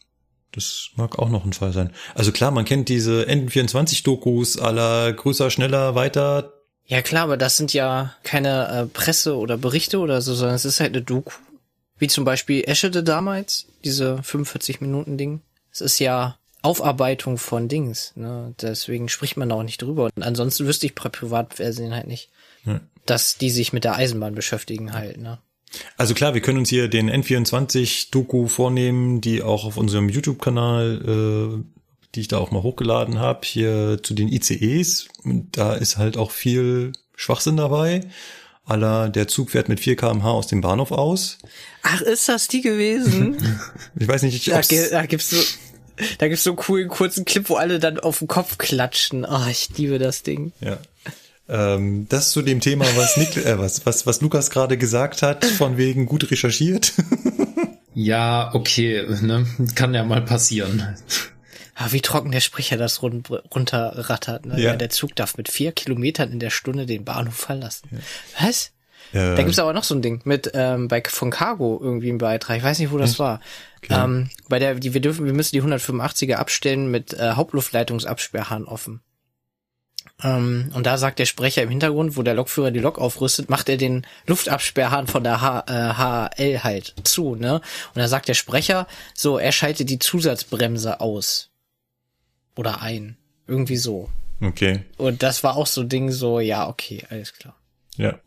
[0.56, 1.92] Das mag auch noch ein Fall sein.
[2.14, 6.52] Also klar, man kennt diese N24-Dokus aller größer, schneller, weiter.
[6.86, 10.64] Ja klar, aber das sind ja keine äh, Presse oder Berichte oder so, sondern es
[10.64, 11.32] ist halt eine Doku.
[11.98, 15.40] Wie zum Beispiel Eschede damals, diese 45 Minuten Ding.
[15.72, 18.54] Es ist ja Aufarbeitung von Dings, ne?
[18.60, 20.10] Deswegen spricht man da auch nicht drüber.
[20.14, 22.30] Und ansonsten wüsste ich bei Privatfernsehen halt nicht,
[22.64, 22.80] Ja.
[23.04, 25.38] dass die sich mit der Eisenbahn beschäftigen halt, ne?
[25.96, 31.64] Also klar, wir können uns hier den N24-Doku vornehmen, die auch auf unserem YouTube-Kanal, äh,
[32.14, 35.08] die ich da auch mal hochgeladen habe, hier zu den ICEs.
[35.52, 38.00] Da ist halt auch viel Schwachsinn dabei.
[38.64, 41.38] Aller, der Zug fährt mit 4 kmh aus dem Bahnhof aus.
[41.82, 43.36] Ach, ist das die gewesen?
[43.98, 45.36] Ich weiß nicht, da, ob's- ge- da gibt's so,
[46.18, 49.24] da gibt's so einen coolen kurzen Clip, wo alle dann auf den Kopf klatschen.
[49.24, 50.52] Ah, ich liebe das Ding.
[50.60, 50.78] Ja.
[51.48, 55.44] Ähm, das zu dem Thema, was, Nik äh, was, was, was Lukas gerade gesagt hat,
[55.44, 56.92] von wegen gut recherchiert.
[57.98, 59.46] Ja, okay, ne?
[59.74, 60.86] kann ja mal passieren.
[61.74, 63.22] Ah, wie trocken der Sprecher das run
[63.54, 64.44] runterrattert.
[64.44, 64.60] Ne?
[64.60, 64.72] Ja.
[64.72, 64.76] Ja.
[64.76, 67.88] Der Zug darf mit vier Kilometern in der Stunde den Bahnhof verlassen.
[68.38, 68.72] Was?
[69.14, 72.18] Äh, Da gibt's aber noch so ein Ding mit ähm, bei von Cargo irgendwie ein
[72.18, 72.58] Beitrag.
[72.58, 73.40] Ich weiß nicht, wo das war.
[73.88, 79.00] Ähm, bei der, die wir dürfen, wir müssen die 185er abstellen mit äh, Hauptluftleitungsabsperrhahn offen.
[80.22, 83.68] Ähm, und da sagt der Sprecher im Hintergrund, wo der Lokführer die Lok aufrüstet, macht
[83.68, 87.56] er den Luftabsperrhahn von der H, äh, HL halt zu, ne?
[87.56, 91.50] Und da sagt der Sprecher, so, er schaltet die Zusatzbremse aus.
[92.56, 93.18] Oder ein.
[93.46, 94.08] Irgendwie so.
[94.40, 97.54] okay, Und das war auch so ein Ding, so, ja, okay, alles klar.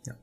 [0.06, 0.14] ja.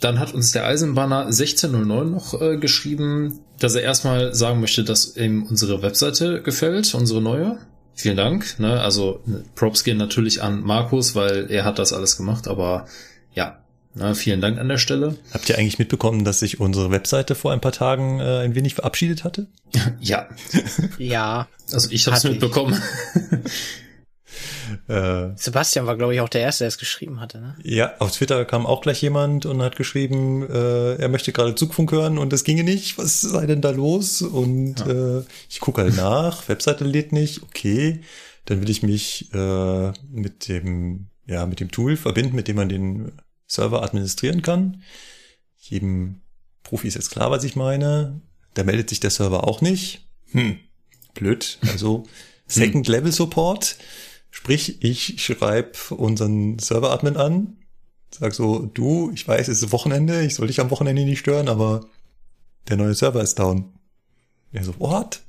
[0.00, 5.16] Dann hat uns der Eisenbahner 1609 noch äh, geschrieben, dass er erstmal sagen möchte, dass
[5.16, 7.58] ihm unsere Webseite gefällt, unsere neue.
[7.94, 8.58] Vielen Dank.
[8.58, 8.80] Ne?
[8.80, 12.86] Also ne, Props gehen natürlich an Markus, weil er hat das alles gemacht, aber
[13.34, 13.58] ja,
[13.94, 15.16] ne, vielen Dank an der Stelle.
[15.32, 18.74] Habt ihr eigentlich mitbekommen, dass sich unsere Webseite vor ein paar Tagen äh, ein wenig
[18.74, 19.46] verabschiedet hatte?
[20.00, 20.28] Ja,
[20.98, 21.48] Ja.
[21.72, 22.80] also ich habe es mitbekommen.
[24.88, 27.56] Äh, Sebastian war, glaube ich, auch der Erste, der es geschrieben hatte, ne?
[27.62, 31.92] ja, auf Twitter kam auch gleich jemand und hat geschrieben, äh, er möchte gerade Zugfunk
[31.92, 32.98] hören und das ginge nicht.
[32.98, 34.22] Was sei denn da los?
[34.22, 38.00] Und äh, ich gucke halt nach, Webseite lädt nicht, okay.
[38.44, 42.68] Dann will ich mich äh, mit dem, ja, mit dem Tool verbinden, mit dem man
[42.68, 43.12] den
[43.46, 44.82] Server administrieren kann.
[45.58, 46.22] Jedem
[46.62, 48.20] Profi ist jetzt klar, was ich meine.
[48.54, 50.06] Da meldet sich der Server auch nicht.
[50.32, 50.58] Hm,
[51.14, 51.58] blöd.
[51.62, 52.04] Also
[52.46, 53.76] Second Level Support.
[54.34, 57.58] Sprich, ich schreibe unseren Server-Admin an,
[58.10, 61.48] sag so, du, ich weiß, es ist Wochenende, ich soll dich am Wochenende nicht stören,
[61.48, 61.86] aber
[62.66, 63.74] der neue Server ist down.
[64.50, 65.20] Er so, what?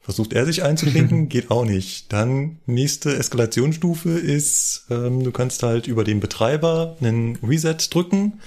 [0.00, 2.10] Versucht er sich einzuklinken, geht auch nicht.
[2.10, 8.40] Dann nächste Eskalationsstufe ist, ähm, du kannst halt über den Betreiber einen Reset drücken,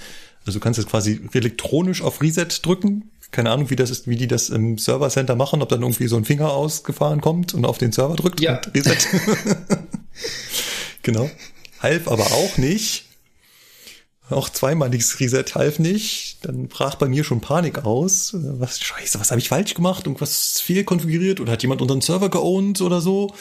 [0.44, 3.11] Also du kannst jetzt quasi elektronisch auf Reset drücken.
[3.32, 6.06] Keine Ahnung, wie das ist, wie die das im Server Center machen, ob dann irgendwie
[6.06, 8.60] so ein Finger ausgefahren kommt und auf den Server drückt Ja.
[8.64, 8.96] und Reset.
[11.02, 11.28] genau.
[11.80, 13.06] Half aber auch nicht.
[14.30, 16.38] Auch zweimaliges Reset half nicht.
[16.42, 18.30] Dann brach bei mir schon Panik aus.
[18.34, 20.06] Was scheiße, was habe ich falsch gemacht?
[20.06, 23.34] Irgendwas fehlkonfiguriert oder hat jemand unseren Server geowned oder so?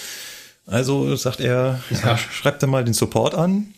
[0.65, 2.17] Also sagt er, ja.
[2.17, 3.73] schreibt dann mal den Support an.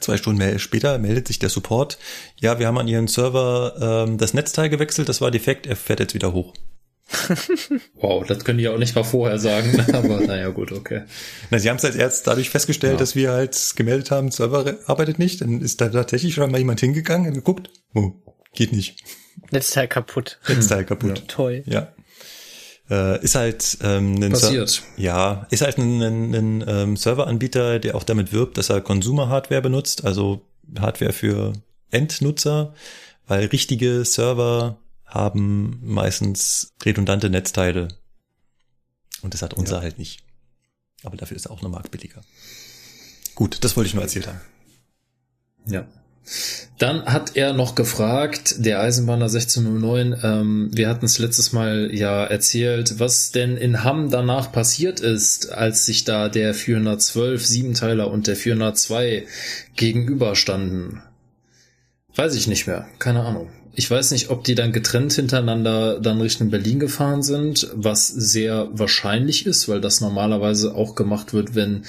[0.00, 1.98] Zwei Stunden mel- später meldet sich der Support.
[2.40, 6.00] Ja, wir haben an Ihren Server ähm, das Netzteil gewechselt, das war defekt, er fährt
[6.00, 6.52] jetzt wieder hoch.
[7.94, 11.02] Wow, das können die auch nicht mal vorher sagen, aber naja, gut, okay.
[11.50, 12.98] Na, sie haben es als erst dadurch festgestellt, Ja.
[12.98, 15.40] dass wir halt gemeldet haben, Server arbeitet nicht.
[15.40, 18.12] Dann ist da tatsächlich schon mal jemand hingegangen und geguckt, oh,
[18.54, 19.02] geht nicht.
[19.50, 20.38] Netzteil kaputt.
[20.48, 21.24] Netzteil kaputt.
[21.28, 21.62] Toll.
[21.66, 21.92] Ja.
[22.88, 24.68] Äh, ist halt ähm, ein Passiert.
[24.68, 28.80] Ser- ja, ist halt ein, ein, ein ähm, Serveranbieter, der auch damit wirbt, dass er
[28.80, 30.46] Consumer-Hardware benutzt, also
[30.78, 31.52] Hardware für
[31.90, 32.74] Endnutzer,
[33.26, 37.88] weil richtige Server haben meistens redundante Netzteile.
[39.22, 40.22] Und das hat unser halt nicht.
[41.02, 42.22] Aber dafür ist er auch eine Mark billiger.
[43.34, 44.40] Gut, das wollte ich nur erzählt haben.
[45.66, 45.86] Ja.
[46.78, 52.24] Dann hat er noch gefragt, der Eisenbahner 1609, ähm, wir hatten es letztes Mal ja
[52.24, 58.26] erzählt, was denn in Hamm danach passiert ist, als sich da der 412 Siebenteiler und
[58.26, 59.26] der 402
[59.74, 61.02] gegenüberstanden.
[62.14, 63.48] Weiß ich nicht mehr, keine Ahnung.
[63.74, 68.68] Ich weiß nicht, ob die dann getrennt hintereinander dann Richtung Berlin gefahren sind, was sehr
[68.72, 71.84] wahrscheinlich ist, weil das normalerweise auch gemacht wird, wenn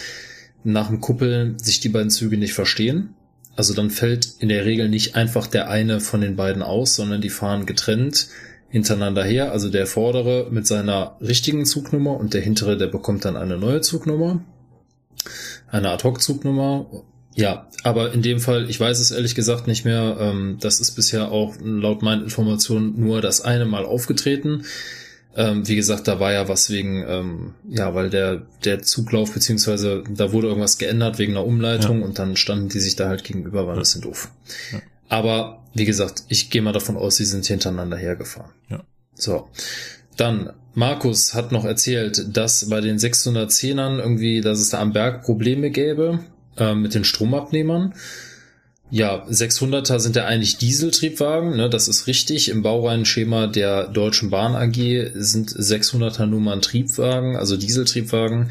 [0.66, 3.16] nach dem Kuppeln sich die beiden Züge nicht verstehen.
[3.58, 7.22] Also dann fällt in der Regel nicht einfach der eine von den beiden aus, sondern
[7.22, 8.27] die fahren getrennt
[8.69, 9.52] hintereinander her.
[9.52, 13.82] Also der vordere mit seiner richtigen Zugnummer und der hintere, der bekommt dann eine neue
[13.82, 14.42] Zugnummer.
[15.69, 16.86] Eine Ad-Hoc-Zugnummer.
[17.36, 20.18] Ja, aber in dem Fall, ich weiß es ehrlich gesagt nicht mehr.
[20.19, 24.66] Ähm, das ist bisher auch laut meinen Informationen nur das eine Mal aufgetreten.
[25.38, 30.03] Ähm, wie gesagt, da war ja was wegen, ähm, ja, weil der, der Zuglauf, beziehungsweise
[30.09, 33.67] da wurde irgendwas geändert wegen einer Umleitung und dann standen die sich da halt gegenüber,
[33.67, 34.32] war ein bisschen doof.
[34.74, 34.82] Ja.
[35.09, 38.51] Aber wie gesagt, ich gehe mal davon aus, sie sind hintereinander hergefahren.
[38.69, 38.83] Ja.
[39.14, 39.48] So.
[40.16, 45.22] Dann, Markus hat noch erzählt, dass bei den 610ern irgendwie, dass es da am Berg
[45.22, 46.19] Probleme gäbe
[46.57, 47.93] äh, mit den Stromabnehmern.
[48.90, 52.49] Ja, 600er sind ja eigentlich Dieseltriebwagen, ne, das ist richtig.
[52.49, 58.49] Im Baureihenschema der Deutschen Bahn AG sind 600er Nummern Triebwagen, also Dieseltriebwagen.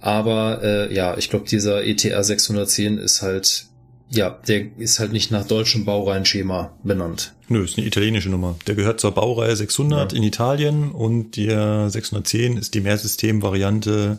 [0.00, 3.66] Aber äh, ja, ich glaube, dieser E ETA 610 ist halt,
[4.10, 7.34] ja, der ist halt nicht nach deutschem Baureihenschema benannt.
[7.48, 8.56] Nö, ist eine italienische Nummer.
[8.66, 10.16] Der gehört zur Baureihe 600 Ja.
[10.18, 14.18] in Italien und der 610 ist die Mehrsystem-Variante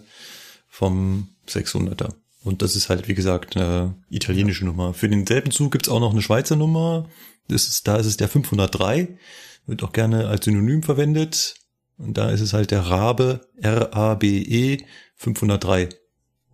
[0.70, 2.14] vom 600er.
[2.46, 4.94] Und das ist halt, wie gesagt, eine italienische Nummer.
[4.94, 7.10] Für denselben Zug gibt's auch noch eine Schweizer Nummer.
[7.48, 9.18] Das ist, da ist es der 503.
[9.66, 11.56] Wird auch gerne als Synonym verwendet.
[11.98, 14.78] Und da ist es halt der Rabe, R-A-B-E
[15.16, 15.90] 503.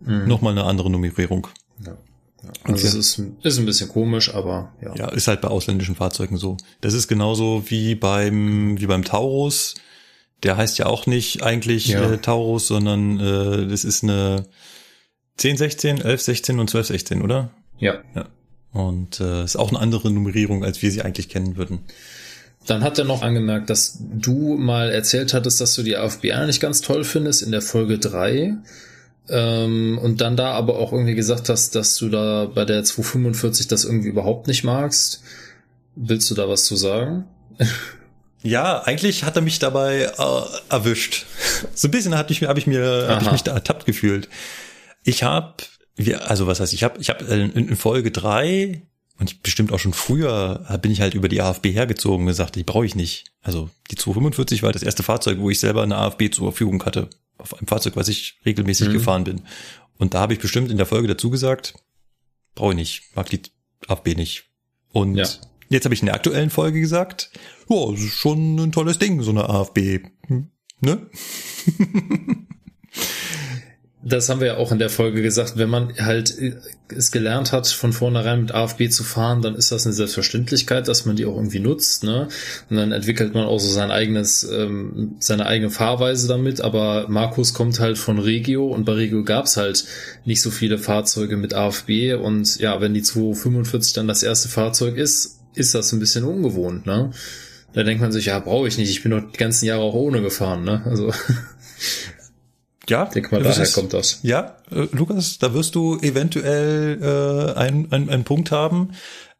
[0.00, 0.26] Mhm.
[0.26, 1.46] Nochmal eine andere Nummerierung.
[1.84, 1.96] Ja.
[2.42, 2.50] Ja.
[2.64, 4.94] Also es ist, ist ein bisschen komisch, aber ja.
[4.96, 6.56] Ja, ist halt bei ausländischen Fahrzeugen so.
[6.80, 9.74] Das ist genauso wie beim, wie beim Taurus.
[10.42, 12.10] Der heißt ja auch nicht eigentlich Ja.
[12.10, 14.46] äh, Taurus, sondern äh, das ist eine
[15.38, 17.50] 1016, 1116 und 1216, oder?
[18.14, 18.26] ja.
[18.72, 21.80] Und äh, ist auch eine andere Nummerierung, als wir sie eigentlich kennen würden.
[22.66, 26.60] Dann hat er noch angemerkt, dass du mal erzählt hattest, dass du die AFBR nicht
[26.60, 28.54] ganz toll findest in der Folge 3.
[29.28, 33.68] Ähm, und dann da aber auch irgendwie gesagt hast, dass du da bei der 245
[33.68, 35.22] das irgendwie überhaupt nicht magst.
[35.94, 37.24] Willst du da was zu sagen?
[38.44, 41.26] Ja, eigentlich hat er mich dabei äh, erwischt.
[41.76, 44.28] So ein bisschen hatte ich habe ich mir, habe ich mich da ertappt gefühlt.
[45.04, 45.54] Ich habe,
[46.26, 48.82] also was heißt, ich habe, ich habe in, in Folge drei
[49.18, 52.56] und ich bestimmt auch schon früher bin ich halt über die AFB hergezogen und gesagt,
[52.56, 53.32] die brauche ich nicht.
[53.42, 57.08] Also die 245 war das erste Fahrzeug, wo ich selber eine AFB zur Verfügung hatte,
[57.38, 58.92] auf einem Fahrzeug, was ich regelmäßig Mhm.
[58.92, 59.42] gefahren bin.
[59.98, 61.74] Und da habe ich bestimmt in der Folge dazu gesagt,
[62.54, 63.40] brauche ich nicht, mag die
[63.88, 64.44] AFB nicht.
[64.92, 65.26] Und Ja.
[65.68, 67.30] jetzt habe ich in der aktuellen Folge gesagt,
[67.68, 70.00] ja, das ist schon ein tolles Ding, so eine AFB.
[70.26, 70.48] Hm,
[70.80, 71.06] Ne?
[74.04, 76.56] Das haben wir ja auch in der Folge gesagt, wenn man halt äh,
[76.88, 81.06] es gelernt hat, von vornherein mit AFB zu fahren, dann ist das eine Selbstverständlichkeit, dass
[81.06, 82.28] man die auch irgendwie nutzt, ne?
[82.68, 87.54] Und dann entwickelt man auch so sein eigenes, ähm, seine eigene Fahrweise damit, aber Markus
[87.54, 89.84] kommt halt von Regio und bei Regio gab's halt
[90.24, 94.96] nicht so viele Fahrzeuge mit AFB und ja, wenn die 245 dann das erste Fahrzeug
[94.96, 97.12] ist, ist das ein bisschen ungewohnt, ne?
[97.72, 99.94] Da denkt man sich, ja, brauche ich nicht, ich bin doch die ganzen Jahre auch
[99.94, 100.82] ohne gefahren, ne?
[100.84, 101.12] Also,
[102.88, 104.18] Ja, denk mal, daher ist- kommt das.
[104.22, 108.92] Ja, äh, Lukas, da wirst du eventuell äh, einen, einen, einen Punkt haben.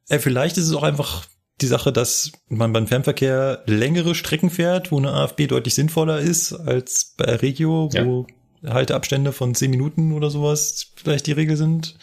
[0.09, 1.27] Äh, vielleicht ist es auch einfach
[1.61, 6.53] die Sache, dass man beim Fernverkehr längere Strecken fährt, wo eine AFB deutlich sinnvoller ist
[6.53, 8.27] als bei Regio, wo
[8.63, 8.75] ja.
[8.75, 11.97] Halteabstände von zehn Minuten oder sowas vielleicht die Regel sind,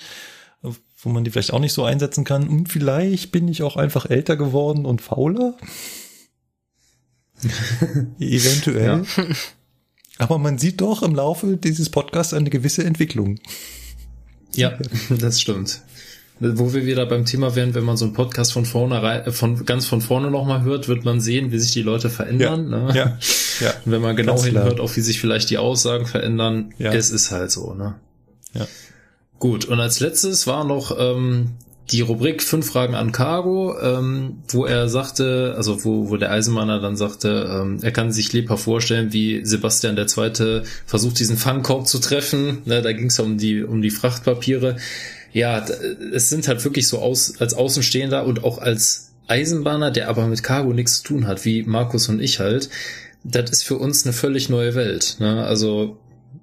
[0.61, 2.48] wo man die vielleicht auch nicht so einsetzen kann.
[2.48, 5.56] Und vielleicht bin ich auch einfach älter geworden und fauler.
[8.19, 9.03] Eventuell.
[9.16, 9.26] Ja.
[10.19, 13.39] Aber man sieht doch im Laufe dieses Podcasts eine gewisse Entwicklung.
[14.53, 14.77] Ja,
[15.09, 15.81] das stimmt.
[16.41, 19.65] Wo wir wieder beim Thema wären, wenn man so einen Podcast von vorne äh, von
[19.65, 22.72] ganz von vorne nochmal hört, wird man sehen, wie sich die Leute verändern.
[22.72, 22.95] Ja, ne?
[22.95, 23.17] ja,
[23.59, 23.73] ja.
[23.83, 26.93] Und wenn man genau hinhört, auch wie sich vielleicht die Aussagen verändern, ja.
[26.93, 27.95] es ist halt so, ne?
[28.53, 28.67] Ja.
[29.38, 31.51] Gut, und als letztes war noch ähm,
[31.92, 36.80] die Rubrik fünf Fragen an Cargo, ähm, wo er sagte, also wo, wo der Eisenmahner
[36.80, 41.88] dann sagte, ähm, er kann sich lebhaft vorstellen, wie Sebastian der Zweite versucht, diesen Fangkorb
[41.88, 42.61] zu treffen.
[42.66, 44.77] Ne, da ging es um die um die Frachtpapiere.
[45.34, 45.66] Ja,
[46.14, 50.43] es sind halt wirklich so aus als Außenstehender und auch als Eisenbahner, der aber mit
[50.43, 52.69] Cargo nichts zu tun hat, wie Markus und ich halt.
[53.24, 55.18] Das ist für uns eine völlig neue Welt.
[55.19, 55.43] Ne?
[55.43, 55.98] Also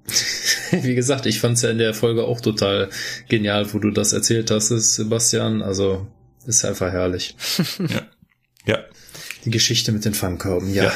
[0.71, 2.89] wie gesagt, ich fand es ja in der Folge auch total
[3.27, 5.61] genial, wo du das erzählt hast, Sebastian.
[5.61, 6.07] Also
[6.45, 7.35] ist einfach herrlich.
[7.79, 8.01] ja.
[8.65, 8.79] ja.
[9.45, 10.85] Die Geschichte mit den Fangkörben, ja.
[10.85, 10.93] ja.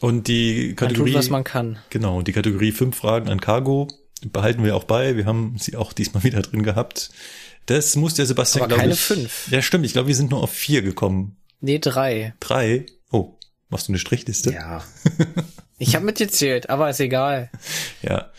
[0.00, 1.10] Und die Kategorie.
[1.10, 1.78] Man tut, was man kann.
[1.90, 3.88] Genau, die Kategorie fünf Fragen an Cargo
[4.26, 5.16] behalten wir auch bei.
[5.16, 7.10] Wir haben sie auch diesmal wieder drin gehabt.
[7.66, 8.76] Das muss der Sebastian, ich.
[8.76, 9.48] keine fünf.
[9.50, 9.86] Ja, stimmt.
[9.86, 11.36] Ich glaube, wir sind nur auf vier gekommen.
[11.60, 12.34] Nee, drei.
[12.40, 12.86] Drei?
[13.10, 13.36] Oh,
[13.68, 14.52] machst du eine Strichliste?
[14.52, 14.82] Ja.
[15.80, 17.50] Ich habe mitgezählt, aber ist egal.
[18.02, 18.30] Ja.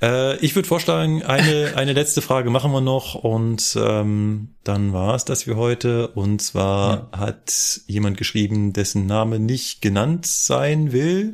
[0.00, 5.14] Äh, ich würde vorschlagen, eine, eine letzte Frage machen wir noch und ähm, dann war
[5.14, 6.08] es das für heute.
[6.08, 7.18] Und zwar ja.
[7.18, 11.32] hat jemand geschrieben, dessen Name nicht genannt sein will.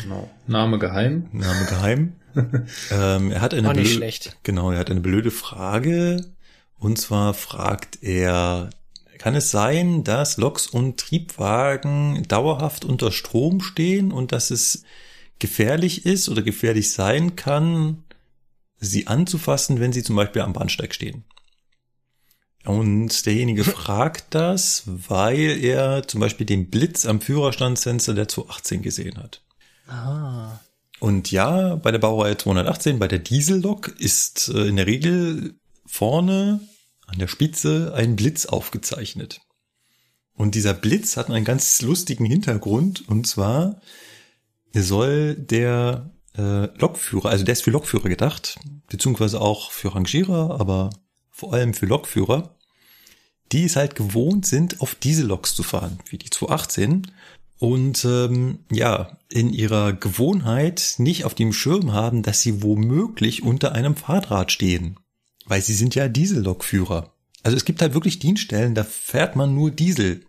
[0.00, 0.30] Genau.
[0.46, 1.28] Name geheim.
[1.32, 2.12] Name geheim.
[2.90, 4.38] ähm, er hat eine nicht schlecht.
[4.42, 6.24] Genau, er hat eine blöde Frage.
[6.78, 8.70] Und zwar fragt er,
[9.18, 14.84] kann es sein, dass Loks und Triebwagen dauerhaft unter Strom stehen und dass es
[15.38, 18.04] gefährlich ist oder gefährlich sein kann,
[18.78, 21.24] sie anzufassen, wenn sie zum Beispiel am Bahnsteig stehen?
[22.64, 29.18] Und derjenige fragt das, weil er zum Beispiel den Blitz am Führerstandssensor der 218 gesehen
[29.18, 29.42] hat.
[29.88, 30.60] Ah.
[31.00, 35.54] Und ja, bei der Baureihe 218, bei der Diesellok ist äh, in der Regel
[35.86, 36.60] vorne
[37.08, 39.40] an der Spitze ein Blitz aufgezeichnet.
[40.34, 43.80] Und dieser Blitz hat einen ganz lustigen Hintergrund, und zwar
[44.72, 50.90] soll der äh, Lokführer, also der ist für Lokführer gedacht, beziehungsweise auch für Rangierer, aber
[51.30, 52.54] vor allem für Lokführer,
[53.50, 57.10] die es halt gewohnt sind, auf diese Loks zu fahren, wie die 218
[57.58, 63.72] und ähm, ja, in ihrer Gewohnheit nicht auf dem Schirm haben, dass sie womöglich unter
[63.72, 64.98] einem Fahrrad stehen.
[65.48, 67.12] Weil sie sind ja Diesellokführer.
[67.42, 70.24] Also es gibt halt wirklich Dienststellen, da fährt man nur Diesel.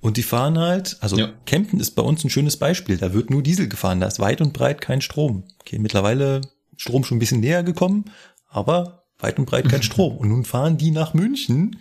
[0.00, 1.32] Und die fahren halt, also ja.
[1.46, 4.40] Kempten ist bei uns ein schönes Beispiel, da wird nur Diesel gefahren, da ist weit
[4.40, 5.44] und breit kein Strom.
[5.60, 6.40] Okay, mittlerweile
[6.76, 8.06] Strom schon ein bisschen näher gekommen,
[8.48, 10.16] aber weit und breit kein Strom.
[10.16, 11.78] Und nun fahren die nach München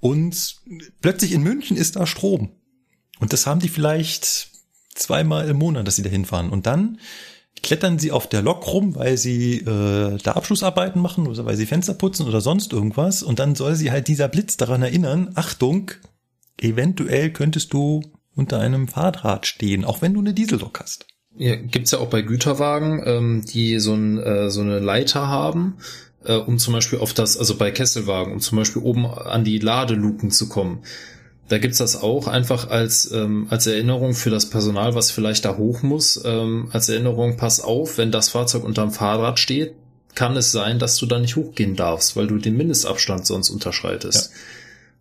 [0.00, 0.56] und
[1.02, 2.52] plötzlich in München ist da Strom.
[3.18, 4.48] Und das haben die vielleicht
[4.94, 6.50] zweimal im Monat, dass sie da hinfahren.
[6.50, 6.98] Und dann
[7.62, 11.66] klettern sie auf der Lok rum, weil sie äh, da Abschlussarbeiten machen oder weil sie
[11.66, 13.22] Fenster putzen oder sonst irgendwas.
[13.22, 15.90] Und dann soll sie halt dieser Blitz daran erinnern, Achtung,
[16.60, 18.02] eventuell könntest du
[18.34, 21.06] unter einem Fahrrad stehen, auch wenn du eine Diesellok hast.
[21.36, 25.76] Ja, gibt's ja auch bei Güterwagen, ähm, die so, ein, äh, so eine Leiter haben,
[26.24, 29.58] äh, um zum Beispiel auf das, also bei Kesselwagen, um zum Beispiel oben an die
[29.58, 30.82] Ladeluken zu kommen.
[31.50, 35.56] Da gibt's das auch einfach als, ähm, als Erinnerung für das Personal, was vielleicht da
[35.56, 39.74] hoch muss, ähm, als Erinnerung, pass auf, wenn das Fahrzeug unterm Fahrrad steht,
[40.14, 44.30] kann es sein, dass du da nicht hochgehen darfst, weil du den Mindestabstand sonst unterschreitest.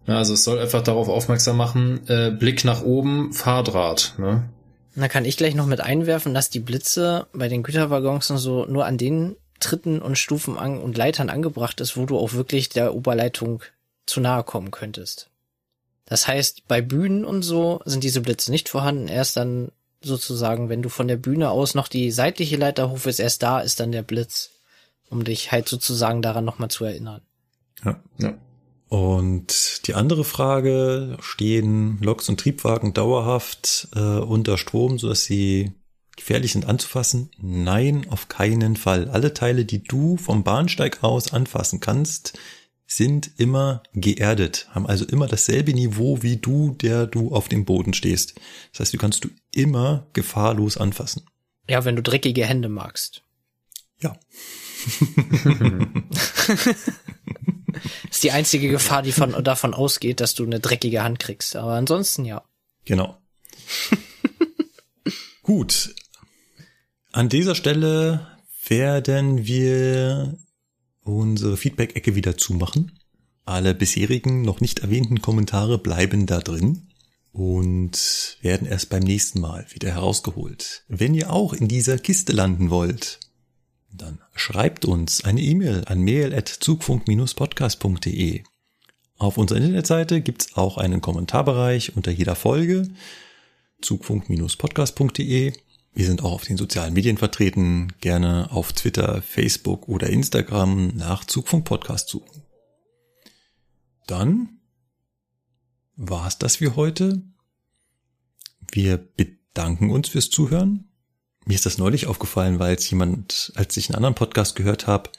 [0.08, 0.18] Ja.
[0.18, 4.16] Also es soll einfach darauf aufmerksam machen, äh, Blick nach oben, Fahrdraht.
[4.18, 4.50] Ne?
[4.96, 8.66] Da kann ich gleich noch mit einwerfen, dass die Blitze bei den Güterwaggons und so
[8.66, 12.70] nur an den Tritten und Stufen an und Leitern angebracht ist, wo du auch wirklich
[12.70, 13.62] der Oberleitung
[14.08, 15.29] zu nahe kommen könntest.
[16.10, 19.08] Das heißt, bei Bühnen und so sind diese Blitze nicht vorhanden.
[19.08, 19.72] Erst dann
[20.02, 23.80] sozusagen, wenn du von der Bühne aus noch die seitliche Leiter hochfährst, erst da ist
[23.80, 24.50] dann der Blitz,
[25.10, 27.22] um dich halt sozusagen daran nochmal zu erinnern.
[27.86, 28.02] Ja.
[28.18, 28.34] ja.
[28.88, 35.74] Und die andere Frage, stehen Loks und Triebwagen dauerhaft äh, unter Strom, sodass sie
[36.16, 37.30] gefährlich sind anzufassen?
[37.38, 39.10] Nein, auf keinen Fall.
[39.10, 42.38] Alle Teile, die du vom Bahnsteig aus anfassen kannst,
[42.92, 47.94] sind immer geerdet, haben also immer dasselbe Niveau wie du, der du auf dem Boden
[47.94, 48.34] stehst.
[48.72, 51.24] Das heißt, du kannst du immer gefahrlos anfassen.
[51.70, 53.22] Ja, wenn du dreckige Hände magst.
[54.02, 54.18] Ja.
[58.10, 61.56] ist die einzige Gefahr, die von, davon ausgeht, dass du eine dreckige Hand kriegst.
[61.56, 62.44] Aber ansonsten ja.
[62.86, 63.22] Genau.
[65.44, 65.94] Gut.
[67.12, 68.26] An dieser Stelle
[68.68, 70.40] werden wir
[71.18, 73.00] unsere Feedback-Ecke wieder zumachen.
[73.46, 76.88] Alle bisherigen noch nicht erwähnten Kommentare bleiben da drin
[77.32, 80.84] und werden erst beim nächsten Mal wieder herausgeholt.
[80.88, 83.20] Wenn ihr auch in dieser Kiste landen wollt,
[83.92, 88.44] dann schreibt uns eine E-Mail an mail.zugfunk-podcast.de.
[89.18, 92.90] Auf unserer Internetseite gibt's auch einen Kommentarbereich unter jeder Folge
[93.82, 95.54] zugfunk-podcast.de.
[95.94, 97.94] Wir sind auch auf den sozialen Medien vertreten.
[98.00, 102.44] Gerne auf Twitter, Facebook oder Instagram nach Zugfunk Podcast suchen.
[104.08, 104.60] Dann
[105.96, 107.22] war's das für heute.
[108.72, 110.90] Wir bedanken uns fürs Zuhören.
[111.46, 115.10] Mir ist das neulich aufgefallen, weil es jemand, als ich einen anderen Podcast gehört habe,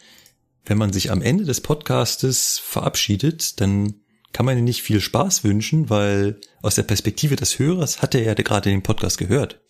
[0.65, 3.95] wenn man sich am Ende des Podcastes verabschiedet, dann
[4.33, 8.35] kann man nicht viel Spaß wünschen, weil aus der Perspektive des Hörers hat er ja
[8.35, 9.61] gerade den Podcast gehört.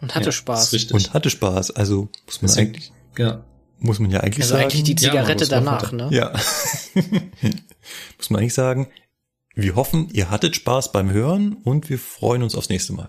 [0.00, 0.74] Und hatte Ja, Spaß.
[0.92, 1.70] Und hatte Spaß.
[1.72, 3.44] Also muss man Deswegen- eigentlich, Ja.
[3.78, 4.64] muss man ja eigentlich Also sagen.
[4.64, 6.08] eigentlich die Ja, Zigarette man danach, ne?
[6.10, 6.32] Ja.
[8.18, 8.88] muss man eigentlich sagen.
[9.54, 13.08] Wir hoffen, ihr hattet Spaß beim Hören und wir freuen uns aufs nächste Mal.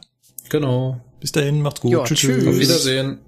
[0.50, 1.02] Genau.
[1.20, 1.92] Bis dahin, macht's gut.
[1.92, 2.46] Ja, tschüss.
[2.48, 3.20] Auf Wiedersehen.